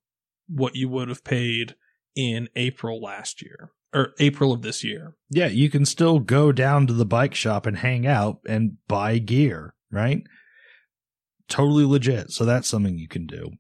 what 0.49 0.77
you 0.77 0.89
would 0.89 1.09
have 1.09 1.25
paid 1.25 1.77
in 2.15 2.49
April 2.57 3.01
last 3.01 3.41
year 3.41 3.71
or 3.95 4.13
April 4.19 4.53
of 4.53 4.63
this 4.63 4.85
year. 4.85 5.15
Yeah, 5.31 5.47
you 5.47 5.71
can 5.71 5.87
still 5.87 6.19
go 6.19 6.53
down 6.53 6.87
to 6.87 6.93
the 6.93 7.07
bike 7.07 7.35
shop 7.35 7.67
and 7.67 7.79
hang 7.79 8.07
out 8.07 8.41
and 8.47 8.77
buy 8.87 9.19
gear, 9.19 9.75
right? 9.91 10.23
Totally 11.51 11.85
legit. 11.85 12.31
So 12.31 12.47
that's 12.47 12.69
something 12.69 12.97
you 12.97 13.09
can 13.09 13.27
do. 13.27 13.51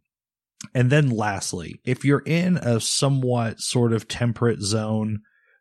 And 0.74 0.90
then 0.90 1.10
lastly, 1.10 1.80
if 1.84 2.04
you're 2.04 2.22
in 2.24 2.56
a 2.56 2.80
somewhat 2.80 3.60
sort 3.60 3.92
of 3.92 4.08
temperate 4.08 4.62
zone 4.62 5.20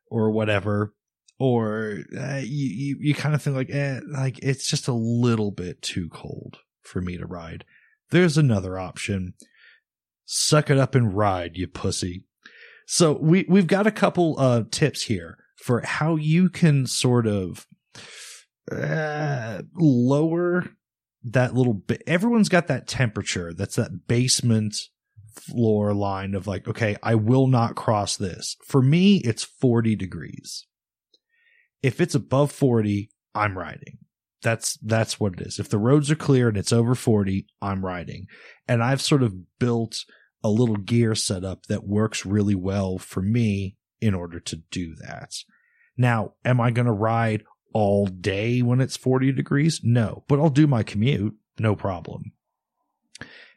or 0.09 0.31
whatever, 0.31 0.93
or 1.39 1.99
uh, 2.17 2.41
you, 2.43 2.67
you, 2.67 2.97
you 2.99 3.15
kind 3.15 3.33
of 3.33 3.41
think 3.41 3.55
like, 3.55 3.69
eh, 3.69 3.99
like 4.09 4.39
it's 4.39 4.69
just 4.69 4.87
a 4.87 4.93
little 4.93 5.51
bit 5.51 5.81
too 5.81 6.09
cold 6.09 6.59
for 6.83 7.01
me 7.01 7.17
to 7.17 7.25
ride. 7.25 7.65
There's 8.11 8.37
another 8.37 8.77
option. 8.77 9.33
Suck 10.25 10.69
it 10.69 10.77
up 10.77 10.95
and 10.95 11.15
ride, 11.15 11.57
you 11.57 11.67
pussy. 11.67 12.25
So 12.85 13.13
we, 13.13 13.45
we've 13.49 13.67
got 13.67 13.87
a 13.87 13.91
couple 13.91 14.35
uh 14.37 14.63
tips 14.69 15.03
here 15.03 15.37
for 15.55 15.81
how 15.81 16.15
you 16.15 16.49
can 16.49 16.85
sort 16.85 17.25
of 17.25 17.65
uh, 18.71 19.61
lower 19.75 20.65
that 21.23 21.53
little 21.53 21.73
bit. 21.73 22.03
Everyone's 22.07 22.49
got 22.49 22.67
that 22.67 22.87
temperature. 22.87 23.53
That's 23.53 23.75
that 23.75 24.07
basement 24.07 24.75
floor 25.33 25.93
line 25.93 26.35
of 26.35 26.47
like, 26.47 26.67
okay, 26.67 26.95
I 27.03 27.15
will 27.15 27.47
not 27.47 27.75
cross 27.75 28.17
this. 28.17 28.55
For 28.63 28.81
me, 28.81 29.17
it's 29.17 29.43
40 29.43 29.95
degrees. 29.95 30.65
If 31.81 32.01
it's 32.01 32.15
above 32.15 32.51
40, 32.51 33.09
I'm 33.33 33.57
riding. 33.57 33.99
That's, 34.41 34.77
that's 34.77 35.19
what 35.19 35.33
it 35.33 35.41
is. 35.41 35.59
If 35.59 35.69
the 35.69 35.77
roads 35.77 36.09
are 36.09 36.15
clear 36.15 36.47
and 36.47 36.57
it's 36.57 36.73
over 36.73 36.95
40, 36.95 37.45
I'm 37.61 37.85
riding. 37.85 38.27
And 38.67 38.83
I've 38.83 39.01
sort 39.01 39.23
of 39.23 39.59
built 39.59 40.05
a 40.43 40.49
little 40.49 40.77
gear 40.77 41.15
setup 41.15 41.65
that 41.65 41.85
works 41.85 42.25
really 42.25 42.55
well 42.55 42.97
for 42.97 43.21
me 43.21 43.75
in 44.01 44.13
order 44.13 44.39
to 44.39 44.55
do 44.71 44.95
that. 44.95 45.33
Now, 45.97 46.33
am 46.45 46.61
I 46.61 46.71
going 46.71 46.85
to 46.85 46.93
ride 46.93 47.43
all 47.73 48.07
day 48.07 48.61
when 48.61 48.81
it's 48.81 48.97
40 48.97 49.31
degrees? 49.31 49.81
No, 49.83 50.23
but 50.27 50.39
I'll 50.39 50.49
do 50.49 50.67
my 50.67 50.83
commute. 50.83 51.35
No 51.57 51.75
problem. 51.75 52.33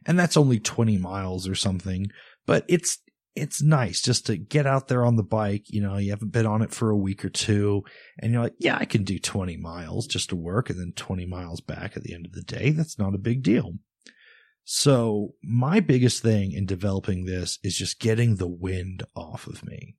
And 0.05 0.19
that's 0.19 0.37
only 0.37 0.59
20 0.59 0.99
miles 0.99 1.47
or 1.47 1.55
something, 1.55 2.09
but 2.47 2.65
it's, 2.69 2.99
it's 3.35 3.63
nice 3.63 4.03
just 4.03 4.27
to 4.27 4.37
get 4.37 4.67
out 4.67 4.89
there 4.89 5.05
on 5.05 5.17
the 5.17 5.23
bike. 5.23 5.65
You 5.69 5.81
know, 5.81 5.97
you 5.97 6.11
haven't 6.11 6.33
been 6.33 6.47
on 6.47 6.63
it 6.63 6.73
for 6.73 6.91
a 6.91 6.97
week 6.97 7.25
or 7.25 7.31
two 7.31 7.83
and 8.19 8.33
you're 8.33 8.43
like, 8.43 8.55
yeah, 8.59 8.77
I 8.79 8.85
can 8.85 9.05
do 9.05 9.19
20 9.19 9.57
miles 9.57 10.07
just 10.07 10.31
to 10.31 10.37
work 10.37 10.69
and 10.69 10.79
then 10.79 10.93
20 10.97 11.27
miles 11.27 11.61
back 11.61 11.97
at 11.97 12.03
the 12.03 12.15
end 12.15 12.27
of 12.27 12.33
the 12.33 12.43
day. 12.43 12.71
That's 12.71 12.99
not 12.99 13.15
a 13.15 13.19
big 13.19 13.43
deal. 13.43 13.75
So 14.65 15.35
my 15.43 15.81
biggest 15.81 16.23
thing 16.23 16.53
in 16.53 16.67
developing 16.67 17.25
this 17.25 17.59
is 17.63 17.77
just 17.77 18.01
getting 18.01 18.37
the 18.37 18.49
wind 18.49 19.03
off 19.17 19.47
of 19.47 19.65
me. 19.65 19.97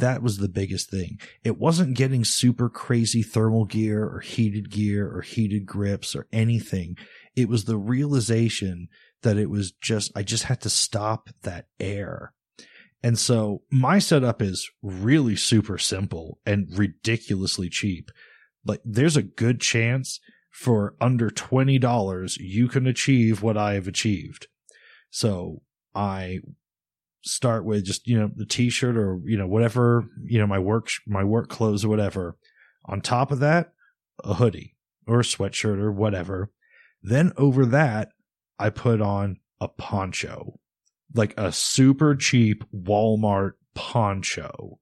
That 0.00 0.22
was 0.22 0.38
the 0.38 0.48
biggest 0.48 0.90
thing. 0.90 1.18
It 1.44 1.58
wasn't 1.58 1.96
getting 1.96 2.24
super 2.24 2.68
crazy 2.68 3.22
thermal 3.22 3.64
gear 3.64 4.04
or 4.04 4.20
heated 4.20 4.70
gear 4.70 5.10
or 5.10 5.22
heated 5.22 5.66
grips 5.66 6.14
or 6.14 6.26
anything. 6.32 6.96
It 7.36 7.48
was 7.48 7.64
the 7.64 7.78
realization 7.78 8.88
that 9.22 9.36
it 9.36 9.50
was 9.50 9.72
just, 9.72 10.12
I 10.16 10.22
just 10.22 10.44
had 10.44 10.60
to 10.62 10.70
stop 10.70 11.28
that 11.42 11.66
air. 11.78 12.32
And 13.02 13.18
so 13.18 13.62
my 13.70 13.98
setup 13.98 14.42
is 14.42 14.70
really 14.82 15.36
super 15.36 15.78
simple 15.78 16.38
and 16.44 16.66
ridiculously 16.76 17.68
cheap. 17.68 18.10
Like 18.64 18.80
there's 18.84 19.16
a 19.16 19.22
good 19.22 19.60
chance 19.60 20.20
for 20.50 20.94
under 21.00 21.30
$20 21.30 22.36
you 22.40 22.68
can 22.68 22.86
achieve 22.86 23.42
what 23.42 23.56
I 23.56 23.74
have 23.74 23.88
achieved. 23.88 24.48
So 25.10 25.62
I 25.94 26.40
start 27.22 27.64
with 27.64 27.84
just, 27.84 28.06
you 28.06 28.18
know, 28.18 28.30
the 28.34 28.46
t-shirt 28.46 28.96
or, 28.96 29.20
you 29.24 29.36
know, 29.36 29.46
whatever, 29.46 30.06
you 30.24 30.38
know, 30.38 30.46
my 30.46 30.58
work, 30.58 30.88
my 31.06 31.24
work 31.24 31.48
clothes 31.48 31.84
or 31.84 31.88
whatever. 31.88 32.36
On 32.86 33.00
top 33.00 33.30
of 33.30 33.40
that, 33.40 33.72
a 34.24 34.34
hoodie 34.34 34.76
or 35.06 35.20
a 35.20 35.24
sweatshirt 35.24 35.78
or 35.78 35.92
whatever. 35.92 36.50
Then 37.02 37.32
over 37.36 37.66
that, 37.66 38.10
I 38.58 38.70
put 38.70 39.00
on 39.00 39.38
a 39.60 39.68
poncho, 39.68 40.58
like 41.14 41.34
a 41.38 41.52
super 41.52 42.14
cheap 42.14 42.64
Walmart 42.74 43.52
poncho. 43.74 44.78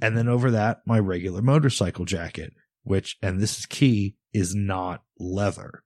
And 0.00 0.16
then 0.16 0.28
over 0.28 0.50
that, 0.52 0.80
my 0.86 0.98
regular 0.98 1.42
motorcycle 1.42 2.04
jacket, 2.04 2.52
which, 2.82 3.16
and 3.22 3.40
this 3.40 3.58
is 3.58 3.66
key, 3.66 4.16
is 4.32 4.54
not 4.54 5.02
leather. 5.18 5.82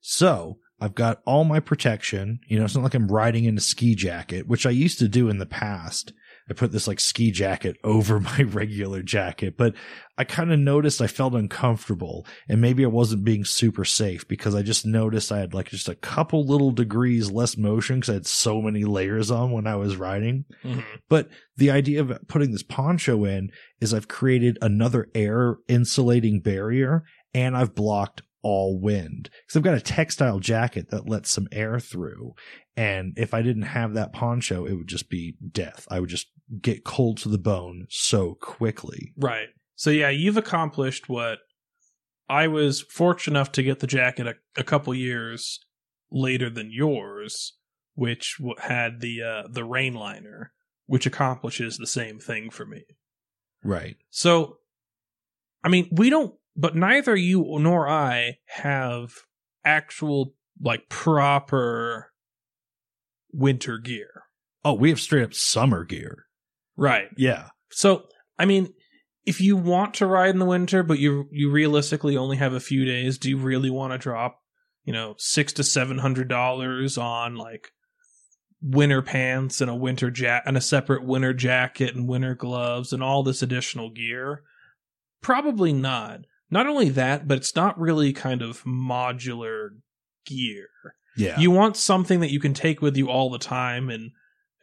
So 0.00 0.58
I've 0.84 0.94
got 0.94 1.22
all 1.24 1.44
my 1.44 1.60
protection. 1.60 2.40
You 2.46 2.58
know, 2.58 2.66
it's 2.66 2.74
not 2.74 2.84
like 2.84 2.94
I'm 2.94 3.08
riding 3.08 3.44
in 3.44 3.56
a 3.56 3.60
ski 3.60 3.94
jacket, 3.94 4.46
which 4.46 4.66
I 4.66 4.70
used 4.70 4.98
to 4.98 5.08
do 5.08 5.30
in 5.30 5.38
the 5.38 5.46
past. 5.46 6.12
I 6.50 6.52
put 6.52 6.72
this 6.72 6.86
like 6.86 7.00
ski 7.00 7.30
jacket 7.30 7.78
over 7.84 8.20
my 8.20 8.42
regular 8.42 9.02
jacket, 9.02 9.56
but 9.56 9.74
I 10.18 10.24
kind 10.24 10.52
of 10.52 10.58
noticed 10.58 11.00
I 11.00 11.06
felt 11.06 11.32
uncomfortable 11.32 12.26
and 12.50 12.60
maybe 12.60 12.84
I 12.84 12.88
wasn't 12.88 13.24
being 13.24 13.46
super 13.46 13.86
safe 13.86 14.28
because 14.28 14.54
I 14.54 14.60
just 14.60 14.84
noticed 14.84 15.32
I 15.32 15.38
had 15.38 15.54
like 15.54 15.70
just 15.70 15.88
a 15.88 15.94
couple 15.94 16.46
little 16.46 16.70
degrees 16.70 17.30
less 17.30 17.56
motion 17.56 17.96
because 17.96 18.10
I 18.10 18.14
had 18.14 18.26
so 18.26 18.60
many 18.60 18.84
layers 18.84 19.30
on 19.30 19.52
when 19.52 19.66
I 19.66 19.76
was 19.76 19.96
riding. 19.96 20.44
Mm-hmm. 20.62 20.80
But 21.08 21.30
the 21.56 21.70
idea 21.70 22.02
of 22.02 22.28
putting 22.28 22.52
this 22.52 22.62
poncho 22.62 23.24
in 23.24 23.50
is 23.80 23.94
I've 23.94 24.08
created 24.08 24.58
another 24.60 25.08
air 25.14 25.56
insulating 25.66 26.40
barrier 26.40 27.04
and 27.32 27.56
I've 27.56 27.74
blocked 27.74 28.20
all 28.44 28.78
wind 28.78 29.30
because 29.42 29.56
I've 29.56 29.64
got 29.64 29.74
a 29.74 29.80
textile 29.80 30.38
jacket 30.38 30.90
that 30.90 31.08
lets 31.08 31.30
some 31.30 31.48
air 31.50 31.80
through. 31.80 32.34
And 32.76 33.14
if 33.16 33.34
I 33.34 33.42
didn't 33.42 33.62
have 33.62 33.94
that 33.94 34.12
poncho, 34.12 34.66
it 34.66 34.74
would 34.74 34.88
just 34.88 35.08
be 35.08 35.36
death. 35.50 35.88
I 35.90 35.98
would 35.98 36.10
just 36.10 36.28
get 36.60 36.84
cold 36.84 37.16
to 37.18 37.28
the 37.28 37.38
bone 37.38 37.86
so 37.88 38.34
quickly. 38.34 39.12
Right. 39.16 39.48
So 39.74 39.90
yeah, 39.90 40.10
you've 40.10 40.36
accomplished 40.36 41.08
what 41.08 41.38
I 42.28 42.46
was 42.48 42.82
fortunate 42.82 43.36
enough 43.36 43.52
to 43.52 43.62
get 43.62 43.80
the 43.80 43.86
jacket 43.86 44.26
a, 44.26 44.34
a 44.56 44.64
couple 44.64 44.94
years 44.94 45.60
later 46.10 46.50
than 46.50 46.70
yours, 46.70 47.54
which 47.94 48.36
had 48.58 49.00
the 49.00 49.22
uh, 49.22 49.42
the 49.50 49.64
rain 49.64 49.94
liner, 49.94 50.52
which 50.86 51.06
accomplishes 51.06 51.76
the 51.76 51.86
same 51.86 52.18
thing 52.18 52.50
for 52.50 52.64
me. 52.66 52.84
Right. 53.62 53.96
So, 54.10 54.58
I 55.62 55.68
mean, 55.68 55.88
we 55.90 56.10
don't 56.10 56.34
but 56.56 56.76
neither 56.76 57.16
you 57.16 57.44
nor 57.60 57.88
I 57.88 58.38
have 58.46 59.12
actual 59.64 60.34
like 60.60 60.88
proper 60.88 62.12
winter 63.32 63.78
gear. 63.78 64.22
Oh, 64.64 64.74
we 64.74 64.88
have 64.90 65.00
straight 65.00 65.24
up 65.24 65.34
summer 65.34 65.84
gear. 65.84 66.26
Right. 66.76 67.08
Yeah. 67.16 67.48
So, 67.70 68.04
I 68.38 68.44
mean, 68.44 68.72
if 69.26 69.40
you 69.40 69.56
want 69.56 69.94
to 69.94 70.06
ride 70.06 70.30
in 70.30 70.38
the 70.38 70.44
winter, 70.44 70.82
but 70.82 70.98
you 70.98 71.28
you 71.30 71.50
realistically 71.50 72.16
only 72.16 72.36
have 72.36 72.52
a 72.52 72.60
few 72.60 72.84
days, 72.84 73.18
do 73.18 73.28
you 73.28 73.38
really 73.38 73.70
want 73.70 73.92
to 73.92 73.98
drop, 73.98 74.40
you 74.84 74.92
know, 74.92 75.14
six 75.18 75.52
to 75.54 75.64
seven 75.64 75.98
hundred 75.98 76.28
dollars 76.28 76.96
on 76.98 77.36
like 77.36 77.68
winter 78.62 79.02
pants 79.02 79.60
and 79.60 79.70
a 79.70 79.74
winter 79.74 80.10
jacket 80.10 80.44
and 80.46 80.56
a 80.56 80.60
separate 80.60 81.04
winter 81.04 81.34
jacket 81.34 81.94
and 81.94 82.08
winter 82.08 82.34
gloves 82.34 82.92
and 82.92 83.02
all 83.02 83.22
this 83.22 83.42
additional 83.42 83.90
gear? 83.90 84.42
Probably 85.20 85.72
not. 85.72 86.20
Not 86.54 86.68
only 86.68 86.88
that, 86.90 87.26
but 87.26 87.38
it's 87.38 87.56
not 87.56 87.76
really 87.80 88.12
kind 88.12 88.40
of 88.40 88.62
modular 88.62 89.70
gear. 90.24 90.68
Yeah. 91.16 91.36
You 91.36 91.50
want 91.50 91.76
something 91.76 92.20
that 92.20 92.30
you 92.30 92.38
can 92.38 92.54
take 92.54 92.80
with 92.80 92.96
you 92.96 93.10
all 93.10 93.28
the 93.28 93.40
time 93.40 93.90
and 93.90 94.12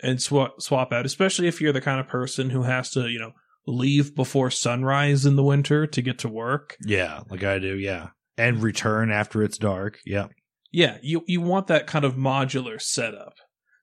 and 0.02 0.22
swap 0.22 0.62
swap 0.62 0.94
out, 0.94 1.06
especially 1.06 1.50
if 1.50 1.60
you're 1.60 1.74
the 1.74 1.82
kind 1.82 2.00
of 2.00 2.08
person 2.08 2.50
who 2.50 2.64
has 2.64 2.92
to, 2.92 3.10
you 3.10 3.20
know, 3.20 3.34
leave 3.68 4.16
before 4.16 4.50
sunrise 4.50 5.26
in 5.26 5.36
the 5.36 5.44
winter 5.44 5.86
to 5.86 6.02
get 6.02 6.20
to 6.20 6.30
work. 6.30 6.78
Yeah, 6.86 7.24
like 7.30 7.44
I 7.44 7.60
do, 7.60 7.78
yeah. 7.78 8.12
And 8.38 8.64
return 8.64 9.12
after 9.12 9.44
it's 9.44 9.58
dark. 9.58 10.00
Yeah. 10.06 10.28
Yeah, 10.72 10.98
you 11.02 11.26
you 11.28 11.42
want 11.42 11.68
that 11.68 11.88
kind 11.88 12.06
of 12.06 12.16
modular 12.16 12.82
setup. 12.82 13.34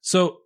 So 0.01 0.39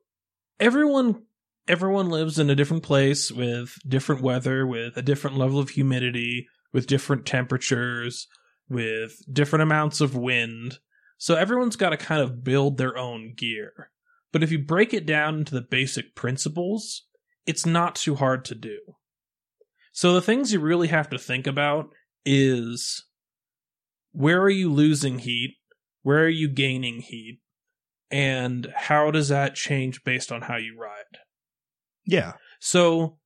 everyone 0.59 1.27
everyone 1.69 2.11
lives 2.11 2.41
in 2.41 2.51
a 2.51 2.57
different 2.57 2.83
place 2.83 3.31
with 3.31 3.79
different 3.87 4.21
weather, 4.21 4.67
with 4.67 4.97
a 4.97 5.03
different 5.03 5.39
level 5.39 5.61
of 5.61 5.71
humidity, 5.71 6.49
with 6.73 6.87
different 6.87 7.27
temperatures, 7.27 8.27
with 8.69 9.17
different 9.31 9.63
amounts 9.63 10.01
of 10.01 10.17
wind. 10.17 10.79
So 11.19 11.35
everyone's 11.35 11.77
got 11.77 11.91
to 11.91 11.97
kind 11.97 12.23
of 12.23 12.43
build 12.43 12.79
their 12.79 12.97
own 12.97 13.35
gear. 13.37 13.91
But 14.33 14.43
if 14.43 14.51
you 14.51 14.59
break 14.59 14.95
it 14.95 15.07
down 15.07 15.37
into 15.37 15.55
the 15.55 15.61
basic 15.61 16.15
principles, 16.15 17.07
it's 17.47 17.67
not 17.67 17.95
too 17.95 18.15
hard 18.15 18.45
to 18.47 18.55
do. 18.55 18.79
So 19.93 20.15
the 20.15 20.23
things 20.23 20.53
you 20.53 20.61
really 20.61 20.89
have 20.89 21.11
to 21.11 21.19
think 21.19 21.47
about 21.47 21.91
is 22.25 23.05
where 24.13 24.41
are 24.41 24.51
you 24.51 24.73
losing 24.73 25.19
heat? 25.19 25.57
Where 26.03 26.25
are 26.25 26.29
you 26.29 26.49
gaining 26.49 27.01
heat? 27.01 27.41
And 28.11 28.73
how 28.75 29.11
does 29.11 29.29
that 29.29 29.55
change 29.55 30.05
based 30.05 30.33
on 30.33 30.43
how 30.43 30.57
you 30.57 30.79
ride? 30.79 31.19
Yeah. 32.05 32.33
So 32.61 33.19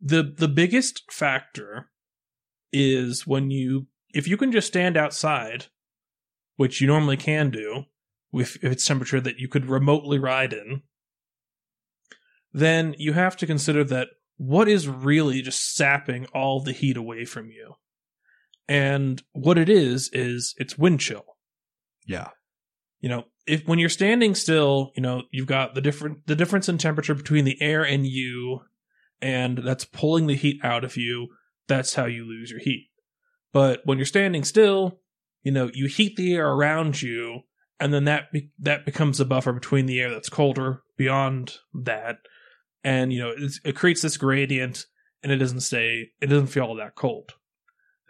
the 0.00 0.22
the 0.22 0.48
biggest 0.48 1.10
factor 1.12 1.90
is 2.72 3.26
when 3.26 3.50
you 3.50 3.86
if 4.12 4.26
you 4.26 4.36
can 4.36 4.52
just 4.52 4.68
stand 4.68 4.96
outside, 4.96 5.66
which 6.56 6.80
you 6.80 6.86
normally 6.86 7.16
can 7.16 7.50
do, 7.50 7.84
if, 8.32 8.56
if 8.56 8.72
it's 8.72 8.86
temperature 8.86 9.20
that 9.20 9.38
you 9.38 9.48
could 9.48 9.66
remotely 9.66 10.18
ride 10.18 10.52
in, 10.52 10.82
then 12.52 12.94
you 12.98 13.12
have 13.12 13.36
to 13.36 13.46
consider 13.46 13.84
that 13.84 14.08
what 14.36 14.68
is 14.68 14.88
really 14.88 15.42
just 15.42 15.74
sapping 15.74 16.26
all 16.34 16.60
the 16.60 16.72
heat 16.72 16.96
away 16.96 17.24
from 17.24 17.50
you. 17.50 17.74
And 18.68 19.22
what 19.32 19.58
it 19.58 19.68
is 19.68 20.10
is 20.12 20.54
it's 20.58 20.78
wind 20.78 21.00
chill. 21.00 21.24
Yeah. 22.06 22.28
You 23.00 23.08
know, 23.08 23.24
if 23.46 23.66
when 23.66 23.78
you're 23.78 23.88
standing 23.88 24.34
still, 24.34 24.92
you 24.94 25.02
know, 25.02 25.22
you've 25.30 25.46
got 25.46 25.74
the 25.74 25.80
different 25.80 26.26
the 26.26 26.36
difference 26.36 26.68
in 26.68 26.78
temperature 26.78 27.14
between 27.14 27.44
the 27.44 27.60
air 27.60 27.82
and 27.82 28.06
you 28.06 28.60
and 29.20 29.58
that's 29.58 29.84
pulling 29.84 30.26
the 30.26 30.36
heat 30.36 30.60
out 30.62 30.84
of 30.84 30.96
you. 30.96 31.28
That's 31.70 31.94
how 31.94 32.04
you 32.04 32.24
lose 32.26 32.50
your 32.50 32.60
heat. 32.60 32.88
But 33.52 33.80
when 33.84 33.96
you're 33.96 34.04
standing 34.04 34.44
still, 34.44 35.00
you 35.42 35.52
know, 35.52 35.70
you 35.72 35.86
heat 35.86 36.16
the 36.16 36.34
air 36.34 36.48
around 36.48 37.00
you 37.00 37.40
and 37.80 37.94
then 37.94 38.04
that 38.04 38.30
be- 38.30 38.50
that 38.58 38.84
becomes 38.84 39.18
a 39.18 39.24
buffer 39.24 39.52
between 39.52 39.86
the 39.86 40.00
air 40.00 40.10
that's 40.10 40.28
colder 40.28 40.82
beyond 40.98 41.56
that 41.72 42.18
and 42.84 43.12
you 43.12 43.18
know 43.18 43.32
it's, 43.36 43.58
it 43.64 43.74
creates 43.74 44.02
this 44.02 44.18
gradient 44.18 44.84
and 45.22 45.32
it 45.32 45.36
doesn't 45.36 45.60
stay 45.60 46.08
it 46.20 46.26
doesn't 46.26 46.48
feel 46.48 46.64
all 46.64 46.76
that 46.76 46.94
cold 46.94 47.32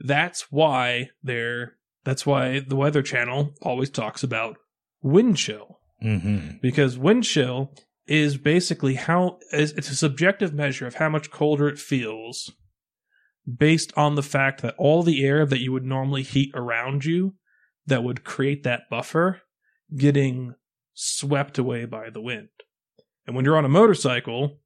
that's 0.00 0.50
why 0.50 1.08
they're 1.22 1.74
that's 2.04 2.26
why 2.26 2.58
the 2.60 2.74
weather 2.76 3.02
channel 3.02 3.54
always 3.62 3.90
talks 3.90 4.22
about 4.24 4.56
wind 5.02 5.36
chill 5.36 5.78
Mm-hmm. 6.02 6.56
because 6.62 6.96
wind 6.96 7.24
chill 7.24 7.74
is 8.06 8.38
basically 8.38 8.94
how 8.94 9.38
it's 9.52 9.90
a 9.90 9.94
subjective 9.94 10.54
measure 10.54 10.86
of 10.86 10.94
how 10.94 11.10
much 11.10 11.30
colder 11.30 11.68
it 11.68 11.78
feels 11.78 12.50
based 13.56 13.92
on 13.96 14.14
the 14.14 14.22
fact 14.22 14.62
that 14.62 14.74
all 14.78 15.02
the 15.02 15.24
air 15.24 15.46
that 15.46 15.60
you 15.60 15.72
would 15.72 15.84
normally 15.84 16.22
heat 16.22 16.50
around 16.54 17.04
you 17.04 17.34
that 17.86 18.04
would 18.04 18.24
create 18.24 18.62
that 18.62 18.82
buffer 18.90 19.40
getting 19.96 20.54
swept 20.94 21.58
away 21.58 21.84
by 21.84 22.10
the 22.10 22.20
wind. 22.20 22.48
And 23.26 23.34
when 23.34 23.44
you're 23.44 23.56
on 23.56 23.64
a 23.64 23.68
motorcycle, 23.68 24.58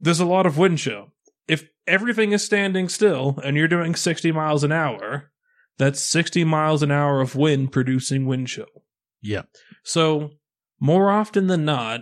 there's 0.00 0.20
a 0.20 0.26
lot 0.26 0.46
of 0.46 0.58
wind 0.58 0.78
chill. 0.78 1.12
If 1.46 1.68
everything 1.86 2.32
is 2.32 2.44
standing 2.44 2.88
still 2.88 3.38
and 3.44 3.56
you're 3.56 3.68
doing 3.68 3.94
60 3.94 4.32
miles 4.32 4.64
an 4.64 4.72
hour, 4.72 5.30
that's 5.78 6.00
60 6.00 6.44
miles 6.44 6.82
an 6.82 6.90
hour 6.90 7.20
of 7.20 7.36
wind 7.36 7.72
producing 7.72 8.26
wind 8.26 8.48
chill. 8.48 8.66
Yep. 9.22 9.48
So, 9.84 10.30
more 10.80 11.10
often 11.10 11.46
than 11.46 11.64
not, 11.64 12.00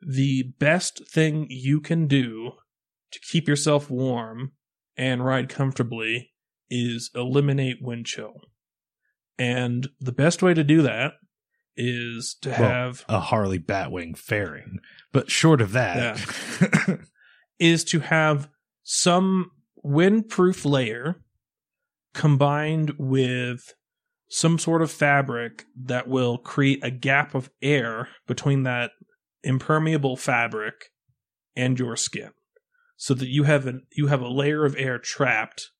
the 0.00 0.52
best 0.58 1.08
thing 1.08 1.46
you 1.48 1.80
can 1.80 2.06
do 2.06 2.52
to 3.12 3.20
keep 3.20 3.46
yourself 3.46 3.88
warm 3.88 4.52
and 4.96 5.24
ride 5.24 5.48
comfortably 5.48 6.32
is 6.70 7.10
eliminate 7.14 7.76
wind 7.80 8.06
chill. 8.06 8.40
And 9.38 9.88
the 10.00 10.12
best 10.12 10.42
way 10.42 10.54
to 10.54 10.64
do 10.64 10.82
that 10.82 11.14
is 11.76 12.36
to 12.42 12.50
Well, 12.50 12.58
have 12.58 13.04
A 13.08 13.20
Harley 13.20 13.58
Batwing 13.58 14.16
fairing. 14.16 14.78
But 15.12 15.30
short 15.30 15.60
of 15.60 15.72
that. 15.72 16.20
is 17.58 17.84
to 17.84 18.00
have 18.00 18.48
some 18.82 19.50
windproof 19.84 20.64
layer 20.64 21.16
combined 22.12 22.92
with 22.98 23.74
some 24.28 24.58
sort 24.58 24.82
of 24.82 24.90
fabric 24.90 25.64
that 25.76 26.08
will 26.08 26.38
create 26.38 26.82
a 26.82 26.90
gap 26.90 27.34
of 27.34 27.50
air 27.60 28.08
between 28.26 28.62
that 28.64 28.92
impermeable 29.42 30.16
fabric 30.16 30.90
and 31.56 31.78
your 31.78 31.96
skin 31.96 32.30
so 32.96 33.14
that 33.14 33.28
you 33.28 33.44
have 33.44 33.66
an 33.66 33.82
you 33.92 34.06
have 34.08 34.20
a 34.20 34.28
layer 34.28 34.64
of 34.64 34.74
air 34.78 34.98
trapped 34.98 35.70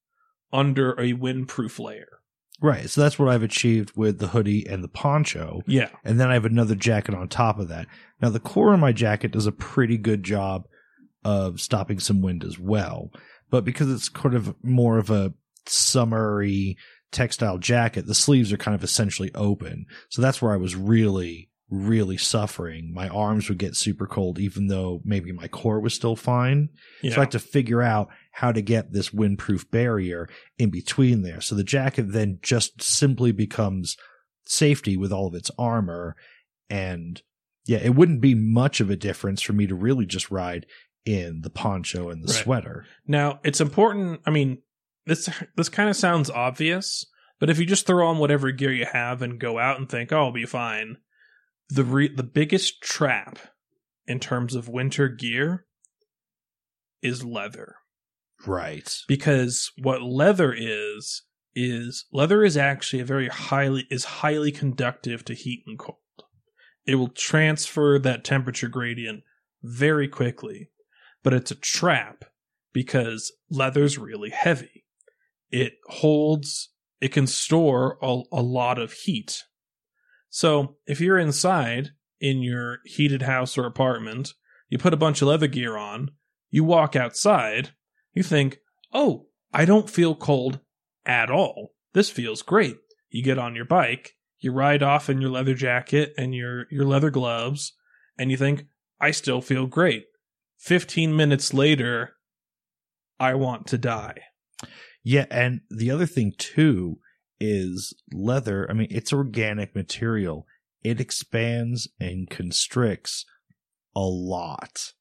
under 0.53 0.93
a 0.93 1.12
windproof 1.15 1.78
layer. 1.78 2.20
right. 2.61 2.89
So 2.89 3.01
that's 3.01 3.19
what 3.19 3.28
I've 3.28 3.43
achieved 3.43 3.93
with 3.97 4.19
the 4.19 4.28
hoodie 4.28 4.66
and 4.66 4.85
the 4.85 4.89
poncho. 4.89 5.62
Yeah. 5.66 5.89
And 6.05 6.20
then 6.20 6.31
I 6.31 6.35
have 6.35 6.45
another 6.45 6.74
jacket 6.74 7.15
on 7.15 7.28
top 7.28 7.59
of 7.59 7.69
that. 7.69 7.86
Now, 8.23 8.31
the 8.31 8.41
core 8.41 8.73
of 8.73 8.81
my 8.81 8.93
jacket 8.93 9.32
does 9.32 9.47
a 9.47 9.53
pretty 9.53 9.99
good 9.99 10.23
job 10.23 10.65
of 11.24 11.61
stopping 11.61 11.99
some 11.99 12.23
wind 12.23 12.45
as 12.45 12.59
well. 12.59 13.11
But 13.51 13.65
because 13.65 13.91
it's 13.91 14.09
kind 14.09 14.35
of 14.35 14.55
more 14.62 14.99
of 14.99 15.11
a 15.11 15.32
summery 15.66 16.77
textile 17.11 17.59
jacket, 17.59 18.07
the 18.07 18.15
sleeves 18.15 18.53
are 18.53 18.57
kind 18.57 18.74
of 18.74 18.85
essentially 18.85 19.31
open. 19.35 19.86
So 20.09 20.23
that's 20.23 20.41
where 20.41 20.53
I 20.53 20.57
was 20.57 20.77
really, 20.77 21.51
really 21.74 22.16
suffering. 22.16 22.92
My 22.94 23.09
arms 23.09 23.48
would 23.48 23.59
get 23.59 23.76
super 23.76 24.06
cold, 24.06 24.38
even 24.38 24.68
though 24.68 25.01
maybe 25.05 25.32
my 25.32 25.48
core 25.48 25.80
was 25.80 25.94
still 25.94 26.16
fine. 26.16 26.68
Yeah. 27.02 27.10
So 27.12 27.16
I 27.16 27.20
had 27.20 27.30
to 27.32 27.38
figure 27.38 27.82
out 27.82 28.09
how 28.32 28.52
to 28.52 28.62
get 28.62 28.92
this 28.92 29.10
windproof 29.10 29.70
barrier 29.70 30.28
in 30.59 30.70
between 30.70 31.22
there. 31.22 31.40
So 31.40 31.55
the 31.55 31.64
jacket 31.64 32.12
then 32.12 32.38
just 32.42 32.82
simply 32.82 33.32
becomes 33.32 33.96
safety 34.46 34.96
with 34.96 35.12
all 35.12 35.26
of 35.26 35.34
its 35.34 35.51
armor. 35.59 36.16
And 36.70 37.20
yeah, 37.66 37.78
it 37.78 37.94
wouldn't 37.94 38.20
be 38.20 38.34
much 38.34 38.80
of 38.80 38.90
a 38.90 38.96
difference 38.96 39.40
for 39.42 39.52
me 39.52 39.66
to 39.66 39.74
really 39.74 40.06
just 40.06 40.30
ride 40.30 40.66
in 41.05 41.40
the 41.42 41.51
poncho 41.51 42.09
and 42.10 42.22
the 42.22 42.32
Right. 42.32 42.42
sweater. 42.42 42.86
Now, 43.06 43.40
it's 43.44 43.60
important. 43.60 44.20
I 44.26 44.30
mean, 44.30 44.59
this 45.06 45.28
this 45.56 45.68
kind 45.68 45.88
of 45.90 45.96
sounds 45.96 46.30
obvious, 46.30 47.05
but 47.38 47.51
if 47.51 47.59
you 47.59 47.66
just 47.66 47.86
throw 47.86 48.06
on 48.09 48.18
whatever 48.18 48.51
gear 48.52 48.72
you 48.72 48.86
have 48.90 49.20
and 49.20 49.38
go 49.38 49.59
out 49.59 49.78
and 49.78 49.86
think, 49.88 50.12
"Oh, 50.12 50.16
I'll 50.26 50.32
be 50.32 50.46
fine," 50.46 50.96
the 51.69 51.85
re- 51.85 52.15
the 52.15 52.23
biggest 52.23 52.82
trap 52.82 53.39
in 54.07 54.20
terms 54.20 54.55
of 54.55 54.69
winter 54.69 55.09
gear 55.09 55.66
is 57.03 57.24
leather, 57.24 57.77
Right. 58.47 58.95
because 59.09 59.70
what 59.78 60.03
leather 60.03 60.55
is 60.57 61.23
is 61.55 62.07
leather 62.12 62.43
is 62.43 62.57
actually 62.57 63.01
a 63.01 63.05
very 63.05 63.28
highly 63.28 63.86
is 63.91 64.05
highly 64.05 64.51
conductive 64.53 65.24
to 65.27 65.35
heat 65.35 65.62
and 65.66 65.78
cold. 65.78 65.99
It 66.86 66.97
will 66.97 67.09
transfer 67.09 67.99
that 67.99 68.24
temperature 68.24 68.69
gradient 68.69 69.23
very 69.62 70.09
quickly, 70.09 70.70
but 71.23 71.32
it's 71.32 71.51
a 71.51 71.55
trap 71.57 72.24
because 72.73 73.32
leather's 73.49 73.97
really 73.97 74.31
heavy. 74.31 74.85
It 75.51 75.74
holds, 75.86 76.70
it 77.01 77.12
can 77.12 77.27
store 77.27 77.97
a, 78.03 78.23
a 78.32 78.43
lot 78.43 78.78
of 78.78 78.93
heat. 78.93 79.45
So 80.35 80.78
if 80.85 81.01
you're 81.01 81.20
inside 81.20 81.90
in 82.20 82.43
your 82.43 82.81
heated 82.85 83.23
house 83.23 83.56
or 83.56 83.66
apartment, 83.66 84.35
you 84.69 84.78
put 84.78 84.93
a 84.93 84.97
bunch 84.97 85.23
of 85.23 85.28
leather 85.28 85.47
gear 85.47 85.77
on, 85.77 86.11
you 86.51 86.65
walk 86.65 86.97
outside, 86.97 87.70
you 88.12 88.24
think, 88.24 88.59
oh, 88.93 89.28
I 89.52 89.65
don't 89.65 89.89
feel 89.89 90.16
cold 90.16 90.59
at 91.06 91.31
all. 91.31 91.74
This 91.93 92.11
feels 92.11 92.43
great. 92.43 92.78
You 93.11 93.23
get 93.23 93.39
on 93.39 93.55
your 93.55 93.65
bike, 93.65 94.16
you 94.40 94.51
ride 94.51 94.82
off 94.82 95.09
in 95.09 95.20
your 95.20 95.31
leather 95.31 95.55
jacket 95.55 96.12
and 96.19 96.35
your, 96.35 96.66
your 96.69 96.85
leather 96.85 97.11
gloves, 97.11 97.73
and 98.19 98.32
you 98.32 98.36
think, 98.36 98.66
I 99.01 99.12
still 99.12 99.40
feel 99.40 99.69
great. 99.69 100.06
15 100.59 101.15
minutes 101.15 101.55
later, 101.55 102.16
I 103.20 103.35
want 103.35 103.69
to 103.69 103.78
die. 103.78 104.16
Yeah, 105.05 105.27
and 105.31 105.61
the 105.70 105.93
other 105.93 106.06
thing 106.06 106.32
too 106.36 106.98
is 107.40 107.93
leather. 108.12 108.66
I 108.70 108.74
mean, 108.74 108.89
it's 108.90 109.12
organic 109.12 109.74
material. 109.74 110.47
It 110.82 111.01
expands 111.01 111.89
and 111.98 112.28
constricts 112.28 113.24
a 113.97 114.01
lot. 114.01 114.93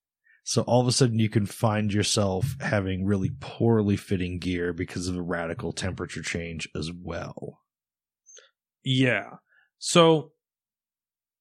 So 0.44 0.62
all 0.64 0.82
of 0.82 0.88
a 0.88 0.92
sudden 0.92 1.20
you 1.20 1.30
can 1.30 1.46
find 1.46 1.94
yourself 1.94 2.56
having 2.60 3.06
really 3.06 3.32
poorly 3.40 3.96
fitting 3.96 4.40
gear 4.40 4.74
because 4.74 5.08
of 5.08 5.16
a 5.16 5.22
radical 5.22 5.72
temperature 5.72 6.22
change 6.22 6.68
as 6.76 6.92
well. 6.92 7.62
Yeah. 8.84 9.36
So 9.80 10.32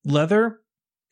leather, 0.05 0.60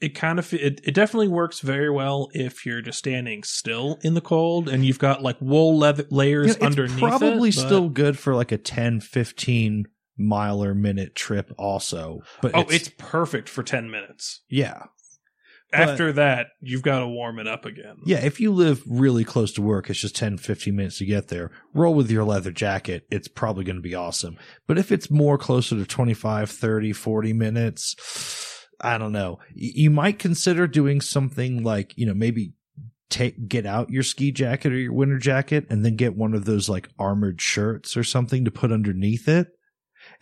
it 0.00 0.14
kind 0.14 0.38
of 0.38 0.52
it, 0.54 0.80
it 0.84 0.94
definitely 0.94 1.28
works 1.28 1.60
very 1.60 1.90
well 1.90 2.28
if 2.32 2.64
you're 2.64 2.80
just 2.80 2.98
standing 2.98 3.42
still 3.42 3.98
in 4.02 4.14
the 4.14 4.20
cold 4.20 4.68
and 4.68 4.84
you've 4.84 4.98
got 4.98 5.22
like 5.22 5.36
wool 5.40 5.76
leather 5.78 6.06
layers 6.10 6.46
You 6.46 6.52
know, 6.52 6.56
it's 6.56 6.64
underneath 6.66 6.98
probably 6.98 7.48
it, 7.50 7.56
but- 7.56 7.66
still 7.66 7.88
good 7.88 8.18
for 8.18 8.34
like 8.34 8.50
a 8.52 8.58
10, 8.58 9.00
15 9.00 9.86
miler 10.16 10.74
minute 10.74 11.14
trip 11.14 11.52
also. 11.58 12.20
But 12.42 12.52
Oh, 12.54 12.64
it's, 12.70 12.90
perfect 12.98 13.48
for 13.48 13.62
10 13.62 13.90
minutes. 13.90 14.42
Yeah. 14.48 14.84
After 15.72 16.12
that, 16.14 16.48
you've 16.60 16.82
got 16.82 16.98
to 16.98 17.06
warm 17.06 17.38
it 17.38 17.46
up 17.46 17.64
again. 17.64 17.98
Yeah, 18.04 18.18
if 18.24 18.40
you 18.40 18.50
live 18.50 18.82
really 18.88 19.22
close 19.22 19.52
to 19.52 19.62
work, 19.62 19.88
it's 19.88 20.00
just 20.00 20.16
10, 20.16 20.38
15 20.38 20.74
minutes 20.74 20.98
to 20.98 21.04
get 21.06 21.28
there. 21.28 21.52
Roll 21.74 21.94
with 21.94 22.10
your 22.10 22.24
leather 22.24 22.50
jacket. 22.50 23.06
It's 23.08 23.28
probably 23.28 23.62
going 23.62 23.76
to 23.76 23.82
be 23.82 23.94
awesome. 23.94 24.36
But 24.66 24.78
if 24.78 24.90
it's 24.90 25.12
more 25.12 25.38
closer 25.38 25.76
to 25.76 25.86
25, 25.86 26.50
30, 26.50 26.92
40 26.92 27.32
minutes, 27.32 27.94
I 28.80 28.98
don't 28.98 29.12
know. 29.12 29.38
You 29.54 29.90
might 29.90 30.18
consider 30.18 30.66
doing 30.66 31.00
something 31.00 31.62
like, 31.62 31.92
you 31.96 32.06
know, 32.06 32.14
maybe 32.14 32.54
take 33.10 33.48
get 33.48 33.66
out 33.66 33.90
your 33.90 34.04
ski 34.04 34.30
jacket 34.30 34.72
or 34.72 34.78
your 34.78 34.92
winter 34.92 35.18
jacket 35.18 35.66
and 35.68 35.84
then 35.84 35.96
get 35.96 36.16
one 36.16 36.32
of 36.32 36.44
those 36.44 36.68
like 36.68 36.88
armored 36.98 37.40
shirts 37.40 37.96
or 37.96 38.04
something 38.04 38.44
to 38.44 38.50
put 38.50 38.70
underneath 38.70 39.28
it 39.28 39.48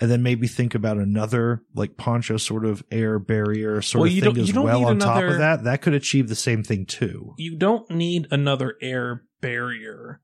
and 0.01 0.11
then 0.11 0.23
maybe 0.23 0.49
think 0.49 0.75
about 0.75 0.97
another 0.97 1.63
like 1.75 1.99
poncho 1.99 2.39
sort 2.39 2.65
of 2.65 2.83
air 2.91 3.19
barrier 3.19 3.83
sort 3.83 4.01
Well, 4.01 4.11
of 4.11 4.35
thing 4.35 4.43
as 4.43 4.55
well 4.55 4.87
on 4.87 4.99
top 4.99 5.23
of 5.23 5.37
that 5.37 5.65
that 5.65 5.83
could 5.83 5.93
achieve 5.93 6.29
the 6.29 6.35
same 6.35 6.65
thing 6.65 6.87
too 6.87 7.35
You 7.37 7.57
don't 7.59 7.91
need 7.91 8.27
another 8.31 8.77
air 8.81 9.25
barrier, 9.41 10.21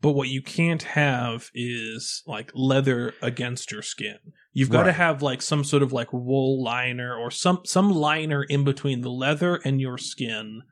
but 0.00 0.12
what 0.12 0.28
you 0.28 0.42
can't 0.42 0.82
have 0.82 1.50
is 1.54 2.22
like 2.26 2.50
leather 2.54 3.14
against 3.22 3.72
your 3.72 3.82
skin. 3.82 4.18
You've 4.58 4.70
got 4.70 4.84
to 4.84 4.92
have 4.92 5.22
like 5.22 5.40
some 5.40 5.62
sort 5.62 5.82
of 5.84 5.92
like 5.92 6.12
wool 6.12 6.62
liner 6.62 7.14
or 7.14 7.30
some 7.30 7.60
some 7.64 7.90
liner 7.90 8.42
in 8.42 8.64
between 8.64 9.02
the 9.02 9.10
leather 9.10 9.56
and 9.64 9.80
your 9.80 9.98
skin 9.98 10.62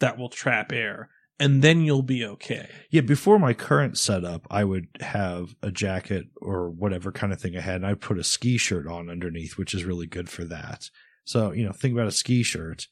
that 0.00 0.18
will 0.18 0.28
trap 0.28 0.72
air, 0.72 1.08
and 1.38 1.62
then 1.62 1.82
you'll 1.82 2.02
be 2.02 2.24
okay. 2.24 2.68
yeah 2.90 3.00
before 3.00 3.38
my 3.38 3.54
current 3.54 3.96
setup 3.96 4.46
i 4.50 4.64
would 4.64 4.86
have 5.00 5.54
a 5.62 5.70
jacket 5.70 6.26
or 6.42 6.68
whatever 6.70 7.12
kind 7.12 7.32
of 7.32 7.40
thing 7.40 7.56
i 7.56 7.60
had 7.60 7.76
and 7.76 7.86
i'd 7.86 8.00
put 8.00 8.18
a 8.18 8.24
ski 8.24 8.58
shirt 8.58 8.88
on 8.88 9.08
underneath 9.08 9.56
which 9.56 9.72
is 9.72 9.84
really 9.84 10.06
good 10.06 10.28
for 10.28 10.44
that. 10.44 10.90
So 11.24 11.52
you 11.52 11.64
know 11.64 11.72
think 11.72 11.94
about 11.94 12.08
a 12.08 12.12
ski 12.12 12.42
shirt. 12.42 12.86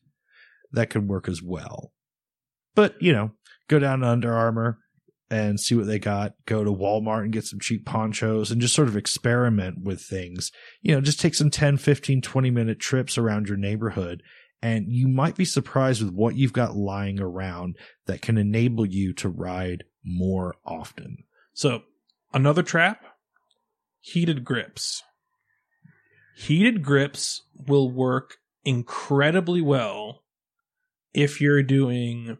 That 0.72 0.90
could 0.90 1.08
work 1.08 1.28
as 1.28 1.42
well. 1.42 1.92
But 2.74 3.00
you 3.00 3.12
know 3.12 3.32
go 3.68 3.78
down 3.78 4.00
to 4.00 4.06
Under 4.08 4.32
Armour 4.32 4.78
and 5.30 5.58
see 5.58 5.74
what 5.74 5.86
they 5.86 5.98
got 5.98 6.34
go 6.46 6.62
to 6.62 6.70
walmart 6.70 7.24
and 7.24 7.32
get 7.32 7.44
some 7.44 7.58
cheap 7.58 7.84
ponchos 7.84 8.50
and 8.50 8.60
just 8.60 8.74
sort 8.74 8.88
of 8.88 8.96
experiment 8.96 9.82
with 9.82 10.00
things. 10.00 10.52
You 10.82 10.94
know 10.94 11.00
just 11.00 11.20
take 11.20 11.34
some 11.34 11.50
10 11.50 11.78
15 11.78 12.22
20 12.22 12.50
minute 12.50 12.78
trips 12.78 13.18
around 13.18 13.48
your 13.48 13.56
neighborhood 13.58 14.22
and 14.62 14.86
you 14.88 15.08
might 15.08 15.36
be 15.36 15.44
surprised 15.44 16.02
with 16.02 16.12
what 16.12 16.36
you've 16.36 16.52
got 16.52 16.76
lying 16.76 17.20
around 17.20 17.76
that 18.06 18.22
can 18.22 18.38
enable 18.38 18.86
you 18.86 19.12
to 19.14 19.28
ride 19.28 19.84
more 20.04 20.56
often. 20.64 21.18
So, 21.52 21.82
another 22.32 22.62
trap? 22.62 23.02
Heated 24.00 24.44
grips. 24.44 25.02
Heated 26.36 26.82
grips 26.82 27.42
will 27.66 27.90
work 27.90 28.36
incredibly 28.64 29.60
well 29.60 30.22
if 31.14 31.40
you're 31.40 31.62
doing, 31.62 32.38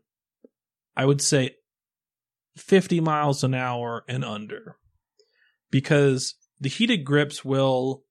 I 0.96 1.04
would 1.04 1.22
say, 1.22 1.56
50 2.56 3.00
miles 3.00 3.44
an 3.44 3.54
hour 3.54 4.04
and 4.08 4.24
under. 4.24 4.76
Because 5.70 6.34
the 6.60 6.68
heated 6.68 7.04
grips 7.04 7.44
will 7.44 8.04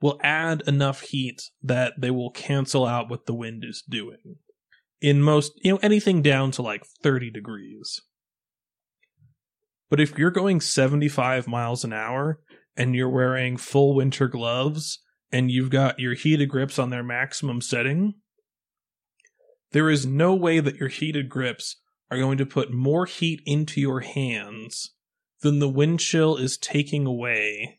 will 0.00 0.18
add 0.20 0.62
enough 0.66 1.02
heat 1.02 1.50
that 1.62 1.94
they 1.96 2.10
will 2.10 2.30
cancel 2.30 2.84
out 2.84 3.08
what 3.08 3.26
the 3.26 3.34
wind 3.34 3.64
is 3.64 3.84
doing. 3.88 4.36
In 5.00 5.22
most, 5.22 5.52
you 5.62 5.72
know, 5.72 5.78
anything 5.80 6.22
down 6.22 6.50
to 6.52 6.62
like 6.62 6.84
30 7.02 7.30
degrees. 7.30 8.00
But 9.88 10.00
if 10.00 10.18
you're 10.18 10.32
going 10.32 10.60
75 10.60 11.46
miles 11.46 11.84
an 11.84 11.92
hour 11.92 12.40
and 12.76 12.96
you're 12.96 13.08
wearing 13.08 13.56
full 13.56 13.94
winter 13.94 14.26
gloves 14.26 14.98
and 15.30 15.50
you've 15.50 15.70
got 15.70 16.00
your 16.00 16.14
heated 16.14 16.48
grips 16.48 16.78
on 16.78 16.90
their 16.90 17.04
maximum 17.04 17.60
setting, 17.60 18.14
there 19.70 19.88
is 19.88 20.04
no 20.04 20.34
way 20.34 20.60
that 20.60 20.76
your 20.76 20.88
heated 20.88 21.28
grips 21.28 21.76
are 22.12 22.18
going 22.18 22.36
to 22.36 22.44
put 22.44 22.70
more 22.70 23.06
heat 23.06 23.40
into 23.46 23.80
your 23.80 24.00
hands 24.00 24.90
than 25.40 25.60
the 25.60 25.68
wind 25.68 25.98
chill 25.98 26.36
is 26.36 26.58
taking 26.58 27.06
away 27.06 27.78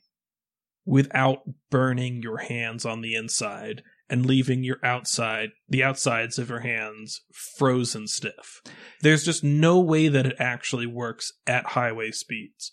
without 0.86 1.44
burning 1.70 2.24
your 2.24 2.40
hands 2.40 2.84
on 2.84 3.02
the 3.02 3.14
inside 3.14 3.84
and 4.10 4.26
leaving 4.26 4.64
your 4.64 4.80
outside 4.84 5.50
the 5.70 5.84
outsides 5.84 6.40
of 6.40 6.50
your 6.50 6.62
hands 6.62 7.22
frozen 7.32 8.08
stiff. 8.08 8.64
There's 9.02 9.24
just 9.24 9.44
no 9.44 9.80
way 9.80 10.08
that 10.08 10.26
it 10.26 10.36
actually 10.40 10.88
works 10.88 11.32
at 11.46 11.68
highway 11.68 12.10
speeds. 12.10 12.72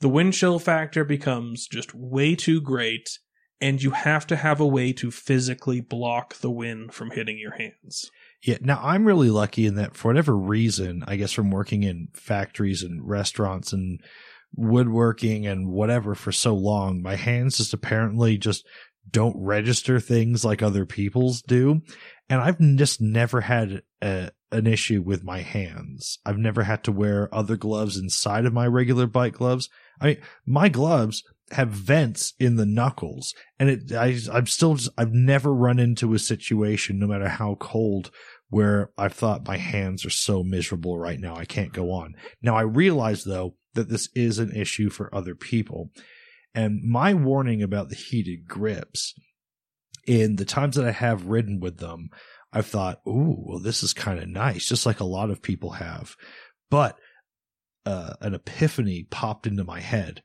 The 0.00 0.08
wind 0.08 0.32
chill 0.32 0.58
factor 0.58 1.04
becomes 1.04 1.68
just 1.68 1.94
way 1.94 2.34
too 2.34 2.60
great 2.60 3.20
and 3.60 3.80
you 3.80 3.92
have 3.92 4.26
to 4.26 4.34
have 4.34 4.58
a 4.58 4.66
way 4.66 4.92
to 4.94 5.12
physically 5.12 5.80
block 5.80 6.34
the 6.40 6.50
wind 6.50 6.92
from 6.92 7.12
hitting 7.12 7.38
your 7.38 7.54
hands. 7.54 8.10
Yeah. 8.44 8.58
Now 8.60 8.78
I'm 8.82 9.06
really 9.06 9.30
lucky 9.30 9.66
in 9.66 9.76
that 9.76 9.96
for 9.96 10.08
whatever 10.08 10.36
reason, 10.36 11.02
I 11.06 11.16
guess 11.16 11.32
from 11.32 11.50
working 11.50 11.82
in 11.82 12.08
factories 12.12 12.82
and 12.82 13.00
restaurants 13.08 13.72
and 13.72 14.00
woodworking 14.54 15.46
and 15.46 15.68
whatever 15.68 16.14
for 16.14 16.30
so 16.30 16.54
long, 16.54 17.02
my 17.02 17.16
hands 17.16 17.56
just 17.56 17.72
apparently 17.72 18.36
just 18.36 18.66
don't 19.10 19.36
register 19.38 19.98
things 19.98 20.44
like 20.44 20.62
other 20.62 20.84
people's 20.84 21.40
do. 21.42 21.80
And 22.28 22.40
I've 22.40 22.58
just 22.76 23.00
never 23.00 23.40
had 23.40 23.82
a, 24.02 24.30
an 24.52 24.66
issue 24.66 25.02
with 25.02 25.24
my 25.24 25.40
hands. 25.40 26.18
I've 26.24 26.38
never 26.38 26.64
had 26.64 26.84
to 26.84 26.92
wear 26.92 27.34
other 27.34 27.56
gloves 27.56 27.96
inside 27.96 28.44
of 28.44 28.52
my 28.52 28.66
regular 28.66 29.06
bike 29.06 29.34
gloves. 29.34 29.68
I 30.00 30.06
mean, 30.06 30.18
my 30.46 30.68
gloves 30.68 31.22
have 31.50 31.68
vents 31.68 32.32
in 32.38 32.56
the 32.56 32.66
knuckles 32.66 33.34
and 33.58 33.68
it, 33.68 33.92
I, 33.92 34.18
I'm 34.32 34.46
still 34.46 34.74
just, 34.74 34.90
I've 34.96 35.12
never 35.12 35.52
run 35.52 35.78
into 35.78 36.14
a 36.14 36.18
situation, 36.18 36.98
no 36.98 37.06
matter 37.06 37.28
how 37.28 37.56
cold, 37.56 38.10
where 38.50 38.90
I've 38.96 39.14
thought 39.14 39.46
my 39.46 39.56
hands 39.56 40.04
are 40.04 40.10
so 40.10 40.42
miserable 40.42 40.98
right 40.98 41.18
now. 41.18 41.36
I 41.36 41.44
can't 41.44 41.72
go 41.72 41.90
on. 41.90 42.14
Now 42.42 42.56
I 42.56 42.62
realize 42.62 43.24
though 43.24 43.56
that 43.74 43.88
this 43.88 44.08
is 44.14 44.38
an 44.38 44.52
issue 44.54 44.90
for 44.90 45.14
other 45.14 45.34
people. 45.34 45.90
And 46.54 46.82
my 46.84 47.14
warning 47.14 47.62
about 47.62 47.88
the 47.88 47.96
heated 47.96 48.46
grips 48.46 49.14
in 50.06 50.36
the 50.36 50.44
times 50.44 50.76
that 50.76 50.86
I 50.86 50.92
have 50.92 51.26
ridden 51.26 51.58
with 51.58 51.78
them, 51.78 52.10
I've 52.52 52.66
thought, 52.66 53.00
ooh, 53.06 53.36
well, 53.38 53.58
this 53.58 53.82
is 53.82 53.92
kind 53.92 54.20
of 54.20 54.28
nice, 54.28 54.68
just 54.68 54.86
like 54.86 55.00
a 55.00 55.04
lot 55.04 55.30
of 55.30 55.42
people 55.42 55.70
have. 55.70 56.14
But 56.70 56.96
uh, 57.84 58.14
an 58.20 58.34
epiphany 58.34 59.06
popped 59.10 59.46
into 59.46 59.64
my 59.64 59.80
head. 59.80 60.22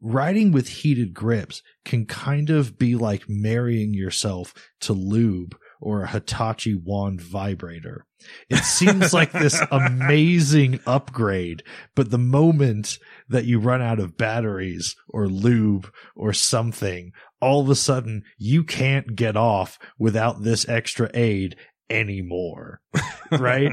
Riding 0.00 0.52
with 0.52 0.68
heated 0.68 1.14
grips 1.14 1.62
can 1.84 2.06
kind 2.06 2.50
of 2.50 2.76
be 2.78 2.96
like 2.96 3.28
marrying 3.28 3.94
yourself 3.94 4.52
to 4.80 4.92
lube 4.92 5.56
or 5.84 6.02
a 6.02 6.08
Hitachi 6.08 6.74
wand 6.74 7.20
vibrator. 7.20 8.06
It 8.48 8.64
seems 8.64 9.12
like 9.12 9.32
this 9.32 9.60
amazing 9.70 10.80
upgrade, 10.86 11.62
but 11.94 12.10
the 12.10 12.18
moment 12.18 12.98
that 13.28 13.44
you 13.44 13.58
run 13.60 13.82
out 13.82 14.00
of 14.00 14.16
batteries 14.16 14.96
or 15.08 15.28
lube 15.28 15.90
or 16.16 16.32
something, 16.32 17.12
all 17.40 17.60
of 17.60 17.68
a 17.68 17.74
sudden 17.74 18.22
you 18.38 18.64
can't 18.64 19.14
get 19.14 19.36
off 19.36 19.78
without 19.98 20.42
this 20.42 20.66
extra 20.68 21.10
aid 21.14 21.56
anymore. 21.90 22.80
Right? 23.30 23.72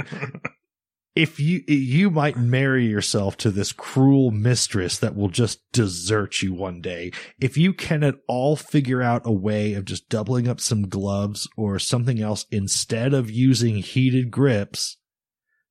If 1.16 1.40
you 1.40 1.64
you 1.68 2.10
might 2.10 2.38
marry 2.38 2.86
yourself 2.86 3.36
to 3.38 3.52
this 3.52 3.72
cruel 3.72 4.32
mistress 4.32 4.98
that 5.00 5.16
will 5.16 5.30
just 5.30 5.60
desert 5.72 6.42
you 6.42 6.54
one 6.54 6.82
day. 6.82 7.12
If 7.40 7.58
you 7.58 7.74
can 7.74 8.04
at 8.04 8.16
all 8.28 8.56
figure 8.56 9.02
out 9.02 9.24
a 9.26 9.32
way 9.32 9.74
of 9.74 9.86
just 9.86 10.10
doubling 10.10 10.48
up 10.48 10.62
some 10.62 10.88
gloves 10.88 11.50
or 11.58 11.80
something 11.80 12.22
else 12.22 12.46
instead 12.52 13.14
of 13.14 13.30
using 13.30 13.78
heated 13.78 14.32
grips 14.32 14.98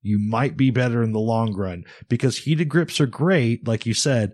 you 0.01 0.17
might 0.19 0.57
be 0.57 0.71
better 0.71 1.03
in 1.03 1.11
the 1.11 1.19
long 1.19 1.53
run 1.55 1.85
because 2.09 2.39
heated 2.39 2.69
grips 2.69 2.99
are 2.99 3.05
great 3.07 3.67
like 3.67 3.85
you 3.85 3.93
said 3.93 4.33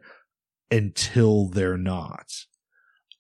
until 0.72 1.50
they're 1.50 1.78
not. 1.78 2.32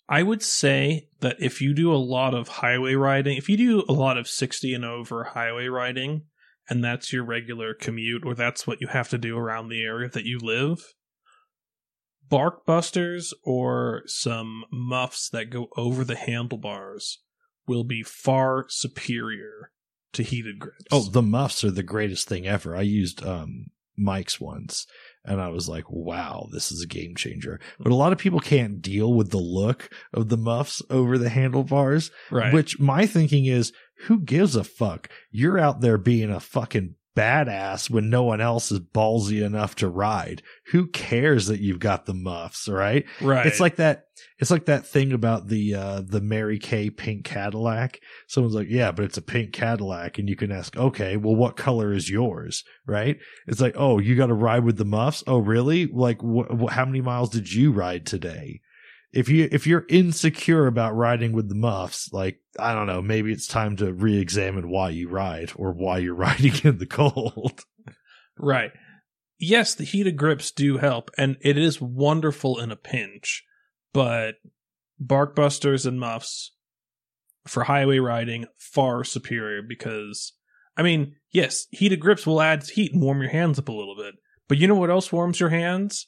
I 0.09 0.23
would 0.23 0.41
say 0.41 1.09
that 1.19 1.35
if 1.39 1.61
you 1.61 1.73
do 1.73 1.93
a 1.93 1.97
lot 1.97 2.33
of 2.33 2.47
highway 2.47 2.95
riding, 2.95 3.35
if 3.37 3.49
you 3.49 3.57
do 3.57 3.83
a 3.89 3.93
lot 3.93 4.17
of 4.17 4.27
60 4.27 4.73
and 4.73 4.85
over 4.85 5.25
highway 5.25 5.67
riding, 5.67 6.23
and 6.69 6.83
that's 6.83 7.13
your 7.13 7.23
regular 7.23 7.73
commute, 7.73 8.25
or 8.25 8.35
that's 8.35 8.67
what 8.67 8.81
you 8.81 8.87
have 8.87 9.09
to 9.09 9.17
do 9.17 9.37
around 9.37 9.69
the 9.69 9.83
area 9.83 10.09
that 10.09 10.25
you 10.25 10.39
live, 10.39 10.79
bark 12.29 12.65
busters 12.65 13.33
or 13.43 14.03
some 14.05 14.65
muffs 14.71 15.29
that 15.29 15.49
go 15.49 15.67
over 15.77 16.03
the 16.03 16.15
handlebars 16.15 17.19
will 17.67 17.83
be 17.83 18.03
far 18.03 18.65
superior 18.69 19.71
to 20.13 20.23
heated 20.23 20.59
grips. 20.59 20.85
oh 20.91 21.03
the 21.03 21.21
muffs 21.21 21.63
are 21.63 21.71
the 21.71 21.83
greatest 21.83 22.27
thing 22.27 22.47
ever 22.47 22.75
i 22.75 22.81
used 22.81 23.23
um 23.25 23.67
mike's 23.97 24.39
once 24.39 24.85
and 25.25 25.41
i 25.41 25.49
was 25.49 25.67
like 25.67 25.83
wow 25.89 26.47
this 26.53 26.71
is 26.71 26.81
a 26.81 26.87
game 26.87 27.15
changer 27.15 27.59
but 27.79 27.91
a 27.91 27.95
lot 27.95 28.11
of 28.11 28.17
people 28.17 28.39
can't 28.39 28.81
deal 28.81 29.13
with 29.13 29.31
the 29.31 29.37
look 29.37 29.89
of 30.13 30.29
the 30.29 30.37
muffs 30.37 30.81
over 30.89 31.17
the 31.17 31.29
handlebars 31.29 32.09
right. 32.31 32.53
which 32.53 32.79
my 32.79 33.05
thinking 33.05 33.45
is 33.45 33.73
who 34.05 34.19
gives 34.19 34.55
a 34.55 34.63
fuck 34.63 35.09
you're 35.31 35.57
out 35.57 35.81
there 35.81 35.97
being 35.97 36.29
a 36.31 36.39
fucking 36.39 36.95
badass 37.17 37.89
when 37.89 38.11
no 38.11 38.21
one 38.21 38.39
else 38.39 38.71
is 38.71 38.79
ballsy 38.79 39.43
enough 39.43 39.73
to 39.73 39.89
ride. 39.89 40.43
Who 40.67 40.85
cares 40.87 41.47
that 41.47 41.59
you've 41.59 41.79
got 41.79 42.05
the 42.05 42.13
muffs, 42.13 42.69
right? 42.69 43.05
Right. 43.19 43.47
It's 43.47 43.59
like 43.59 43.77
that. 43.77 44.03
It's 44.37 44.51
like 44.51 44.65
that 44.65 44.85
thing 44.85 45.11
about 45.11 45.47
the 45.47 45.73
uh 45.73 46.01
the 46.05 46.21
Mary 46.21 46.59
Kay 46.59 46.91
pink 46.91 47.25
Cadillac. 47.25 47.99
Someone's 48.27 48.53
like, 48.55 48.67
"Yeah, 48.69 48.91
but 48.91 49.05
it's 49.05 49.17
a 49.17 49.21
pink 49.23 49.51
Cadillac," 49.51 50.19
and 50.19 50.29
you 50.29 50.35
can 50.35 50.51
ask, 50.51 50.77
"Okay, 50.77 51.17
well, 51.17 51.35
what 51.35 51.55
color 51.57 51.91
is 51.91 52.09
yours?" 52.09 52.63
Right? 52.85 53.17
It's 53.47 53.61
like, 53.61 53.73
"Oh, 53.75 53.97
you 53.97 54.15
got 54.15 54.27
to 54.27 54.33
ride 54.35 54.63
with 54.63 54.77
the 54.77 54.85
muffs." 54.85 55.23
Oh, 55.25 55.39
really? 55.39 55.87
Like, 55.87 56.21
wh- 56.21 56.69
how 56.69 56.85
many 56.85 57.01
miles 57.01 57.31
did 57.31 57.51
you 57.51 57.71
ride 57.71 58.05
today? 58.05 58.61
If 59.17 59.29
you 59.29 59.49
if 59.51 59.65
you're 59.65 59.87
insecure 59.89 60.67
about 60.67 60.95
riding 60.95 61.31
with 61.31 61.49
the 61.49 61.55
muffs, 61.55 62.13
like 62.13 62.39
I 62.59 62.75
don't 62.75 62.85
know, 62.85 63.01
maybe 63.01 63.31
it's 63.31 63.47
time 63.47 63.75
to 63.77 63.91
re-examine 63.91 64.69
why 64.69 64.91
you 64.91 65.09
ride 65.09 65.53
or 65.55 65.71
why 65.71 65.97
you're 65.97 66.13
riding 66.29 66.53
in 66.63 66.77
the 66.77 66.85
cold. 66.85 67.65
Right. 68.37 68.69
Yes, 69.39 69.73
the 69.73 69.85
heated 69.85 70.17
grips 70.17 70.51
do 70.51 70.77
help, 70.77 71.09
and 71.17 71.35
it 71.41 71.57
is 71.57 71.81
wonderful 71.81 72.59
in 72.59 72.71
a 72.71 72.75
pinch, 72.75 73.43
but 73.91 74.35
Barkbusters 75.03 75.87
and 75.87 75.99
Muffs 75.99 76.53
for 77.47 77.63
highway 77.63 77.97
riding 77.97 78.45
far 78.59 79.03
superior 79.03 79.63
because, 79.67 80.33
I 80.77 80.83
mean, 80.83 81.15
yes, 81.31 81.65
heated 81.71 81.99
grips 81.99 82.27
will 82.27 82.39
add 82.39 82.67
heat 82.67 82.93
and 82.93 83.01
warm 83.01 83.21
your 83.21 83.31
hands 83.31 83.57
up 83.57 83.69
a 83.69 83.73
little 83.73 83.95
bit, 83.95 84.13
but 84.47 84.59
you 84.59 84.67
know 84.67 84.75
what 84.75 84.91
else 84.91 85.11
warms 85.11 85.39
your 85.39 85.49
hands? 85.49 86.07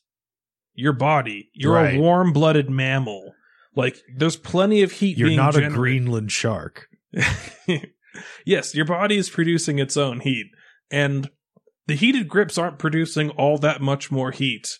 Your 0.80 0.93
body. 0.93 1.49
You're 1.53 1.73
Right. 1.73 1.95
a 1.97 1.99
warm 1.99 2.31
blooded 2.34 2.69
mammal. 2.69 3.34
Like, 3.76 3.97
there's 4.15 4.35
plenty 4.38 4.81
of 4.81 4.93
heat 4.93 5.18
You're 5.18 5.31
not 5.31 5.56
a. 5.56 5.69
Greenland 5.69 6.31
shark. 6.31 6.88
yes, 8.45 8.73
your 8.76 8.85
body 8.85 9.18
is 9.18 9.30
producing 9.30 9.80
its 9.80 9.95
own 9.97 10.22
heat, 10.22 10.47
and 10.91 11.30
the 11.88 11.95
heated 11.95 12.27
grips 12.27 12.57
aren't 12.57 12.80
producing 12.80 13.30
all 13.31 13.57
that 13.60 13.81
much 13.81 14.11
more 14.11 14.31
heat. 14.31 14.77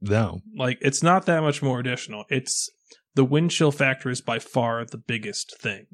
No. 0.00 0.40
Like, 0.56 0.78
it's 0.80 1.02
not 1.02 1.26
that 1.26 1.42
much 1.42 1.62
more 1.62 1.78
additional. 1.80 2.24
It's 2.28 2.68
the 3.14 3.24
wind 3.24 3.50
chill 3.50 3.72
factor 3.72 4.10
is 4.10 4.20
by 4.20 4.38
far 4.38 4.84
the 4.84 4.98
biggest 4.98 5.56
thing. 5.60 5.86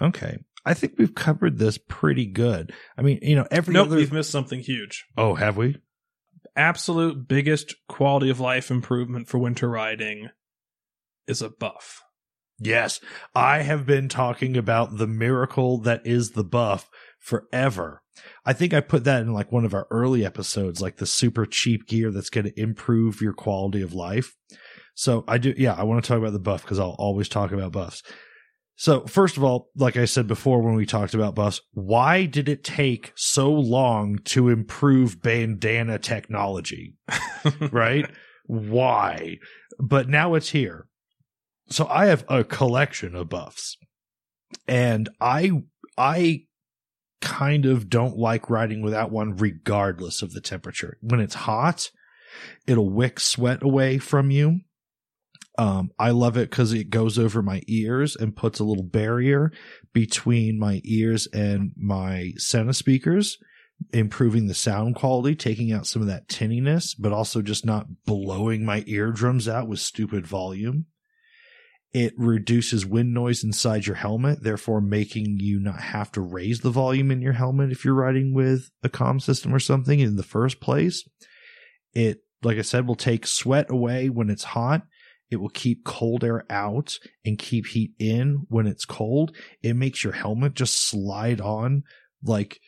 Okay. 0.00 0.38
I 0.66 0.74
think 0.74 0.94
we've 0.98 1.14
covered 1.14 1.58
this 1.58 1.78
pretty 1.78 2.26
good. 2.26 2.72
I 2.96 3.02
mean, 3.02 3.18
you 3.22 3.36
know, 3.36 3.46
every 3.50 3.74
Nope, 3.74 3.88
other. 3.88 3.96
we've 3.96 4.12
missed 4.12 4.30
something 4.30 4.60
huge. 4.60 5.04
oh, 5.16 5.34
have 5.34 5.56
we? 5.56 5.76
Absolute 6.56 7.26
biggest 7.26 7.74
quality 7.88 8.30
of 8.30 8.40
life 8.40 8.70
improvement 8.70 9.28
for 9.28 9.38
winter 9.38 9.68
riding 9.68 10.28
is 11.26 11.42
a 11.42 11.50
buff. 11.50 12.02
Yes. 12.58 13.00
I 13.34 13.62
have 13.62 13.86
been 13.86 14.08
talking 14.08 14.56
about 14.56 14.96
the 14.96 15.08
miracle 15.08 15.78
that 15.78 16.06
is 16.06 16.30
the 16.30 16.44
buff 16.44 16.88
forever. 17.18 18.02
I 18.44 18.52
think 18.52 18.72
I 18.72 18.80
put 18.80 19.04
that 19.04 19.22
in 19.22 19.32
like 19.32 19.50
one 19.50 19.64
of 19.64 19.74
our 19.74 19.88
early 19.90 20.24
episodes, 20.24 20.80
like 20.80 20.98
the 20.98 21.06
super 21.06 21.46
cheap 21.46 21.86
gear 21.86 22.12
that's 22.12 22.30
going 22.30 22.44
to 22.44 22.60
improve 22.60 23.20
your 23.20 23.32
quality 23.32 23.82
of 23.82 23.92
life. 23.92 24.36
So 24.94 25.24
I 25.26 25.38
do, 25.38 25.52
yeah, 25.56 25.74
I 25.74 25.82
want 25.82 26.04
to 26.04 26.08
talk 26.08 26.18
about 26.18 26.32
the 26.32 26.38
buff 26.38 26.62
because 26.62 26.78
I'll 26.78 26.96
always 26.98 27.28
talk 27.28 27.50
about 27.50 27.72
buffs. 27.72 28.02
So 28.76 29.06
first 29.06 29.36
of 29.36 29.44
all, 29.44 29.70
like 29.76 29.96
I 29.96 30.04
said 30.04 30.26
before 30.26 30.60
when 30.60 30.74
we 30.74 30.86
talked 30.86 31.14
about 31.14 31.36
buffs, 31.36 31.60
why 31.72 32.26
did 32.26 32.48
it 32.48 32.64
take 32.64 33.12
so 33.14 33.52
long 33.52 34.18
to 34.24 34.48
improve 34.48 35.22
bandana 35.22 35.98
technology? 35.98 36.94
right? 37.70 38.10
Why? 38.46 39.38
But 39.78 40.08
now 40.08 40.34
it's 40.34 40.50
here. 40.50 40.88
So 41.70 41.86
I 41.88 42.06
have 42.06 42.24
a 42.28 42.44
collection 42.44 43.14
of 43.14 43.28
buffs. 43.28 43.76
And 44.66 45.08
I 45.20 45.50
I 45.96 46.42
kind 47.20 47.64
of 47.64 47.88
don't 47.88 48.18
like 48.18 48.50
riding 48.50 48.82
without 48.82 49.10
one 49.10 49.36
regardless 49.36 50.20
of 50.20 50.32
the 50.32 50.40
temperature. 50.40 50.98
When 51.00 51.20
it's 51.20 51.34
hot, 51.34 51.90
it'll 52.66 52.90
wick 52.90 53.20
sweat 53.20 53.62
away 53.62 53.98
from 53.98 54.30
you. 54.30 54.60
Um, 55.56 55.90
I 55.98 56.10
love 56.10 56.36
it 56.36 56.50
because 56.50 56.72
it 56.72 56.90
goes 56.90 57.18
over 57.18 57.40
my 57.40 57.62
ears 57.68 58.16
and 58.16 58.36
puts 58.36 58.58
a 58.58 58.64
little 58.64 58.82
barrier 58.82 59.52
between 59.92 60.58
my 60.58 60.80
ears 60.84 61.28
and 61.32 61.72
my 61.76 62.32
Sena 62.38 62.74
speakers 62.74 63.38
improving 63.92 64.46
the 64.46 64.54
sound 64.54 64.94
quality, 64.94 65.34
taking 65.34 65.72
out 65.72 65.86
some 65.86 66.02
of 66.02 66.08
that 66.08 66.28
tinniness, 66.28 66.94
but 66.98 67.12
also 67.12 67.42
just 67.42 67.64
not 67.64 68.04
blowing 68.04 68.64
my 68.64 68.84
eardrums 68.86 69.48
out 69.48 69.68
with 69.68 69.78
stupid 69.78 70.26
volume. 70.26 70.86
It 71.92 72.12
reduces 72.16 72.84
wind 72.84 73.14
noise 73.14 73.44
inside 73.44 73.86
your 73.86 73.96
helmet, 73.96 74.42
therefore 74.42 74.80
making 74.80 75.38
you 75.38 75.60
not 75.60 75.80
have 75.80 76.10
to 76.12 76.20
raise 76.20 76.60
the 76.60 76.70
volume 76.70 77.12
in 77.12 77.22
your 77.22 77.34
helmet 77.34 77.70
if 77.70 77.84
you're 77.84 77.94
riding 77.94 78.34
with 78.34 78.70
a 78.82 78.88
comm 78.88 79.22
system 79.22 79.54
or 79.54 79.60
something 79.60 80.00
in 80.00 80.16
the 80.16 80.24
first 80.24 80.60
place. 80.60 81.08
It, 81.92 82.22
like 82.42 82.58
I 82.58 82.62
said, 82.62 82.88
will 82.88 82.96
take 82.96 83.26
sweat 83.26 83.70
away 83.70 84.08
when 84.08 84.28
it's 84.28 84.42
hot. 84.42 84.82
It 85.30 85.36
will 85.36 85.50
keep 85.50 85.84
cold 85.84 86.22
air 86.22 86.44
out 86.50 86.98
and 87.24 87.38
keep 87.38 87.66
heat 87.66 87.92
in 87.98 88.46
when 88.48 88.66
it's 88.66 88.84
cold. 88.84 89.34
It 89.62 89.74
makes 89.74 90.04
your 90.04 90.12
helmet 90.12 90.54
just 90.54 90.88
slide 90.88 91.40
on 91.40 91.84
like 92.22 92.60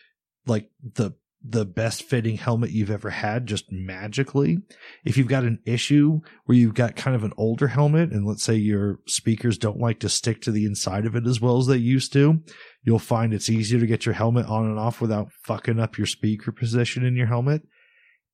like 0.47 0.71
the 0.83 1.13
the 1.49 1.65
best 1.65 2.03
fitting 2.03 2.37
helmet 2.37 2.71
you've 2.71 2.91
ever 2.91 3.11
had 3.11 3.47
just 3.47 3.71
magically. 3.71 4.59
If 5.05 5.17
you've 5.17 5.29
got 5.29 5.45
an 5.45 5.61
issue 5.65 6.21
where 6.45 6.59
you've 6.59 6.75
got 6.75 6.97
kind 6.97 7.15
of 7.15 7.23
an 7.23 7.33
older 7.37 7.69
helmet 7.69 8.11
and 8.11 8.27
let's 8.27 8.43
say 8.43 8.57
your 8.57 8.99
speakers 9.07 9.57
don't 9.57 9.79
like 9.79 10.01
to 10.01 10.09
stick 10.09 10.43
to 10.43 10.51
the 10.51 10.65
inside 10.65 11.07
of 11.07 11.15
it 11.15 11.27
as 11.27 11.41
well 11.41 11.59
as 11.59 11.67
they 11.67 11.77
used 11.77 12.13
to, 12.15 12.43
you'll 12.83 12.99
find 12.99 13.33
it's 13.33 13.51
easier 13.51 13.79
to 13.79 13.87
get 13.87 14.07
your 14.07 14.15
helmet 14.15 14.47
on 14.47 14.65
and 14.67 14.79
off 14.79 15.01
without 15.01 15.31
fucking 15.45 15.79
up 15.79 15.97
your 15.97 16.07
speaker 16.07 16.51
position 16.51 17.05
in 17.05 17.15
your 17.15 17.29
helmet. 17.29 17.63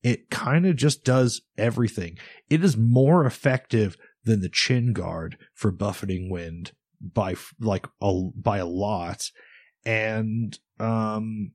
It 0.03 0.31
kind 0.31 0.67
of 0.67 0.77
just 0.77 1.05
does 1.05 1.43
everything. 1.59 2.19
It 2.49 2.65
is 2.65 2.77
more 2.77 3.27
effective 3.27 3.97
than 4.25 4.41
the 4.41 4.49
chin 4.49 4.93
guard 4.93 5.37
for 5.55 5.71
buffeting 5.71 6.31
wind 6.31 6.73
by 7.01 7.35
like 7.61 7.87
a, 8.01 8.29
by 8.37 8.59
a 8.59 8.67
lot. 8.67 9.31
And, 9.85 10.59
um, 10.79 11.53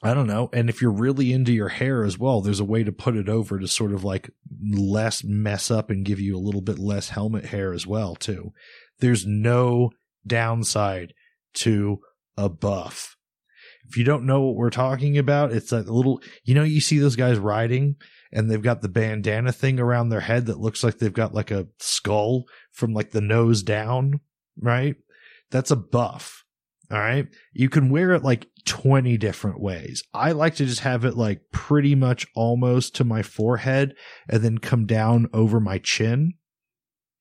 I 0.00 0.14
don't 0.14 0.28
know. 0.28 0.48
And 0.52 0.68
if 0.68 0.80
you're 0.80 0.92
really 0.92 1.32
into 1.32 1.52
your 1.52 1.70
hair 1.70 2.04
as 2.04 2.16
well, 2.16 2.40
there's 2.40 2.60
a 2.60 2.64
way 2.64 2.84
to 2.84 2.92
put 2.92 3.16
it 3.16 3.28
over 3.28 3.58
to 3.58 3.66
sort 3.66 3.92
of 3.92 4.04
like 4.04 4.30
less 4.72 5.24
mess 5.24 5.72
up 5.72 5.90
and 5.90 6.04
give 6.04 6.20
you 6.20 6.36
a 6.36 6.38
little 6.38 6.60
bit 6.60 6.78
less 6.78 7.08
helmet 7.08 7.46
hair 7.46 7.72
as 7.72 7.84
well, 7.84 8.14
too. 8.14 8.52
There's 9.00 9.26
no 9.26 9.90
downside 10.24 11.14
to 11.54 11.98
a 12.36 12.48
buff. 12.48 13.16
If 13.88 13.96
you 13.96 14.04
don't 14.04 14.26
know 14.26 14.42
what 14.42 14.54
we're 14.54 14.70
talking 14.70 15.18
about, 15.18 15.52
it's 15.52 15.70
that 15.70 15.88
little, 15.88 16.22
you 16.44 16.54
know, 16.54 16.62
you 16.62 16.80
see 16.80 16.98
those 16.98 17.16
guys 17.16 17.38
riding 17.38 17.96
and 18.32 18.50
they've 18.50 18.62
got 18.62 18.82
the 18.82 18.88
bandana 18.88 19.52
thing 19.52 19.80
around 19.80 20.08
their 20.08 20.20
head 20.20 20.46
that 20.46 20.60
looks 20.60 20.84
like 20.84 20.98
they've 20.98 21.12
got 21.12 21.34
like 21.34 21.50
a 21.50 21.68
skull 21.78 22.44
from 22.72 22.92
like 22.92 23.10
the 23.10 23.20
nose 23.20 23.62
down, 23.62 24.20
right? 24.60 24.96
That's 25.50 25.70
a 25.70 25.76
buff. 25.76 26.44
All 26.90 26.98
right. 26.98 27.26
You 27.52 27.68
can 27.68 27.90
wear 27.90 28.12
it 28.12 28.24
like 28.24 28.46
20 28.64 29.18
different 29.18 29.60
ways. 29.60 30.02
I 30.14 30.32
like 30.32 30.54
to 30.56 30.64
just 30.64 30.80
have 30.80 31.04
it 31.04 31.16
like 31.16 31.42
pretty 31.52 31.94
much 31.94 32.26
almost 32.34 32.94
to 32.96 33.04
my 33.04 33.22
forehead 33.22 33.94
and 34.28 34.42
then 34.42 34.58
come 34.58 34.86
down 34.86 35.28
over 35.34 35.60
my 35.60 35.78
chin. 35.78 36.34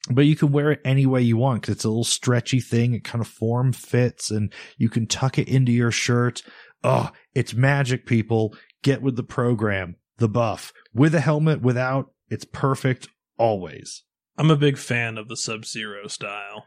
But 0.10 0.26
you 0.26 0.38
can 0.38 0.54
wear 0.54 0.72
it 0.72 0.80
any 0.86 1.06
way 1.06 1.22
you 1.22 1.36
want 1.36 1.62
because 1.62 1.76
it's 1.76 1.84
a 1.84 1.90
little 1.90 2.06
stretchy 2.06 2.62
thing. 2.62 2.94
It 2.94 3.04
kind 3.04 3.22
of 3.22 3.28
form 3.28 3.74
fits 3.74 4.32
and 4.32 4.54
you 4.78 4.90
can 4.90 5.06
tuck 5.06 5.38
it 5.38 5.50
into 5.50 5.74
your 5.74 5.92
shirt. 5.92 6.44
Oh, 6.82 7.12
it's 7.36 7.54
magic, 7.54 8.06
people. 8.06 8.56
Get 8.84 9.02
with 9.02 9.18
the 9.18 9.24
program. 9.24 9.98
The 10.18 10.30
buff. 10.30 10.74
With 10.94 11.14
a 11.16 11.20
helmet, 11.20 11.62
without, 11.62 12.12
it's 12.30 12.46
perfect 12.46 13.08
always. 13.38 14.04
I'm 14.38 14.52
a 14.52 14.56
big 14.56 14.78
fan 14.78 15.18
of 15.18 15.28
the 15.28 15.38
Sub 15.38 15.66
Zero 15.66 16.08
style, 16.08 16.66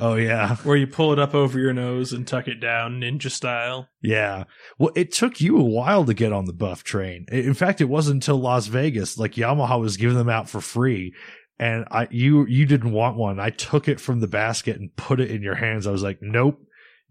Oh, 0.00 0.14
yeah. 0.14 0.56
where 0.56 0.76
you 0.76 0.86
pull 0.86 1.12
it 1.12 1.18
up 1.18 1.34
over 1.34 1.58
your 1.58 1.72
nose 1.74 2.12
and 2.12 2.26
tuck 2.26 2.48
it 2.48 2.56
down 2.60 3.00
ninja 3.00 3.30
style. 3.30 3.88
Yeah. 4.00 4.44
Well, 4.78 4.92
it 4.96 5.12
took 5.12 5.40
you 5.40 5.58
a 5.58 5.62
while 5.64 6.04
to 6.06 6.14
get 6.14 6.32
on 6.32 6.46
the 6.46 6.52
buff 6.54 6.82
train. 6.84 7.26
In 7.30 7.54
fact, 7.54 7.80
it 7.80 7.88
wasn't 7.88 8.16
until 8.16 8.38
Las 8.40 8.66
Vegas, 8.66 9.18
like 9.18 9.32
Yamaha 9.34 9.78
was 9.80 9.96
giving 9.98 10.16
them 10.16 10.30
out 10.30 10.48
for 10.48 10.60
free. 10.60 11.14
And 11.58 11.84
I, 11.90 12.08
you, 12.10 12.46
you 12.46 12.66
didn't 12.66 12.92
want 12.92 13.16
one. 13.16 13.38
I 13.38 13.50
took 13.50 13.86
it 13.86 14.00
from 14.00 14.20
the 14.20 14.26
basket 14.26 14.80
and 14.80 14.94
put 14.96 15.20
it 15.20 15.30
in 15.30 15.42
your 15.42 15.54
hands. 15.54 15.86
I 15.86 15.92
was 15.92 16.02
like, 16.02 16.18
nope, 16.20 16.58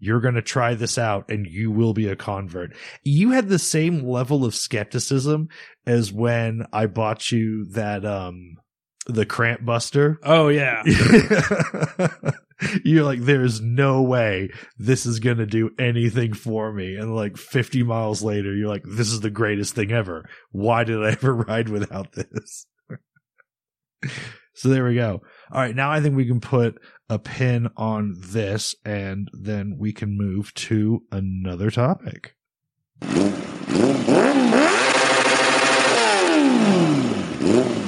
you're 0.02 0.20
going 0.20 0.34
to 0.34 0.42
try 0.42 0.74
this 0.74 0.98
out 0.98 1.30
and 1.30 1.46
you 1.46 1.70
will 1.70 1.94
be 1.94 2.08
a 2.08 2.16
convert. 2.16 2.74
You 3.04 3.30
had 3.30 3.48
the 3.48 3.58
same 3.58 4.04
level 4.04 4.44
of 4.44 4.52
skepticism 4.52 5.48
as 5.86 6.12
when 6.12 6.66
I 6.72 6.86
bought 6.86 7.30
you 7.30 7.66
that, 7.66 8.04
um, 8.04 8.56
the 9.06 9.24
cramp 9.24 9.64
buster. 9.64 10.18
Oh 10.24 10.48
yeah, 10.48 10.82
You're 12.84 13.04
like, 13.04 13.20
there's 13.20 13.60
no 13.60 14.02
way 14.02 14.50
this 14.78 15.06
is 15.06 15.20
going 15.20 15.38
to 15.38 15.46
do 15.46 15.70
anything 15.78 16.32
for 16.32 16.72
me. 16.72 16.96
And 16.96 17.14
like 17.14 17.36
50 17.36 17.82
miles 17.82 18.22
later, 18.22 18.54
you're 18.54 18.68
like, 18.68 18.84
this 18.84 19.08
is 19.08 19.20
the 19.20 19.30
greatest 19.30 19.74
thing 19.74 19.92
ever. 19.92 20.28
Why 20.50 20.84
did 20.84 21.02
I 21.02 21.12
ever 21.12 21.34
ride 21.34 21.68
without 21.68 22.12
this? 22.12 22.66
so 24.54 24.68
there 24.68 24.84
we 24.84 24.94
go. 24.94 25.22
All 25.52 25.60
right, 25.60 25.76
now 25.76 25.90
I 25.90 26.00
think 26.00 26.16
we 26.16 26.24
can 26.24 26.40
put 26.40 26.80
a 27.10 27.18
pin 27.18 27.68
on 27.76 28.14
this 28.16 28.74
and 28.86 29.28
then 29.34 29.76
we 29.78 29.92
can 29.92 30.16
move 30.16 30.54
to 30.54 31.02
another 31.12 31.70
topic. 31.70 32.36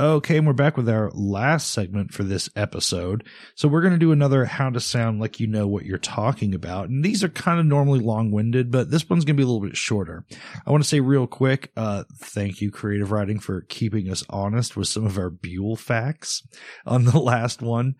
Okay, 0.00 0.38
and 0.38 0.46
we're 0.46 0.54
back 0.54 0.78
with 0.78 0.88
our 0.88 1.10
last 1.12 1.72
segment 1.72 2.14
for 2.14 2.22
this 2.22 2.48
episode. 2.56 3.22
So 3.54 3.68
we're 3.68 3.82
going 3.82 3.92
to 3.92 3.98
do 3.98 4.12
another 4.12 4.46
how 4.46 4.70
to 4.70 4.80
sound 4.80 5.20
like 5.20 5.38
you 5.38 5.46
know 5.46 5.66
what 5.66 5.84
you're 5.84 5.98
talking 5.98 6.54
about. 6.54 6.88
And 6.88 7.04
these 7.04 7.22
are 7.22 7.28
kind 7.28 7.60
of 7.60 7.66
normally 7.66 8.00
long-winded, 8.00 8.70
but 8.70 8.90
this 8.90 9.10
one's 9.10 9.26
going 9.26 9.36
to 9.36 9.38
be 9.38 9.42
a 9.42 9.46
little 9.46 9.60
bit 9.60 9.76
shorter. 9.76 10.24
I 10.66 10.70
want 10.70 10.82
to 10.82 10.88
say 10.88 11.00
real 11.00 11.26
quick, 11.26 11.70
uh, 11.76 12.04
thank 12.18 12.62
you, 12.62 12.70
Creative 12.70 13.12
Writing, 13.12 13.40
for 13.40 13.60
keeping 13.68 14.10
us 14.10 14.24
honest 14.30 14.74
with 14.74 14.88
some 14.88 15.04
of 15.04 15.18
our 15.18 15.28
Buell 15.28 15.76
facts 15.76 16.48
on 16.86 17.04
the 17.04 17.18
last 17.20 17.60
one. 17.60 17.96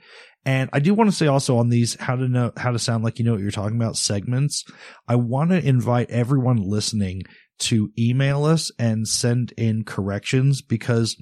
And 0.46 0.70
I 0.72 0.80
do 0.80 0.94
want 0.94 1.10
to 1.10 1.16
say 1.16 1.26
also 1.26 1.58
on 1.58 1.68
these 1.68 2.00
how 2.00 2.16
to 2.16 2.26
know 2.26 2.50
how 2.56 2.70
to 2.70 2.78
sound 2.78 3.04
like 3.04 3.18
you 3.18 3.26
know 3.26 3.32
what 3.32 3.42
you're 3.42 3.50
talking 3.50 3.76
about 3.76 3.98
segments, 3.98 4.64
I 5.06 5.16
want 5.16 5.50
to 5.50 5.62
invite 5.62 6.10
everyone 6.10 6.56
listening 6.56 7.24
to 7.60 7.92
email 7.98 8.44
us 8.44 8.70
and 8.78 9.06
send 9.06 9.52
in 9.52 9.84
corrections 9.84 10.62
because 10.62 11.16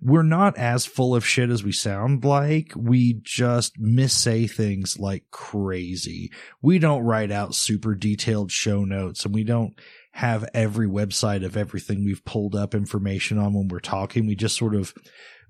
we're 0.00 0.22
not 0.22 0.56
as 0.58 0.84
full 0.84 1.14
of 1.14 1.26
shit 1.26 1.50
as 1.50 1.62
we 1.64 1.72
sound 1.72 2.24
like. 2.24 2.72
We 2.76 3.20
just 3.22 3.80
missay 3.80 4.50
things 4.50 4.98
like 4.98 5.24
crazy. 5.30 6.30
We 6.60 6.78
don't 6.78 7.04
write 7.04 7.30
out 7.30 7.54
super 7.54 7.94
detailed 7.94 8.50
show 8.50 8.84
notes 8.84 9.24
and 9.24 9.34
we 9.34 9.44
don't 9.44 9.78
have 10.12 10.48
every 10.54 10.86
website 10.86 11.44
of 11.44 11.56
everything 11.56 12.04
we've 12.04 12.24
pulled 12.24 12.54
up 12.54 12.74
information 12.74 13.38
on 13.38 13.54
when 13.54 13.68
we're 13.68 13.80
talking. 13.80 14.26
We 14.26 14.34
just 14.34 14.56
sort 14.56 14.74
of 14.74 14.94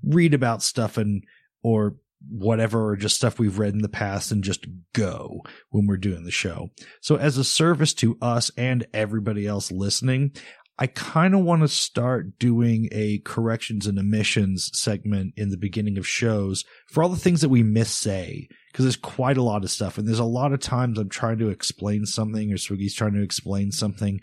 read 0.02 0.34
about 0.34 0.62
stuff 0.62 0.96
and 0.96 1.24
or 1.62 1.96
whatever 2.30 2.88
or 2.88 2.96
just 2.96 3.16
stuff 3.16 3.38
we've 3.38 3.58
read 3.58 3.74
in 3.74 3.82
the 3.82 3.88
past 3.88 4.30
and 4.30 4.44
just 4.44 4.66
go 4.92 5.42
when 5.70 5.86
we're 5.86 5.96
doing 5.96 6.24
the 6.24 6.30
show. 6.30 6.70
So 7.00 7.16
as 7.16 7.36
a 7.36 7.44
service 7.44 7.94
to 7.94 8.16
us 8.20 8.50
and 8.56 8.86
everybody 8.92 9.46
else 9.46 9.70
listening, 9.70 10.32
I 10.76 10.88
kind 10.88 11.34
of 11.34 11.44
want 11.44 11.62
to 11.62 11.68
start 11.68 12.38
doing 12.38 12.88
a 12.90 13.20
corrections 13.20 13.86
and 13.86 13.98
omissions 13.98 14.70
segment 14.72 15.34
in 15.36 15.50
the 15.50 15.56
beginning 15.56 15.98
of 15.98 16.06
shows 16.06 16.64
for 16.90 17.02
all 17.02 17.08
the 17.08 17.16
things 17.16 17.42
that 17.42 17.48
we 17.48 17.62
missay 17.62 18.48
because 18.72 18.84
there's 18.84 18.96
quite 18.96 19.36
a 19.36 19.42
lot 19.42 19.62
of 19.62 19.70
stuff 19.70 19.98
and 19.98 20.08
there's 20.08 20.18
a 20.18 20.24
lot 20.24 20.52
of 20.52 20.58
times 20.58 20.98
I'm 20.98 21.08
trying 21.08 21.38
to 21.38 21.48
explain 21.48 22.06
something 22.06 22.50
or 22.50 22.56
Swiggy's 22.56 22.94
trying 22.94 23.14
to 23.14 23.22
explain 23.22 23.70
something 23.70 24.18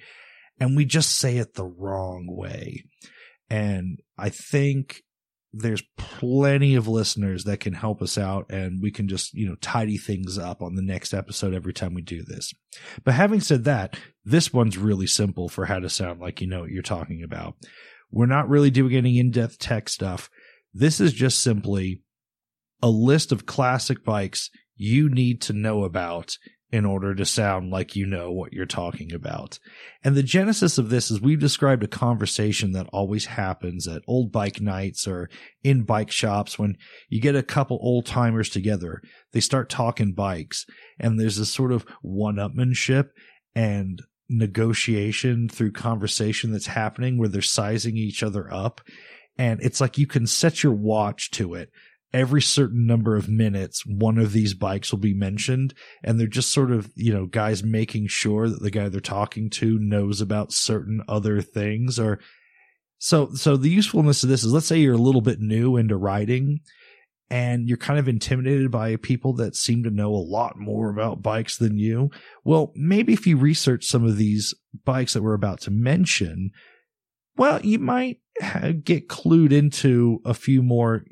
and 0.60 0.76
we 0.76 0.84
just 0.84 1.16
say 1.16 1.38
it 1.38 1.54
the 1.54 1.66
wrong 1.66 2.28
way. 2.30 2.84
And 3.50 4.00
I 4.18 4.30
think 4.30 5.02
there's 5.54 5.84
plenty 5.98 6.76
of 6.76 6.88
listeners 6.88 7.44
that 7.44 7.60
can 7.60 7.74
help 7.74 8.02
us 8.02 8.18
out 8.18 8.46
and 8.50 8.82
we 8.82 8.90
can 8.90 9.08
just, 9.08 9.34
you 9.34 9.48
know, 9.48 9.56
tidy 9.56 9.98
things 9.98 10.38
up 10.38 10.62
on 10.62 10.76
the 10.76 10.82
next 10.82 11.14
episode 11.14 11.54
every 11.54 11.74
time 11.74 11.94
we 11.94 12.02
do 12.02 12.24
this. 12.24 12.54
But 13.04 13.16
having 13.16 13.42
said 13.42 13.66
that, 13.66 13.98
this 14.24 14.54
one's 14.54 14.78
really 14.78 15.08
simple 15.08 15.50
for 15.50 15.66
how 15.66 15.80
to 15.80 15.90
sound 15.90 16.22
like 16.22 16.40
you 16.40 16.48
know 16.48 16.62
what 16.62 16.70
you're 16.70 16.82
talking 16.82 17.22
about. 17.22 17.56
We're 18.12 18.28
not 18.28 18.50
really 18.50 18.72
doing 18.72 18.96
any 18.96 19.20
in-depth 19.20 19.60
tech 19.60 19.90
stuff. 19.90 20.30
This 20.74 21.02
is 21.02 21.12
just 21.12 21.42
simply 21.42 22.02
a 22.82 22.90
list 22.90 23.32
of 23.32 23.46
classic 23.46 24.06
bikes 24.06 24.50
you 24.76 25.10
need 25.10 25.42
to 25.42 25.54
know 25.54 25.84
about 25.84 26.38
in 26.72 26.86
order 26.86 27.14
to 27.14 27.26
sound 27.26 27.70
like 27.70 27.96
you 27.96 28.06
know 28.06 28.32
what 28.32 28.54
you're 28.54 28.66
talking 28.66 29.12
about. 29.14 29.60
And 30.04 30.16
the 30.16 30.24
genesis 30.24 30.78
of 30.78 30.90
this 30.90 31.12
is 31.12 31.20
we've 31.20 31.40
described 31.40 31.84
a 31.84 31.88
conversation 31.88 32.72
that 32.72 32.88
always 32.94 33.26
happens 33.26 33.88
at 33.88 34.04
old 34.08 34.32
bike 34.32 34.62
nights 34.62 35.06
or 35.08 35.30
in 35.64 35.84
bike 35.84 36.12
shops 36.12 36.58
when 36.58 36.78
you 37.10 37.20
get 37.20 37.36
a 37.36 37.44
couple 37.44 37.78
old 37.82 38.06
timers 38.06 38.50
together. 38.50 39.02
They 39.34 39.42
start 39.42 39.70
talking 39.70 40.14
bikes 40.14 40.66
and 40.98 41.20
there's 41.20 41.38
this 41.38 41.54
sort 41.54 41.74
of 41.74 41.86
one 42.02 42.36
upmanship 42.36 43.10
and 43.54 44.02
negotiation 44.30 45.50
through 45.50 45.74
conversation 45.74 46.54
that's 46.54 46.68
happening 46.68 47.18
where 47.18 47.28
they're 47.28 47.42
sizing 47.42 47.98
each 47.98 48.24
other 48.24 48.52
up. 48.54 48.80
And 49.38 49.62
it's 49.62 49.82
like 49.82 49.98
you 49.98 50.08
can 50.08 50.26
set 50.26 50.64
your 50.64 50.74
watch 50.74 51.32
to 51.32 51.54
it 51.54 51.70
every 52.14 52.42
certain 52.42 52.86
number 52.86 53.16
of 53.16 53.30
minutes, 53.30 53.86
one 53.86 54.18
of 54.18 54.34
these 54.34 54.54
bikes 54.54 54.92
will 54.92 55.00
be 55.00 55.14
mentioned. 55.14 55.74
And 56.04 56.20
they're 56.20 56.28
just 56.28 56.52
sort 56.52 56.72
of, 56.72 56.92
you 56.96 57.14
know, 57.14 57.26
guys 57.26 57.64
making 57.64 58.08
sure 58.08 58.50
that 58.50 58.62
the 58.62 58.72
guy 58.72 58.90
they're 58.90 59.00
talking 59.00 59.50
to 59.52 59.80
knows 59.80 60.22
about 60.22 60.52
certain 60.52 61.02
other 61.08 61.42
things 61.42 62.00
or 62.00 62.20
so, 62.98 63.34
so 63.34 63.58
the 63.58 63.70
usefulness 63.70 64.22
of 64.22 64.30
this 64.30 64.44
is 64.44 64.54
let's 64.54 64.68
say 64.68 64.78
you're 64.78 64.94
a 64.94 64.98
little 64.98 65.22
bit 65.22 65.40
new 65.40 65.76
into 65.76 65.98
riding 65.98 66.60
and 67.32 67.68
you're 67.68 67.78
kind 67.78 67.98
of 67.98 68.10
intimidated 68.10 68.70
by 68.70 68.98
people 68.98 69.34
that 69.38 69.56
seem 69.56 69.84
to 69.84 69.90
know 69.90 70.14
a 70.14 70.18
lot 70.18 70.60
more 70.60 70.90
about 70.90 71.24
bikes 71.24 71.58
than 71.58 71.78
you. 71.78 72.12
Well, 72.44 72.74
maybe 72.76 73.14
if 73.14 73.26
you 73.26 73.38
research 73.38 73.86
some 73.86 74.06
of 74.06 74.18
these 74.18 74.54
bikes 74.84 75.14
that 75.14 75.24
we're 75.24 75.34
about 75.34 75.62
to 75.62 75.72
mention, 75.72 76.52
well, 77.38 77.62
you 77.62 77.80
might 77.80 78.20
get 78.84 79.08
clued 79.08 79.54
into 79.54 80.20
a 80.26 80.34
few 80.34 80.62
more 80.62 81.06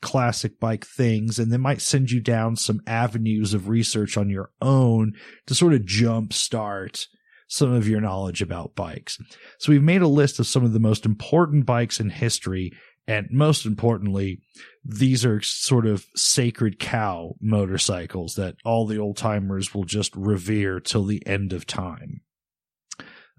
classic 0.00 0.60
bike 0.60 0.86
things 0.86 1.38
and 1.38 1.52
they 1.52 1.56
might 1.56 1.80
send 1.80 2.10
you 2.10 2.20
down 2.20 2.56
some 2.56 2.80
avenues 2.86 3.54
of 3.54 3.68
research 3.68 4.16
on 4.16 4.30
your 4.30 4.50
own 4.60 5.12
to 5.46 5.54
sort 5.54 5.74
of 5.74 5.82
jumpstart 5.82 7.06
some 7.48 7.72
of 7.72 7.88
your 7.88 8.00
knowledge 8.00 8.42
about 8.42 8.74
bikes. 8.74 9.18
So 9.58 9.72
we've 9.72 9.82
made 9.82 10.02
a 10.02 10.08
list 10.08 10.38
of 10.38 10.46
some 10.46 10.64
of 10.64 10.72
the 10.72 10.78
most 10.78 11.06
important 11.06 11.66
bikes 11.66 11.98
in 11.98 12.10
history. 12.10 12.72
And 13.06 13.26
most 13.30 13.64
importantly, 13.64 14.42
these 14.84 15.24
are 15.24 15.40
sort 15.40 15.86
of 15.86 16.04
sacred 16.14 16.78
cow 16.78 17.36
motorcycles 17.40 18.34
that 18.34 18.56
all 18.64 18.86
the 18.86 18.98
old 18.98 19.16
timers 19.16 19.74
will 19.74 19.84
just 19.84 20.14
revere 20.14 20.78
till 20.78 21.04
the 21.04 21.26
end 21.26 21.54
of 21.54 21.66
time. 21.66 22.20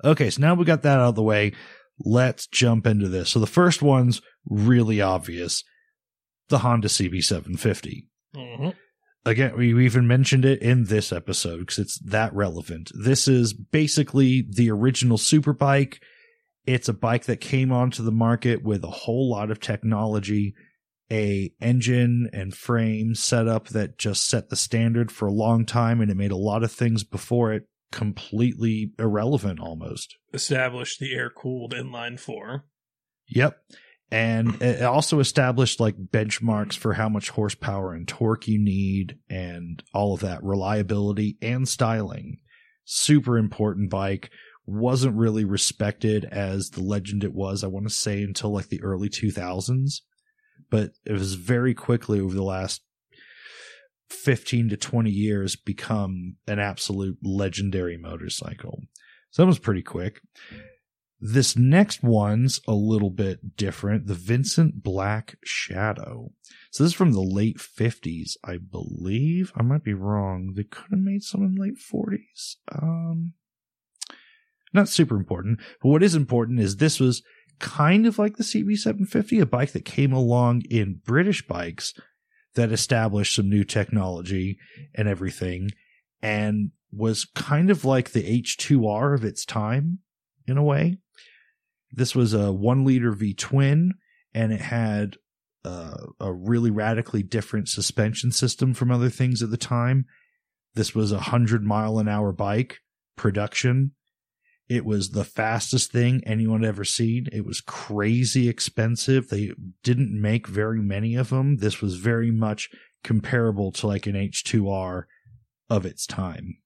Okay, 0.03 0.31
so 0.31 0.41
now 0.41 0.55
we 0.55 0.65
got 0.65 0.81
that 0.81 0.99
out 0.99 1.09
of 1.09 1.15
the 1.15 1.23
way. 1.23 1.53
Let's 1.99 2.47
jump 2.47 2.87
into 2.87 3.09
this. 3.09 3.29
So 3.29 3.39
the 3.39 3.45
first 3.45 3.81
one's 3.81 4.21
really 4.45 5.01
obvious 5.01 5.63
the 6.49 6.59
Honda 6.59 6.87
CB750. 6.87 8.07
Mm-hmm. 8.35 8.69
Again, 9.25 9.55
we 9.57 9.85
even 9.85 10.07
mentioned 10.07 10.45
it 10.45 10.61
in 10.61 10.85
this 10.85 11.11
episode 11.11 11.59
because 11.59 11.79
it's 11.79 11.99
that 11.99 12.33
relevant. 12.33 12.91
This 12.93 13.27
is 13.27 13.53
basically 13.53 14.45
the 14.49 14.71
original 14.71 15.17
superbike. 15.17 15.99
It's 16.65 16.87
a 16.87 16.93
bike 16.93 17.25
that 17.25 17.41
came 17.41 17.71
onto 17.71 18.03
the 18.03 18.11
market 18.11 18.63
with 18.63 18.83
a 18.83 18.89
whole 18.89 19.29
lot 19.29 19.51
of 19.51 19.59
technology, 19.59 20.55
a 21.11 21.51
engine 21.59 22.29
and 22.31 22.55
frame 22.55 23.13
setup 23.13 23.67
that 23.69 23.97
just 23.97 24.27
set 24.27 24.49
the 24.49 24.55
standard 24.55 25.11
for 25.11 25.27
a 25.27 25.33
long 25.33 25.65
time, 25.65 25.99
and 26.01 26.09
it 26.09 26.17
made 26.17 26.31
a 26.31 26.37
lot 26.37 26.63
of 26.63 26.71
things 26.71 27.03
before 27.03 27.51
it 27.51 27.67
completely 27.91 28.93
irrelevant 28.97 29.59
almost. 29.59 30.15
Established 30.33 30.99
the 30.99 31.13
air 31.13 31.29
cooled 31.29 31.73
inline 31.73 32.19
four. 32.19 32.65
Yep 33.27 33.59
and 34.11 34.61
it 34.61 34.81
also 34.81 35.19
established 35.19 35.79
like 35.79 35.95
benchmarks 35.97 36.75
for 36.75 36.93
how 36.93 37.09
much 37.09 37.29
horsepower 37.29 37.93
and 37.93 38.07
torque 38.07 38.47
you 38.47 38.57
need 38.57 39.17
and 39.29 39.83
all 39.93 40.13
of 40.13 40.21
that. 40.21 40.43
Reliability 40.43 41.37
and 41.41 41.67
styling. 41.67 42.37
Super 42.85 43.37
important 43.37 43.89
bike. 43.89 44.31
Wasn't 44.65 45.15
really 45.15 45.45
respected 45.45 46.25
as 46.25 46.69
the 46.69 46.81
legend 46.83 47.23
it 47.23 47.33
was 47.33 47.63
i 47.63 47.67
want 47.67 47.87
to 47.87 47.93
say 47.93 48.21
until 48.21 48.53
like 48.53 48.67
the 48.67 48.83
early 48.83 49.09
2000s 49.09 50.01
but 50.69 50.91
it 51.05 51.13
was 51.13 51.33
very 51.33 51.73
quickly 51.73 52.19
over 52.19 52.35
the 52.35 52.43
last 52.43 52.81
15 54.09 54.69
to 54.69 54.77
20 54.77 55.09
years 55.09 55.55
become 55.55 56.35
an 56.47 56.59
absolute 56.59 57.17
legendary 57.23 57.97
motorcycle. 57.97 58.83
So 59.31 59.43
that 59.43 59.47
was 59.47 59.59
pretty 59.59 59.83
quick 59.83 60.21
this 61.21 61.57
next 61.57 62.01
one's 62.01 62.61
a 62.67 62.73
little 62.73 63.09
bit 63.09 63.57
different. 63.57 64.07
The 64.07 64.13
Vincent 64.13 64.81
Black 64.81 65.37
Shadow. 65.43 66.31
So 66.71 66.83
this 66.83 66.91
is 66.91 66.97
from 66.97 67.11
the 67.11 67.21
late 67.21 67.57
50s, 67.57 68.37
I 68.43 68.57
believe. 68.57 69.51
I 69.55 69.63
might 69.63 69.83
be 69.83 69.93
wrong. 69.93 70.53
They 70.55 70.63
could 70.63 70.91
have 70.91 70.99
made 70.99 71.23
some 71.23 71.43
in 71.43 71.55
the 71.55 71.61
late 71.61 71.77
40s. 71.77 72.55
Um, 72.71 73.33
not 74.73 74.87
super 74.87 75.17
important. 75.17 75.59
But 75.81 75.89
what 75.89 76.03
is 76.03 76.15
important 76.15 76.59
is 76.59 76.77
this 76.77 76.99
was 76.99 77.21
kind 77.59 78.05
of 78.05 78.17
like 78.17 78.37
the 78.37 78.43
CB750, 78.43 79.41
a 79.41 79.45
bike 79.45 79.73
that 79.73 79.85
came 79.85 80.13
along 80.13 80.61
in 80.69 81.01
British 81.05 81.45
bikes 81.45 81.93
that 82.55 82.71
established 82.71 83.35
some 83.35 83.49
new 83.49 83.63
technology 83.63 84.57
and 84.95 85.07
everything 85.07 85.71
and 86.21 86.71
was 86.91 87.25
kind 87.25 87.69
of 87.69 87.85
like 87.85 88.11
the 88.11 88.41
H2R 88.41 89.13
of 89.13 89.23
its 89.23 89.45
time 89.45 89.99
in 90.47 90.57
a 90.57 90.63
way. 90.63 90.97
This 91.91 92.15
was 92.15 92.33
a 92.33 92.51
one 92.51 92.85
liter 92.85 93.11
V 93.11 93.33
twin, 93.33 93.93
and 94.33 94.51
it 94.51 94.61
had 94.61 95.15
uh, 95.65 95.97
a 96.19 96.31
really 96.31 96.71
radically 96.71 97.23
different 97.23 97.67
suspension 97.67 98.31
system 98.31 98.73
from 98.73 98.91
other 98.91 99.09
things 99.09 99.41
at 99.41 99.51
the 99.51 99.57
time. 99.57 100.05
This 100.75 100.93
was 100.93 101.11
a 101.11 101.19
hundred 101.19 101.63
mile 101.63 101.99
an 101.99 102.07
hour 102.07 102.31
bike 102.31 102.79
production. 103.15 103.91
It 104.67 104.85
was 104.85 105.09
the 105.09 105.23
fastest 105.25 105.91
thing 105.91 106.21
anyone 106.25 106.61
had 106.61 106.69
ever 106.69 106.85
seen. 106.85 107.25
It 107.31 107.43
was 107.43 107.59
crazy 107.59 108.47
expensive. 108.47 109.29
They 109.29 109.51
didn't 109.83 110.21
make 110.21 110.47
very 110.47 110.79
many 110.79 111.15
of 111.15 111.29
them. 111.29 111.57
This 111.57 111.81
was 111.81 111.95
very 111.95 112.29
much 112.29 112.69
comparable 113.03 113.71
to 113.71 113.87
like 113.87 114.05
an 114.05 114.13
H2R 114.13 115.05
of 115.69 115.85
its 115.87 116.05
time 116.05 116.57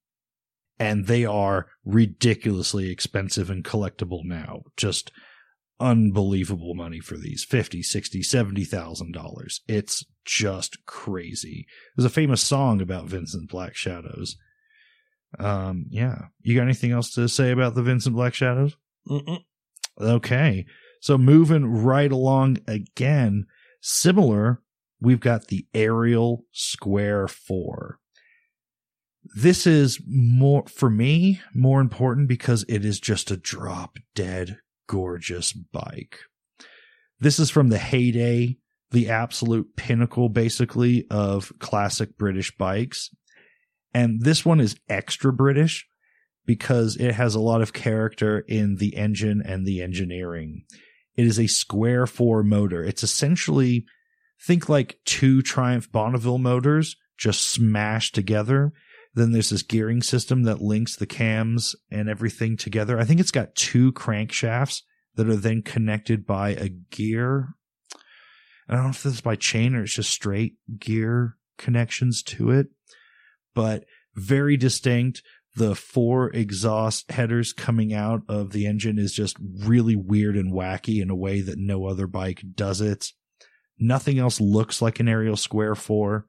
and 0.80 1.08
they 1.08 1.26
are 1.26 1.68
ridiculously 1.86 2.90
expensive 2.90 3.50
and 3.50 3.64
collectible 3.64 4.22
now. 4.24 4.64
Just 4.76 5.12
unbelievable 5.80 6.76
money 6.76 7.00
for 7.00 7.18
these. 7.18 7.44
50 7.44 7.84
60 7.84 8.24
70000 8.24 9.12
dollars. 9.12 9.62
It's 9.68 10.06
just 10.26 10.86
crazy. 10.86 11.66
There's 11.95 12.06
a 12.06 12.10
famous 12.10 12.41
song 12.41 12.82
about 12.82 13.08
vincent 13.08 13.50
black 13.50 13.76
shadows. 13.76 14.38
Um 15.40 15.86
yeah. 15.90 16.26
You 16.41 16.56
got 16.56 16.64
anything 16.64 16.91
else 16.91 17.12
to 17.14 17.28
say 17.28 17.52
about 17.52 17.76
the 17.76 17.84
vincent 17.84 18.16
black 18.16 18.34
shadows? 18.34 18.78
Mm-mm. 19.10 19.40
okay. 20.00 20.66
So 21.02 21.18
moving 21.18 21.66
right 21.66 22.12
along 22.12 22.60
again 22.68 23.45
similar 23.82 24.62
we've 25.04 25.20
got 25.20 25.48
the 25.48 25.68
Ariel 25.74 26.45
Square 26.52 27.28
4. 27.28 28.00
This 29.36 29.66
is 29.66 30.02
more, 30.06 30.66
for 30.68 30.90
me, 30.90 31.41
more 31.54 31.82
important 31.82 32.28
because 32.28 32.66
it 32.68 32.84
is 32.84 33.00
just 33.00 33.32
a 33.32 33.38
drop 33.38 33.98
dead 34.16 34.60
gorgeous 34.88 35.54
bike. 35.54 36.20
This 37.20 37.40
is 37.40 37.50
from 37.50 37.70
the 37.70 37.78
heyday, 37.78 38.58
the 38.91 39.10
absolute 39.10 39.76
pinnacle, 39.76 40.30
basically, 40.30 41.08
of 41.10 41.54
classic 41.60 42.18
British 42.18 42.56
bikes. 42.58 43.10
And 43.94 44.22
this 44.22 44.44
one 44.44 44.60
is 44.60 44.76
extra 44.90 45.32
British 45.32 45.88
because 46.45 46.98
it 46.98 47.14
has 47.14 47.36
a 47.36 47.40
lot 47.40 47.62
of 47.62 47.74
character 47.74 48.40
in 48.40 48.76
the 48.76 48.95
engine 48.98 49.41
and 49.45 49.66
the 49.66 49.82
engineering. 49.82 50.66
It 51.16 51.26
is 51.26 51.40
a 51.40 51.48
square 51.48 52.06
four 52.06 52.44
motor. 52.44 52.84
It's 52.84 53.04
essentially 53.04 53.86
think 54.41 54.68
like 54.68 55.00
two 55.06 55.41
Triumph 55.41 55.91
Bonneville 55.91 56.40
motors 56.40 56.98
just 57.18 57.45
smashed 57.45 58.14
together. 58.14 58.74
Then 59.15 59.31
there's 59.31 59.49
this 59.49 59.61
gearing 59.61 60.02
system 60.02 60.44
that 60.44 60.61
links 60.61 60.95
the 60.95 61.06
cams 61.06 61.76
and 61.91 62.10
everything 62.10 62.57
together. 62.57 62.99
I 62.99 63.06
think 63.06 63.19
it's 63.19 63.31
got 63.31 63.56
two 63.56 63.91
crankshafts 63.94 64.81
that 65.15 65.30
are 65.30 65.35
then 65.35 65.61
connected 65.61 66.26
by 66.26 66.49
a 66.49 66.69
gear. 66.69 67.49
I 68.68 68.76
don't 68.76 68.85
know 68.85 68.90
if 68.90 69.03
this 69.03 69.14
is 69.14 69.22
by 69.22 69.35
chain 69.35 69.76
or 69.76 69.84
it's 69.84 69.94
just 69.94 70.10
straight 70.10 70.56
gear 70.80 71.38
connections 71.57 72.23
to 72.23 72.49
it, 72.52 72.68
but 73.53 73.85
very 74.15 74.57
distinct. 74.57 75.22
The 75.56 75.76
four 75.76 76.31
exhaust 76.31 77.11
headers 77.11 77.53
coming 77.53 77.94
out 77.94 78.22
of 78.27 78.53
the 78.53 78.65
engine 78.65 78.98
is 78.98 79.14
just 79.14 79.38
really 79.40 79.95
weird 79.95 80.35
and 80.35 80.52
wacky 80.52 80.99
in 80.99 81.11
a 81.11 81.15
way 81.15 81.41
that 81.41 81.60
no 81.60 81.85
other 81.85 82.07
bike 82.07 82.41
does 82.56 82.81
it. 82.81 83.10
Nothing 83.77 84.18
else 84.18 84.41
looks 84.41 84.81
like 84.81 84.99
an 84.99 85.07
Ariel 85.07 85.38
Square 85.38 85.76
4. 85.76 86.26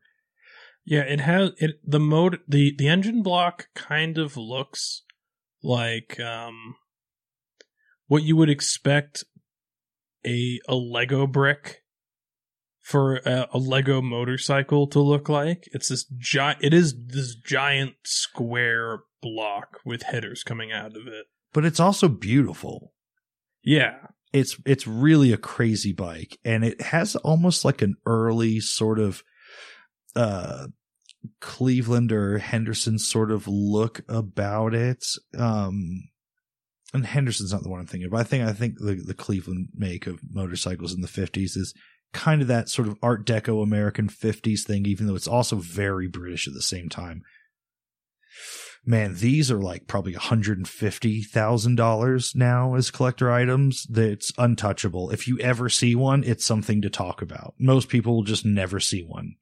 Yeah, 0.85 1.01
it 1.01 1.20
has 1.20 1.51
it 1.59 1.81
the 1.85 2.01
mode 2.01 2.40
the 2.47 2.74
the 2.77 2.89
engine 2.89 3.23
block 3.23 3.69
kind 3.74 4.19
of 4.19 4.36
looks 4.36 5.02
like 5.62 6.20
um 6.20 6.77
what 8.06 8.23
you 8.23 8.36
would 8.36 8.51
expect 8.51 9.24
a 10.27 10.61
a 10.69 10.74
Lego 10.74 11.27
brick 11.27 11.82
for 12.82 13.16
a, 13.24 13.48
a 13.55 13.59
Lego 13.59 14.02
motorcycle 14.02 14.86
to 14.89 15.01
look 15.01 15.28
like. 15.31 15.69
It's 15.73 15.89
this 15.89 16.05
giant 16.19 16.59
it 16.62 16.74
is 16.74 16.94
this 17.06 17.35
giant 17.35 17.94
square 18.05 19.01
block 19.23 19.81
with 19.86 20.02
headers 20.02 20.44
coming 20.44 20.70
out 20.70 20.97
of 20.97 21.06
it. 21.06 21.27
But 21.55 21.65
it's 21.65 21.81
also 21.81 22.09
beautiful. 22.09 22.93
Yeah. 23.62 23.94
It's 24.35 24.59
it's 24.66 24.86
really 24.86 25.32
a 25.32 25.39
crazy 25.39 25.93
bike 25.93 26.39
and 26.44 26.65
it 26.65 26.81
has 26.82 27.16
almost 27.16 27.65
like 27.65 27.81
an 27.81 27.97
early 28.05 28.61
sort 28.61 28.98
of 28.98 29.23
uh 30.16 30.69
Cleveland 31.41 32.12
or 32.12 32.39
Henderson 32.39 32.99
sort 32.99 33.31
of 33.31 33.49
look 33.49 34.03
about 34.09 34.74
it. 34.74 35.05
Um 35.36 36.09
and 36.93 37.07
Henderson's 37.07 37.53
not 37.53 37.62
the 37.62 37.69
one 37.69 37.81
I'm 37.81 37.86
thinking 37.86 38.07
of, 38.07 38.15
I 38.15 38.23
think 38.23 38.47
I 38.47 38.53
think 38.53 38.78
the, 38.78 38.95
the 38.95 39.15
Cleveland 39.15 39.69
make 39.74 40.07
of 40.07 40.20
motorcycles 40.31 40.95
in 40.95 41.01
the 41.01 41.09
fifties 41.09 41.57
is 41.57 41.74
kind 42.12 42.43
of 42.43 42.49
that 42.49 42.69
sort 42.69 42.89
of 42.89 42.97
Art 43.03 43.27
Deco 43.27 43.62
American 43.62 44.09
fifties 44.09 44.65
thing, 44.65 44.86
even 44.86 45.07
though 45.07 45.16
it's 45.16 45.27
also 45.27 45.57
very 45.57 46.09
British 46.09 46.47
at 46.47 46.55
the 46.55 46.62
same 46.62 46.89
time. 46.89 47.23
Man, 48.86 49.15
these 49.15 49.51
are 49.51 49.62
like 49.62 49.86
probably 49.86 50.12
$150,000 50.12 52.36
now 52.36 52.74
as 52.74 52.91
collector 52.91 53.32
items. 53.32 53.86
That's 53.89 54.31
untouchable. 54.36 55.09
If 55.11 55.27
you 55.27 55.39
ever 55.39 55.70
see 55.70 55.95
one, 55.95 56.23
it's 56.23 56.45
something 56.45 56.82
to 56.82 56.91
talk 56.91 57.23
about. 57.23 57.55
Most 57.59 57.89
people 57.89 58.16
will 58.16 58.24
just 58.24 58.45
never 58.45 58.81
see 58.81 59.03
one. 59.03 59.36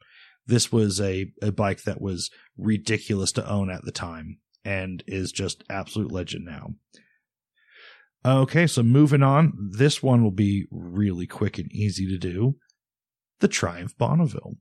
This 0.46 0.72
was 0.72 1.00
a, 1.00 1.32
a 1.40 1.52
bike 1.52 1.82
that 1.82 2.00
was 2.00 2.30
ridiculous 2.56 3.32
to 3.32 3.48
own 3.48 3.70
at 3.70 3.84
the 3.84 3.92
time 3.92 4.38
and 4.64 5.02
is 5.06 5.32
just 5.32 5.64
absolute 5.70 6.12
legend 6.12 6.44
now. 6.44 6.74
Okay, 8.24 8.66
so 8.66 8.82
moving 8.82 9.22
on. 9.22 9.52
This 9.58 10.02
one 10.02 10.22
will 10.22 10.30
be 10.30 10.66
really 10.70 11.26
quick 11.26 11.58
and 11.58 11.70
easy 11.72 12.06
to 12.08 12.18
do. 12.18 12.56
The 13.40 13.48
Triumph 13.48 13.96
Bonneville. 13.98 14.54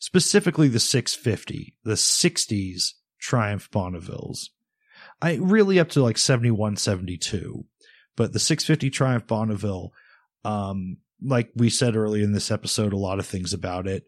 Specifically 0.00 0.68
the 0.68 0.80
650, 0.80 1.76
the 1.84 1.92
60s 1.92 2.92
Triumph 3.20 3.70
Bonnevilles. 3.70 4.48
I 5.20 5.34
really 5.34 5.78
up 5.78 5.90
to 5.90 6.02
like 6.02 6.18
71, 6.18 6.76
72. 6.76 7.64
But 8.16 8.32
the 8.32 8.40
650 8.40 8.90
Triumph 8.90 9.26
Bonneville, 9.26 9.92
um, 10.44 10.96
like 11.22 11.50
we 11.54 11.70
said 11.70 11.94
earlier 11.94 12.24
in 12.24 12.32
this 12.32 12.50
episode, 12.50 12.92
a 12.92 12.98
lot 12.98 13.18
of 13.18 13.26
things 13.26 13.52
about 13.52 13.86
it 13.86 14.04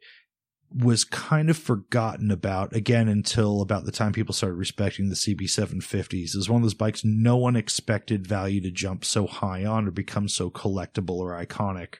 was 0.72 1.04
kind 1.04 1.50
of 1.50 1.58
forgotten 1.58 2.30
about 2.30 2.74
again 2.74 3.08
until 3.08 3.60
about 3.60 3.84
the 3.84 3.92
time 3.92 4.12
people 4.12 4.32
started 4.32 4.54
respecting 4.54 5.08
the 5.08 5.14
CB750s. 5.14 6.34
It 6.34 6.36
was 6.36 6.48
one 6.48 6.58
of 6.58 6.62
those 6.62 6.74
bikes 6.74 7.04
no 7.04 7.36
one 7.36 7.56
expected 7.56 8.26
value 8.26 8.60
to 8.60 8.70
jump 8.70 9.04
so 9.04 9.26
high 9.26 9.64
on 9.64 9.88
or 9.88 9.90
become 9.90 10.28
so 10.28 10.50
collectible 10.50 11.16
or 11.16 11.32
iconic. 11.32 11.96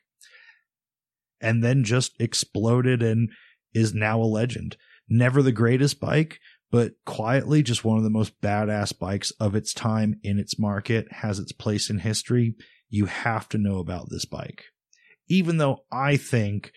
And 1.41 1.65
then 1.65 1.85
just 1.85 2.21
exploded 2.21 3.03
and 3.03 3.31
is 3.75 3.95
now 3.95 4.21
a 4.21 4.25
legend. 4.25 4.77
Never 5.09 5.43
the 5.43 5.53
greatest 5.53 5.99
bike, 5.99 6.39
but 6.71 6.93
quietly 7.05 7.63
just 7.63 7.85
one 7.85 7.99
of 7.99 8.05
the 8.05 8.11
most 8.11 8.41
badass 8.41 8.97
bikes 8.97 9.33
of 9.33 9.57
its 9.57 9.75
time 9.75 10.21
in 10.23 10.39
its 10.39 10.59
market, 10.59 11.11
has 11.11 11.39
its 11.39 11.53
place 11.53 11.91
in 11.91 11.99
history. 11.99 12.55
You 12.89 13.07
have 13.07 13.49
to 13.49 13.59
know 13.59 13.79
about 13.79 14.11
this 14.11 14.25
bike. 14.25 14.67
Even 15.29 15.57
though 15.57 15.85
I 15.91 16.17
think 16.17 16.73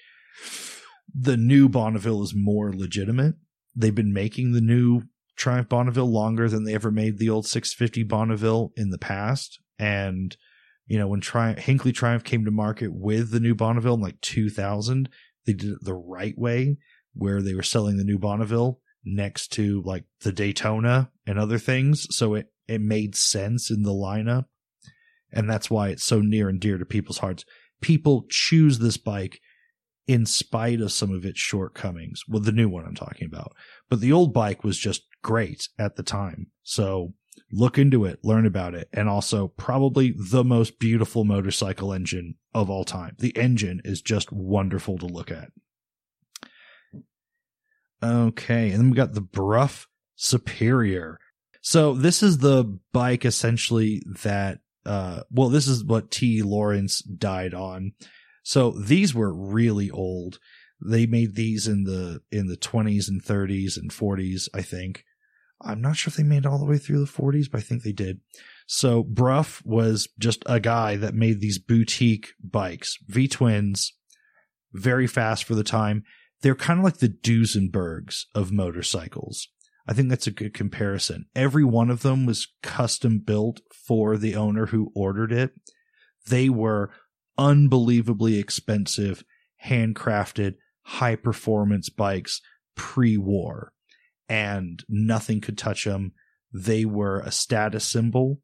the 1.14 1.38
new 1.38 1.70
Bonneville 1.70 2.24
is 2.24 2.34
more 2.36 2.74
legitimate. 2.74 3.36
They've 3.76 3.94
been 3.94 4.14
making 4.14 4.52
the 4.52 4.62
new 4.62 5.04
Triumph 5.36 5.70
Bonneville 5.70 6.12
longer 6.12 6.48
than 6.48 6.64
they 6.64 6.76
ever 6.76 6.92
made 6.92 7.18
the 7.18 7.30
old 7.30 7.48
650 7.48 8.04
Bonneville 8.04 8.72
in 8.76 8.90
the 8.90 8.98
past. 8.98 9.60
And, 9.80 10.36
you 10.86 10.98
know, 10.98 11.08
when 11.08 11.22
Triumph, 11.22 11.60
Hinckley 11.60 11.92
Triumph 11.92 12.24
came 12.24 12.46
to 12.46 12.52
market 12.52 12.94
with 12.94 13.32
the 13.32 13.40
new 13.40 13.56
Bonneville 13.56 13.96
in 13.96 14.02
like 14.02 14.22
2000, 14.22 15.10
they 15.46 15.54
did 15.54 15.72
it 15.72 15.80
the 15.82 15.96
right 15.96 16.38
way 16.38 16.78
where 17.14 17.42
they 17.42 17.54
were 17.54 17.64
selling 17.64 17.98
the 17.98 18.04
new 18.04 18.20
Bonneville 18.20 18.80
next 19.04 19.50
to 19.54 19.82
like 19.84 20.06
the 20.22 20.32
Daytona 20.32 21.12
and 21.26 21.38
other 21.38 21.58
things. 21.58 22.08
So 22.16 22.36
it, 22.36 22.48
it 22.68 22.82
made 22.82 23.16
sense 23.16 23.70
in 23.70 23.84
the 23.84 23.92
lineup. 23.92 24.46
And 25.32 25.50
that's 25.50 25.70
why 25.70 25.90
it's 25.90 26.04
so 26.04 26.22
near 26.22 26.48
and 26.48 26.60
dear 26.60 26.78
to 26.78 26.86
people's 26.86 27.18
hearts. 27.18 27.44
People 27.82 28.26
choose 28.30 28.80
this 28.80 28.98
bike 28.98 29.42
in 30.08 30.26
spite 30.26 30.82
of 30.82 30.92
some 30.92 31.12
of 31.12 31.26
its 31.26 31.40
shortcomings. 31.40 32.22
Well, 32.28 32.42
the 32.42 32.52
new 32.52 32.70
one 32.70 32.86
I'm 32.86 32.96
talking 32.96 33.28
about, 33.28 33.54
but 33.90 34.00
the 34.00 34.12
old 34.12 34.34
bike 34.34 34.64
was 34.64 34.78
just 34.78 35.04
great 35.22 35.68
at 35.80 35.96
the 35.96 36.04
time. 36.04 36.48
So 36.64 37.14
look 37.52 37.78
into 37.78 38.06
it, 38.06 38.20
learn 38.24 38.46
about 38.46 38.74
it, 38.74 38.90
and 38.94 39.08
also 39.08 39.48
probably 39.48 40.14
the 40.18 40.44
most 40.44 40.80
beautiful 40.80 41.24
motorcycle 41.24 41.94
engine 41.94 42.36
of 42.54 42.70
all 42.70 42.84
time. 42.84 43.16
The 43.20 43.36
engine 43.38 43.82
is 43.86 44.02
just 44.02 44.32
wonderful 44.32 44.98
to 45.00 45.06
look 45.06 45.32
at. 45.32 45.50
Okay, 48.04 48.72
and 48.72 48.80
then 48.80 48.90
we 48.90 48.98
got 48.98 49.14
the 49.14 49.22
Brough 49.22 49.86
Superior. 50.16 51.20
So 51.62 51.94
this 51.94 52.22
is 52.22 52.40
the 52.40 52.78
bike 52.92 53.24
essentially 53.24 54.04
that 54.24 54.60
uh 54.86 55.22
well 55.32 55.48
this 55.48 55.68
is 55.68 55.86
what 55.86 56.12
T 56.12 56.42
Lawrence 56.42 57.02
died 57.02 57.54
on. 57.54 57.94
So 58.44 58.72
these 58.72 59.15
were 59.15 59.34
really 59.34 59.90
old. 59.90 60.40
They 60.86 61.06
made 61.06 61.36
these 61.36 61.68
in 61.68 61.86
the 61.86 62.22
in 62.32 62.48
the 62.48 62.57
20s 62.57 63.07
and 63.07 63.24
30s 63.24 63.78
and 63.78 63.90
40s, 63.90 64.49
I 64.53 64.61
think. 64.61 65.06
I'm 65.61 65.82
not 65.82 65.95
sure 65.95 66.11
if 66.11 66.18
they 66.18 66.24
made 66.24 66.45
all 66.45 66.60
the 66.60 66.65
way 66.65 66.78
through 66.78 66.99
the 66.99 67.11
40s, 67.11 67.49
but 67.49 67.60
I 67.60 67.61
think 67.61 67.84
they 67.84 67.94
did. 67.94 68.20
So 68.68 69.02
Brough 69.03 69.61
was 69.64 70.10
just 70.20 70.44
a 70.45 70.60
guy 70.60 70.98
that 70.98 71.15
made 71.15 71.40
these 71.40 71.57
boutique 71.57 72.34
bikes, 72.44 72.98
V 73.07 73.30
twins, 73.30 73.94
very 74.74 75.07
fast 75.07 75.45
for 75.45 75.56
the 75.56 75.64
time. 75.64 76.03
They're 76.41 76.56
kind 76.56 76.80
of 76.80 76.84
like 76.84 76.98
the 76.98 77.07
Duesenbergs 77.07 78.24
of 78.36 78.52
motorcycles. 78.52 79.48
I 79.88 79.94
think 79.94 80.10
that's 80.10 80.28
a 80.28 80.32
good 80.32 80.53
comparison. 80.53 81.26
Every 81.36 81.64
one 81.64 81.90
of 81.90 82.02
them 82.02 82.26
was 82.26 82.48
custom 82.61 83.20
built 83.20 83.61
for 83.86 84.18
the 84.18 84.36
owner 84.36 84.68
who 84.68 84.91
ordered 84.95 85.32
it. 85.32 85.52
They 86.28 86.49
were 86.49 86.91
unbelievably 87.38 88.38
expensive, 88.40 89.24
handcrafted, 89.66 90.56
high 90.84 91.16
performance 91.16 91.90
bikes 91.90 92.42
pre 92.76 93.18
war, 93.18 93.74
and 94.28 94.84
nothing 94.90 95.42
could 95.42 95.58
touch 95.58 95.86
them. 95.86 96.14
They 96.52 96.86
were 96.86 97.20
a 97.20 97.32
status 97.32 97.86
symbol 97.86 98.40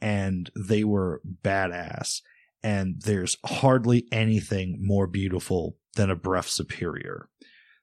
and 0.00 0.50
they 0.54 0.84
were 0.84 1.22
badass. 1.42 2.20
and 2.62 3.00
there's 3.02 3.36
hardly 3.44 4.06
anything 4.10 4.78
more 4.80 5.06
beautiful 5.06 5.76
than 5.94 6.10
a 6.10 6.16
Brough 6.16 6.42
Superior. 6.42 7.28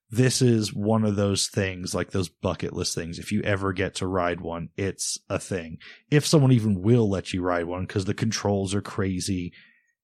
This 0.09 0.41
is 0.41 0.73
one 0.73 1.03
of 1.03 1.15
those 1.15 1.47
things, 1.47 1.95
like 1.95 2.11
those 2.11 2.29
bucket 2.29 2.73
list 2.73 2.93
things. 2.93 3.17
If 3.17 3.31
you 3.31 3.41
ever 3.41 3.73
get 3.73 3.95
to 3.95 4.07
ride 4.07 4.41
one, 4.41 4.69
it's 4.77 5.17
a 5.29 5.39
thing. 5.39 5.77
If 6.11 6.25
someone 6.25 6.51
even 6.51 6.81
will 6.81 7.09
let 7.09 7.33
you 7.33 7.41
ride 7.41 7.65
one, 7.65 7.85
because 7.85 8.05
the 8.05 8.13
controls 8.13 8.75
are 8.75 8.81
crazy, 8.81 9.53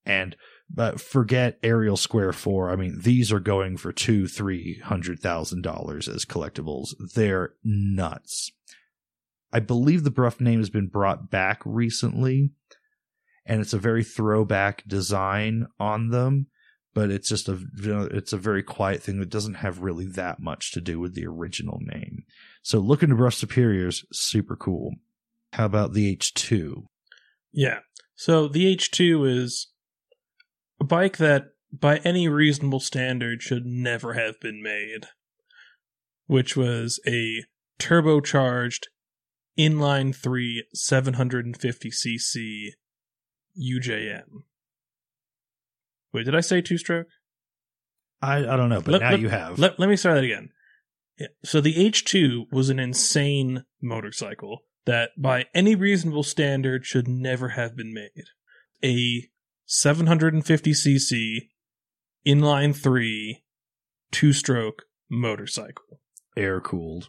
and 0.06 0.36
but 0.74 1.02
forget 1.02 1.60
Ariel 1.64 1.98
Square 1.98 2.34
Four. 2.34 2.70
I 2.70 2.76
mean, 2.76 3.00
these 3.02 3.32
are 3.32 3.40
going 3.40 3.78
for 3.78 3.92
two, 3.92 4.28
three 4.28 4.80
hundred 4.84 5.20
thousand 5.20 5.64
dollars 5.64 6.08
as 6.08 6.26
collectibles. 6.26 6.90
They're 7.14 7.54
nuts. 7.64 8.52
I 9.52 9.60
believe 9.60 10.04
the 10.04 10.12
Brough 10.12 10.32
name 10.40 10.60
has 10.60 10.70
been 10.70 10.88
brought 10.88 11.30
back 11.30 11.62
recently, 11.66 12.52
and 13.46 13.60
it's 13.60 13.74
a 13.74 13.80
very 13.80 14.04
throwback 14.04 14.88
design 14.88 15.68
on 15.80 16.10
them. 16.10 16.48
But 16.94 17.10
it's 17.10 17.30
just 17.30 17.48
a 17.48 17.58
it's 17.84 18.34
a 18.34 18.38
very 18.38 18.64
quiet 18.64 19.02
thing 19.02 19.20
that 19.20 19.30
doesn't 19.30 19.56
have 19.56 19.80
really 19.80 20.08
that 20.08 20.40
much 20.42 20.72
to 20.74 20.82
do 20.82 21.00
with 21.00 21.16
the 21.16 21.26
original 21.26 21.80
name. 21.82 22.24
So 22.64 22.80
looking 22.80 23.10
to 23.10 23.16
Brough 23.16 23.30
Superiors, 23.30 24.06
super 24.12 24.56
cool. 24.56 24.92
How 25.54 25.66
about 25.66 25.94
the 25.94 26.10
H 26.10 26.34
two? 26.34 26.88
Yeah. 27.52 27.80
So 28.16 28.48
the 28.48 28.68
H 28.68 28.92
two 28.92 29.26
is 29.26 29.71
a 30.82 30.84
bike 30.84 31.18
that, 31.18 31.44
by 31.72 31.98
any 31.98 32.28
reasonable 32.28 32.80
standard, 32.82 33.42
should 33.42 33.66
never 33.66 34.14
have 34.14 34.40
been 34.42 34.62
made, 34.62 35.06
which 36.26 36.58
was 36.58 37.00
a 37.08 37.44
turbocharged 37.80 38.88
inline 39.58 40.14
3 40.14 40.66
750cc 40.76 42.70
UJM. 43.58 44.24
Wait, 46.14 46.26
did 46.26 46.36
I 46.36 46.42
say 46.42 46.62
two 46.62 46.78
stroke? 46.78 47.08
I, 48.22 48.38
I 48.38 48.58
don't 48.58 48.70
know, 48.70 48.82
but 48.82 48.94
Let- 48.94 49.02
now 49.02 49.12
let- 49.12 49.20
you 49.20 49.30
have. 49.30 49.60
Let, 49.60 49.80
let 49.80 49.88
me 49.88 49.96
start 49.96 50.16
that 50.16 50.24
again. 50.24 50.50
Yeah, 51.18 51.28
So 51.44 51.62
the 51.62 51.76
H2 51.76 52.52
was 52.52 52.70
an 52.70 52.80
insane 52.80 53.66
motorcycle 53.82 54.62
that, 54.86 55.12
by 55.18 55.46
any 55.54 55.76
reasonable 55.76 56.24
standard, 56.24 56.86
should 56.86 57.08
never 57.08 57.50
have 57.50 57.76
been 57.76 57.94
made. 57.94 58.26
A 58.84 59.30
750cc 59.72 61.48
inline 62.28 62.76
three 62.76 63.44
two 64.12 64.34
stroke 64.34 64.84
motorcycle, 65.10 66.02
air 66.36 66.60
cooled. 66.60 67.08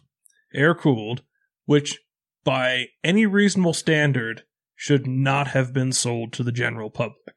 air 0.53 0.73
cooled, 0.73 1.23
which, 1.65 1.99
by 2.45 2.85
any 3.03 3.25
reasonable 3.25 3.73
standard, 3.73 4.43
should 4.75 5.05
not 5.05 5.47
have 5.49 5.73
been 5.73 5.91
sold 5.91 6.31
to 6.33 6.43
the 6.43 6.53
general 6.53 6.89
public. 6.89 7.35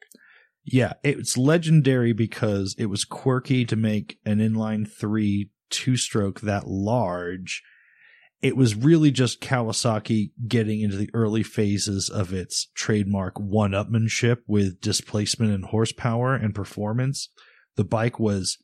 Yeah, 0.65 0.93
it's 1.03 1.37
legendary 1.37 2.13
because 2.13 2.77
it 2.79 2.87
was 2.87 3.05
quirky 3.05 3.65
to 3.65 3.75
make 3.75 4.19
an 4.25 4.39
inline 4.39 4.89
three 4.89 5.51
two 5.71 5.97
stroke 5.97 6.41
that 6.43 6.69
large. 6.69 7.65
It 8.47 8.57
was 8.57 8.77
really 8.77 9.11
just 9.11 9.41
Kawasaki 9.41 10.31
getting 10.47 10.81
into 10.81 10.97
the 10.97 11.11
early 11.13 11.43
phases 11.43 12.09
of 12.09 12.33
its 12.33 12.69
trademark 12.77 13.39
one 13.41 13.73
upmanship 13.73 14.39
with 14.47 14.81
displacement 14.81 15.53
and 15.53 15.65
horsepower 15.65 16.35
and 16.37 16.55
performance. 16.55 17.29
The 17.75 17.83
bike 17.85 18.21
was 18.21 18.57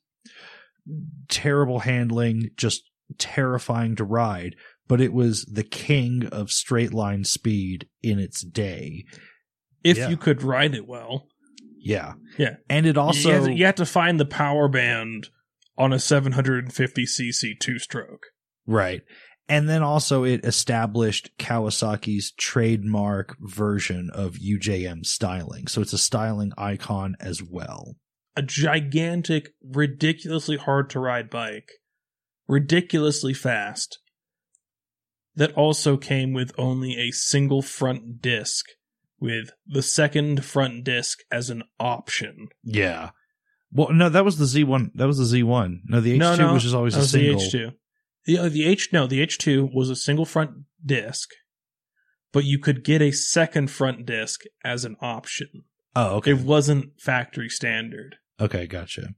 terrible 1.29 1.81
handling, 1.81 2.51
just 2.57 2.83
terrifying 3.19 3.97
to 3.97 4.05
ride, 4.05 4.55
but 4.87 5.01
it 5.01 5.13
was 5.13 5.45
the 5.47 5.65
king 5.65 6.27
of 6.31 6.53
straight 6.53 6.95
line 6.95 7.25
speed 7.25 7.89
in 8.05 8.21
its 8.21 8.43
day. 8.45 9.05
If 9.83 9.99
Yeah. 9.99 10.11
you 10.11 10.17
could 10.17 10.43
ride 10.45 10.77
it 10.77 10.87
well. 10.87 11.27
Yeah. 11.77 12.15
Yeah. 12.39 12.57
And 12.71 12.87
it 12.87 12.97
also 12.97 13.29
you, 13.29 13.35
have 13.35 13.45
to, 13.47 13.53
you 13.53 13.67
have 13.67 13.75
to 13.75 13.87
find 13.87 14.21
the 14.21 14.25
power 14.27 14.69
band 14.69 15.29
on 15.77 15.93
a 15.93 15.97
750cc 15.97 17.59
two 17.59 17.79
stroke. 17.81 18.27
Right. 18.65 19.03
And 19.53 19.69
then 19.69 19.83
also 19.83 20.25
it 20.25 20.47
established 20.47 21.31
Kawasaki's 21.39 22.33
trademark 22.39 23.37
version 23.39 24.09
of 24.11 24.37
UJM 24.37 25.05
styling. 25.05 25.67
So 25.67 25.83
it's 25.83 25.93
a 25.93 25.99
styling 25.99 26.53
icon 26.57 27.17
as 27.21 27.43
well. 27.43 27.97
A 28.35 28.41
gigantic, 28.41 29.51
ridiculously 29.63 30.57
hard 30.57 30.89
to 30.89 31.01
ride 31.01 31.29
bike, 31.29 31.71
ridiculously 32.49 33.35
fast, 33.35 33.99
that 35.35 35.53
also 35.53 35.99
came 35.99 36.33
with 36.33 36.55
only 36.57 36.97
a 36.97 37.11
single 37.11 37.61
front 37.61 38.23
disc, 38.23 38.65
with 39.21 39.51
the 39.67 39.83
second 39.83 40.47
front 40.47 40.83
disc 40.85 41.19
as 41.31 41.51
an 41.51 41.63
option. 41.79 42.49
Yeah. 42.65 43.11
Well, 43.71 43.93
no, 43.93 44.09
that 44.09 44.25
was 44.25 44.39
the 44.39 44.47
Z1. 44.47 44.93
That 44.95 45.07
was 45.07 45.19
the 45.19 45.43
Z1. 45.43 45.81
No, 45.85 46.01
the 46.01 46.15
H2 46.15 46.19
no, 46.19 46.37
no, 46.37 46.53
was 46.55 46.63
just 46.63 46.75
always 46.75 46.95
that 46.95 47.01
a 47.01 47.03
was 47.03 47.11
single. 47.11 47.39
the 47.39 47.47
H2. 47.47 47.75
The, 48.27 48.39
uh, 48.39 48.49
the 48.49 48.67
H 48.67 48.91
no, 48.93 49.07
the 49.07 49.25
H2 49.25 49.75
was 49.75 49.91
a 49.91 49.97
single 49.97 50.25
front 50.25 50.51
disc, 50.85 51.31
but 52.33 52.45
you 52.45 52.59
could 52.59 52.85
get 52.85 53.03
a 53.03 53.11
second 53.11 53.71
front 53.71 54.07
disc 54.07 54.43
as 54.65 54.85
an 54.85 54.97
option. 55.01 55.49
Oh, 55.95 56.17
okay. 56.17 56.31
It 56.31 56.41
wasn't 56.41 57.01
factory 57.01 57.49
standard. 57.49 58.17
Okay, 58.41 58.67
gotcha. 58.67 59.09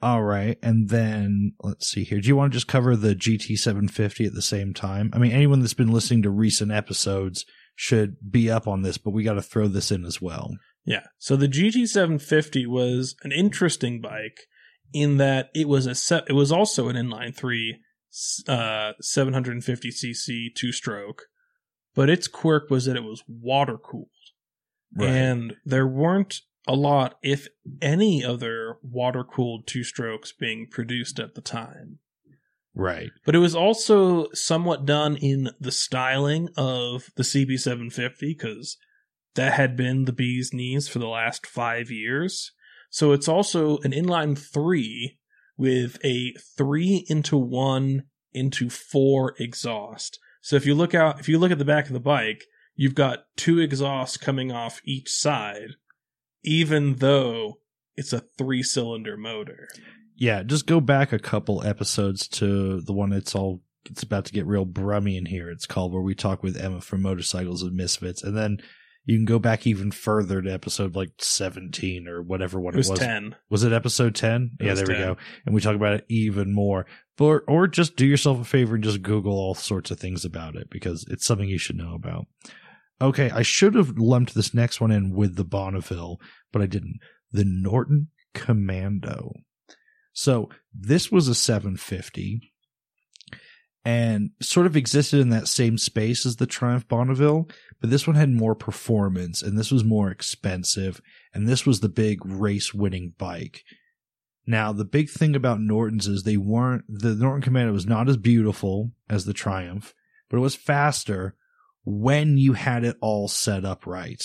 All 0.00 0.22
right. 0.22 0.58
And 0.62 0.90
then 0.90 1.52
let's 1.62 1.88
see 1.88 2.04
here. 2.04 2.20
Do 2.20 2.28
you 2.28 2.36
want 2.36 2.52
to 2.52 2.56
just 2.56 2.68
cover 2.68 2.94
the 2.94 3.14
GT750 3.14 4.26
at 4.26 4.34
the 4.34 4.42
same 4.42 4.74
time? 4.74 5.10
I 5.14 5.18
mean, 5.18 5.32
anyone 5.32 5.60
that's 5.60 5.74
been 5.74 5.92
listening 5.92 6.22
to 6.22 6.30
recent 6.30 6.70
episodes 6.70 7.44
should 7.74 8.16
be 8.30 8.50
up 8.50 8.68
on 8.68 8.82
this, 8.82 8.98
but 8.98 9.12
we 9.12 9.24
got 9.24 9.34
to 9.34 9.42
throw 9.42 9.66
this 9.66 9.90
in 9.90 10.04
as 10.04 10.20
well. 10.20 10.50
Yeah. 10.84 11.04
So 11.18 11.36
the 11.36 11.48
GT750 11.48 12.66
was 12.66 13.16
an 13.22 13.32
interesting 13.32 14.00
bike 14.00 14.40
in 14.92 15.16
that 15.16 15.48
it 15.54 15.68
was 15.68 15.86
a 15.86 15.94
se- 15.94 16.24
it 16.28 16.34
was 16.34 16.52
also 16.52 16.88
an 16.88 16.96
inline 16.96 17.34
three, 17.34 17.78
uh, 18.48 18.92
750cc 19.02 20.54
two 20.54 20.72
stroke, 20.72 21.24
but 21.94 22.10
its 22.10 22.28
quirk 22.28 22.70
was 22.70 22.84
that 22.84 22.96
it 22.96 23.04
was 23.04 23.24
water 23.28 23.76
cooled, 23.78 24.08
and 24.98 25.56
there 25.64 25.86
weren't 25.86 26.42
a 26.66 26.74
lot, 26.74 27.16
if 27.22 27.48
any, 27.82 28.24
other 28.24 28.78
water 28.82 29.24
cooled 29.24 29.66
two 29.66 29.84
strokes 29.84 30.32
being 30.32 30.66
produced 30.70 31.18
at 31.18 31.34
the 31.34 31.40
time. 31.40 31.98
right. 32.74 33.10
But 33.24 33.34
it 33.34 33.40
was 33.40 33.54
also 33.54 34.28
somewhat 34.32 34.86
done 34.86 35.16
in 35.16 35.50
the 35.60 35.72
styling 35.72 36.48
of 36.56 37.10
the 37.16 37.22
CB750 37.22 38.14
because 38.20 38.78
that 39.34 39.54
had 39.54 39.76
been 39.76 40.04
the 40.04 40.12
bee's 40.12 40.52
knees 40.52 40.88
for 40.88 40.98
the 40.98 41.08
last 41.08 41.46
five 41.46 41.90
years. 41.90 42.52
So 42.90 43.12
it's 43.12 43.28
also 43.28 43.78
an 43.78 43.92
inline 43.92 44.38
three 44.38 45.18
with 45.56 45.98
a 46.04 46.32
three 46.56 47.04
into 47.08 47.36
one 47.36 48.04
into 48.32 48.68
four 48.68 49.34
exhaust. 49.38 50.18
So 50.42 50.56
if 50.56 50.66
you 50.66 50.74
look 50.74 50.94
out, 50.94 51.20
if 51.20 51.28
you 51.28 51.38
look 51.38 51.52
at 51.52 51.58
the 51.58 51.64
back 51.64 51.86
of 51.86 51.92
the 51.92 52.00
bike, 52.00 52.44
you've 52.74 52.94
got 52.94 53.26
two 53.36 53.60
exhausts 53.60 54.16
coming 54.16 54.52
off 54.52 54.80
each 54.84 55.08
side, 55.08 55.76
even 56.42 56.96
though 56.96 57.60
it's 57.96 58.12
a 58.12 58.24
three 58.36 58.62
cylinder 58.62 59.16
motor. 59.16 59.68
Yeah, 60.16 60.42
just 60.42 60.66
go 60.66 60.80
back 60.80 61.12
a 61.12 61.18
couple 61.18 61.64
episodes 61.64 62.28
to 62.28 62.80
the 62.80 62.92
one 62.92 63.10
that's 63.10 63.34
all 63.34 63.62
it's 63.86 64.02
about 64.02 64.24
to 64.24 64.32
get 64.32 64.46
real 64.46 64.64
brummy 64.64 65.16
in 65.16 65.26
here. 65.26 65.50
It's 65.50 65.66
called 65.66 65.92
where 65.92 66.02
we 66.02 66.14
talk 66.14 66.42
with 66.42 66.56
Emma 66.56 66.80
from 66.80 67.02
Motorcycles 67.02 67.62
and 67.62 67.76
Misfits, 67.76 68.22
and 68.22 68.36
then 68.36 68.58
you 69.04 69.16
can 69.16 69.24
go 69.24 69.38
back 69.38 69.66
even 69.66 69.90
further 69.90 70.40
to 70.40 70.52
episode 70.52 70.96
like 70.96 71.10
seventeen 71.18 72.08
or 72.08 72.22
whatever 72.22 72.60
one 72.60 72.74
It 72.74 72.78
was, 72.78 72.88
it 72.88 72.92
was. 72.92 73.00
10. 73.00 73.36
Was 73.50 73.64
it 73.64 73.72
episode 73.72 74.14
ten? 74.14 74.52
It 74.58 74.64
Yeah, 74.64 74.70
was 74.72 74.82
there 74.82 74.96
we 74.96 75.02
go. 75.02 75.16
And 75.44 75.54
we 75.54 75.60
talk 75.60 75.76
about 75.76 75.94
it 75.94 76.04
even 76.08 76.52
more. 76.52 76.86
Or 77.18 77.44
or 77.46 77.66
just 77.68 77.96
do 77.96 78.06
yourself 78.06 78.40
a 78.40 78.44
favor 78.44 78.74
and 78.74 78.84
just 78.84 79.02
Google 79.02 79.34
all 79.34 79.54
sorts 79.54 79.90
of 79.90 80.00
things 80.00 80.24
about 80.24 80.56
it 80.56 80.68
because 80.70 81.04
it's 81.08 81.26
something 81.26 81.48
you 81.48 81.58
should 81.58 81.76
know 81.76 81.94
about. 81.94 82.26
Okay, 83.00 83.30
I 83.30 83.42
should 83.42 83.74
have 83.74 83.98
lumped 83.98 84.34
this 84.34 84.54
next 84.54 84.80
one 84.80 84.90
in 84.90 85.14
with 85.14 85.36
the 85.36 85.44
Bonneville, 85.44 86.20
but 86.52 86.62
I 86.62 86.66
didn't. 86.66 86.98
The 87.32 87.44
Norton 87.44 88.08
Commando. 88.34 89.32
So 90.12 90.48
this 90.72 91.10
was 91.10 91.26
a 91.28 91.34
750 91.34 92.52
and 93.84 94.30
sort 94.40 94.66
of 94.66 94.76
existed 94.76 95.20
in 95.20 95.28
that 95.28 95.46
same 95.46 95.76
space 95.76 96.24
as 96.24 96.36
the 96.36 96.46
Triumph 96.46 96.88
Bonneville, 96.88 97.48
but 97.80 97.90
this 97.90 98.06
one 98.06 98.16
had 98.16 98.30
more 98.30 98.54
performance 98.54 99.42
and 99.42 99.58
this 99.58 99.70
was 99.70 99.84
more 99.84 100.10
expensive 100.10 101.02
and 101.34 101.46
this 101.46 101.66
was 101.66 101.80
the 101.80 101.88
big 101.88 102.24
race 102.24 102.72
winning 102.72 103.12
bike. 103.18 103.62
Now, 104.46 104.72
the 104.72 104.84
big 104.84 105.10
thing 105.10 105.36
about 105.36 105.60
Norton's 105.60 106.06
is 106.06 106.22
they 106.22 106.36
weren't, 106.36 106.84
the 106.88 107.14
Norton 107.14 107.42
Commando 107.42 107.72
was 107.72 107.86
not 107.86 108.08
as 108.08 108.16
beautiful 108.16 108.92
as 109.08 109.24
the 109.24 109.32
Triumph, 109.32 109.94
but 110.28 110.38
it 110.38 110.40
was 110.40 110.54
faster 110.54 111.34
when 111.84 112.38
you 112.38 112.54
had 112.54 112.84
it 112.84 112.96
all 113.00 113.28
set 113.28 113.64
up 113.64 113.86
right. 113.86 114.22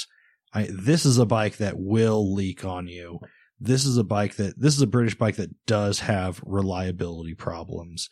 I, 0.54 0.70
this 0.72 1.06
is 1.06 1.18
a 1.18 1.26
bike 1.26 1.58
that 1.58 1.78
will 1.78 2.34
leak 2.34 2.66
on 2.66 2.88
you. 2.88 3.20
This 3.60 3.86
is 3.86 3.98
a 3.98 4.04
bike 4.04 4.36
that, 4.36 4.60
this 4.60 4.76
is 4.76 4.82
a 4.82 4.88
British 4.88 5.16
bike 5.16 5.36
that 5.36 5.66
does 5.66 6.00
have 6.02 6.42
reliability 6.46 7.34
problems. 7.34 8.10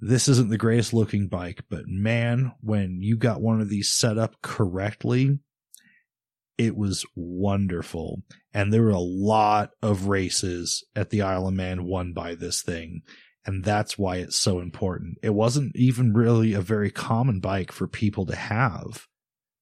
This 0.00 0.28
isn't 0.28 0.48
the 0.48 0.56
greatest 0.56 0.94
looking 0.94 1.28
bike, 1.28 1.64
but 1.68 1.86
man, 1.86 2.52
when 2.60 3.02
you 3.02 3.16
got 3.16 3.42
one 3.42 3.60
of 3.60 3.68
these 3.68 3.92
set 3.92 4.16
up 4.16 4.40
correctly, 4.40 5.38
it 6.56 6.76
was 6.76 7.04
wonderful. 7.14 8.22
And 8.54 8.72
there 8.72 8.82
were 8.82 8.90
a 8.90 8.98
lot 8.98 9.70
of 9.82 10.06
races 10.06 10.84
at 10.96 11.10
the 11.10 11.22
Isle 11.22 11.48
of 11.48 11.54
Man 11.54 11.84
won 11.84 12.12
by 12.12 12.34
this 12.34 12.62
thing. 12.62 13.02
And 13.46 13.64
that's 13.64 13.98
why 13.98 14.16
it's 14.16 14.36
so 14.36 14.60
important. 14.60 15.18
It 15.22 15.30
wasn't 15.30 15.74
even 15.74 16.12
really 16.12 16.52
a 16.52 16.60
very 16.60 16.90
common 16.90 17.40
bike 17.40 17.72
for 17.72 17.86
people 17.86 18.26
to 18.26 18.36
have, 18.36 19.06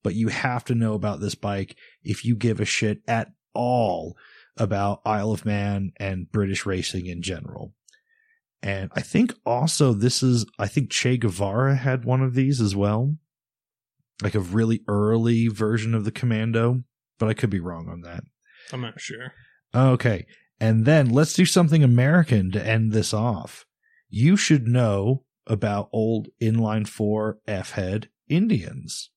but 0.02 0.14
you 0.14 0.28
have 0.28 0.64
to 0.66 0.74
know 0.74 0.94
about 0.94 1.20
this 1.20 1.34
bike 1.34 1.76
if 2.02 2.24
you 2.24 2.34
give 2.36 2.60
a 2.60 2.64
shit 2.64 3.00
at 3.06 3.28
all 3.54 4.16
about 4.56 5.00
Isle 5.04 5.32
of 5.32 5.44
Man 5.44 5.92
and 5.96 6.30
British 6.30 6.66
racing 6.66 7.06
in 7.06 7.22
general. 7.22 7.74
And 8.62 8.90
I 8.94 9.02
think 9.02 9.34
also 9.46 9.92
this 9.92 10.22
is, 10.22 10.44
I 10.58 10.66
think 10.66 10.90
Che 10.90 11.16
Guevara 11.16 11.76
had 11.76 12.04
one 12.04 12.22
of 12.22 12.34
these 12.34 12.60
as 12.60 12.74
well. 12.74 13.16
Like 14.22 14.34
a 14.34 14.40
really 14.40 14.82
early 14.88 15.46
version 15.46 15.94
of 15.94 16.04
the 16.04 16.10
Commando, 16.10 16.82
but 17.18 17.28
I 17.28 17.34
could 17.34 17.50
be 17.50 17.60
wrong 17.60 17.88
on 17.88 18.00
that. 18.00 18.24
I'm 18.72 18.80
not 18.80 19.00
sure. 19.00 19.32
Okay. 19.74 20.26
And 20.60 20.84
then 20.84 21.08
let's 21.08 21.34
do 21.34 21.44
something 21.44 21.84
American 21.84 22.50
to 22.50 22.66
end 22.66 22.92
this 22.92 23.14
off. 23.14 23.64
You 24.08 24.36
should 24.36 24.66
know 24.66 25.24
about 25.46 25.88
old 25.92 26.28
inline 26.42 26.88
four 26.88 27.38
F 27.46 27.72
head 27.72 28.08
Indians. 28.28 29.10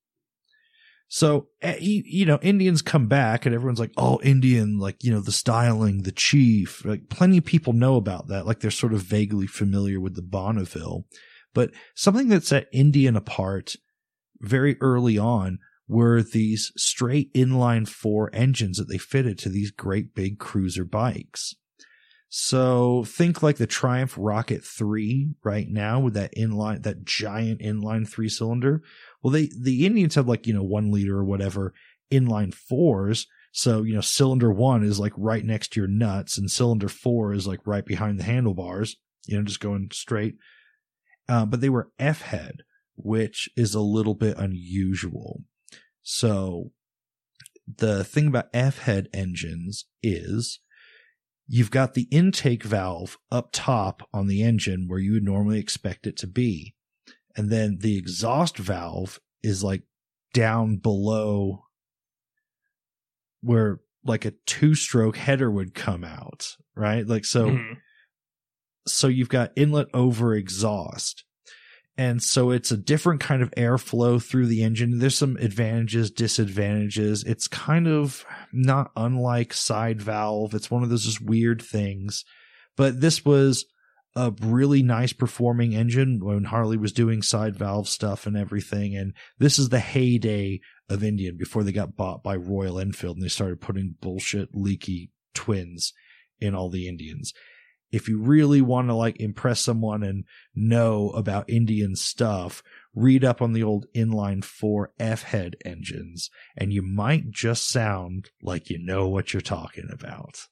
So, 1.14 1.50
eh, 1.62 1.76
you, 1.82 2.26
know, 2.26 2.40
Indians 2.42 2.82
come 2.82 3.08
back 3.08 3.46
and 3.46 3.54
everyone's 3.54 3.82
like, 3.82 3.92
oh, 3.98 4.22
Indian, 4.24 4.80
like, 4.80 5.04
you 5.04 5.12
know, 5.12 5.20
the 5.20 5.34
styling, 5.34 6.04
the 6.04 6.14
chief. 6.14 6.86
Like, 6.86 7.10
plenty 7.10 7.38
of 7.38 7.44
people 7.44 7.74
know 7.74 7.98
about 7.98 8.30
that. 8.30 8.46
Like, 8.46 8.62
they're 8.62 8.72
sort 8.72 8.94
of 8.94 9.02
vaguely 9.02 9.46
familiar 9.46 10.00
with 10.00 10.16
the 10.16 10.22
Bonneville. 10.22 11.04
But 11.54 11.72
something 11.96 12.30
that 12.30 12.46
set 12.46 12.70
Indian 12.72 13.18
apart 13.18 13.76
very 14.40 14.78
early 14.80 15.18
on 15.18 15.60
were 15.86 16.24
these 16.24 16.72
straight 16.78 17.34
inline 17.34 17.90
four 17.90 18.30
engines 18.34 18.78
that 18.78 18.88
they 18.88 18.98
fitted 18.98 19.38
to 19.40 19.50
these 19.50 19.70
great 19.70 20.16
big 20.16 20.40
cruiser 20.40 20.86
bikes. 20.86 21.56
So 22.34 23.04
think 23.04 23.44
like 23.44 23.58
the 23.58 23.68
Triumph 23.68 24.16
Rocket 24.18 24.64
3 24.64 25.34
right 25.44 25.68
now 25.68 26.00
with 26.00 26.14
that 26.14 26.34
inline, 26.38 26.84
that 26.84 27.04
giant 27.04 27.60
inline 27.60 28.08
three 28.08 28.30
cylinder. 28.30 28.82
Well, 29.22 29.31
they, 29.31 29.49
the 29.57 29.85
Indians 29.85 30.15
have 30.15 30.27
like, 30.27 30.48
you 30.48 30.53
know, 30.53 30.64
one 30.64 30.91
liter 30.91 31.18
or 31.18 31.23
whatever 31.23 31.73
inline 32.11 32.53
fours. 32.53 33.27
So, 33.52 33.84
you 33.84 33.93
know, 33.93 34.02
cylinder 34.02 34.52
one 34.52 34.84
is 34.84 34.99
like 34.99 35.14
right 35.18 35.43
next 35.43 35.73
to 35.73 35.81
your 35.81 35.88
nuts 35.88 36.38
and 36.38 36.49
cylinder 36.49 36.88
four 36.88 37.34
is 37.34 37.48
like 37.48 37.60
right 37.65 37.85
behind 37.85 38.19
the 38.19 38.23
handlebars, 38.23 38.98
you 39.27 39.38
know, 39.38 39.43
just 39.43 39.60
going 39.60 39.89
straight. 39.91 40.35
Uh, 41.27 41.45
but 41.45 41.61
they 41.61 41.69
were 41.69 41.91
F 41.99 42.22
head, 42.22 42.64
which 42.95 43.49
is 43.56 43.76
a 43.76 43.81
little 43.81 44.15
bit 44.15 44.38
unusual. 44.38 45.43
So 46.02 46.72
the 47.77 48.03
thing 48.03 48.27
about 48.27 48.49
F 48.53 48.80
head 48.80 49.07
engines 49.14 49.85
is 50.02 50.60
you've 51.48 51.72
got 51.72 51.93
the 51.93 52.07
intake 52.11 52.64
valve 52.64 53.18
up 53.31 53.49
top 53.52 54.07
on 54.14 54.27
the 54.27 54.41
engine 54.41 54.88
where 54.88 54.99
you 54.99 55.14
would 55.14 55.23
normally 55.23 55.60
expect 55.60 56.07
it 56.07 56.18
to 56.18 56.27
be. 56.27 56.76
And 57.36 57.49
then 57.49 57.78
the 57.80 57.98
exhaust 57.98 58.58
valve 58.58 59.20
is 59.44 59.64
like 59.64 59.84
down 60.34 60.78
below 60.78 61.64
where 63.41 63.80
like 64.03 64.26
a 64.26 64.34
two 64.45 64.76
stroke 64.76 65.18
header 65.18 65.49
would 65.49 65.74
come 65.74 66.03
out, 66.03 66.56
right? 66.76 67.06
Like 67.06 67.26
so, 67.26 67.52
Mhm. 67.52 67.78
so 68.88 69.08
you've 69.08 69.30
got 69.30 69.52
inlet 69.56 69.88
over 69.94 70.34
exhaust. 70.36 71.24
And 71.98 72.24
so 72.24 72.52
it's 72.52 72.72
a 72.72 72.78
different 72.78 73.20
kind 73.20 73.41
of 73.44 73.52
airflow 73.52 74.24
through 74.24 74.48
the 74.48 74.64
engine. 74.64 74.98
There's 74.99 75.18
some 75.18 75.38
advantages, 75.38 76.10
disadvantages. 76.10 77.24
It's 77.26 77.48
kind 77.48 77.88
of 77.88 78.26
not 78.52 78.91
unlike 78.95 79.53
side 79.53 80.02
valve. 80.02 80.56
It's 80.56 80.72
one 80.72 80.84
of 80.84 80.90
those 80.90 81.06
just 81.06 81.22
weird 81.22 81.62
things. 81.62 82.24
But 82.78 83.02
this 83.02 83.26
was 83.26 83.66
a 84.16 84.34
really 84.42 84.84
nice 84.84 85.14
performing 85.14 85.74
engine 85.74 86.20
when 86.24 86.46
Harley 86.46 86.78
was 86.78 86.92
doing 86.92 87.22
side 87.22 87.56
valve 87.56 87.88
stuff 87.88 88.26
and 88.26 88.36
everything. 88.36 88.96
And 88.96 89.14
this 89.40 89.58
is 89.58 89.70
the 89.70 89.80
heyday 89.80 90.60
of 90.90 91.04
Indian 91.04 91.38
before 91.38 91.64
they 91.64 91.72
got 91.72 91.96
bought 91.96 92.24
by 92.24 92.36
Royal 92.36 92.80
Enfield 92.80 93.18
and 93.18 93.24
they 93.24 93.30
started 93.30 93.62
putting 93.62 93.96
bullshit 94.02 94.50
leaky 94.54 95.12
twins 95.34 95.94
in 96.40 96.54
all 96.54 96.70
the 96.70 96.88
Indians 96.88 97.34
if 97.92 98.08
you 98.08 98.20
really 98.20 98.62
want 98.62 98.88
to 98.88 98.94
like 98.94 99.20
impress 99.20 99.60
someone 99.60 100.04
and 100.04 100.24
know 100.56 101.10
about 101.10 101.50
Indian 101.50 101.96
stuff, 101.96 102.64
read 102.96 103.24
up 103.24 103.42
on 103.42 103.54
the 103.54 103.64
old 103.64 103.86
inline 103.96 104.44
four 104.44 104.92
F 105.00 105.24
head 105.24 105.56
engines 105.66 106.30
and 106.58 106.74
you 106.74 106.82
might 106.82 107.30
just 107.30 107.70
sound 107.70 108.30
like 108.42 108.70
you 108.70 108.80
know 108.80 109.08
what 109.08 109.34
you're 109.34 109.42
talking 109.42 109.90
about. 109.92 110.48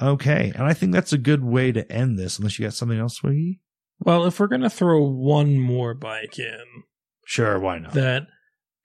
Okay. 0.00 0.52
And 0.54 0.64
I 0.64 0.74
think 0.74 0.92
that's 0.92 1.12
a 1.12 1.18
good 1.18 1.44
way 1.44 1.72
to 1.72 1.90
end 1.90 2.18
this 2.18 2.38
unless 2.38 2.58
you 2.58 2.66
got 2.66 2.74
something 2.74 2.98
else, 2.98 3.20
Swiggy? 3.20 3.60
Well, 4.00 4.24
if 4.24 4.40
we're 4.40 4.48
going 4.48 4.62
to 4.62 4.70
throw 4.70 5.02
one 5.02 5.58
more 5.58 5.94
bike 5.94 6.38
in 6.38 6.84
Sure. 7.26 7.58
Why 7.58 7.78
not? 7.78 7.94
that 7.94 8.26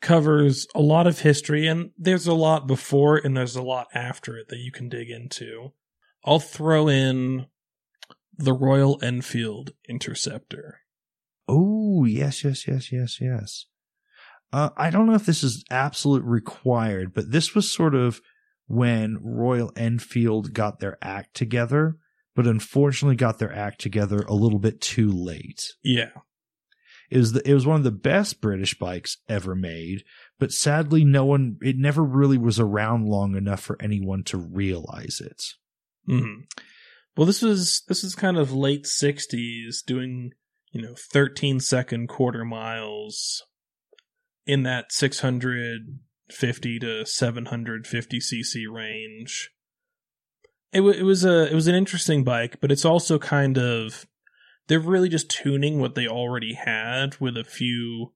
covers 0.01 0.65
a 0.73 0.81
lot 0.81 1.07
of 1.07 1.19
history, 1.19 1.67
and 1.67 1.91
there's 1.97 2.27
a 2.27 2.33
lot 2.33 2.67
before 2.67 3.17
and 3.17 3.35
there's 3.35 3.55
a 3.55 3.61
lot 3.61 3.87
after 3.93 4.37
it 4.37 4.47
that 4.49 4.59
you 4.59 4.71
can 4.71 4.87
dig 4.87 5.09
into, 5.09 5.73
I'll 6.23 6.39
throw 6.39 6.87
in 6.87 7.47
the 8.37 8.53
Royal 8.53 8.97
Enfield 9.03 9.71
Interceptor. 9.87 10.79
Oh, 11.47 12.05
yes, 12.05 12.43
yes, 12.43 12.67
yes, 12.67 12.91
yes, 12.91 13.19
yes. 13.19 13.65
Uh, 14.53 14.69
I 14.77 14.89
don't 14.89 15.05
know 15.05 15.15
if 15.15 15.25
this 15.25 15.43
is 15.43 15.63
absolute 15.69 16.23
required, 16.23 17.13
but 17.13 17.31
this 17.31 17.53
was 17.53 17.71
sort 17.71 17.93
of 17.93 18.21
when 18.69 19.17
Royal 19.21 19.71
Enfield 19.75 20.53
got 20.53 20.79
their 20.79 20.97
act 21.01 21.35
together, 21.35 21.97
but 22.35 22.45
unfortunately 22.45 23.15
got 23.15 23.39
their 23.39 23.51
act 23.51 23.81
together 23.81 24.19
a 24.27 24.35
little 24.35 24.59
bit 24.59 24.79
too 24.79 25.09
late. 25.11 25.73
Yeah. 25.83 26.11
It 27.09 27.17
was 27.17 27.31
the, 27.33 27.49
it 27.49 27.55
was 27.55 27.65
one 27.65 27.77
of 27.77 27.83
the 27.83 27.91
best 27.91 28.39
British 28.39 28.77
bikes 28.77 29.17
ever 29.27 29.55
made, 29.55 30.03
but 30.37 30.51
sadly 30.51 31.03
no 31.03 31.25
one, 31.25 31.57
it 31.61 31.77
never 31.77 32.03
really 32.03 32.37
was 32.37 32.59
around 32.59 33.07
long 33.07 33.35
enough 33.35 33.59
for 33.59 33.75
anyone 33.81 34.23
to 34.25 34.37
realize 34.37 35.19
it. 35.19 35.43
hmm 36.05 36.41
Well, 37.17 37.25
this 37.25 37.41
was 37.41 37.81
this 37.87 38.03
is 38.03 38.13
kind 38.13 38.37
of 38.37 38.53
late 38.53 38.83
'60s, 38.85 39.83
doing 39.83 40.33
you 40.71 40.83
know 40.83 40.93
13 41.11 41.59
second 41.59 42.07
quarter 42.07 42.45
miles 42.45 43.41
in 44.45 44.61
that 44.61 44.91
650 46.29 46.79
to 46.79 47.05
750 47.05 48.19
cc 48.19 48.71
range. 48.71 49.51
It, 50.71 50.79
w- 50.79 50.99
it 50.99 51.03
was 51.03 51.25
a 51.25 51.49
it 51.49 51.55
was 51.55 51.67
an 51.67 51.75
interesting 51.75 52.23
bike, 52.23 52.57
but 52.61 52.71
it's 52.71 52.85
also 52.85 53.17
kind 53.17 53.57
of 53.57 54.05
they're 54.67 54.79
really 54.79 55.09
just 55.09 55.29
tuning 55.29 55.79
what 55.79 55.95
they 55.95 56.07
already 56.07 56.53
had 56.53 57.19
with 57.19 57.35
a 57.35 57.43
few, 57.43 58.13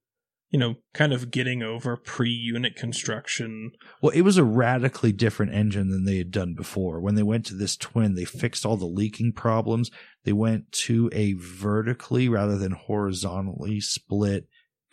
you 0.52 0.60
know, 0.60 0.76
kind 0.94 1.12
of 1.12 1.32
getting 1.32 1.64
over 1.64 1.98
pre 1.98 2.30
unit 2.30 2.76
construction 2.76 3.72
Well, 4.04 4.12
it 4.12 4.22
was 4.22 4.38
a 4.38 4.44
radically 4.44 5.12
different 5.12 5.54
engine 5.54 5.90
than 5.90 6.06
they 6.06 6.18
had 6.18 6.30
done 6.30 6.54
before. 6.54 7.02
When 7.02 7.16
they 7.16 7.24
went 7.24 7.46
to 7.48 7.56
this 7.56 7.76
twin, 7.76 8.14
they 8.14 8.26
fixed 8.26 8.66
all 8.66 8.78
the 8.78 8.86
leaking 8.86 9.34
problems. 9.34 9.90
They 10.24 10.34
went 10.34 10.72
to 10.84 11.10
a 11.12 11.34
vertically 11.34 12.30
rather 12.30 12.58
than 12.58 12.74
horizontally 12.74 13.82
split 13.82 14.48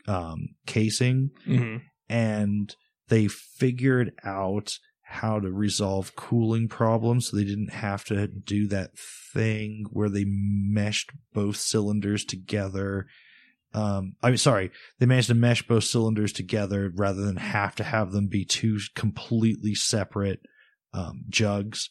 um, 0.08 0.54
casing, 0.66 1.30
hmm 1.44 1.76
and 2.08 2.74
they 3.10 3.28
figured 3.28 4.12
out 4.24 4.78
how 5.02 5.40
to 5.40 5.50
resolve 5.50 6.14
cooling 6.14 6.68
problems 6.68 7.28
so 7.28 7.36
they 7.36 7.44
didn't 7.44 7.72
have 7.72 8.04
to 8.04 8.28
do 8.28 8.68
that 8.68 8.96
thing 8.96 9.84
where 9.90 10.08
they 10.08 10.24
meshed 10.24 11.10
both 11.34 11.56
cylinders 11.56 12.24
together. 12.24 13.06
Um 13.74 14.14
i'm 14.22 14.36
sorry 14.36 14.70
they 14.98 15.06
managed 15.06 15.28
to 15.28 15.34
mesh 15.34 15.66
both 15.66 15.84
cylinders 15.84 16.32
together 16.32 16.90
rather 16.94 17.22
than 17.22 17.36
have 17.36 17.74
to 17.76 17.84
have 17.84 18.12
them 18.12 18.28
be 18.28 18.44
two 18.44 18.78
completely 18.94 19.74
separate 19.74 20.40
um 20.94 21.24
jugs. 21.28 21.90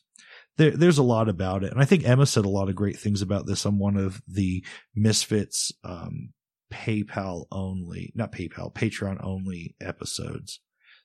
There, 0.57 0.71
there's 0.71 0.97
a 0.97 1.03
lot 1.03 1.29
about 1.29 1.63
it 1.63 1.71
and 1.71 1.81
i 1.81 1.85
think 1.85 2.05
emma 2.05 2.25
said 2.25 2.43
a 2.43 2.49
lot 2.49 2.67
of 2.67 2.75
great 2.75 2.97
things 2.97 3.21
about 3.21 3.45
this 3.45 3.65
on 3.65 3.77
one 3.77 3.95
of 3.95 4.21
the 4.27 4.65
misfits 4.93 5.71
um 5.85 6.33
paypal 6.71 7.45
only 7.49 8.11
not 8.13 8.33
paypal 8.33 8.73
patreon 8.73 9.23
only 9.23 9.75
episodes 9.79 10.59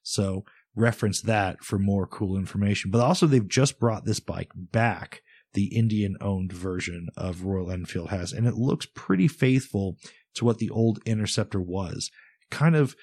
so 0.04 0.44
reference 0.76 1.20
that 1.22 1.64
for 1.64 1.78
more 1.78 2.06
cool 2.06 2.36
information. 2.36 2.92
But 2.92 3.00
also 3.00 3.26
they've 3.26 3.48
just 3.48 3.80
brought 3.80 4.04
this 4.04 4.20
bike 4.20 4.50
back. 4.54 5.22
The 5.54 5.76
Indian 5.76 6.16
owned 6.20 6.52
version 6.52 7.08
of 7.16 7.44
Royal 7.44 7.70
Enfield 7.70 8.10
has, 8.10 8.32
and 8.32 8.46
it 8.46 8.54
looks 8.54 8.86
pretty 8.86 9.28
faithful 9.28 9.96
to 10.34 10.44
what 10.44 10.58
the 10.58 10.70
old 10.70 11.00
Interceptor 11.06 11.60
was. 11.60 12.10
Kind 12.50 12.76
of 12.76 12.96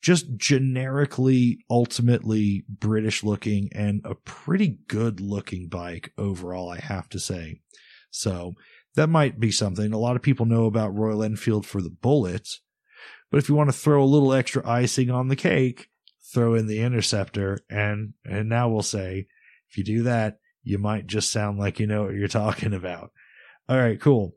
just 0.00 0.36
generically, 0.36 1.58
ultimately 1.70 2.64
British 2.68 3.22
looking 3.22 3.68
and 3.72 4.00
a 4.04 4.14
pretty 4.14 4.78
good 4.88 5.20
looking 5.20 5.68
bike 5.68 6.12
overall, 6.18 6.68
I 6.68 6.78
have 6.80 7.08
to 7.10 7.20
say. 7.20 7.60
So 8.10 8.54
that 8.94 9.08
might 9.08 9.40
be 9.40 9.50
something. 9.50 9.92
A 9.92 9.98
lot 9.98 10.16
of 10.16 10.22
people 10.22 10.46
know 10.46 10.66
about 10.66 10.96
Royal 10.96 11.22
Enfield 11.22 11.66
for 11.66 11.80
the 11.80 11.90
bullets, 11.90 12.60
but 13.30 13.38
if 13.38 13.48
you 13.48 13.54
want 13.54 13.70
to 13.70 13.76
throw 13.76 14.02
a 14.02 14.04
little 14.04 14.32
extra 14.32 14.68
icing 14.68 15.10
on 15.10 15.28
the 15.28 15.36
cake, 15.36 15.88
throw 16.32 16.54
in 16.54 16.66
the 16.66 16.80
interceptor 16.80 17.58
and 17.68 18.14
and 18.24 18.48
now 18.48 18.68
we'll 18.68 18.82
say 18.82 19.26
if 19.72 19.78
you 19.78 19.84
do 19.84 20.02
that, 20.02 20.38
you 20.62 20.78
might 20.78 21.06
just 21.06 21.32
sound 21.32 21.58
like 21.58 21.80
you 21.80 21.86
know 21.86 22.04
what 22.04 22.14
you're 22.14 22.28
talking 22.28 22.74
about. 22.74 23.10
All 23.68 23.78
right, 23.78 24.00
cool. 24.00 24.34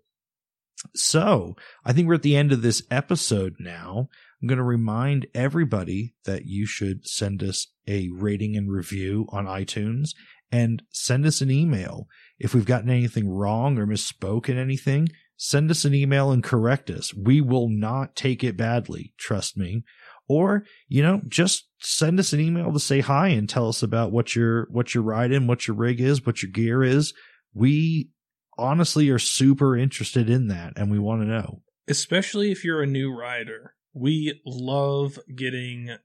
So 0.93 1.55
I 1.83 1.93
think 1.93 2.07
we're 2.07 2.15
at 2.15 2.21
the 2.21 2.35
end 2.35 2.51
of 2.51 2.61
this 2.61 2.83
episode 2.89 3.55
now. 3.59 4.09
I'm 4.41 4.47
going 4.47 4.57
to 4.57 4.63
remind 4.63 5.27
everybody 5.33 6.13
that 6.25 6.45
you 6.45 6.65
should 6.65 7.07
send 7.07 7.41
us 7.41 7.67
a 7.87 8.09
rating 8.13 8.55
and 8.55 8.71
review 8.71 9.25
on 9.29 9.45
iTunes 9.45 10.09
and 10.51 10.83
send 10.91 11.25
us 11.25 11.41
an 11.41 11.49
email. 11.49 12.07
If 12.37 12.53
we've 12.53 12.65
gotten 12.65 12.89
anything 12.89 13.29
wrong 13.29 13.77
or 13.77 13.87
misspoken 13.87 14.57
anything, 14.57 15.09
send 15.37 15.71
us 15.71 15.85
an 15.85 15.95
email 15.95 16.31
and 16.31 16.43
correct 16.43 16.89
us. 16.89 17.13
We 17.13 17.41
will 17.41 17.69
not 17.69 18.15
take 18.15 18.43
it 18.43 18.57
badly. 18.57 19.13
Trust 19.17 19.57
me. 19.57 19.83
Or, 20.27 20.63
you 20.87 21.03
know, 21.03 21.21
just 21.27 21.67
send 21.79 22.19
us 22.19 22.33
an 22.33 22.39
email 22.39 22.73
to 22.73 22.79
say 22.79 23.01
hi 23.01 23.27
and 23.29 23.47
tell 23.47 23.67
us 23.67 23.83
about 23.83 24.11
what 24.11 24.35
your, 24.35 24.67
what 24.71 24.93
you're 24.93 25.03
riding, 25.03 25.47
what 25.47 25.67
your 25.67 25.75
rig 25.75 26.01
is, 26.01 26.25
what 26.25 26.41
your 26.41 26.51
gear 26.51 26.83
is. 26.83 27.13
We 27.53 28.09
honestly 28.57 29.09
are 29.09 29.19
super 29.19 29.77
interested 29.77 30.29
in 30.29 30.47
that 30.47 30.73
and 30.77 30.89
we 30.89 30.99
want 30.99 31.21
to 31.21 31.27
know. 31.27 31.61
Especially 31.87 32.51
if 32.51 32.63
you're 32.63 32.81
a 32.81 32.87
new 32.87 33.15
rider. 33.15 33.75
We 33.93 34.41
love 34.45 35.19
getting 35.33 35.97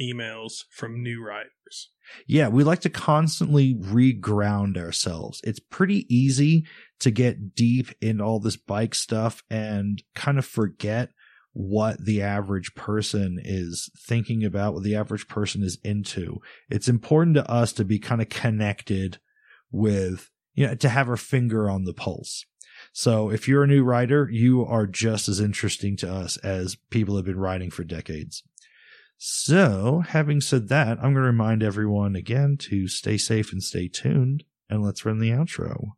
emails 0.00 0.64
from 0.70 1.02
new 1.02 1.24
riders. 1.24 1.90
Yeah, 2.26 2.48
we 2.48 2.64
like 2.64 2.80
to 2.80 2.90
constantly 2.90 3.74
reground 3.74 4.76
ourselves. 4.76 5.40
It's 5.44 5.60
pretty 5.60 6.12
easy 6.14 6.66
to 7.00 7.10
get 7.10 7.54
deep 7.54 7.88
in 8.00 8.20
all 8.20 8.40
this 8.40 8.56
bike 8.56 8.94
stuff 8.94 9.42
and 9.50 10.02
kind 10.14 10.38
of 10.38 10.44
forget 10.44 11.10
what 11.52 12.04
the 12.04 12.22
average 12.22 12.74
person 12.74 13.40
is 13.42 13.90
thinking 13.98 14.44
about, 14.44 14.74
what 14.74 14.84
the 14.84 14.94
average 14.94 15.28
person 15.28 15.62
is 15.62 15.78
into. 15.82 16.40
It's 16.68 16.88
important 16.88 17.36
to 17.36 17.50
us 17.50 17.72
to 17.74 17.84
be 17.84 17.98
kind 17.98 18.22
of 18.22 18.28
connected 18.28 19.18
with, 19.72 20.30
you 20.54 20.66
know, 20.66 20.74
to 20.76 20.88
have 20.88 21.08
our 21.08 21.16
finger 21.16 21.68
on 21.68 21.84
the 21.84 21.94
pulse. 21.94 22.44
So 22.92 23.30
if 23.30 23.46
you're 23.46 23.64
a 23.64 23.68
new 23.68 23.84
writer, 23.84 24.28
you 24.30 24.64
are 24.64 24.86
just 24.86 25.28
as 25.28 25.40
interesting 25.40 25.96
to 25.98 26.12
us 26.12 26.36
as 26.38 26.76
people 26.90 27.16
have 27.16 27.24
been 27.24 27.38
writing 27.38 27.70
for 27.70 27.84
decades. 27.84 28.42
So, 29.22 30.02
having 30.08 30.40
said 30.40 30.68
that, 30.68 30.96
I'm 30.96 31.12
going 31.12 31.16
to 31.16 31.20
remind 31.20 31.62
everyone 31.62 32.16
again 32.16 32.56
to 32.60 32.88
stay 32.88 33.18
safe 33.18 33.52
and 33.52 33.62
stay 33.62 33.86
tuned, 33.86 34.44
and 34.70 34.82
let's 34.82 35.04
run 35.04 35.18
the 35.18 35.28
outro. 35.28 35.90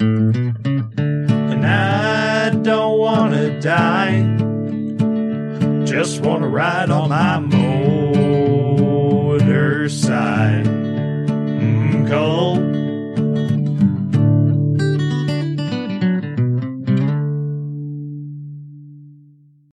And 0.00 1.64
I 1.64 2.50
don't 2.50 2.98
want 2.98 3.34
to 3.34 3.60
die, 3.60 4.36
just 5.84 6.20
want 6.20 6.42
to 6.42 6.48
ride 6.48 6.90
on 6.90 7.10
my 7.10 7.38
motorcycle. 7.38 7.62
Mm, 11.30 12.08